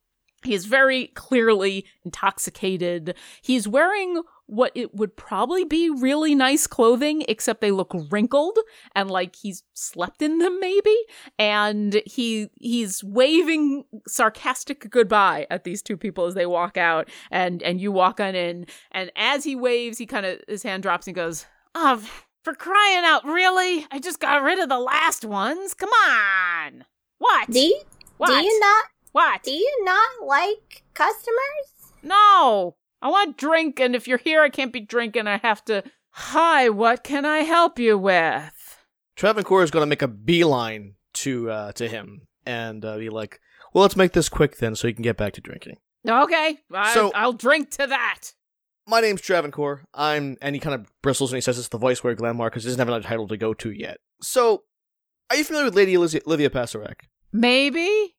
he 0.44 0.54
is 0.54 0.66
very 0.66 1.08
clearly 1.08 1.86
intoxicated. 2.04 3.14
He's 3.40 3.66
wearing 3.68 4.22
what 4.46 4.72
it 4.74 4.94
would 4.94 5.16
probably 5.16 5.64
be 5.64 5.88
really 5.88 6.34
nice 6.34 6.66
clothing 6.66 7.24
except 7.26 7.62
they 7.62 7.70
look 7.70 7.94
wrinkled 8.10 8.58
and 8.94 9.10
like 9.10 9.34
he's 9.36 9.62
slept 9.72 10.20
in 10.20 10.38
them 10.38 10.60
maybe. 10.60 10.96
And 11.38 12.02
he 12.04 12.50
he's 12.60 13.02
waving 13.02 13.84
sarcastic 14.06 14.90
goodbye 14.90 15.46
at 15.50 15.64
these 15.64 15.80
two 15.80 15.96
people 15.96 16.26
as 16.26 16.34
they 16.34 16.46
walk 16.46 16.76
out. 16.76 17.08
And 17.30 17.62
and 17.62 17.80
you 17.80 17.92
walk 17.92 18.20
on 18.20 18.34
in. 18.34 18.66
And 18.90 19.10
as 19.16 19.44
he 19.44 19.56
waves 19.56 19.98
he 19.98 20.06
kind 20.06 20.26
of 20.26 20.40
his 20.46 20.62
hand 20.62 20.82
drops 20.82 21.06
and 21.06 21.16
goes 21.16 21.46
oh 21.74 22.06
for 22.44 22.54
crying 22.54 23.04
out 23.04 23.24
really? 23.24 23.86
I 23.90 24.00
just 24.00 24.20
got 24.20 24.42
rid 24.42 24.58
of 24.58 24.68
the 24.68 24.78
last 24.80 25.24
ones? 25.24 25.72
Come 25.72 25.90
on! 25.90 26.84
What? 27.18 27.48
You, 27.54 27.80
what 28.18 28.28
do 28.28 28.34
you 28.34 28.60
not 28.60 28.84
what 29.12 29.42
do 29.42 29.52
you 29.52 29.84
not 29.84 30.26
like 30.26 30.82
customers? 30.94 31.92
no 32.02 32.76
i 33.00 33.08
want 33.08 33.36
drink 33.36 33.78
and 33.80 33.94
if 33.94 34.08
you're 34.08 34.18
here 34.18 34.42
i 34.42 34.48
can't 34.48 34.72
be 34.72 34.80
drinking 34.80 35.26
i 35.26 35.36
have 35.38 35.64
to 35.64 35.82
hi 36.10 36.68
what 36.68 37.04
can 37.04 37.24
i 37.24 37.38
help 37.38 37.78
you 37.78 37.96
with 37.96 38.78
Travancore 39.14 39.62
is 39.62 39.70
going 39.70 39.82
to 39.82 39.86
make 39.86 40.02
a 40.02 40.08
beeline 40.08 40.94
to 41.14 41.50
uh, 41.50 41.72
to 41.72 41.86
him 41.86 42.22
and 42.46 42.82
uh, 42.84 42.96
be 42.96 43.10
like, 43.10 43.38
"Well, 43.72 43.82
let's 43.82 43.94
make 43.94 44.12
this 44.12 44.30
quick 44.30 44.56
then, 44.56 44.74
so 44.74 44.88
you 44.88 44.94
can 44.94 45.02
get 45.02 45.18
back 45.18 45.34
to 45.34 45.40
drinking." 45.42 45.76
okay 46.08 46.58
I, 46.74 46.94
So- 46.94 47.12
i'll 47.14 47.34
drink 47.34 47.70
to 47.72 47.86
that 47.86 48.32
My 48.88 49.00
name's 49.00 49.20
Travancore. 49.20 49.84
I'm, 49.94 50.36
and 50.42 50.56
he 50.56 50.60
kind 50.60 50.74
of 50.74 50.90
bristles 51.02 51.30
when 51.30 51.36
he 51.36 51.40
says 51.42 51.58
it's 51.58 51.68
the 51.68 51.78
voice 51.78 52.02
where 52.02 52.16
Glenmar 52.16 52.46
because 52.46 52.64
he 52.64 52.68
doesn't 52.68 52.78
have 52.80 52.88
another 52.88 53.06
title 53.06 53.28
to 53.28 53.36
go 53.36 53.52
to 53.54 53.70
yet. 53.70 53.98
So, 54.22 54.64
are 55.30 55.36
you 55.36 55.44
familiar 55.44 55.66
with 55.66 55.76
Lady 55.76 55.96
Liz- 55.98 56.18
Livia 56.26 56.50
Passerek? 56.50 57.02
maybe 57.32 58.16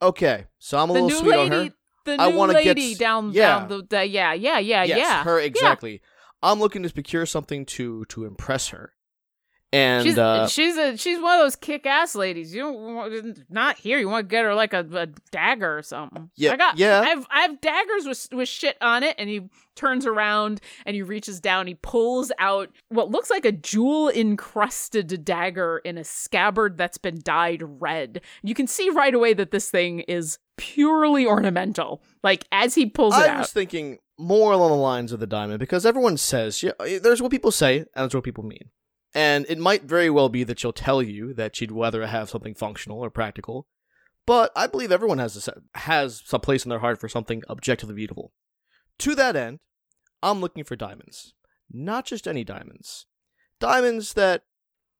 Okay, 0.00 0.46
so 0.58 0.78
I'm 0.78 0.90
a 0.90 0.92
the 0.94 1.02
little 1.02 1.18
sweet 1.20 1.34
on 1.34 1.50
her. 1.50 1.68
the 2.04 2.16
new 2.16 2.22
I 2.22 2.28
wanna 2.28 2.62
get 2.62 2.78
s- 2.78 2.98
down 2.98 3.32
yeah. 3.32 3.60
down 3.60 3.68
the, 3.68 3.82
the 3.88 4.06
yeah 4.06 4.32
yeah 4.32 4.58
yeah 4.58 4.84
yes, 4.84 4.98
yeah 4.98 5.24
her 5.24 5.40
exactly. 5.40 6.00
I'm 6.42 6.60
looking 6.60 6.82
to 6.84 6.92
procure 6.92 7.26
something 7.26 7.66
to 7.66 8.04
to 8.06 8.24
impress 8.24 8.68
her, 8.68 8.92
and 9.72 10.04
she's 10.04 10.16
uh, 10.16 10.46
she's 10.48 10.76
a 10.76 10.96
she's 10.96 11.20
one 11.20 11.38
of 11.38 11.44
those 11.44 11.56
kick 11.56 11.84
ass 11.84 12.14
ladies. 12.14 12.54
You 12.54 12.62
don't 12.62 12.94
want, 12.94 13.50
not 13.50 13.76
here. 13.76 13.98
You 13.98 14.08
want 14.08 14.28
to 14.28 14.30
get 14.30 14.44
her 14.44 14.54
like 14.54 14.72
a, 14.72 14.86
a 14.92 15.06
dagger 15.30 15.78
or 15.78 15.82
something. 15.82 16.30
Yeah, 16.36 16.52
I 16.52 16.56
got 16.56 16.78
yeah. 16.78 17.00
I 17.00 17.06
have 17.06 17.26
I 17.30 17.40
have 17.42 17.60
daggers 17.60 18.06
with 18.06 18.28
with 18.32 18.48
shit 18.48 18.76
on 18.80 19.02
it, 19.02 19.14
and 19.18 19.28
he 19.28 19.48
turns 19.74 20.06
around 20.06 20.60
and 20.86 20.96
he 20.96 21.02
reaches 21.02 21.38
down. 21.40 21.66
He 21.66 21.74
pulls 21.74 22.32
out 22.38 22.70
what 22.88 23.10
looks 23.10 23.30
like 23.30 23.44
a 23.44 23.52
jewel 23.52 24.08
encrusted 24.08 25.24
dagger 25.24 25.78
in 25.84 25.98
a 25.98 26.04
scabbard 26.04 26.78
that's 26.78 26.98
been 26.98 27.20
dyed 27.22 27.62
red. 27.62 28.22
You 28.42 28.54
can 28.54 28.66
see 28.66 28.90
right 28.90 29.14
away 29.14 29.34
that 29.34 29.50
this 29.50 29.70
thing 29.70 30.00
is 30.00 30.38
purely 30.56 31.26
ornamental. 31.26 32.02
Like 32.22 32.44
as 32.52 32.74
he 32.74 32.86
pulls 32.86 33.14
it 33.14 33.20
I 33.20 33.28
out. 33.28 33.38
was 33.40 33.52
thinking 33.52 33.98
more 34.18 34.52
along 34.52 34.70
the 34.70 34.76
lines 34.76 35.12
of 35.12 35.20
the 35.20 35.26
diamond 35.26 35.60
because 35.60 35.86
everyone 35.86 36.16
says 36.16 36.62
yeah, 36.62 36.72
there's 36.78 37.22
what 37.22 37.30
people 37.30 37.52
say 37.52 37.78
and 37.78 37.86
there's 37.94 38.14
what 38.14 38.24
people 38.24 38.44
mean, 38.44 38.70
and 39.18 39.44
it 39.48 39.58
might 39.58 39.82
very 39.82 40.08
well 40.08 40.28
be 40.28 40.44
that 40.44 40.60
she'll 40.60 40.72
tell 40.72 41.02
you 41.02 41.34
that 41.34 41.56
she'd 41.56 41.72
rather 41.72 42.06
have 42.06 42.30
something 42.30 42.54
functional 42.54 43.00
or 43.00 43.10
practical, 43.10 43.66
but 44.26 44.52
I 44.54 44.68
believe 44.68 44.92
everyone 44.92 45.18
has 45.18 45.48
a, 45.48 45.54
has 45.76 46.22
some 46.24 46.40
place 46.40 46.64
in 46.64 46.68
their 46.68 46.78
heart 46.78 47.00
for 47.00 47.08
something 47.08 47.42
objectively 47.50 47.96
beautiful. 47.96 48.32
To 49.00 49.16
that 49.16 49.34
end, 49.34 49.58
I'm 50.22 50.40
looking 50.40 50.62
for 50.62 50.76
diamonds, 50.76 51.34
not 51.68 52.04
just 52.04 52.28
any 52.28 52.44
diamonds, 52.44 53.06
diamonds 53.58 54.12
that 54.12 54.44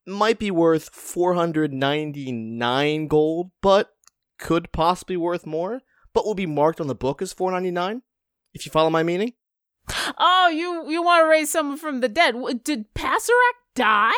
might 0.05 0.41
be 0.41 0.51
worth 0.51 0.93
499 0.93 3.07
gold, 3.07 3.53
but 3.63 3.91
could 4.37 4.73
possibly 4.73 5.17
worth 5.17 5.47
more, 5.47 5.83
but 6.13 6.27
will 6.27 6.35
be 6.35 6.45
marked 6.45 6.81
on 6.81 6.89
the 6.89 6.97
book 6.97 7.23
as 7.23 7.33
499 7.33 8.03
if 8.53 8.67
you 8.67 8.73
follow 8.73 8.91
my 8.91 9.05
meaning. 9.05 9.35
Oh, 10.19 10.49
you 10.49 10.91
you 10.91 11.03
want 11.03 11.25
to 11.25 11.29
raise 11.29 11.51
someone 11.51 11.77
from 11.79 12.01
the 12.01 12.09
dead? 12.09 12.35
Did 12.65 12.93
Passerek 12.95 13.57
die? 13.75 14.13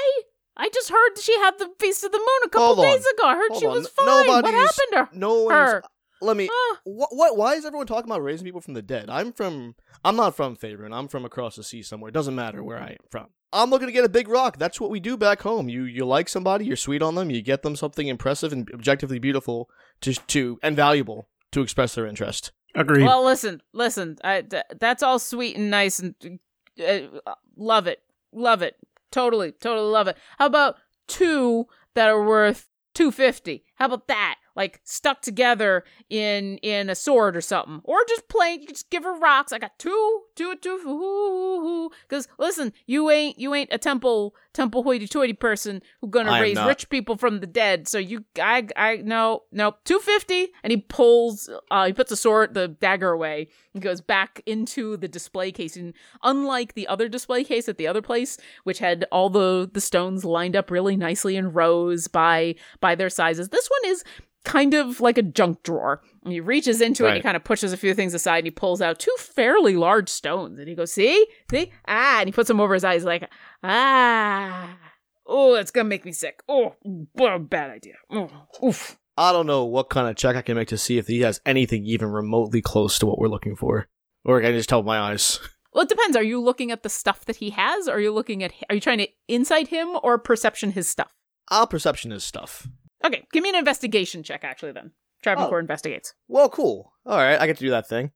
I 0.57 0.69
just 0.75 0.91
heard 0.91 1.19
she 1.19 1.35
had 1.39 1.59
the 1.59 1.71
Feast 1.79 2.05
of 2.05 2.13
the 2.13 2.19
Moon 2.19 2.29
a 2.45 2.49
couple 2.49 2.67
Hold 2.75 2.79
on. 2.81 2.85
days 2.85 3.07
ago. 3.07 3.25
I 3.27 3.35
heard 3.35 3.51
Hold 3.51 3.61
she 3.61 3.67
on. 3.67 3.75
was 3.75 3.89
fine. 3.89 4.27
What 4.27 4.45
happened 4.45 4.75
to 4.93 4.99
her? 4.99 5.09
No 5.13 5.43
one's. 5.45 5.53
Her. 5.55 5.83
Let 6.23 6.37
me. 6.37 6.49
What, 6.85 7.09
what? 7.13 7.37
Why 7.37 7.55
is 7.55 7.65
everyone 7.65 7.87
talking 7.87 8.11
about 8.11 8.23
raising 8.23 8.45
people 8.45 8.61
from 8.61 8.75
the 8.75 8.83
dead? 8.83 9.09
I'm 9.09 9.33
from. 9.33 9.75
I'm 10.05 10.17
not 10.17 10.37
from 10.37 10.57
Faerun. 10.57 10.93
I'm 10.93 11.09
from 11.09 11.25
across 11.25 11.57
the 11.57 11.63
sea 11.65 11.83
somewhere. 11.83 12.11
It 12.11 12.15
doesn't 12.15 12.35
matter 12.35 12.63
where 12.63 12.79
I 12.79 12.91
am 12.91 12.97
from. 13.11 13.29
I'm 13.53 13.71
looking 13.71 13.89
to 13.89 13.93
get 13.93 14.05
a 14.05 14.09
big 14.09 14.29
rock. 14.29 14.59
That's 14.59 14.81
what 14.81 14.91
we 14.91 15.01
do 15.01 15.17
back 15.17 15.41
home. 15.43 15.69
You 15.69 15.85
you 15.85 16.05
like 16.05 16.29
somebody, 16.29 16.67
you're 16.67 16.77
sweet 16.77 17.03
on 17.03 17.15
them, 17.15 17.31
you 17.31 17.43
get 17.43 17.63
them 17.63 17.75
something 17.75 18.07
impressive 18.07 18.53
and 18.53 18.71
objectively 18.75 19.19
beautiful 19.19 19.69
to 20.03 20.13
to 20.15 20.59
and 20.63 20.77
valuable 20.77 21.29
to 21.53 21.63
express 21.63 21.95
their 21.95 22.07
interest. 22.07 22.53
Agreed. 22.75 23.05
Well, 23.05 23.25
listen, 23.25 23.61
listen. 23.73 24.19
I, 24.23 24.43
th- 24.43 24.63
that's 24.79 25.03
all 25.03 25.19
sweet 25.19 25.57
and 25.57 25.71
nice, 25.71 25.99
and 25.99 26.15
uh, 26.85 27.35
love 27.57 27.87
it, 27.87 28.03
love 28.33 28.63
it, 28.63 28.77
totally, 29.11 29.53
totally 29.53 29.91
love 29.91 30.09
it. 30.09 30.17
How 30.39 30.47
about 30.47 30.77
two 31.09 31.67
that 31.95 32.09
are 32.09 32.25
worth 32.25 32.69
two 32.95 33.11
fifty? 33.11 33.65
How 33.75 33.87
about 33.87 34.07
that? 34.09 34.37
Like 34.61 34.81
stuck 34.85 35.23
together 35.23 35.85
in 36.11 36.59
in 36.59 36.91
a 36.91 36.95
sword 36.95 37.35
or 37.35 37.41
something, 37.41 37.81
or 37.85 37.97
just 38.07 38.29
plain. 38.29 38.61
You 38.61 38.69
just 38.69 38.91
give 38.91 39.05
her 39.05 39.17
rocks. 39.19 39.55
I 39.55 39.59
got 39.59 39.79
two, 39.79 40.21
two, 40.37 40.55
two. 40.57 41.91
Because 42.03 42.29
listen, 42.39 42.75
you 42.85 43.11
ain't 43.11 43.39
you 43.39 43.55
ain't 43.55 43.73
a 43.73 43.79
temple 43.79 44.35
temple 44.53 44.83
hoity-toity 44.83 45.33
person 45.35 45.81
who 46.01 46.09
gonna 46.09 46.33
I 46.33 46.41
raise 46.41 46.61
rich 46.61 46.91
people 46.91 47.17
from 47.17 47.41
the 47.41 47.47
dead. 47.47 47.89
So 47.89 47.99
you, 47.99 48.25
I, 48.39 48.67
I 48.77 48.97
no, 48.97 49.45
no, 49.53 49.77
two 49.85 50.01
fifty, 50.01 50.49
and 50.63 50.73
he 50.73 50.79
pulls, 50.79 51.49
uh, 51.71 51.87
he 51.87 51.93
puts 51.93 52.11
the 52.11 52.17
sword, 52.17 52.55
the 52.55 52.69
dagger 52.69 53.13
away, 53.13 53.49
and 53.73 53.83
goes 53.83 54.01
back 54.01 54.43
into 54.47 54.97
the 54.97 55.09
display 55.09 55.53
case. 55.53 55.77
And 55.77 55.95
unlike 56.23 56.75
the 56.75 56.89
other 56.89 57.09
display 57.09 57.45
case 57.45 57.69
at 57.69 57.79
the 57.79 57.87
other 57.87 58.03
place, 58.03 58.37
which 58.65 58.81
had 58.81 59.07
all 59.13 59.31
the 59.31 59.71
the 59.73 59.81
stones 59.81 60.25
lined 60.25 60.57
up 60.57 60.71
really 60.71 60.97
nicely 60.97 61.37
in 61.37 61.53
rows 61.53 62.09
by 62.09 62.57
by 62.81 62.95
their 62.95 63.11
sizes, 63.11 63.49
this 63.49 63.69
one 63.69 63.93
is 63.93 64.05
kind 64.45 64.75
of 64.75 65.01
like 65.01 65.19
a 65.19 65.23
junk 65.23 65.63
drawer. 65.63 66.03
And 66.25 66.33
he 66.33 66.41
reaches 66.41 66.81
into 66.81 67.05
it, 67.05 67.09
and 67.09 67.17
he 67.17 67.23
kind 67.23 67.37
of 67.37 67.45
pushes 67.45 67.73
a 67.73 67.77
few 67.77 67.95
things 67.95 68.15
aside, 68.15 68.39
and 68.39 68.47
he 68.47 68.51
pulls 68.51 68.83
out 68.83 68.99
two 68.99 69.15
fairly 69.19 69.77
large 69.77 70.09
stones, 70.09 70.59
and 70.59 70.69
he 70.69 70.75
goes, 70.75 70.93
"See, 70.93 71.27
see, 71.51 71.73
ah," 71.89 72.21
and 72.21 72.29
he 72.29 72.33
puts 72.33 72.49
them 72.49 72.61
over 72.61 72.75
his 72.75 72.85
eyes, 72.85 73.05
like, 73.05 73.29
ah. 73.63 74.77
Oh, 75.27 75.55
it's 75.55 75.71
gonna 75.71 75.89
make 75.89 76.05
me 76.05 76.13
sick. 76.13 76.43
Oh, 76.49 76.75
what 77.13 77.33
a 77.33 77.39
bad 77.39 77.71
idea. 77.71 77.95
Oh, 78.11 78.29
oof. 78.63 78.99
I 79.17 79.33
don't 79.33 79.47
know 79.47 79.65
what 79.65 79.91
kind 79.91 80.09
of 80.09 80.17
check 80.17 80.37
I 80.37 80.43
can 80.43 80.57
make 80.57 80.69
to 80.69 80.79
see 80.79 80.99
if 80.99 81.07
he 81.07 81.21
has 81.21 81.41
anything 81.47 81.85
even 81.85 82.09
remotely 82.09 82.63
close 82.63 82.99
to 82.99 83.07
what 83.07 83.19
we're 83.19 83.29
looking 83.29 83.57
for, 83.57 83.89
or 84.25 84.41
can 84.41 84.53
I 84.53 84.57
just 84.57 84.69
tell 84.69 84.81
with 84.81 84.87
my 84.87 84.99
eyes? 84.99 85.39
Well, 85.73 85.85
it 85.85 85.89
depends. 85.89 86.17
Are 86.17 86.23
you 86.25 86.41
looking 86.41 86.73
at 86.73 86.83
the 86.83 86.89
stuff 86.89 87.25
that 87.27 87.37
he 87.37 87.51
has? 87.51 87.87
Or 87.87 87.93
are 87.93 88.01
you 88.01 88.13
looking 88.13 88.43
at? 88.43 88.53
Are 88.69 88.75
you 88.75 88.81
trying 88.81 88.99
to 88.99 89.09
insight 89.29 89.69
him 89.69 89.91
or 90.03 90.19
perception 90.19 90.73
his 90.73 90.91
stuff? 90.91 91.15
I'll 91.49 91.69
perception 91.69 92.11
his 92.11 92.25
stuff. 92.25 92.67
Okay, 93.05 93.27
give 93.33 93.43
me 93.43 93.49
an 93.51 93.57
investigation 93.57 94.23
check. 94.23 94.45
Actually, 94.45 94.73
then 94.73 94.93
Travancore 95.23 95.57
Oh. 95.59 95.61
investigates. 95.61 96.15
Well, 96.29 96.49
cool. 96.49 96.93
All 97.07 97.17
right, 97.19 97.41
I 97.41 97.47
get 97.47 97.57
to 97.59 97.65
do 97.65 97.71
that 97.71 97.89
thing. 97.89 98.13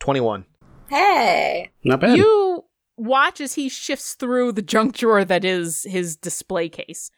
Twenty-one. 0.00 0.44
Hey. 0.88 1.70
Not 1.84 2.00
bad. 2.00 2.16
You 2.16 2.64
watch 2.96 3.40
as 3.40 3.54
he 3.54 3.68
shifts 3.68 4.14
through 4.14 4.52
the 4.52 4.62
junk 4.62 4.96
drawer 4.96 5.24
that 5.24 5.44
is 5.44 5.84
his 5.84 6.16
display 6.16 6.68
case. 6.68 7.10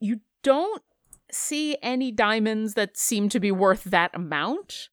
You 0.00 0.20
don't 0.42 0.82
see 1.30 1.76
any 1.82 2.10
diamonds 2.12 2.74
that 2.74 2.96
seem 2.96 3.28
to 3.30 3.40
be 3.40 3.50
worth 3.50 3.84
that 3.84 4.12
amount, 4.14 4.88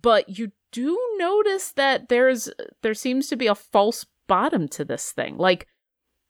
but 0.00 0.38
you 0.38 0.52
do 0.72 0.98
notice 1.18 1.72
that 1.72 2.08
there's 2.08 2.48
there 2.82 2.94
seems 2.94 3.28
to 3.28 3.36
be 3.36 3.46
a 3.46 3.54
false 3.54 4.06
bottom 4.26 4.66
to 4.68 4.84
this 4.84 5.12
thing. 5.12 5.36
Like 5.36 5.66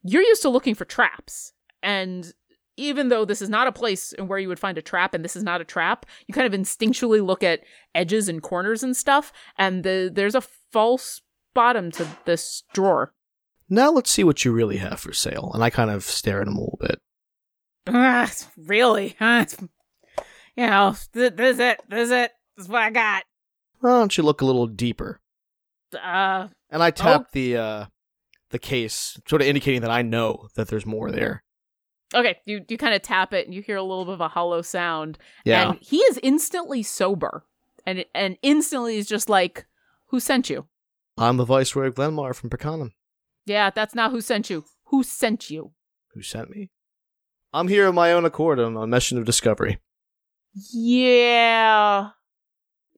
you're 0.02 0.22
used 0.22 0.42
to 0.42 0.48
looking 0.50 0.74
for 0.74 0.84
traps, 0.84 1.52
and 1.82 2.32
even 2.76 3.08
though 3.08 3.24
this 3.24 3.40
is 3.42 3.48
not 3.48 3.66
a 3.66 3.72
place 3.72 4.12
where 4.18 4.38
you 4.38 4.48
would 4.48 4.58
find 4.58 4.76
a 4.78 4.82
trap, 4.82 5.14
and 5.14 5.24
this 5.24 5.36
is 5.36 5.42
not 5.42 5.60
a 5.60 5.64
trap, 5.64 6.06
you 6.26 6.34
kind 6.34 6.52
of 6.52 6.58
instinctually 6.58 7.24
look 7.24 7.42
at 7.42 7.60
edges 7.94 8.28
and 8.28 8.42
corners 8.42 8.82
and 8.82 8.96
stuff, 8.96 9.32
and 9.56 9.82
the, 9.84 10.10
there's 10.12 10.34
a 10.34 10.40
false 10.40 11.22
bottom 11.54 11.90
to 11.92 12.06
this 12.26 12.62
drawer. 12.74 13.12
Now 13.68 13.90
let's 13.90 14.10
see 14.10 14.24
what 14.24 14.44
you 14.44 14.52
really 14.52 14.76
have 14.76 15.00
for 15.00 15.12
sale. 15.12 15.50
And 15.54 15.64
I 15.64 15.70
kind 15.70 15.90
of 15.90 16.04
stare 16.04 16.40
at 16.40 16.46
him 16.48 16.54
a 16.56 16.60
little 16.60 16.78
bit. 16.80 17.00
Ah, 17.88 18.30
really? 18.56 19.16
Huh? 19.18 19.46
You 20.56 20.66
know, 20.66 20.96
th- 21.12 21.34
this 21.34 21.54
is 21.54 21.60
it. 21.60 21.80
This 21.88 22.04
is 22.06 22.10
it. 22.10 22.32
This 22.56 22.66
is 22.66 22.68
what 22.70 22.82
I 22.82 22.90
got. 22.90 23.24
Why 23.80 23.90
don't 23.90 24.16
you 24.16 24.22
look 24.22 24.40
a 24.40 24.44
little 24.46 24.66
deeper? 24.66 25.20
Uh, 25.94 26.48
And 26.70 26.82
I 26.82 26.90
tap 26.90 27.32
the 27.32 27.56
uh 27.56 27.84
the 28.50 28.58
case, 28.58 29.18
sort 29.28 29.42
of 29.42 29.48
indicating 29.48 29.80
that 29.82 29.90
I 29.90 30.02
know 30.02 30.48
that 30.54 30.68
there's 30.68 30.86
more 30.86 31.10
there. 31.10 31.42
Okay, 32.14 32.38
you 32.44 32.64
you 32.68 32.76
kind 32.78 32.94
of 32.94 33.02
tap 33.02 33.32
it, 33.32 33.46
and 33.46 33.54
you 33.54 33.62
hear 33.62 33.76
a 33.76 33.82
little 33.82 34.04
bit 34.04 34.14
of 34.14 34.20
a 34.20 34.28
hollow 34.28 34.62
sound, 34.62 35.18
Yeah. 35.44 35.70
and 35.70 35.78
he 35.80 35.98
is 35.98 36.18
instantly 36.22 36.82
sober, 36.82 37.44
and 37.86 38.04
and 38.14 38.36
instantly 38.42 38.96
is 38.96 39.06
just 39.06 39.28
like, 39.28 39.66
"Who 40.06 40.20
sent 40.20 40.48
you?" 40.50 40.66
I'm 41.18 41.36
the 41.38 41.44
Viceroy 41.44 41.86
of 41.86 41.94
Glenmar 41.94 42.34
from 42.34 42.50
Pecanum. 42.50 42.92
Yeah, 43.46 43.70
that's 43.70 43.94
not 43.94 44.10
who 44.10 44.20
sent 44.20 44.50
you. 44.50 44.64
Who 44.86 45.02
sent 45.02 45.50
you? 45.50 45.72
Who 46.14 46.22
sent 46.22 46.50
me? 46.50 46.70
I'm 47.52 47.68
here 47.68 47.86
of 47.86 47.94
my 47.94 48.12
own 48.12 48.24
accord 48.24 48.58
on 48.60 48.76
a 48.76 48.86
mission 48.86 49.16
of 49.18 49.24
discovery. 49.24 49.78
Yeah, 50.72 52.10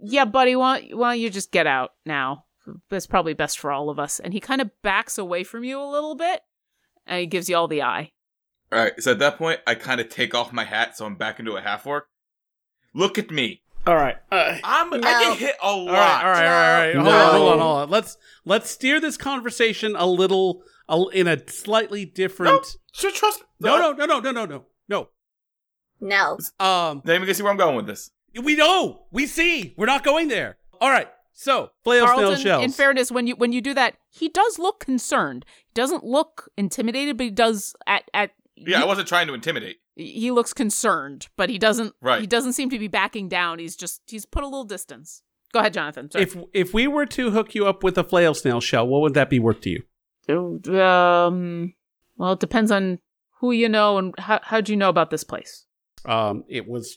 yeah, 0.01 0.25
buddy. 0.25 0.57
Why 0.57 0.89
why 0.93 1.13
don't 1.15 1.21
you 1.21 1.31
just 1.31 1.53
get 1.53 1.67
out 1.67 1.91
now? 2.05 2.45
That's 2.91 3.07
probably 3.07 3.35
best 3.35 3.59
for 3.59 3.73
all 3.73 3.89
of 3.89 3.99
us. 3.99 4.21
And 4.21 4.33
he 4.35 4.41
kind 4.41 4.61
of 4.61 4.71
backs 4.83 5.17
away 5.17 5.43
from 5.45 5.65
you 5.65 5.81
a 5.81 5.91
little 5.91 6.15
bit, 6.15 6.41
and 7.07 7.21
he 7.21 7.27
gives 7.27 7.49
you 7.49 7.57
all 7.57 7.69
the 7.69 7.83
eye. 7.83 8.13
All 8.71 8.79
right, 8.79 8.93
so 9.03 9.13
at 9.13 9.19
that 9.21 9.39
point, 9.39 9.61
I 9.67 9.75
kind 9.75 10.01
of 10.01 10.09
take 10.11 10.35
off 10.35 10.53
my 10.53 10.65
hat, 10.65 10.97
so 10.97 11.07
I'm 11.07 11.15
back 11.15 11.39
into 11.41 11.57
a 11.57 11.61
half 11.61 11.87
orc. 11.87 12.07
Look 12.95 13.17
at 13.19 13.31
me. 13.31 13.63
All 13.87 13.95
right. 13.97 14.17
Uh, 14.31 14.59
I'm. 14.65 14.93
I 14.93 14.99
get 15.01 15.39
hit 15.39 15.55
a 15.63 15.73
lot. 15.75 15.77
all 15.79 15.87
right, 15.87 16.23
all 16.25 16.25
right, 16.25 16.25
all 16.25 16.33
right, 16.33 16.45
all 16.45 16.87
right. 16.87 16.95
Hold 16.95 17.05
No. 17.07 17.11
on, 17.11 17.31
hold 17.35 17.53
on, 17.53 17.59
hold 17.61 17.79
on. 17.83 17.91
Let's 17.91 18.19
let's 18.45 18.71
steer 18.71 19.01
this 19.01 19.17
conversation 19.17 19.95
a 19.97 20.07
little 20.07 20.63
a, 20.89 21.03
in 21.15 21.27
a 21.27 21.39
slightly 21.49 22.05
different. 22.05 22.67
So 22.93 23.11
trust. 23.11 23.43
No, 23.61 23.79
no, 23.79 23.93
no, 23.93 24.05
no, 24.07 24.21
no, 24.21 24.31
no, 24.33 24.45
no, 24.47 24.65
no. 24.89 25.09
No. 26.01 26.39
Um, 26.61 27.03
Let 27.05 27.21
me 27.21 27.27
get 27.27 27.37
see 27.37 27.43
where 27.43 27.51
I'm 27.51 27.59
going 27.59 27.77
with 27.77 27.87
this. 27.87 28.11
we 28.43 28.55
know, 28.57 29.07
we 29.11 29.27
see. 29.27 29.75
We're 29.77 29.87
not 29.87 30.05
going 30.05 30.29
there. 30.29 30.59
All 30.81 30.91
right. 30.91 31.09
So, 31.33 31.71
flail 31.85 32.05
snail 32.05 32.17
Carlton, 32.17 32.41
shells. 32.41 32.65
in 32.65 32.71
fairness, 32.73 33.11
when 33.13 33.27
you 33.29 33.37
when 33.37 33.53
you 33.53 33.61
do 33.61 33.73
that, 33.75 33.95
he 34.11 34.29
does 34.29 34.59
look 34.59 34.81
concerned. 34.81 35.45
He 35.67 35.73
doesn't 35.75 36.05
look 36.05 36.51
intimidated, 36.57 37.17
but 37.17 37.25
he 37.25 37.31
does 37.31 37.75
at 37.87 38.11
at 38.13 38.33
Yeah, 38.67 38.83
I 38.83 38.85
wasn't 38.85 39.09
trying 39.09 39.27
to 39.29 39.35
intimidate. 39.35 39.77
he 39.97 40.31
looks 40.31 40.53
concerned, 40.53 41.29
but 41.37 41.51
he 41.51 41.59
doesn't 41.59 41.95
Right. 42.01 42.21
he 42.21 42.27
doesn't 42.27 42.53
seem 42.55 42.71
to 42.71 42.79
be 42.79 42.89
backing 42.89 43.29
down. 43.29 43.59
He's 43.59 43.77
just 43.77 44.03
he's 44.07 44.25
put 44.27 44.43
a 44.43 44.47
little 44.47 44.65
distance. 44.65 45.23
Go 45.53 45.61
ahead, 45.61 45.73
Jonathan. 45.75 46.11
Sorry. 46.11 46.25
if 46.25 46.37
if 46.53 46.75
we 46.75 46.87
were 46.87 47.07
to 47.07 47.31
hook 47.31 47.55
you 47.55 47.67
up 47.67 47.83
with 47.83 47.97
a 47.99 48.05
flail 48.05 48.35
snail 48.35 48.61
shell, 48.61 48.87
what 48.87 49.01
would 49.03 49.15
that 49.15 49.31
be 49.31 49.39
worth 49.39 49.61
to 49.63 49.71
you? 49.71 49.83
um 50.81 51.75
well, 52.17 52.33
it 52.33 52.41
depends 52.41 52.71
on 52.71 52.99
who 53.41 53.53
you 53.53 53.69
know 53.69 53.99
and 53.99 54.15
how 54.19 54.41
how'd 54.43 54.69
you 54.69 54.77
know 54.77 54.89
about 54.89 55.11
this 55.11 55.25
place? 55.25 55.67
Um, 56.05 56.45
it 56.49 56.67
was 56.69 56.97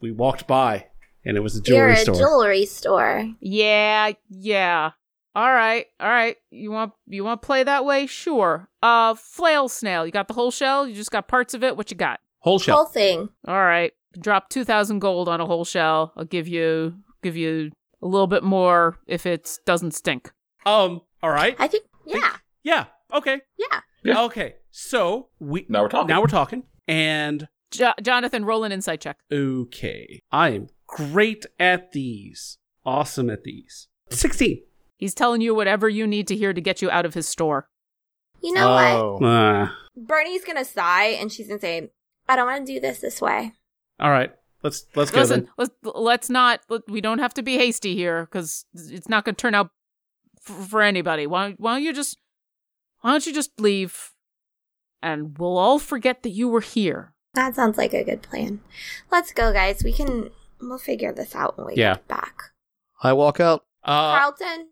we 0.00 0.10
walked 0.12 0.46
by 0.46 0.86
and 1.24 1.36
it 1.36 1.40
was 1.40 1.54
a 1.56 1.62
You're 1.64 1.88
jewelry 1.88 1.92
a 1.92 1.96
store. 1.96 2.14
jewelry 2.14 2.66
store. 2.66 3.28
Yeah, 3.40 4.12
yeah. 4.28 4.90
All 5.38 5.52
right, 5.52 5.86
all 6.00 6.08
right. 6.08 6.36
You 6.50 6.72
want 6.72 6.94
you 7.06 7.22
want 7.22 7.40
to 7.40 7.46
play 7.46 7.62
that 7.62 7.84
way? 7.84 8.06
Sure. 8.06 8.68
Uh, 8.82 9.14
flail 9.14 9.68
snail. 9.68 10.04
You 10.04 10.10
got 10.10 10.26
the 10.26 10.34
whole 10.34 10.50
shell. 10.50 10.88
You 10.88 10.96
just 10.96 11.12
got 11.12 11.28
parts 11.28 11.54
of 11.54 11.62
it. 11.62 11.76
What 11.76 11.92
you 11.92 11.96
got? 11.96 12.18
Whole 12.40 12.58
shell. 12.58 12.74
Whole 12.78 12.86
thing. 12.86 13.28
All 13.46 13.54
right. 13.62 13.92
Drop 14.20 14.48
two 14.48 14.64
thousand 14.64 14.98
gold 14.98 15.28
on 15.28 15.40
a 15.40 15.46
whole 15.46 15.64
shell. 15.64 16.12
I'll 16.16 16.24
give 16.24 16.48
you 16.48 16.94
give 17.22 17.36
you 17.36 17.70
a 18.02 18.06
little 18.08 18.26
bit 18.26 18.42
more 18.42 18.98
if 19.06 19.26
it 19.26 19.48
doesn't 19.64 19.92
stink. 19.94 20.32
Um. 20.66 21.02
All 21.22 21.30
right. 21.30 21.54
I 21.60 21.68
think. 21.68 21.84
Yeah. 22.04 22.36
Yeah. 22.64 22.84
Okay. 23.14 23.40
Yeah. 23.58 23.80
Yeah. 24.02 24.22
Okay. 24.22 24.56
So 24.72 25.28
we 25.38 25.66
Now 25.68 25.82
we're 25.82 25.88
talking. 25.88 26.08
now 26.08 26.20
we're 26.20 26.26
talking. 26.26 26.64
And 26.88 27.46
Jo- 27.70 27.94
Jonathan, 28.02 28.44
roll 28.44 28.64
an 28.64 28.72
insight 28.72 29.00
check. 29.00 29.18
okay, 29.32 30.20
I 30.32 30.48
am 30.50 30.66
great 30.88 31.46
at 31.60 31.92
these. 31.92 32.58
Awesome 32.84 33.30
at 33.30 33.44
these. 33.44 33.86
Sixteen. 34.10 34.62
He's 34.98 35.14
telling 35.14 35.40
you 35.40 35.54
whatever 35.54 35.88
you 35.88 36.06
need 36.06 36.28
to 36.28 36.36
hear 36.36 36.52
to 36.52 36.60
get 36.60 36.82
you 36.82 36.90
out 36.90 37.06
of 37.06 37.14
his 37.14 37.26
store. 37.26 37.68
You 38.42 38.52
know 38.52 38.68
what? 38.68 38.92
oh. 38.92 39.24
Uh, 39.24 39.70
Bernie's 39.96 40.44
gonna 40.44 40.64
sigh 40.64 41.06
and 41.18 41.32
she's 41.32 41.48
gonna 41.48 41.60
say, 41.60 41.90
"I 42.28 42.36
don't 42.36 42.46
want 42.46 42.66
to 42.66 42.72
do 42.74 42.78
this 42.80 42.98
this 43.00 43.20
way." 43.20 43.52
all 43.98 44.10
right. 44.10 44.32
Let's 44.62 44.86
let's 44.96 45.10
go 45.12 45.20
Listen, 45.20 45.40
then. 45.44 45.50
let's 45.56 45.70
let's 45.82 46.28
not. 46.30 46.60
let- 46.68 46.88
We 46.90 47.00
don't 47.00 47.20
have 47.20 47.32
to 47.34 47.42
be 47.42 47.56
hasty 47.56 47.94
here 47.94 48.26
because 48.26 48.64
it's 48.74 49.08
not 49.08 49.24
going 49.24 49.36
to 49.36 49.40
turn 49.40 49.54
out 49.54 49.70
f- 50.48 50.68
for 50.68 50.82
anybody. 50.82 51.26
Why 51.28 51.52
why 51.58 51.74
don't 51.74 51.82
you 51.84 51.92
just 51.92 52.18
why 53.00 53.12
don't 53.12 53.24
you 53.24 53.32
just 53.32 53.60
leave, 53.60 54.10
and 55.00 55.38
we'll 55.38 55.56
all 55.58 55.78
forget 55.78 56.24
that 56.24 56.30
you 56.30 56.48
were 56.48 56.60
here. 56.60 57.14
That 57.34 57.54
sounds 57.54 57.78
like 57.78 57.92
a 57.94 58.02
good 58.02 58.22
plan. 58.22 58.60
Let's 59.12 59.32
go, 59.32 59.52
guys. 59.52 59.82
We 59.84 59.92
can. 59.92 60.30
We'll 60.60 60.78
figure 60.78 61.12
this 61.12 61.36
out 61.36 61.56
when 61.56 61.68
we 61.68 61.74
Yeah. 61.76 61.94
get 61.94 62.08
back. 62.08 62.34
I 63.00 63.12
walk 63.12 63.38
out. 63.38 63.64
Uh, 63.84 64.18
Carlton, 64.18 64.68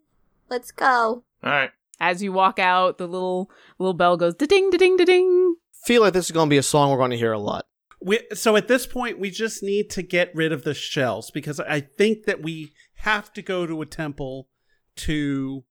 let's 0.49 0.71
go. 0.71 1.23
All 1.43 1.51
right. 1.51 1.71
As 1.99 2.21
you 2.21 2.31
walk 2.31 2.59
out, 2.59 2.97
the 2.97 3.07
little 3.07 3.49
little 3.79 3.93
bell 3.93 4.17
goes 4.17 4.35
da 4.35 4.45
ding 4.45 4.69
ding 4.69 4.97
ding. 4.97 5.55
Feel 5.83 6.01
like 6.01 6.13
this 6.13 6.25
is 6.25 6.31
going 6.31 6.47
to 6.47 6.53
be 6.53 6.57
a 6.57 6.63
song 6.63 6.91
we're 6.91 6.97
going 6.97 7.11
to 7.11 7.17
hear 7.17 7.31
a 7.31 7.39
lot. 7.39 7.65
we, 8.01 8.19
so 8.33 8.55
at 8.55 8.67
this 8.67 8.85
point, 8.85 9.19
we 9.19 9.29
just 9.29 9.63
need 9.63 9.89
to 9.91 10.01
get 10.01 10.35
rid 10.35 10.51
of 10.51 10.63
the 10.63 10.73
shells 10.73 11.31
because 11.31 11.59
I 11.59 11.79
think 11.79 12.25
that 12.25 12.43
we 12.43 12.73
have 12.97 13.31
to 13.33 13.41
go 13.41 13.65
to 13.65 13.81
a 13.81 13.85
temple 13.85 14.49
to 14.97 15.63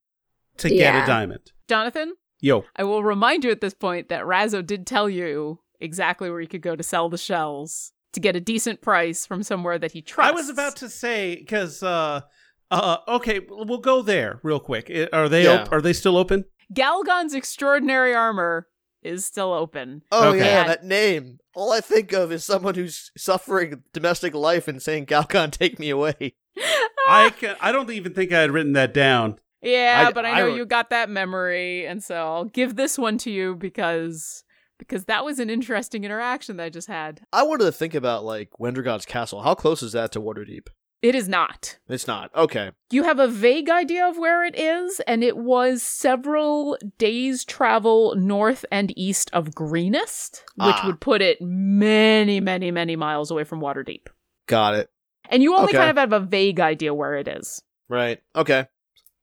to 0.58 0.68
get 0.68 1.02
a 1.02 1.06
diamond. 1.06 1.52
Jonathan, 1.68 2.14
Yo. 2.40 2.64
I 2.76 2.84
will 2.84 3.02
remind 3.02 3.44
you 3.44 3.50
at 3.50 3.60
this 3.60 3.74
point 3.74 4.08
that 4.08 4.24
Razzo 4.24 4.64
did 4.64 4.86
tell 4.86 5.08
you 5.08 5.60
exactly 5.80 6.30
where 6.30 6.40
you 6.40 6.48
could 6.48 6.62
go 6.62 6.76
to 6.76 6.82
sell 6.82 7.08
the 7.08 7.18
shells 7.18 7.92
to 8.12 8.20
get 8.20 8.36
a 8.36 8.40
decent 8.40 8.80
price 8.80 9.26
from 9.26 9.42
somewhere 9.42 9.78
that 9.78 9.92
he 9.92 10.00
trusts. 10.00 10.30
I 10.30 10.34
was 10.34 10.48
about 10.48 10.76
to 10.76 10.88
say 10.88 11.36
because 11.36 11.82
uh 11.82 12.22
uh 12.70 12.98
okay 13.08 13.40
we'll 13.48 13.78
go 13.78 14.02
there 14.02 14.40
real 14.42 14.60
quick. 14.60 14.90
Are 15.12 15.28
they 15.28 15.44
Yeah. 15.44 15.62
op- 15.62 15.72
are 15.72 15.80
they 15.80 15.92
still 15.92 16.16
open? 16.16 16.44
Galgon's 16.74 17.34
extraordinary 17.34 18.14
armor 18.14 18.66
is 19.02 19.24
still 19.24 19.52
open. 19.52 20.02
Oh 20.10 20.30
Okay. 20.30 20.38
yeah, 20.44 20.64
that 20.66 20.84
name. 20.84 21.38
All 21.54 21.72
I 21.72 21.80
think 21.80 22.12
of 22.12 22.32
is 22.32 22.44
someone 22.44 22.74
who's 22.74 23.10
suffering 23.16 23.82
domestic 23.92 24.34
life 24.34 24.66
and 24.66 24.82
saying, 24.82 25.06
"Calgon, 25.06 25.50
take 25.52 25.78
me 25.78 25.90
away." 25.90 26.34
I 27.08 27.30
can, 27.30 27.54
I 27.60 27.70
don't 27.70 27.90
even 27.90 28.14
think 28.14 28.32
I 28.32 28.40
had 28.40 28.50
written 28.50 28.72
that 28.72 28.92
down. 28.92 29.38
Yeah, 29.62 30.06
I- 30.08 30.12
but 30.12 30.26
I 30.26 30.30
I 30.30 30.38
know 30.40 30.46
wrote- 30.48 30.56
you 30.56 30.66
got 30.66 30.90
that 30.90 31.08
memory, 31.08 31.86
and 31.86 32.02
so 32.02 32.16
I'll 32.16 32.44
give 32.46 32.74
this 32.76 32.98
one 32.98 33.16
to 33.18 33.30
you 33.30 33.54
because 33.54 34.42
because 34.78 35.04
that 35.04 35.24
was 35.24 35.38
an 35.38 35.48
interesting 35.50 36.02
interaction 36.04 36.56
that 36.56 36.64
I 36.64 36.68
just 36.70 36.88
had. 36.88 37.22
I 37.32 37.44
wanted 37.44 37.64
to 37.64 37.72
think 37.72 37.94
about 37.94 38.24
like 38.24 38.50
Wendergod's 38.60 39.06
castle. 39.06 39.42
How 39.42 39.54
close 39.54 39.82
is 39.84 39.92
that 39.92 40.10
to 40.12 40.20
Waterdeep? 40.20 40.66
It 41.06 41.14
is 41.14 41.28
not. 41.28 41.78
It's 41.88 42.06
not. 42.08 42.34
Okay. 42.34 42.72
You 42.90 43.04
have 43.04 43.20
a 43.20 43.28
vague 43.28 43.70
idea 43.70 44.04
of 44.08 44.18
where 44.18 44.44
it 44.44 44.58
is, 44.58 44.98
and 45.06 45.22
it 45.22 45.36
was 45.36 45.82
several 45.82 46.76
days' 46.98 47.44
travel 47.44 48.14
north 48.16 48.64
and 48.72 48.92
east 48.98 49.30
of 49.32 49.54
Greenest, 49.54 50.42
which 50.56 50.74
Ah. 50.76 50.82
would 50.86 51.00
put 51.00 51.22
it 51.22 51.38
many, 51.40 52.40
many, 52.40 52.70
many 52.72 52.96
miles 52.96 53.30
away 53.30 53.44
from 53.44 53.60
Waterdeep. 53.60 54.06
Got 54.46 54.74
it. 54.74 54.90
And 55.28 55.42
you 55.42 55.54
only 55.54 55.68
Okay. 55.68 55.78
kind 55.78 55.90
of 55.90 55.96
have 55.96 56.12
a 56.12 56.20
vague 56.26 56.58
idea 56.58 56.92
where 56.92 57.14
it 57.14 57.28
is. 57.28 57.62
Right. 57.88 58.20
Okay. 58.34 58.66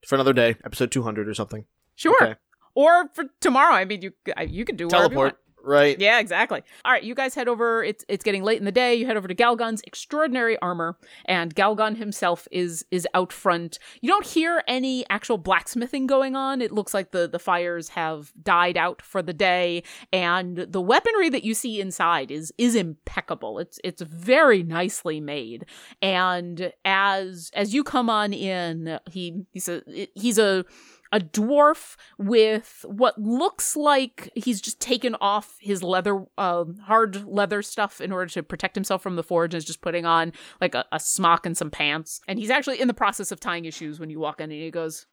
For 0.08 0.16
another 0.16 0.34
day, 0.34 0.56
episode 0.64 0.92
200 0.92 1.28
or 1.28 1.34
something. 1.34 1.66
Sure. 1.96 2.16
Okay. 2.22 2.36
Or 2.76 3.10
for 3.14 3.26
tomorrow. 3.42 3.74
I 3.74 3.86
mean, 3.86 4.02
you 4.02 4.12
you 4.48 4.64
can 4.66 4.76
do 4.76 4.86
whatever 4.88 5.12
you 5.14 5.18
want. 5.18 5.34
Teleport. 5.36 5.43
Right. 5.66 5.98
Yeah, 5.98 6.20
exactly. 6.20 6.62
All 6.84 6.92
right, 6.92 7.04
you 7.04 7.16
guys 7.16 7.36
head 7.36 7.48
over. 7.48 7.82
It's 7.86 8.04
it's 8.10 8.24
getting 8.26 8.44
late 8.44 8.60
in 8.60 8.66
the 8.66 8.72
day. 8.72 8.96
You 8.96 9.06
head 9.06 9.16
over 9.16 9.30
to 9.30 9.36
Galgon's 9.36 9.82
extraordinary 9.88 10.58
armor, 10.60 10.98
and 11.24 11.56
Galgon 11.56 11.96
himself 11.96 12.50
is 12.52 12.86
is 12.92 13.08
out 13.14 13.32
front. 13.32 13.80
You 14.02 14.10
don't 14.10 14.26
hear 14.26 14.62
any 14.68 15.06
actual 15.10 15.38
blacksmithing 15.38 16.06
going 16.06 16.36
on. 16.36 16.62
It 16.62 16.74
looks 16.74 16.94
like 16.94 17.12
the 17.12 17.30
the 17.30 17.40
fires 17.40 17.90
have 17.90 18.34
died 18.44 18.76
out 18.76 19.02
for 19.02 19.22
the 19.22 19.32
day, 19.32 19.84
and 20.12 20.58
the 20.58 20.82
weaponry 20.82 21.30
that 21.30 21.46
you 21.46 21.54
see 21.54 21.80
inside 21.80 22.30
is 22.30 22.54
is 22.58 22.76
impeccable. 22.76 23.58
It's 23.58 23.80
it's 23.86 24.02
very 24.02 24.64
nicely 24.64 25.22
made. 25.22 25.66
And 26.02 26.74
as 26.84 27.52
as 27.54 27.74
you 27.74 27.86
come 27.86 28.10
on 28.10 28.34
in, 28.34 29.00
he 29.10 29.46
he's 29.54 29.70
a 29.70 29.82
he's 30.14 30.38
a 30.38 30.66
a 31.14 31.20
dwarf 31.20 31.96
with 32.18 32.84
what 32.88 33.18
looks 33.20 33.76
like 33.76 34.30
he's 34.36 34.60
just 34.60 34.80
taken 34.82 35.16
off 35.22 35.56
his 35.60 35.84
leather, 35.84 36.26
uh, 36.40 36.66
hard 36.86 37.24
leather 37.26 37.62
stuff 37.62 38.02
in 38.02 38.12
order 38.12 38.26
to 38.26 38.42
protect 38.42 38.76
himself 38.76 39.02
from 39.04 39.16
the 39.16 39.24
forge 39.24 39.54
and 39.54 39.60
is 39.60 39.66
just 39.66 39.80
putting 39.82 40.06
on 40.06 40.34
like 40.60 40.74
a, 40.74 40.84
a 40.92 41.00
smock 41.00 41.46
and 41.46 41.56
some 41.56 41.70
pants. 41.70 42.20
And 42.28 42.40
he's 42.40 42.50
actually 42.50 42.82
in 42.82 42.88
the 42.88 42.94
process 42.96 43.32
of 43.32 43.40
tying 43.40 43.64
his 43.64 43.76
shoes 43.76 44.00
when 44.00 44.10
you 44.10 44.20
walk 44.20 44.42
in 44.42 44.52
and 44.52 44.60
he 44.60 44.72
goes, 44.72 45.06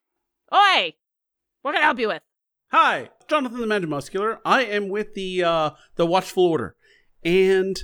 Oi! 0.52 0.94
What 1.62 1.72
can 1.72 1.82
I 1.82 1.84
help 1.84 1.98
you 1.98 2.08
with? 2.08 2.22
Hi, 2.72 3.10
Jonathan 3.28 3.60
the 3.60 3.66
Magic 3.66 3.90
Muscular. 3.90 4.40
I 4.44 4.64
am 4.64 4.88
with 4.88 5.12
the 5.14 5.44
uh 5.44 5.70
the 5.96 6.06
Watchful 6.06 6.46
Order, 6.46 6.76
and 7.22 7.78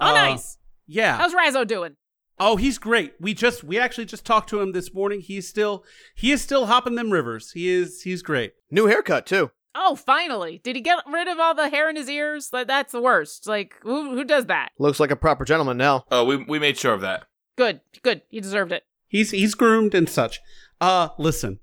Oh, 0.00 0.10
uh, 0.10 0.14
nice. 0.14 0.58
Yeah. 0.88 1.16
How's 1.18 1.34
Razzo 1.34 1.64
doing? 1.64 1.96
Oh, 2.42 2.56
he's 2.56 2.78
great. 2.78 3.12
We 3.20 3.34
just 3.34 3.62
we 3.62 3.78
actually 3.78 4.06
just 4.06 4.24
talked 4.24 4.48
to 4.48 4.60
him 4.60 4.72
this 4.72 4.94
morning. 4.94 5.20
He's 5.20 5.46
still 5.46 5.84
he 6.14 6.32
is 6.32 6.40
still 6.40 6.66
hopping 6.66 6.94
them 6.94 7.10
rivers. 7.10 7.52
He 7.52 7.68
is 7.68 8.02
he's 8.02 8.22
great. 8.22 8.54
New 8.70 8.86
haircut 8.86 9.26
too. 9.26 9.50
Oh, 9.74 9.94
finally. 9.94 10.60
Did 10.64 10.74
he 10.74 10.82
get 10.82 11.04
rid 11.06 11.28
of 11.28 11.38
all 11.38 11.54
the 11.54 11.68
hair 11.68 11.88
in 11.88 11.94
his 11.94 12.08
ears? 12.08 12.48
Like, 12.52 12.66
that's 12.66 12.90
the 12.90 13.00
worst. 13.00 13.46
Like, 13.46 13.74
who, 13.82 14.16
who 14.16 14.24
does 14.24 14.46
that? 14.46 14.70
Looks 14.80 14.98
like 14.98 15.12
a 15.12 15.16
proper 15.16 15.44
gentleman 15.44 15.76
now. 15.76 16.04
Oh, 16.10 16.24
we 16.24 16.38
we 16.38 16.58
made 16.58 16.76
sure 16.78 16.92
of 16.94 17.02
that. 17.02 17.26
Good, 17.56 17.80
good. 18.02 18.22
He 18.30 18.40
deserved 18.40 18.72
it. 18.72 18.84
He's 19.06 19.30
he's 19.32 19.54
groomed 19.54 19.94
and 19.94 20.08
such. 20.08 20.40
Uh 20.80 21.10
listen, 21.18 21.58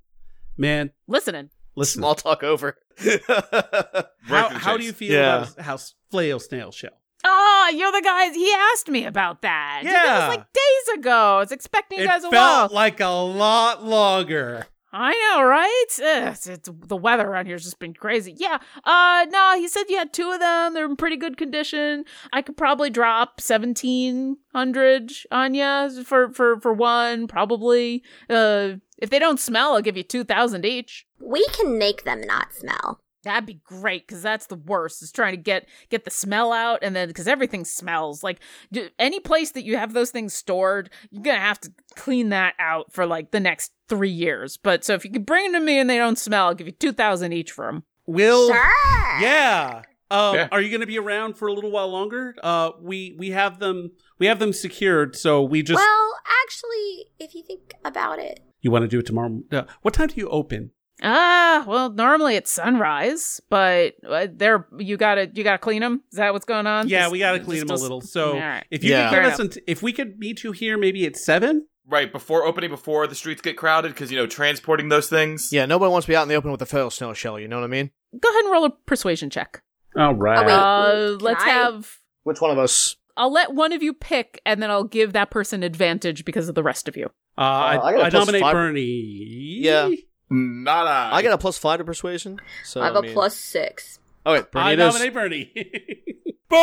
man, 0.56 0.92
Listening. 1.08 1.50
listen. 1.74 2.00
Small 2.00 2.14
talk 2.14 2.42
over. 2.44 2.78
how 2.98 3.06
Right 3.06 4.48
to 4.48 4.54
the 4.54 4.58
how 4.60 4.76
do 4.76 4.84
you 4.84 4.92
feel 4.92 5.12
Yeah. 5.12 5.36
about 5.42 5.60
how 5.60 5.78
flail 6.10 6.38
snail 6.40 6.70
shell? 6.70 6.97
Oh, 7.24 7.70
you're 7.74 7.92
the 7.92 8.00
guys. 8.02 8.34
He 8.34 8.52
asked 8.72 8.88
me 8.88 9.04
about 9.04 9.42
that. 9.42 9.80
That 9.84 9.92
Yeah. 9.92 10.28
was 10.28 10.36
like 10.36 10.46
days 10.52 10.98
ago. 10.98 11.36
I 11.36 11.38
was 11.40 11.52
expecting 11.52 11.98
you 11.98 12.04
It 12.04 12.08
guys 12.08 12.22
felt 12.22 12.32
a 12.32 12.36
while. 12.36 12.68
like 12.72 13.00
a 13.00 13.06
lot 13.08 13.84
longer. 13.84 14.66
I 14.90 15.12
know, 15.36 15.42
right? 15.42 15.84
Ugh, 16.02 16.28
it's, 16.32 16.46
it's, 16.46 16.70
the 16.86 16.96
weather 16.96 17.26
around 17.28 17.44
here 17.44 17.56
has 17.56 17.62
just 17.64 17.78
been 17.78 17.92
crazy. 17.92 18.32
Yeah. 18.38 18.56
Uh, 18.84 19.26
no, 19.28 19.54
he 19.58 19.68
said 19.68 19.84
you 19.90 19.98
had 19.98 20.14
two 20.14 20.30
of 20.30 20.40
them. 20.40 20.72
They're 20.72 20.86
in 20.86 20.96
pretty 20.96 21.16
good 21.18 21.36
condition. 21.36 22.06
I 22.32 22.40
could 22.40 22.56
probably 22.56 22.88
drop 22.88 23.38
seventeen 23.38 24.38
hundred 24.54 25.12
on 25.30 25.52
you 25.54 26.02
for 26.04 26.30
for 26.32 26.58
for 26.60 26.72
one, 26.72 27.26
probably. 27.26 28.02
Uh, 28.30 28.76
if 28.96 29.10
they 29.10 29.18
don't 29.18 29.38
smell, 29.38 29.74
I'll 29.74 29.82
give 29.82 29.96
you 29.98 30.02
two 30.04 30.24
thousand 30.24 30.64
each. 30.64 31.06
We 31.20 31.46
can 31.48 31.76
make 31.78 32.04
them 32.04 32.22
not 32.22 32.54
smell. 32.54 33.00
That'd 33.28 33.46
be 33.46 33.60
great 33.64 34.06
because 34.06 34.22
that's 34.22 34.46
the 34.46 34.56
worst. 34.56 35.02
Is 35.02 35.12
trying 35.12 35.32
to 35.34 35.36
get 35.40 35.68
get 35.90 36.04
the 36.04 36.10
smell 36.10 36.52
out, 36.52 36.80
and 36.82 36.96
then 36.96 37.08
because 37.08 37.28
everything 37.28 37.64
smells 37.64 38.22
like 38.22 38.40
d- 38.72 38.88
any 38.98 39.20
place 39.20 39.52
that 39.52 39.64
you 39.64 39.76
have 39.76 39.92
those 39.92 40.10
things 40.10 40.34
stored, 40.34 40.90
you're 41.10 41.22
gonna 41.22 41.38
have 41.38 41.60
to 41.60 41.72
clean 41.94 42.30
that 42.30 42.54
out 42.58 42.92
for 42.92 43.06
like 43.06 43.30
the 43.30 43.40
next 43.40 43.72
three 43.88 44.10
years. 44.10 44.56
But 44.56 44.84
so 44.84 44.94
if 44.94 45.04
you 45.04 45.10
can 45.10 45.22
bring 45.22 45.52
them 45.52 45.62
to 45.62 45.66
me 45.66 45.78
and 45.78 45.88
they 45.88 45.98
don't 45.98 46.18
smell, 46.18 46.46
I'll 46.46 46.54
give 46.54 46.66
you 46.66 46.72
two 46.72 46.92
thousand 46.92 47.32
each 47.32 47.52
for 47.52 47.66
them. 47.66 47.84
Will 48.06 48.48
Sure. 48.48 48.72
Yeah. 49.20 49.82
Um, 50.10 50.34
Yeah. 50.34 50.48
Are 50.50 50.60
you 50.62 50.70
going 50.70 50.80
to 50.80 50.86
be 50.86 50.98
around 50.98 51.34
for 51.36 51.48
a 51.48 51.52
little 51.52 51.70
while 51.70 51.88
longer? 51.88 52.34
Uh, 52.42 52.70
we 52.80 53.14
we 53.18 53.30
have 53.30 53.58
them 53.58 53.90
we 54.18 54.26
have 54.26 54.38
them 54.38 54.52
secured, 54.54 55.14
so 55.14 55.42
we 55.42 55.62
just. 55.62 55.76
well, 55.76 56.14
actually, 56.44 57.06
if 57.18 57.34
you 57.34 57.42
think 57.42 57.74
about 57.84 58.18
it, 58.18 58.40
you 58.62 58.70
want 58.70 58.84
to 58.84 58.88
do 58.88 58.98
it 58.98 59.06
tomorrow? 59.06 59.40
Uh, 59.52 59.64
what 59.82 59.92
time 59.94 60.08
do 60.08 60.14
you 60.16 60.28
open? 60.30 60.70
Ah, 61.02 61.64
well, 61.66 61.90
normally 61.90 62.34
it's 62.36 62.50
sunrise, 62.50 63.40
but 63.50 63.94
uh, 64.08 64.26
there 64.32 64.66
you 64.78 64.96
gotta 64.96 65.30
you 65.32 65.44
gotta 65.44 65.58
clean 65.58 65.80
them. 65.80 66.02
Is 66.10 66.16
that 66.18 66.32
what's 66.32 66.44
going 66.44 66.66
on? 66.66 66.88
yeah, 66.88 67.02
Just- 67.02 67.12
we 67.12 67.18
got 67.20 67.32
to 67.32 67.40
clean 67.40 67.60
them 67.66 67.70
a 67.70 67.80
little. 67.80 68.00
So 68.00 68.32
All 68.32 68.38
right. 68.40 68.64
if 68.70 68.82
you 68.82 68.90
Yeah. 68.90 69.10
could 69.10 69.16
give 69.22 69.32
us, 69.32 69.38
unt- 69.38 69.58
if 69.66 69.82
we 69.82 69.92
could 69.92 70.18
meet 70.18 70.42
you 70.42 70.52
here, 70.52 70.76
maybe 70.76 71.06
at 71.06 71.16
seven. 71.16 71.66
Right 71.90 72.12
before 72.12 72.44
opening, 72.44 72.68
before 72.70 73.06
the 73.06 73.14
streets 73.14 73.40
get 73.40 73.56
crowded, 73.56 73.94
because 73.94 74.10
you 74.10 74.18
know 74.18 74.26
transporting 74.26 74.88
those 74.90 75.08
things. 75.08 75.50
Yeah, 75.52 75.64
nobody 75.66 75.90
wants 75.90 76.04
to 76.06 76.12
be 76.12 76.16
out 76.16 76.22
in 76.24 76.28
the 76.28 76.34
open 76.34 76.50
with 76.50 76.60
a 76.60 76.66
fail 76.66 76.90
snow 76.90 77.14
shell. 77.14 77.38
You 77.40 77.48
know 77.48 77.56
what 77.58 77.64
I 77.64 77.68
mean? 77.68 77.90
Go 78.20 78.28
ahead 78.28 78.42
and 78.44 78.52
roll 78.52 78.64
a 78.66 78.70
persuasion 78.70 79.30
check. 79.30 79.62
All 79.96 80.14
right. 80.14 80.38
Oh, 80.38 80.42
wait. 80.42 80.52
Uh, 80.52 81.16
let's 81.20 81.42
I- 81.44 81.48
have. 81.48 81.96
Which 82.24 82.40
one 82.42 82.50
of 82.50 82.58
us? 82.58 82.96
I'll 83.16 83.32
let 83.32 83.54
one 83.54 83.72
of 83.72 83.82
you 83.82 83.94
pick, 83.94 84.40
and 84.44 84.62
then 84.62 84.70
I'll 84.70 84.84
give 84.84 85.12
that 85.14 85.30
person 85.30 85.62
advantage 85.62 86.24
because 86.24 86.48
of 86.48 86.54
the 86.54 86.62
rest 86.62 86.86
of 86.88 86.96
you. 86.96 87.06
Uh, 87.36 87.40
I, 87.40 87.72
I 87.72 87.92
got 87.92 88.00
a 88.00 88.04
I 88.04 88.10
plus 88.10 88.12
nominate 88.26 88.42
five. 88.42 88.52
Bernie. 88.52 89.58
Yeah. 89.60 89.90
Nada. 90.30 91.14
I 91.14 91.22
got 91.22 91.32
a 91.32 91.38
plus 91.38 91.58
five 91.58 91.78
to 91.78 91.84
persuasion. 91.84 92.40
So 92.64 92.80
I 92.80 92.86
have 92.86 92.96
a 92.96 93.02
mean- 93.02 93.12
plus 93.12 93.36
six. 93.36 93.98
Oh 94.26 94.32
wait, 94.34 94.50
Bernie 94.50 94.66
I 94.66 94.72
it 94.72 94.78
is. 94.80 94.94
nominate 94.94 95.14
Bernie. 95.14 95.52
Boom! 96.48 96.58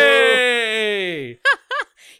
Hey! 0.00 1.38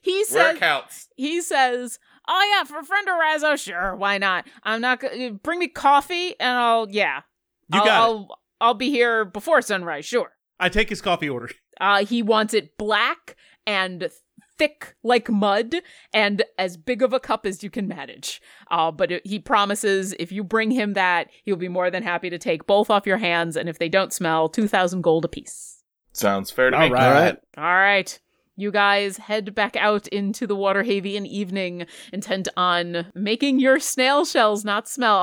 He 0.02 0.24
says. 0.24 0.56
it 0.56 0.60
counts. 0.60 1.08
He 1.16 1.40
says. 1.42 1.98
Oh 2.26 2.54
yeah, 2.56 2.64
for 2.64 2.78
a 2.78 2.84
friend 2.84 3.06
of 3.08 3.14
Razzo, 3.16 3.58
sure, 3.62 3.94
why 3.96 4.16
not? 4.18 4.46
I'm 4.62 4.80
not 4.80 5.00
gonna 5.00 5.32
bring 5.32 5.58
me 5.58 5.68
coffee, 5.68 6.34
and 6.40 6.56
I'll 6.56 6.88
yeah, 6.90 7.20
You 7.72 7.80
I'll, 7.80 7.84
got 7.84 7.86
it. 7.86 7.92
I'll 8.00 8.28
I'll 8.60 8.74
be 8.74 8.88
here 8.90 9.24
before 9.26 9.60
sunrise, 9.62 10.06
sure. 10.06 10.32
I 10.58 10.68
take 10.70 10.88
his 10.88 11.02
coffee 11.02 11.28
order. 11.28 11.50
Uh, 11.80 12.04
he 12.06 12.22
wants 12.22 12.54
it 12.54 12.76
black 12.78 13.36
and 13.66 14.08
thick 14.60 14.94
like 15.02 15.30
mud 15.30 15.74
and 16.12 16.44
as 16.58 16.76
big 16.76 17.00
of 17.00 17.14
a 17.14 17.18
cup 17.18 17.46
as 17.46 17.62
you 17.62 17.70
can 17.70 17.88
manage. 17.88 18.42
Uh, 18.70 18.90
but 18.90 19.10
it, 19.10 19.26
he 19.26 19.38
promises 19.38 20.14
if 20.18 20.30
you 20.30 20.44
bring 20.44 20.70
him 20.70 20.92
that, 20.92 21.30
he'll 21.44 21.56
be 21.56 21.66
more 21.66 21.90
than 21.90 22.02
happy 22.02 22.28
to 22.28 22.36
take 22.36 22.66
both 22.66 22.90
off 22.90 23.06
your 23.06 23.16
hands. 23.16 23.56
And 23.56 23.70
if 23.70 23.78
they 23.78 23.88
don't 23.88 24.12
smell, 24.12 24.50
2,000 24.50 25.00
gold 25.00 25.24
apiece. 25.24 25.82
Sounds 26.12 26.50
fair 26.50 26.68
to 26.70 26.76
All 26.76 26.88
me. 26.88 26.90
right. 26.90 27.06
All 27.06 27.10
right. 27.10 27.38
All 27.56 27.64
right. 27.64 28.20
You 28.56 28.70
guys 28.70 29.16
head 29.16 29.54
back 29.54 29.76
out 29.76 30.06
into 30.08 30.46
the 30.46 30.56
water 30.56 30.82
Waterdhavian 30.82 31.26
evening, 31.26 31.86
intent 32.12 32.48
on 32.56 33.06
making 33.14 33.58
your 33.58 33.78
snail 33.78 34.24
shells 34.24 34.64
not 34.64 34.88
smell. 34.88 35.16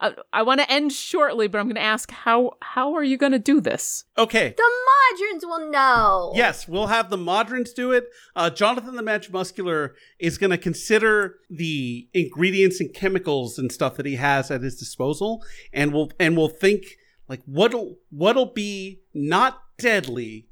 I'll, 0.00 0.10
uh, 0.10 0.22
I 0.32 0.42
want 0.42 0.60
to 0.60 0.70
end 0.70 0.92
shortly, 0.92 1.48
but 1.48 1.58
I'm 1.58 1.66
going 1.66 1.76
to 1.76 1.80
ask 1.80 2.10
how 2.10 2.52
how 2.60 2.94
are 2.94 3.04
you 3.04 3.16
going 3.16 3.32
to 3.32 3.38
do 3.38 3.60
this? 3.60 4.04
Okay. 4.18 4.54
the 4.56 4.62
Modrons 4.62 5.44
will 5.44 5.70
know. 5.70 6.32
Yes, 6.34 6.68
we'll 6.68 6.88
have 6.88 7.10
the 7.10 7.16
Modrons 7.16 7.74
do 7.74 7.92
it. 7.92 8.06
Uh, 8.36 8.50
Jonathan 8.50 8.96
the 8.96 9.02
Magic 9.02 9.32
Muscular 9.32 9.94
is 10.18 10.38
going 10.38 10.50
to 10.50 10.58
consider 10.58 11.36
the 11.50 12.08
ingredients 12.12 12.80
and 12.80 12.92
chemicals 12.92 13.58
and 13.58 13.70
stuff 13.70 13.96
that 13.96 14.06
he 14.06 14.16
has 14.16 14.50
at 14.50 14.62
his 14.62 14.78
disposal, 14.78 15.42
and 15.72 15.92
we'll 15.92 16.10
and 16.18 16.36
we'll 16.36 16.48
think 16.48 16.84
like 17.28 17.42
what'll 17.46 17.96
what'll 18.10 18.52
be 18.52 19.00
not 19.12 19.60
deadly, 19.78 20.48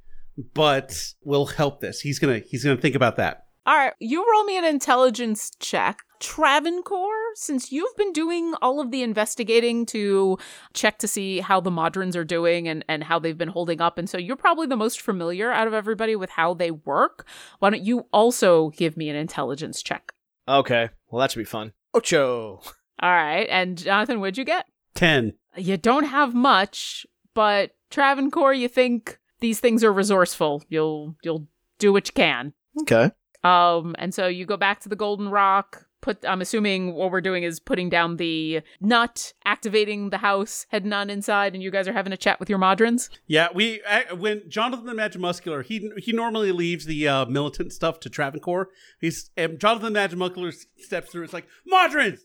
but 0.55 1.15
will 1.25 1.47
help 1.47 1.81
this. 1.81 2.01
He's 2.01 2.19
gonna 2.19 2.41
he's 2.41 2.65
gonna 2.65 2.81
think 2.81 2.95
about 2.95 3.17
that. 3.17 3.47
All 3.65 3.77
right, 3.77 3.93
you 4.01 4.27
roll 4.29 4.45
me 4.45 4.59
an 4.59 4.65
intelligence 4.65 5.53
check. 5.61 6.01
Travancore, 6.19 7.35
since 7.35 7.71
you've 7.71 7.97
been 7.97 8.13
doing 8.13 8.55
all 8.63 8.81
of 8.81 8.91
the 8.91 9.03
investigating 9.03 9.87
to 9.87 10.37
check 10.73 10.99
to 10.99 11.09
see 11.09 11.41
how 11.41 11.61
the 11.61 11.71
Modrons 11.71 12.17
are 12.17 12.25
doing 12.25 12.67
and, 12.69 12.85
and 12.89 13.05
how 13.05 13.19
they've 13.19 13.39
been 13.39 13.49
holding 13.49 13.81
up, 13.81 13.99
and 13.99 14.09
so 14.09 14.19
you're 14.19 14.37
probably 14.37 14.67
the 14.67 14.77
most 14.77 15.01
familiar 15.01 15.53
out 15.53 15.67
of 15.69 15.75
everybody 15.75 16.17
with 16.17 16.31
how 16.31 16.55
they 16.55 16.71
work. 16.71 17.27
Why 17.59 17.71
don't 17.71 17.85
you 17.85 18.07
also 18.13 18.71
give 18.71 18.97
me 18.97 19.09
an 19.09 19.17
intelligence 19.17 19.83
check? 19.83 20.13
Okay. 20.49 20.91
Well, 21.11 21.21
that 21.21 21.31
should 21.31 21.41
be 21.41 21.45
fun. 21.45 21.73
Ocho. 21.95 22.61
All 23.01 23.11
right, 23.11 23.49
and 23.49 23.79
Jonathan, 23.79 24.21
what'd 24.21 24.39
you 24.39 24.45
get? 24.45 24.67
Ten. 24.95 25.35
You 25.57 25.77
don't 25.77 26.05
have 26.05 26.35
much, 26.35 27.07
but 27.35 27.73
Travancore, 27.91 28.55
you 28.55 28.69
think 28.69 29.19
these 29.43 29.61
things 29.61 29.85
are 29.85 29.93
resourceful. 29.93 30.63
You'll 30.71 31.17
you'll 31.23 31.47
do 31.79 31.93
what 31.93 32.09
you 32.09 32.15
can. 32.15 32.55
Okay. 32.81 33.11
Um, 33.45 33.95
and 33.99 34.15
so 34.15 34.27
you 34.27 34.47
go 34.47 34.57
back 34.57 34.81
to 34.81 34.89
the 34.89 34.97
Golden 34.97 35.29
Rock. 35.29 35.87
Put. 36.01 36.25
I'm 36.25 36.41
assuming 36.41 36.95
what 36.95 37.13
we're 37.13 37.21
doing 37.21 37.45
is 37.45 37.61
putting 37.61 37.89
down 37.89 38.17
the 38.17 38.63
nut, 38.81 39.35
activating 39.45 40.11
the 40.11 40.19
house, 40.19 40.67
heading 40.71 40.93
on 40.93 41.11
inside, 41.11 41.55
and 41.55 41.63
you 41.63 41.71
guys 41.71 41.87
are 41.87 41.93
having 41.93 42.13
a 42.13 42.17
chat 42.17 42.41
with 42.41 42.51
your 42.51 42.59
Modrons. 42.59 43.09
Yeah, 43.27 43.49
we 43.55 43.83
uh, 43.83 44.17
when 44.17 44.49
Jonathan 44.49 44.87
the 44.87 44.95
Magic 44.95 45.21
Muscular, 45.21 45.63
he 45.63 45.91
he 45.99 46.13
normally 46.13 46.51
leaves 46.51 46.87
the 46.87 47.07
uh, 47.07 47.27
militant 47.27 47.73
stuff 47.73 48.01
to 48.01 48.11
Travancore. 48.11 48.71
He's 49.01 49.31
and 49.37 49.61
Jonathan 49.61 49.93
the 49.93 50.01
Magic 50.01 50.19
Muscular 50.19 50.51
steps 50.79 51.13
through. 51.13 51.25
It's 51.25 51.33
like 51.33 51.47
Modrons, 51.73 52.21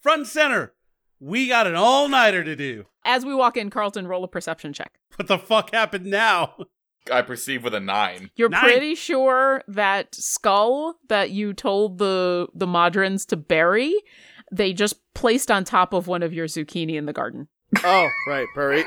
front 0.00 0.20
and 0.20 0.28
center. 0.28 0.72
We 1.20 1.48
got 1.48 1.66
an 1.66 1.74
all 1.74 2.08
nighter 2.08 2.42
to 2.42 2.56
do. 2.56 2.86
As 3.04 3.24
we 3.24 3.34
walk 3.34 3.56
in, 3.56 3.70
Carlton, 3.70 4.06
roll 4.06 4.24
a 4.24 4.28
perception 4.28 4.72
check. 4.72 4.92
What 5.16 5.28
the 5.28 5.38
fuck 5.38 5.72
happened 5.72 6.06
now? 6.06 6.54
I 7.12 7.20
perceive 7.22 7.62
with 7.62 7.74
a 7.74 7.80
nine. 7.80 8.30
You're 8.36 8.48
Nine. 8.48 8.62
pretty 8.62 8.94
sure 8.94 9.62
that 9.68 10.14
skull 10.14 10.96
that 11.08 11.30
you 11.30 11.52
told 11.52 11.98
the 11.98 12.48
the 12.54 12.66
Modrons 12.66 13.26
to 13.26 13.36
bury, 13.36 13.94
they 14.50 14.72
just 14.72 14.94
placed 15.14 15.50
on 15.50 15.64
top 15.64 15.92
of 15.92 16.06
one 16.06 16.22
of 16.22 16.32
your 16.32 16.46
zucchini 16.46 16.94
in 16.94 17.04
the 17.06 17.12
garden. 17.12 17.48
Oh, 17.84 18.08
right, 18.26 18.46
Berry. 18.54 18.84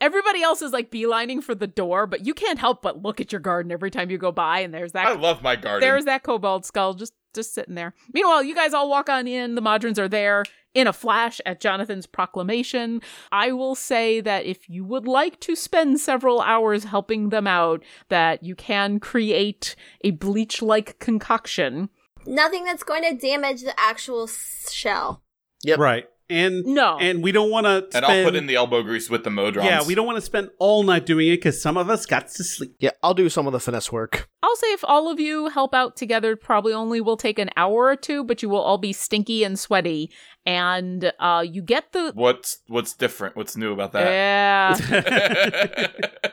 Everybody 0.00 0.42
else 0.42 0.62
is 0.62 0.72
like 0.72 0.90
beelining 0.90 1.42
for 1.42 1.54
the 1.54 1.66
door, 1.66 2.06
but 2.06 2.24
you 2.26 2.34
can't 2.34 2.58
help 2.58 2.82
but 2.82 3.02
look 3.02 3.20
at 3.20 3.32
your 3.32 3.40
garden 3.40 3.72
every 3.72 3.90
time 3.90 4.10
you 4.10 4.18
go 4.18 4.30
by, 4.32 4.60
and 4.60 4.72
there's 4.72 4.92
that 4.92 5.06
I 5.06 5.14
love 5.14 5.42
my 5.42 5.56
garden. 5.56 5.80
there's 5.80 6.04
that 6.04 6.22
cobalt 6.22 6.64
skull 6.66 6.94
just 6.94 7.12
just 7.38 7.54
sitting 7.54 7.76
there. 7.76 7.94
Meanwhile, 8.12 8.42
you 8.42 8.54
guys 8.54 8.74
all 8.74 8.90
walk 8.90 9.08
on 9.08 9.28
in. 9.28 9.54
The 9.54 9.62
Modrons 9.62 9.96
are 9.98 10.08
there 10.08 10.44
in 10.74 10.86
a 10.88 10.92
flash 10.92 11.40
at 11.46 11.60
Jonathan's 11.60 12.06
proclamation. 12.06 13.00
I 13.30 13.52
will 13.52 13.74
say 13.76 14.20
that 14.20 14.44
if 14.44 14.68
you 14.68 14.84
would 14.84 15.06
like 15.06 15.38
to 15.40 15.54
spend 15.54 16.00
several 16.00 16.40
hours 16.40 16.84
helping 16.84 17.28
them 17.28 17.46
out, 17.46 17.82
that 18.08 18.42
you 18.42 18.54
can 18.56 18.98
create 18.98 19.76
a 20.02 20.10
bleach-like 20.10 20.98
concoction. 20.98 21.88
Nothing 22.26 22.64
that's 22.64 22.82
going 22.82 23.02
to 23.04 23.14
damage 23.14 23.62
the 23.62 23.78
actual 23.78 24.26
shell. 24.26 25.22
Yep. 25.64 25.78
Right. 25.78 26.06
And 26.30 26.62
No. 26.66 26.98
and 26.98 27.22
we 27.22 27.32
don't 27.32 27.50
want 27.50 27.64
to 27.64 27.88
And 27.96 28.04
I'll 28.04 28.24
put 28.24 28.34
in 28.34 28.46
the 28.46 28.56
elbow 28.56 28.82
grease 28.82 29.08
with 29.08 29.24
the 29.24 29.30
Modrons. 29.30 29.64
Yeah, 29.64 29.82
we 29.86 29.94
don't 29.94 30.04
want 30.04 30.16
to 30.18 30.22
spend 30.22 30.50
all 30.58 30.82
night 30.82 31.06
doing 31.06 31.28
it 31.28 31.36
because 31.36 31.60
some 31.62 31.78
of 31.78 31.88
us 31.88 32.04
got 32.04 32.28
to 32.28 32.44
sleep. 32.44 32.74
Yeah, 32.78 32.90
I'll 33.02 33.14
do 33.14 33.30
some 33.30 33.46
of 33.46 33.54
the 33.54 33.60
finesse 33.60 33.90
work. 33.90 34.28
I'll 34.48 34.56
say 34.56 34.72
if 34.72 34.82
all 34.84 35.10
of 35.10 35.20
you 35.20 35.48
help 35.48 35.74
out 35.74 35.94
together, 35.94 36.34
probably 36.34 36.72
only 36.72 37.02
will 37.02 37.18
take 37.18 37.38
an 37.38 37.50
hour 37.54 37.84
or 37.84 37.96
two, 37.96 38.24
but 38.24 38.42
you 38.42 38.48
will 38.48 38.62
all 38.62 38.78
be 38.78 38.94
stinky 38.94 39.44
and 39.44 39.58
sweaty. 39.58 40.10
And 40.46 41.12
uh, 41.18 41.44
you 41.46 41.60
get 41.60 41.92
the. 41.92 42.12
What's 42.14 42.60
what's 42.66 42.94
different? 42.94 43.36
What's 43.36 43.58
new 43.58 43.74
about 43.74 43.92
that? 43.92 44.78
Yeah. 44.80 45.88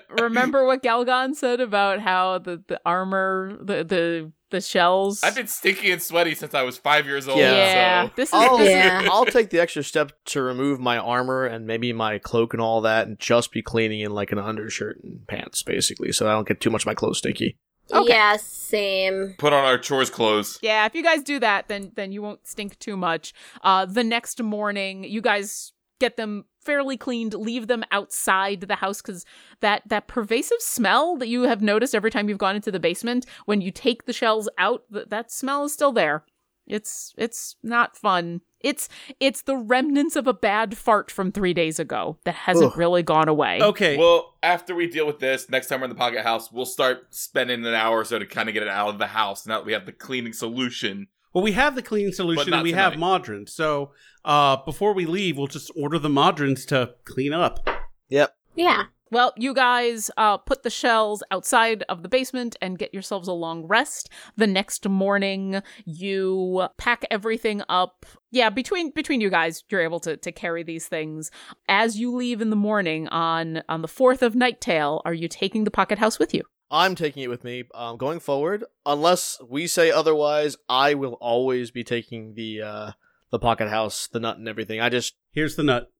Remember 0.21 0.65
what 0.65 0.81
Galgon 0.81 1.35
said 1.35 1.59
about 1.59 1.99
how 1.99 2.37
the, 2.37 2.63
the 2.65 2.79
armor, 2.85 3.57
the, 3.59 3.83
the 3.83 4.31
the 4.49 4.61
shells. 4.61 5.21
I've 5.21 5.35
been 5.35 5.47
stinky 5.47 5.91
and 5.91 6.01
sweaty 6.01 6.35
since 6.35 6.53
I 6.53 6.61
was 6.61 6.77
five 6.77 7.05
years 7.05 7.27
old. 7.27 7.39
Yeah. 7.39 7.51
yeah. 7.51 8.05
So. 8.05 8.11
This 8.15 8.29
is 8.29 8.33
I'll, 8.35 8.63
Yeah. 8.63 9.09
I'll 9.11 9.25
take 9.25 9.49
the 9.49 9.59
extra 9.59 9.83
step 9.83 10.13
to 10.27 10.41
remove 10.41 10.79
my 10.79 10.97
armor 10.97 11.45
and 11.45 11.67
maybe 11.67 11.91
my 11.91 12.19
cloak 12.19 12.53
and 12.53 12.61
all 12.61 12.79
that 12.81 13.07
and 13.07 13.19
just 13.19 13.51
be 13.51 13.61
cleaning 13.61 13.99
in 13.99 14.11
like 14.11 14.31
an 14.31 14.39
undershirt 14.39 15.03
and 15.03 15.27
pants, 15.27 15.63
basically, 15.63 16.13
so 16.13 16.29
I 16.29 16.31
don't 16.31 16.47
get 16.47 16.61
too 16.61 16.69
much 16.69 16.83
of 16.83 16.87
my 16.87 16.93
clothes 16.93 17.17
stinky. 17.17 17.57
Okay. 17.93 18.09
Yeah, 18.09 18.37
same. 18.37 19.35
Put 19.37 19.53
on 19.53 19.63
our 19.63 19.77
chores 19.77 20.09
clothes. 20.09 20.59
Yeah, 20.61 20.85
if 20.85 20.95
you 20.95 21.03
guys 21.03 21.23
do 21.23 21.39
that, 21.39 21.67
then 21.67 21.91
then 21.95 22.11
you 22.11 22.21
won't 22.21 22.47
stink 22.47 22.79
too 22.79 22.97
much. 22.97 23.33
Uh, 23.63 23.85
the 23.85 24.03
next 24.03 24.41
morning, 24.41 25.03
you 25.03 25.21
guys 25.21 25.71
get 25.99 26.17
them 26.17 26.45
fairly 26.59 26.97
cleaned, 26.97 27.33
leave 27.33 27.67
them 27.67 27.83
outside 27.91 28.61
the 28.61 28.75
house 28.75 29.01
because 29.01 29.25
that 29.61 29.83
that 29.87 30.07
pervasive 30.07 30.59
smell 30.59 31.15
that 31.17 31.27
you 31.27 31.43
have 31.43 31.61
noticed 31.61 31.93
every 31.95 32.11
time 32.11 32.27
you've 32.27 32.37
gone 32.37 32.55
into 32.55 32.71
the 32.71 32.79
basement, 32.79 33.25
when 33.45 33.61
you 33.61 33.71
take 33.71 34.05
the 34.05 34.13
shells 34.13 34.49
out, 34.57 34.83
th- 34.91 35.07
that 35.09 35.31
smell 35.31 35.65
is 35.65 35.73
still 35.73 35.91
there. 35.91 36.23
It's 36.67 37.13
it's 37.17 37.55
not 37.63 37.95
fun. 37.95 38.41
It's 38.59 38.89
it's 39.19 39.43
the 39.43 39.55
remnants 39.55 40.15
of 40.15 40.27
a 40.27 40.33
bad 40.33 40.77
fart 40.77 41.11
from 41.11 41.31
three 41.31 41.53
days 41.53 41.79
ago 41.79 42.17
that 42.25 42.35
hasn't 42.35 42.71
Ugh. 42.71 42.77
really 42.77 43.03
gone 43.03 43.27
away. 43.27 43.61
Okay. 43.61 43.97
Well, 43.97 44.33
after 44.41 44.73
we 44.73 44.87
deal 44.87 45.05
with 45.05 45.19
this, 45.19 45.49
next 45.49 45.67
time 45.67 45.81
we're 45.81 45.85
in 45.85 45.89
the 45.89 45.95
pocket 45.95 46.23
house, 46.23 46.51
we'll 46.51 46.65
start 46.65 47.13
spending 47.13 47.65
an 47.65 47.73
hour 47.73 47.99
or 47.99 48.05
so 48.05 48.17
to 48.17 48.25
kind 48.25 48.49
of 48.49 48.53
get 48.53 48.63
it 48.63 48.69
out 48.69 48.89
of 48.89 48.97
the 48.97 49.07
house. 49.07 49.45
Now 49.45 49.59
that 49.59 49.65
we 49.65 49.73
have 49.73 49.85
the 49.85 49.91
cleaning 49.91 50.33
solution. 50.33 51.07
Well, 51.33 51.43
we 51.43 51.51
have 51.51 51.75
the 51.75 51.81
cleaning 51.81 52.13
solution 52.13 52.51
not 52.51 52.57
and 52.57 52.63
we 52.63 52.71
have 52.71 52.93
tonight. 52.93 53.21
Modrons. 53.21 53.49
So 53.49 53.91
uh, 54.23 54.57
before 54.63 54.93
we 54.93 55.05
leave, 55.05 55.37
we'll 55.37 55.47
just 55.47 55.69
order 55.75 55.99
the 55.99 56.09
Modrons 56.09 56.65
to 56.67 56.95
clean 57.03 57.33
up. 57.33 57.69
Yep. 58.09 58.35
Yeah. 58.55 58.83
Well, 59.11 59.33
you 59.37 59.53
guys 59.53 60.09
uh, 60.17 60.37
put 60.37 60.63
the 60.63 60.69
shells 60.69 61.23
outside 61.29 61.83
of 61.87 62.01
the 62.01 62.09
basement 62.09 62.55
and 62.61 62.77
get 62.77 62.93
yourselves 62.93 63.27
a 63.27 63.33
long 63.33 63.65
rest. 63.65 64.09
The 64.35 64.47
next 64.47 64.87
morning, 64.89 65.61
you 65.85 66.67
pack 66.77 67.05
everything 67.11 67.61
up. 67.69 68.05
Yeah, 68.31 68.49
between 68.49 68.91
between 68.91 69.21
you 69.21 69.29
guys, 69.29 69.63
you're 69.69 69.81
able 69.81 69.99
to 70.01 70.17
to 70.17 70.31
carry 70.31 70.63
these 70.63 70.87
things. 70.87 71.29
As 71.67 71.99
you 71.99 72.15
leave 72.15 72.41
in 72.41 72.49
the 72.49 72.55
morning 72.55 73.07
on 73.09 73.61
on 73.69 73.81
the 73.81 73.87
fourth 73.87 74.23
of 74.23 74.33
Nightal, 74.33 75.01
are 75.05 75.13
you 75.13 75.27
taking 75.27 75.63
the 75.63 75.71
pocket 75.71 75.99
house 75.99 76.17
with 76.17 76.33
you? 76.33 76.43
I'm 76.71 76.95
taking 76.95 77.21
it 77.21 77.29
with 77.29 77.43
me 77.43 77.65
um, 77.75 77.97
going 77.97 78.19
forward. 78.19 78.65
Unless 78.85 79.39
we 79.47 79.67
say 79.67 79.91
otherwise, 79.91 80.57
I 80.67 80.95
will 80.95 81.13
always 81.21 81.69
be 81.69 81.83
taking 81.83 82.33
the 82.33 82.61
uh, 82.61 82.91
the 83.31 83.39
pocket 83.39 83.69
house, 83.69 84.07
the 84.07 84.19
nut, 84.19 84.37
and 84.37 84.49
everything. 84.49 84.81
I 84.81 84.89
just 84.89 85.15
Here's 85.31 85.55
the 85.55 85.63
nut. 85.63 85.91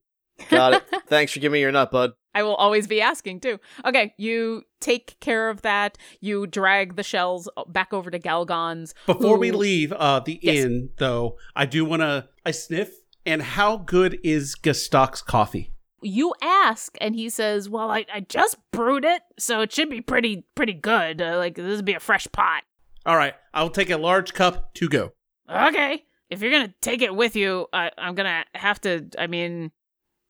got 0.50 0.74
it. 0.74 0.84
Thanks 1.08 1.34
for 1.34 1.40
giving 1.40 1.54
me 1.54 1.62
your 1.62 1.72
nut, 1.72 1.92
bud. 1.92 2.14
I 2.36 2.44
will 2.44 2.54
always 2.56 2.86
be 2.86 3.02
asking 3.02 3.40
too. 3.40 3.60
Okay, 3.84 4.14
you 4.18 4.62
take 4.80 5.20
care 5.22 5.50
of 5.50 5.64
that. 5.64 5.98
You 6.22 6.46
drag 6.46 6.96
the 6.98 7.02
shells 7.04 7.50
back 7.68 7.94
over 7.94 8.12
to 8.12 8.20
Galgon's. 8.20 8.94
Before 9.08 9.38
we 9.40 9.50
leave 9.52 9.92
uh, 9.94 10.20
the 10.20 10.38
Yes. 10.44 10.66
inn, 10.66 10.90
though, 10.98 11.38
I 11.56 11.66
do 11.66 11.84
want 11.86 12.02
to. 12.04 12.28
I 12.46 12.52
sniff. 12.52 12.92
And 13.26 13.42
how 13.42 13.78
good 13.78 14.20
is 14.24 14.54
Gastok's 14.56 15.24
coffee? 15.24 15.72
you 16.02 16.36
ask 16.44 16.96
and 17.02 17.16
he 17.16 17.30
says 17.30 17.68
well 17.68 17.90
i, 17.90 18.06
I 18.14 18.20
just 18.20 18.58
brewed 18.72 19.06
it 19.06 19.24
so 19.40 19.62
it 19.62 19.74
should 19.74 19.90
be 19.90 20.02
pretty 20.02 20.46
pretty 20.54 20.74
good 20.74 21.20
uh, 21.20 21.38
like 21.38 21.56
this 21.56 21.78
would 21.78 21.86
be 21.86 21.96
a 21.96 22.00
fresh 22.00 22.28
pot 22.32 22.62
All 23.08 23.16
right, 23.18 23.34
I'll 23.56 23.72
take 23.72 23.90
a 23.90 23.98
large 23.98 24.36
cup 24.36 24.76
to 24.76 24.88
go. 24.88 25.14
okay 25.50 26.04
if 26.30 26.42
you're 26.44 26.52
gonna 26.52 26.74
take 26.82 27.02
it 27.02 27.16
with 27.16 27.36
you 27.36 27.66
I, 27.74 27.90
i'm 27.98 28.14
gonna 28.14 28.46
have 28.54 28.80
to 28.82 29.08
i 29.18 29.26
mean 29.26 29.72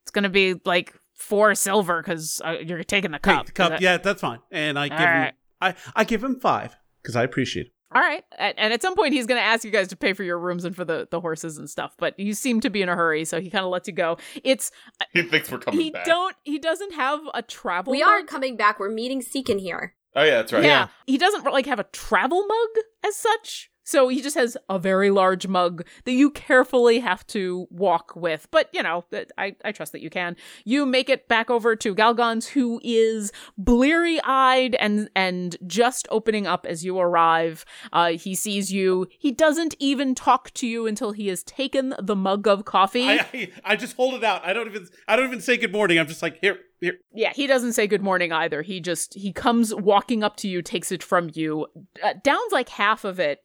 it's 0.03 0.11
gonna 0.11 0.30
be 0.30 0.56
like 0.64 0.94
four 1.16 1.56
silver 1.56 2.02
because 2.02 2.42
uh, 2.46 2.58
you're 2.64 2.84
taking 2.84 3.12
the 3.12 3.20
cup 3.20 3.38
Hey, 3.38 3.44
the 3.48 3.52
cup. 3.52 3.72
'Cause 3.72 3.80
I- 3.80 3.84
yeah, 3.84 3.98
that's 3.98 4.22
fine. 4.22 4.40
And 4.52 4.78
I 4.78 4.90
give 4.90 5.00
him. 5.00 5.32
I 5.62 5.76
I 5.96 6.04
give 6.04 6.24
him 6.24 6.40
five 6.40 6.76
because 7.02 7.16
I 7.16 7.24
appreciate 7.24 7.68
it. 7.68 7.72
all 7.94 8.02
right 8.02 8.24
and, 8.38 8.54
and 8.60 8.74
at 8.74 8.82
some 8.82 8.96
point 8.96 9.14
he's 9.14 9.26
gonna 9.26 9.40
ask 9.40 9.64
you 9.64 9.72
guys 9.72 9.88
to 9.88 9.96
pay 9.96 10.12
for 10.14 10.24
your 10.24 10.38
rooms 10.38 10.66
and 10.66 10.76
for 10.76 10.84
the 10.84 11.08
the 11.12 11.22
horses 11.22 11.58
and 11.58 11.70
stuff 11.70 11.94
but 11.98 12.20
you 12.20 12.34
seem 12.34 12.60
to 12.60 12.70
be 12.70 12.82
in 12.82 12.90
a 12.90 12.96
hurry 12.96 13.24
so 13.24 13.40
he 13.40 13.50
kind 13.50 13.64
of 13.64 13.72
lets 13.72 13.88
you 13.88 13.94
go 13.94 14.18
it's 14.44 14.70
He 15.14 15.22
thinks 15.22 15.50
we're 15.52 15.60
coming 15.60 15.80
he 15.80 15.92
back. 15.92 16.06
don't 16.06 16.36
he 16.44 16.60
doesn't 16.60 16.94
have 16.94 17.20
a 17.34 17.42
travel 17.42 17.92
We 17.92 18.02
mug. 18.02 18.10
are 18.10 18.24
coming 18.24 18.58
back. 18.58 18.80
We're 18.80 18.90
meeting 18.90 19.22
Seekin 19.22 19.60
here. 19.60 19.94
Oh 20.16 20.24
yeah, 20.24 20.36
that's 20.38 20.52
right. 20.54 20.64
Yeah. 20.64 20.88
He 21.08 21.18
doesn't 21.18 21.46
like 21.46 21.66
have 21.68 21.80
a 21.80 21.84
travel 21.86 22.46
mug 22.46 22.70
as 23.06 23.16
such. 23.16 23.70
So 23.86 24.10
he 24.10 24.22
just 24.22 24.36
has 24.36 24.57
a 24.68 24.78
very 24.78 25.12
large 25.12 25.48
mug 25.48 25.86
that 26.03 26.12
you 26.12 26.32
carefully 26.32 26.99
have 26.99 27.26
to 27.28 27.68
walk 27.70 28.16
with. 28.16 28.48
But, 28.52 28.70
you 28.74 28.84
know, 28.84 29.06
I, 29.38 29.56
I 29.64 29.72
trust 29.72 29.94
that 29.94 30.02
you 30.02 30.10
can. 30.10 30.36
You 30.66 30.86
make 30.86 31.07
it 31.07 31.28
back 31.28 31.49
over 31.49 31.76
to 31.78 31.95
Galgons, 31.95 32.48
who 32.48 32.82
is 32.84 33.32
bleary 33.57 34.20
eyed 34.24 34.76
and, 34.76 35.10
and 35.16 35.56
just 35.66 36.07
opening 36.12 36.48
up 36.48 36.66
as 36.66 36.84
you 36.84 36.99
arrive. 36.99 37.64
Uh, 37.94 38.12
he 38.12 38.36
sees 38.36 38.74
you. 38.74 39.07
He 39.18 39.32
doesn't 39.32 39.76
even 39.80 40.16
talk 40.16 40.52
to 40.56 40.68
you 40.68 40.88
until 40.88 41.12
he 41.12 41.28
has 41.28 41.44
taken 41.44 41.94
the 42.02 42.16
mug 42.16 42.48
of 42.48 42.66
coffee. 42.66 43.07
I, 43.07 43.28
I 43.34 43.52
I 43.64 43.76
just 43.76 43.95
hold 43.95 44.16
it 44.16 44.24
out. 44.24 44.44
I 44.44 44.53
don't 44.53 44.68
even 44.68 44.88
I 45.07 45.16
don't 45.16 45.28
even 45.28 45.41
say 45.41 45.57
good 45.57 45.72
morning. 45.72 45.99
I'm 45.99 46.07
just 46.07 46.22
like 46.22 46.40
here 46.41 46.60
here. 46.81 46.95
Yeah, 47.14 47.34
he 47.34 47.47
doesn't 47.47 47.73
say 47.73 47.88
good 47.88 48.02
morning 48.02 48.31
either. 48.31 48.61
He 48.61 48.80
just 48.80 49.14
he 49.14 49.31
comes 49.31 49.73
walking 49.73 50.23
up 50.23 50.38
to 50.38 50.47
you, 50.47 50.61
takes 50.61 50.91
it 50.91 51.03
from 51.03 51.30
you, 51.34 51.68
uh, 52.03 52.14
downs 52.23 52.52
like 52.52 52.69
half 52.69 53.03
of 53.03 53.19
it. 53.19 53.41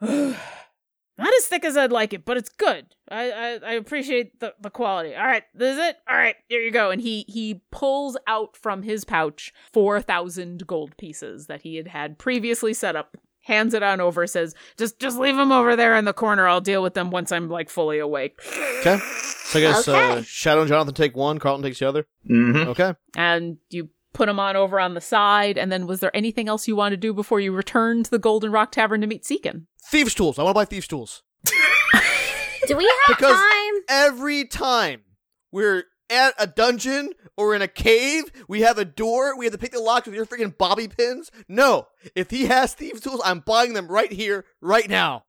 Not 1.18 1.34
as 1.36 1.46
thick 1.46 1.64
as 1.64 1.76
I'd 1.76 1.90
like 1.90 2.12
it, 2.12 2.24
but 2.24 2.36
it's 2.36 2.48
good. 2.48 2.86
I 3.10 3.30
I, 3.30 3.58
I 3.66 3.72
appreciate 3.72 4.38
the, 4.38 4.54
the 4.60 4.70
quality. 4.70 5.14
All 5.14 5.26
right, 5.26 5.42
this 5.54 5.76
is 5.76 5.84
it. 5.84 5.96
All 6.08 6.16
right, 6.16 6.36
here 6.48 6.60
you 6.60 6.70
go. 6.70 6.90
And 6.90 7.00
he 7.00 7.24
he 7.28 7.62
pulls 7.72 8.16
out 8.26 8.56
from 8.56 8.82
his 8.82 9.04
pouch 9.04 9.52
four 9.72 10.00
thousand 10.00 10.66
gold 10.66 10.96
pieces 10.96 11.46
that 11.46 11.62
he 11.62 11.76
had 11.76 11.88
had 11.88 12.18
previously 12.18 12.72
set 12.72 12.94
up. 12.94 13.16
Hands 13.48 13.74
it 13.74 13.82
on 13.82 14.00
over. 14.00 14.26
Says, 14.26 14.54
"Just 14.76 15.00
just 15.00 15.18
leave 15.18 15.34
them 15.36 15.50
over 15.50 15.74
there 15.74 15.96
in 15.96 16.04
the 16.04 16.12
corner. 16.12 16.46
I'll 16.46 16.60
deal 16.60 16.82
with 16.82 16.94
them 16.94 17.10
once 17.10 17.32
I'm 17.32 17.48
like 17.48 17.68
fully 17.70 17.98
awake." 17.98 18.38
Okay. 18.80 18.98
So 19.44 19.58
I 19.58 19.62
guess 19.62 19.88
uh, 19.88 20.22
Shadow 20.22 20.60
and 20.60 20.68
Jonathan 20.68 20.94
take 20.94 21.16
one, 21.16 21.38
Carlton 21.38 21.62
takes 21.64 21.78
the 21.78 21.88
other. 21.88 22.06
Mm-hmm. 22.30 22.68
Okay. 22.68 22.94
and 23.16 23.56
you 23.70 23.88
put 24.12 24.26
them 24.26 24.38
on 24.38 24.54
over 24.56 24.78
on 24.78 24.92
the 24.94 25.00
side. 25.00 25.56
And 25.56 25.72
then, 25.72 25.86
was 25.86 26.00
there 26.00 26.14
anything 26.14 26.48
else 26.48 26.68
you 26.68 26.76
wanted 26.76 26.96
to 26.96 27.00
do 27.08 27.14
before 27.14 27.40
you 27.40 27.52
returned 27.52 28.04
to 28.04 28.10
the 28.10 28.18
Golden 28.18 28.52
Rock 28.52 28.70
Tavern 28.72 29.00
to 29.00 29.06
meet 29.06 29.24
Seekin? 29.24 29.66
Thieves' 29.90 30.14
tools. 30.14 30.38
I 30.38 30.42
want 30.42 30.54
to 30.54 30.58
buy 30.60 30.64
thieves' 30.66 30.86
tools. 30.88 31.22
Do 32.66 32.76
we 32.76 32.84
have 32.84 33.16
Because- 33.16 33.36
time? 33.36 33.74
Every 33.88 34.44
time 34.44 35.00
we're 35.50 35.84
at 36.10 36.34
a 36.38 36.46
dungeon 36.46 37.12
or 37.36 37.54
in 37.54 37.62
a 37.62 37.68
cave, 37.68 38.24
we 38.48 38.62
have 38.62 38.78
a 38.78 38.84
door, 38.84 39.36
we 39.36 39.44
have 39.44 39.52
to 39.52 39.58
pick 39.58 39.72
the 39.72 39.80
locks 39.80 40.06
with 40.06 40.14
your 40.14 40.26
freaking 40.26 40.56
bobby 40.56 40.88
pins. 40.88 41.30
No. 41.48 41.88
If 42.14 42.30
he 42.30 42.46
has 42.46 42.74
thieves' 42.74 43.00
tools, 43.00 43.20
I'm 43.24 43.40
buying 43.40 43.74
them 43.74 43.88
right 43.88 44.10
here, 44.12 44.44
right 44.60 44.88
now. 44.88 45.24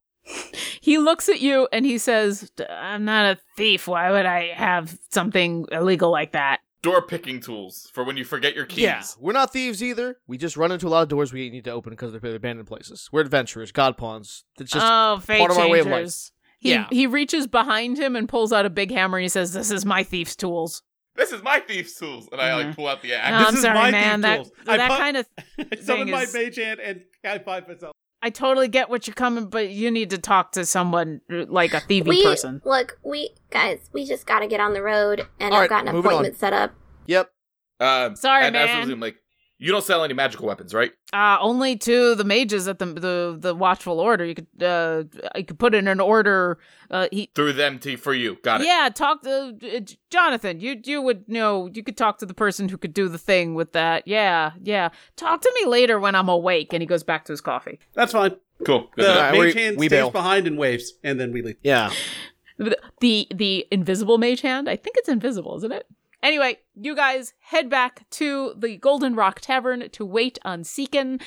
He 0.81 0.97
looks 0.97 1.29
at 1.29 1.41
you 1.41 1.67
and 1.71 1.85
he 1.85 1.97
says, 1.97 2.51
"I'm 2.69 3.05
not 3.05 3.25
a 3.25 3.39
thief. 3.57 3.87
Why 3.87 4.11
would 4.11 4.25
I 4.25 4.53
have 4.53 4.97
something 5.11 5.65
illegal 5.71 6.11
like 6.11 6.33
that?" 6.33 6.59
Door 6.81 7.07
picking 7.07 7.41
tools 7.41 7.89
for 7.93 8.03
when 8.03 8.15
you 8.15 8.23
forget 8.23 8.55
your 8.55 8.65
keys. 8.65 8.79
Yeah, 8.79 9.03
we're 9.19 9.33
not 9.33 9.51
thieves 9.51 9.83
either. 9.83 10.17
We 10.27 10.37
just 10.37 10.55
run 10.55 10.71
into 10.71 10.87
a 10.87 10.89
lot 10.89 11.01
of 11.01 11.09
doors 11.09 11.33
we 11.33 11.49
need 11.49 11.65
to 11.65 11.71
open 11.71 11.91
because 11.91 12.13
they're 12.13 12.35
abandoned 12.35 12.67
places. 12.67 13.09
We're 13.11 13.21
adventurers, 13.21 13.71
god 13.71 13.97
pawns. 13.97 14.45
It's 14.59 14.71
just 14.71 14.85
oh, 14.87 15.19
fate 15.19 15.39
part 15.39 15.51
of 15.51 15.57
our 15.57 15.69
way 15.69 15.79
of 15.79 15.87
life. 15.87 16.31
Changers. 16.61 16.87
He, 16.91 16.95
Yeah. 16.97 17.01
he 17.01 17.07
reaches 17.07 17.47
behind 17.47 17.97
him 17.97 18.15
and 18.15 18.27
pulls 18.29 18.51
out 18.53 18.65
a 18.65 18.69
big 18.69 18.91
hammer 18.91 19.17
and 19.17 19.23
he 19.23 19.29
says, 19.29 19.53
"This 19.53 19.71
is 19.71 19.85
my 19.85 20.03
thief's 20.03 20.35
tools." 20.35 20.81
This 21.15 21.31
is 21.33 21.43
my 21.43 21.59
thief's 21.59 21.95
tools, 21.95 22.29
and 22.31 22.39
I 22.39 22.55
like 22.55 22.67
Mhm. 22.67 22.75
pull 22.75 22.87
out 22.87 23.01
the 23.01 23.09
No, 23.09 23.15
axe. 23.15 23.39
This 23.39 23.47
I'm 23.49 23.55
is 23.55 23.61
sorry, 23.61 23.73
my 23.77 23.91
man. 23.91 24.15
thief 24.15 24.21
That 24.21 24.35
tools. 24.37 24.51
I 24.67 24.77
that 24.77 24.89
put- 24.89 24.97
kind 24.99 25.17
of 25.17 25.25
I 25.59 25.75
summon 25.81 26.05
Thing 26.05 26.11
my 26.11 26.21
is- 26.23 26.33
mage 26.33 26.55
hand 26.57 26.79
and 26.79 27.01
I 27.25 27.39
find 27.39 27.67
myself. 27.67 27.93
I 28.21 28.29
totally 28.29 28.67
get 28.67 28.89
what 28.89 29.07
you're 29.07 29.13
coming, 29.15 29.45
but 29.49 29.69
you 29.69 29.91
need 29.91 30.09
to 30.11 30.17
talk 30.17 30.51
to 30.53 30.65
someone 30.65 31.21
like 31.29 31.73
a 31.73 31.77
thievy 31.79 32.07
we 32.07 32.23
person. 32.23 32.61
look. 32.65 32.97
We 33.03 33.31
guys. 33.49 33.89
We 33.93 34.05
just 34.05 34.25
got 34.27 34.39
to 34.39 34.47
get 34.47 34.59
on 34.59 34.73
the 34.73 34.81
road, 34.83 35.25
and 35.39 35.53
All 35.53 35.59
I've 35.61 35.61
right, 35.61 35.69
got 35.69 35.87
an 35.87 35.93
moving 35.95 36.07
on. 36.11 36.13
appointment 36.17 36.37
set 36.37 36.51
up. 36.53 36.71
Yep. 37.07 37.29
Uh, 37.79 38.13
Sorry, 38.15 38.43
and 38.45 38.57
as 38.57 38.67
man. 38.67 38.75
I 38.75 38.79
resume, 38.81 38.99
like, 38.99 39.15
you 39.61 39.71
don't 39.71 39.83
sell 39.83 40.03
any 40.05 40.13
magical 40.13 40.47
weapons, 40.47 40.73
right? 40.73 40.91
Uh, 41.13 41.37
only 41.41 41.75
to 41.75 42.15
the 42.15 42.23
mages 42.23 42.67
at 42.67 42.79
the 42.79 42.85
the 42.85 43.37
the 43.39 43.53
watchful 43.53 43.99
order. 43.99 44.23
You 44.25 44.35
could 44.35 44.47
uh, 44.63 45.03
you 45.35 45.43
could 45.45 45.59
put 45.59 45.75
in 45.75 45.87
an 45.87 45.99
order. 45.99 46.57
Uh, 46.89 47.07
he 47.11 47.29
Through 47.35 47.53
them 47.53 47.77
to 47.79 47.97
for 47.97 48.13
you. 48.13 48.37
Got 48.41 48.61
it. 48.61 48.67
yeah, 48.67 48.89
talk 48.93 49.21
to 49.23 49.55
uh, 49.61 49.79
Jonathan. 50.09 50.59
You 50.61 50.81
you 50.83 51.01
would 51.01 51.27
know. 51.27 51.69
You 51.73 51.83
could 51.83 51.97
talk 51.97 52.17
to 52.19 52.25
the 52.25 52.33
person 52.33 52.69
who 52.69 52.77
could 52.77 52.93
do 52.93 53.07
the 53.09 53.17
thing 53.17 53.53
with 53.53 53.73
that. 53.73 54.07
Yeah, 54.07 54.51
yeah. 54.63 54.89
Talk 55.17 55.41
to 55.41 55.51
me 55.61 55.69
later 55.69 55.99
when 55.99 56.15
I'm 56.15 56.29
awake. 56.29 56.71
And 56.73 56.81
he 56.81 56.87
goes 56.87 57.03
back 57.03 57.25
to 57.25 57.33
his 57.33 57.41
coffee. 57.41 57.79
That's 57.93 58.13
fine. 58.13 58.35
Cool. 58.65 58.89
Good 58.95 59.05
The 59.05 59.13
to 59.13 59.31
mage 59.31 59.55
we- 59.55 59.61
hand 59.61 59.77
we 59.77 59.87
stays 59.87 59.99
bail. 59.99 60.11
behind 60.11 60.47
and 60.47 60.57
waves, 60.57 60.93
and 61.03 61.19
then 61.19 61.31
we 61.33 61.41
leave. 61.41 61.57
Yeah. 61.63 61.91
the 62.99 63.25
the 63.33 63.65
invisible 63.71 64.17
mage 64.17 64.41
hand 64.41 64.67
i 64.69 64.75
think 64.75 64.97
it's 64.97 65.07
invisible 65.07 65.55
isn't 65.55 65.71
it 65.71 65.85
anyway 66.23 66.57
you 66.75 66.95
guys 66.95 67.33
head 67.39 67.69
back 67.69 68.09
to 68.09 68.53
the 68.57 68.77
golden 68.77 69.15
rock 69.15 69.39
tavern 69.39 69.89
to 69.91 70.05
wait 70.05 70.37
on 70.43 70.63
seekin 70.63 71.19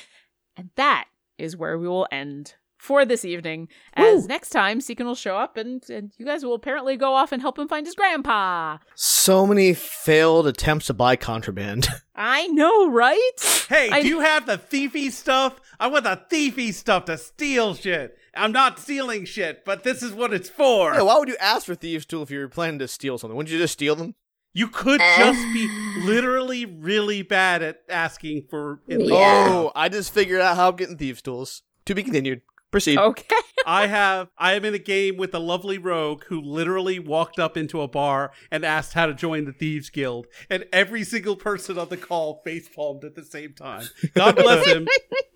and 0.57 0.69
that 0.75 1.05
is 1.37 1.57
where 1.57 1.77
we 1.77 1.87
will 1.87 2.07
end 2.11 2.55
for 2.77 3.05
this 3.05 3.23
evening 3.23 3.69
as 3.93 4.23
Woo. 4.23 4.27
next 4.27 4.49
time 4.49 4.81
seekin 4.81 5.05
will 5.05 5.15
show 5.15 5.37
up 5.37 5.55
and, 5.55 5.89
and 5.89 6.11
you 6.17 6.25
guys 6.25 6.43
will 6.43 6.53
apparently 6.53 6.97
go 6.97 7.13
off 7.13 7.31
and 7.31 7.41
help 7.41 7.57
him 7.57 7.67
find 7.67 7.85
his 7.85 7.95
grandpa 7.95 8.77
So 8.95 9.47
many 9.47 9.73
failed 9.73 10.47
attempts 10.47 10.87
to 10.87 10.93
buy 10.93 11.15
contraband. 11.15 11.87
i 12.15 12.47
know 12.47 12.89
right 12.89 13.65
Hey, 13.69 13.89
I- 13.89 14.01
do 14.01 14.07
you 14.09 14.19
have 14.19 14.45
the 14.45 14.57
thiefy 14.57 15.09
stuff? 15.11 15.59
I 15.79 15.87
want 15.87 16.03
the 16.03 16.21
thiefy 16.29 16.73
stuff 16.73 17.05
to 17.05 17.17
steal 17.17 17.73
shit. 17.73 18.17
I'm 18.35 18.51
not 18.51 18.77
stealing 18.79 19.23
shit, 19.25 19.63
but 19.63 19.83
this 19.83 20.03
is 20.03 20.11
what 20.11 20.33
it's 20.33 20.49
for. 20.49 20.93
yeah, 20.93 21.01
why 21.01 21.17
would 21.17 21.29
you 21.29 21.37
ask 21.39 21.65
for 21.65 21.73
thieves' 21.75 22.05
tool 22.05 22.21
if 22.23 22.29
you 22.31 22.39
were 22.39 22.49
planning 22.49 22.79
to 22.79 22.87
steal 22.87 23.17
something? 23.17 23.35
Wouldn't 23.37 23.51
you 23.51 23.57
just 23.59 23.73
steal 23.73 23.95
them? 23.95 24.15
You 24.53 24.67
could 24.67 25.01
eh. 25.01 25.17
just 25.17 25.41
be 25.53 25.67
literally 26.05 26.65
really 26.65 27.23
bad 27.23 27.63
at 27.63 27.79
asking 27.89 28.45
for 28.49 28.79
it. 28.87 29.01
Yeah. 29.01 29.47
Oh, 29.49 29.71
I 29.75 29.89
just 29.89 30.13
figured 30.13 30.41
out 30.41 30.55
how 30.55 30.69
I'm 30.69 30.75
getting 30.75 30.97
thieves' 30.97 31.21
tools. 31.21 31.63
To 31.85 31.95
be 31.95 32.03
continued. 32.03 32.41
Proceed. 32.73 32.97
okay 32.97 33.35
I 33.65 33.87
have 33.87 34.27
I 34.37 34.53
am 34.53 34.65
in 34.65 34.73
a 34.73 34.79
game 34.79 35.15
with 35.15 35.33
a 35.33 35.39
lovely 35.39 35.77
rogue 35.77 36.25
who 36.25 36.41
literally 36.41 36.99
walked 36.99 37.39
up 37.39 37.55
into 37.55 37.81
a 37.81 37.87
bar 37.87 38.33
and 38.51 38.65
asked 38.65 38.93
how 38.93 39.05
to 39.05 39.13
join 39.13 39.45
the 39.45 39.53
Thieves 39.53 39.89
Guild, 39.89 40.27
and 40.49 40.65
every 40.73 41.03
single 41.03 41.37
person 41.37 41.77
on 41.77 41.87
the 41.89 41.97
call 41.97 42.41
face 42.43 42.67
palmed 42.67 43.05
at 43.05 43.15
the 43.15 43.23
same 43.23 43.53
time. 43.53 43.87
God 44.15 44.35
bless 44.35 44.65
him. 44.65 44.87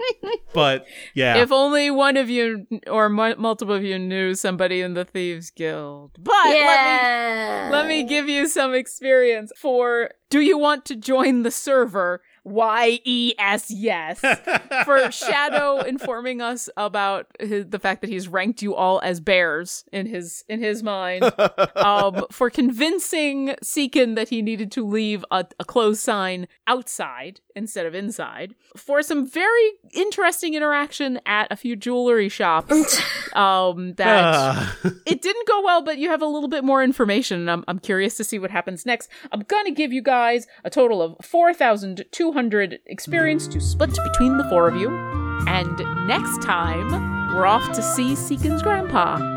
but 0.53 0.85
yeah. 1.13 1.37
if 1.37 1.51
only 1.51 1.91
one 1.91 2.17
of 2.17 2.29
you 2.29 2.65
or 2.87 3.07
mu- 3.09 3.35
multiple 3.37 3.75
of 3.75 3.83
you 3.83 3.99
knew 3.99 4.35
somebody 4.35 4.81
in 4.81 4.93
the 4.93 5.05
thieves 5.05 5.49
guild 5.51 6.11
but 6.17 6.33
let 6.45 7.67
me. 7.67 7.71
Let 7.71 7.87
me 7.87 8.03
give 8.03 8.27
you 8.27 8.47
some 8.47 8.73
experience 8.73 9.51
for 9.57 10.11
do 10.29 10.41
you 10.41 10.57
want 10.57 10.85
to 10.85 10.95
join 10.95 11.43
the 11.43 11.51
server? 11.51 12.21
Y 12.47 12.99
E 13.03 13.33
S 13.37 13.69
yes. 13.69 14.19
For 14.85 15.11
Shadow 15.11 15.79
informing 15.79 16.41
us 16.41 16.69
about 16.77 17.27
his, 17.39 17.67
the 17.67 17.79
fact 17.79 18.01
that 18.01 18.09
he's 18.09 18.27
ranked 18.27 18.61
you 18.61 18.73
all 18.73 19.01
as 19.03 19.19
bears 19.19 19.83
in 19.91 20.05
his 20.05 20.45
in 20.47 20.61
his 20.61 20.81
mind. 20.81 21.29
um, 21.75 22.25
for 22.31 22.49
convincing 22.49 23.55
Seekin 23.61 24.15
that 24.15 24.29
he 24.29 24.41
needed 24.41 24.71
to 24.73 24.85
leave 24.85 25.25
a, 25.29 25.45
a 25.59 25.65
closed 25.65 25.99
sign 25.99 26.47
outside 26.67 27.41
instead 27.57 27.85
of 27.85 27.93
inside. 27.95 28.55
For 28.77 29.01
some 29.01 29.27
very 29.27 29.71
interesting 29.93 30.53
interaction 30.53 31.19
at 31.25 31.51
a 31.51 31.55
few 31.57 31.75
jewelry 31.75 32.29
shops. 32.29 32.71
um, 33.33 33.93
that 33.95 34.23
Ah. 34.23 34.77
it 35.05 35.21
didn't 35.21 35.47
go 35.47 35.61
well, 35.63 35.81
but 35.81 35.97
you 35.97 36.09
have 36.09 36.21
a 36.21 36.25
little 36.25 36.47
bit 36.49 36.63
more 36.63 36.83
information, 36.83 37.41
and 37.41 37.51
I'm, 37.51 37.63
I'm 37.67 37.79
curious 37.79 38.15
to 38.17 38.23
see 38.23 38.39
what 38.39 38.51
happens 38.51 38.85
next. 38.85 39.09
I'm 39.31 39.41
gonna 39.41 39.71
give 39.71 39.91
you 39.91 40.01
guys 40.01 40.47
a 40.63 40.69
total 40.69 41.01
of 41.01 41.15
4,200 41.25 42.79
experience 42.85 43.47
to 43.49 43.59
split 43.59 43.97
between 44.11 44.37
the 44.37 44.43
four 44.49 44.67
of 44.67 44.75
you. 44.75 44.89
And 45.47 45.77
next 46.07 46.41
time, 46.41 47.33
we're 47.35 47.45
off 47.45 47.71
to 47.73 47.81
see 47.81 48.13
Seekin's 48.13 48.61
grandpa. 48.63 49.36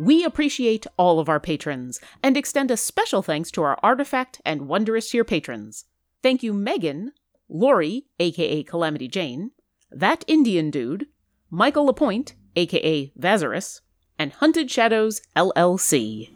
We 0.00 0.24
appreciate 0.24 0.86
all 0.96 1.20
of 1.20 1.28
our 1.28 1.38
patrons 1.38 2.00
and 2.22 2.34
extend 2.34 2.70
a 2.70 2.78
special 2.78 3.20
thanks 3.20 3.50
to 3.50 3.62
our 3.62 3.78
artifact 3.82 4.40
and 4.46 4.66
wondrous 4.66 5.10
tier 5.10 5.24
patrons. 5.24 5.84
Thank 6.22 6.42
you, 6.42 6.54
Megan, 6.54 7.12
Lori, 7.50 8.06
aka 8.18 8.62
Calamity 8.62 9.08
Jane, 9.08 9.50
That 9.90 10.24
Indian 10.26 10.70
Dude, 10.70 11.08
Michael 11.50 11.84
Lapointe, 11.84 12.34
aka 12.56 13.12
Vazarus, 13.20 13.82
and 14.18 14.32
Hunted 14.32 14.70
Shadows 14.70 15.20
LLC. 15.36 16.28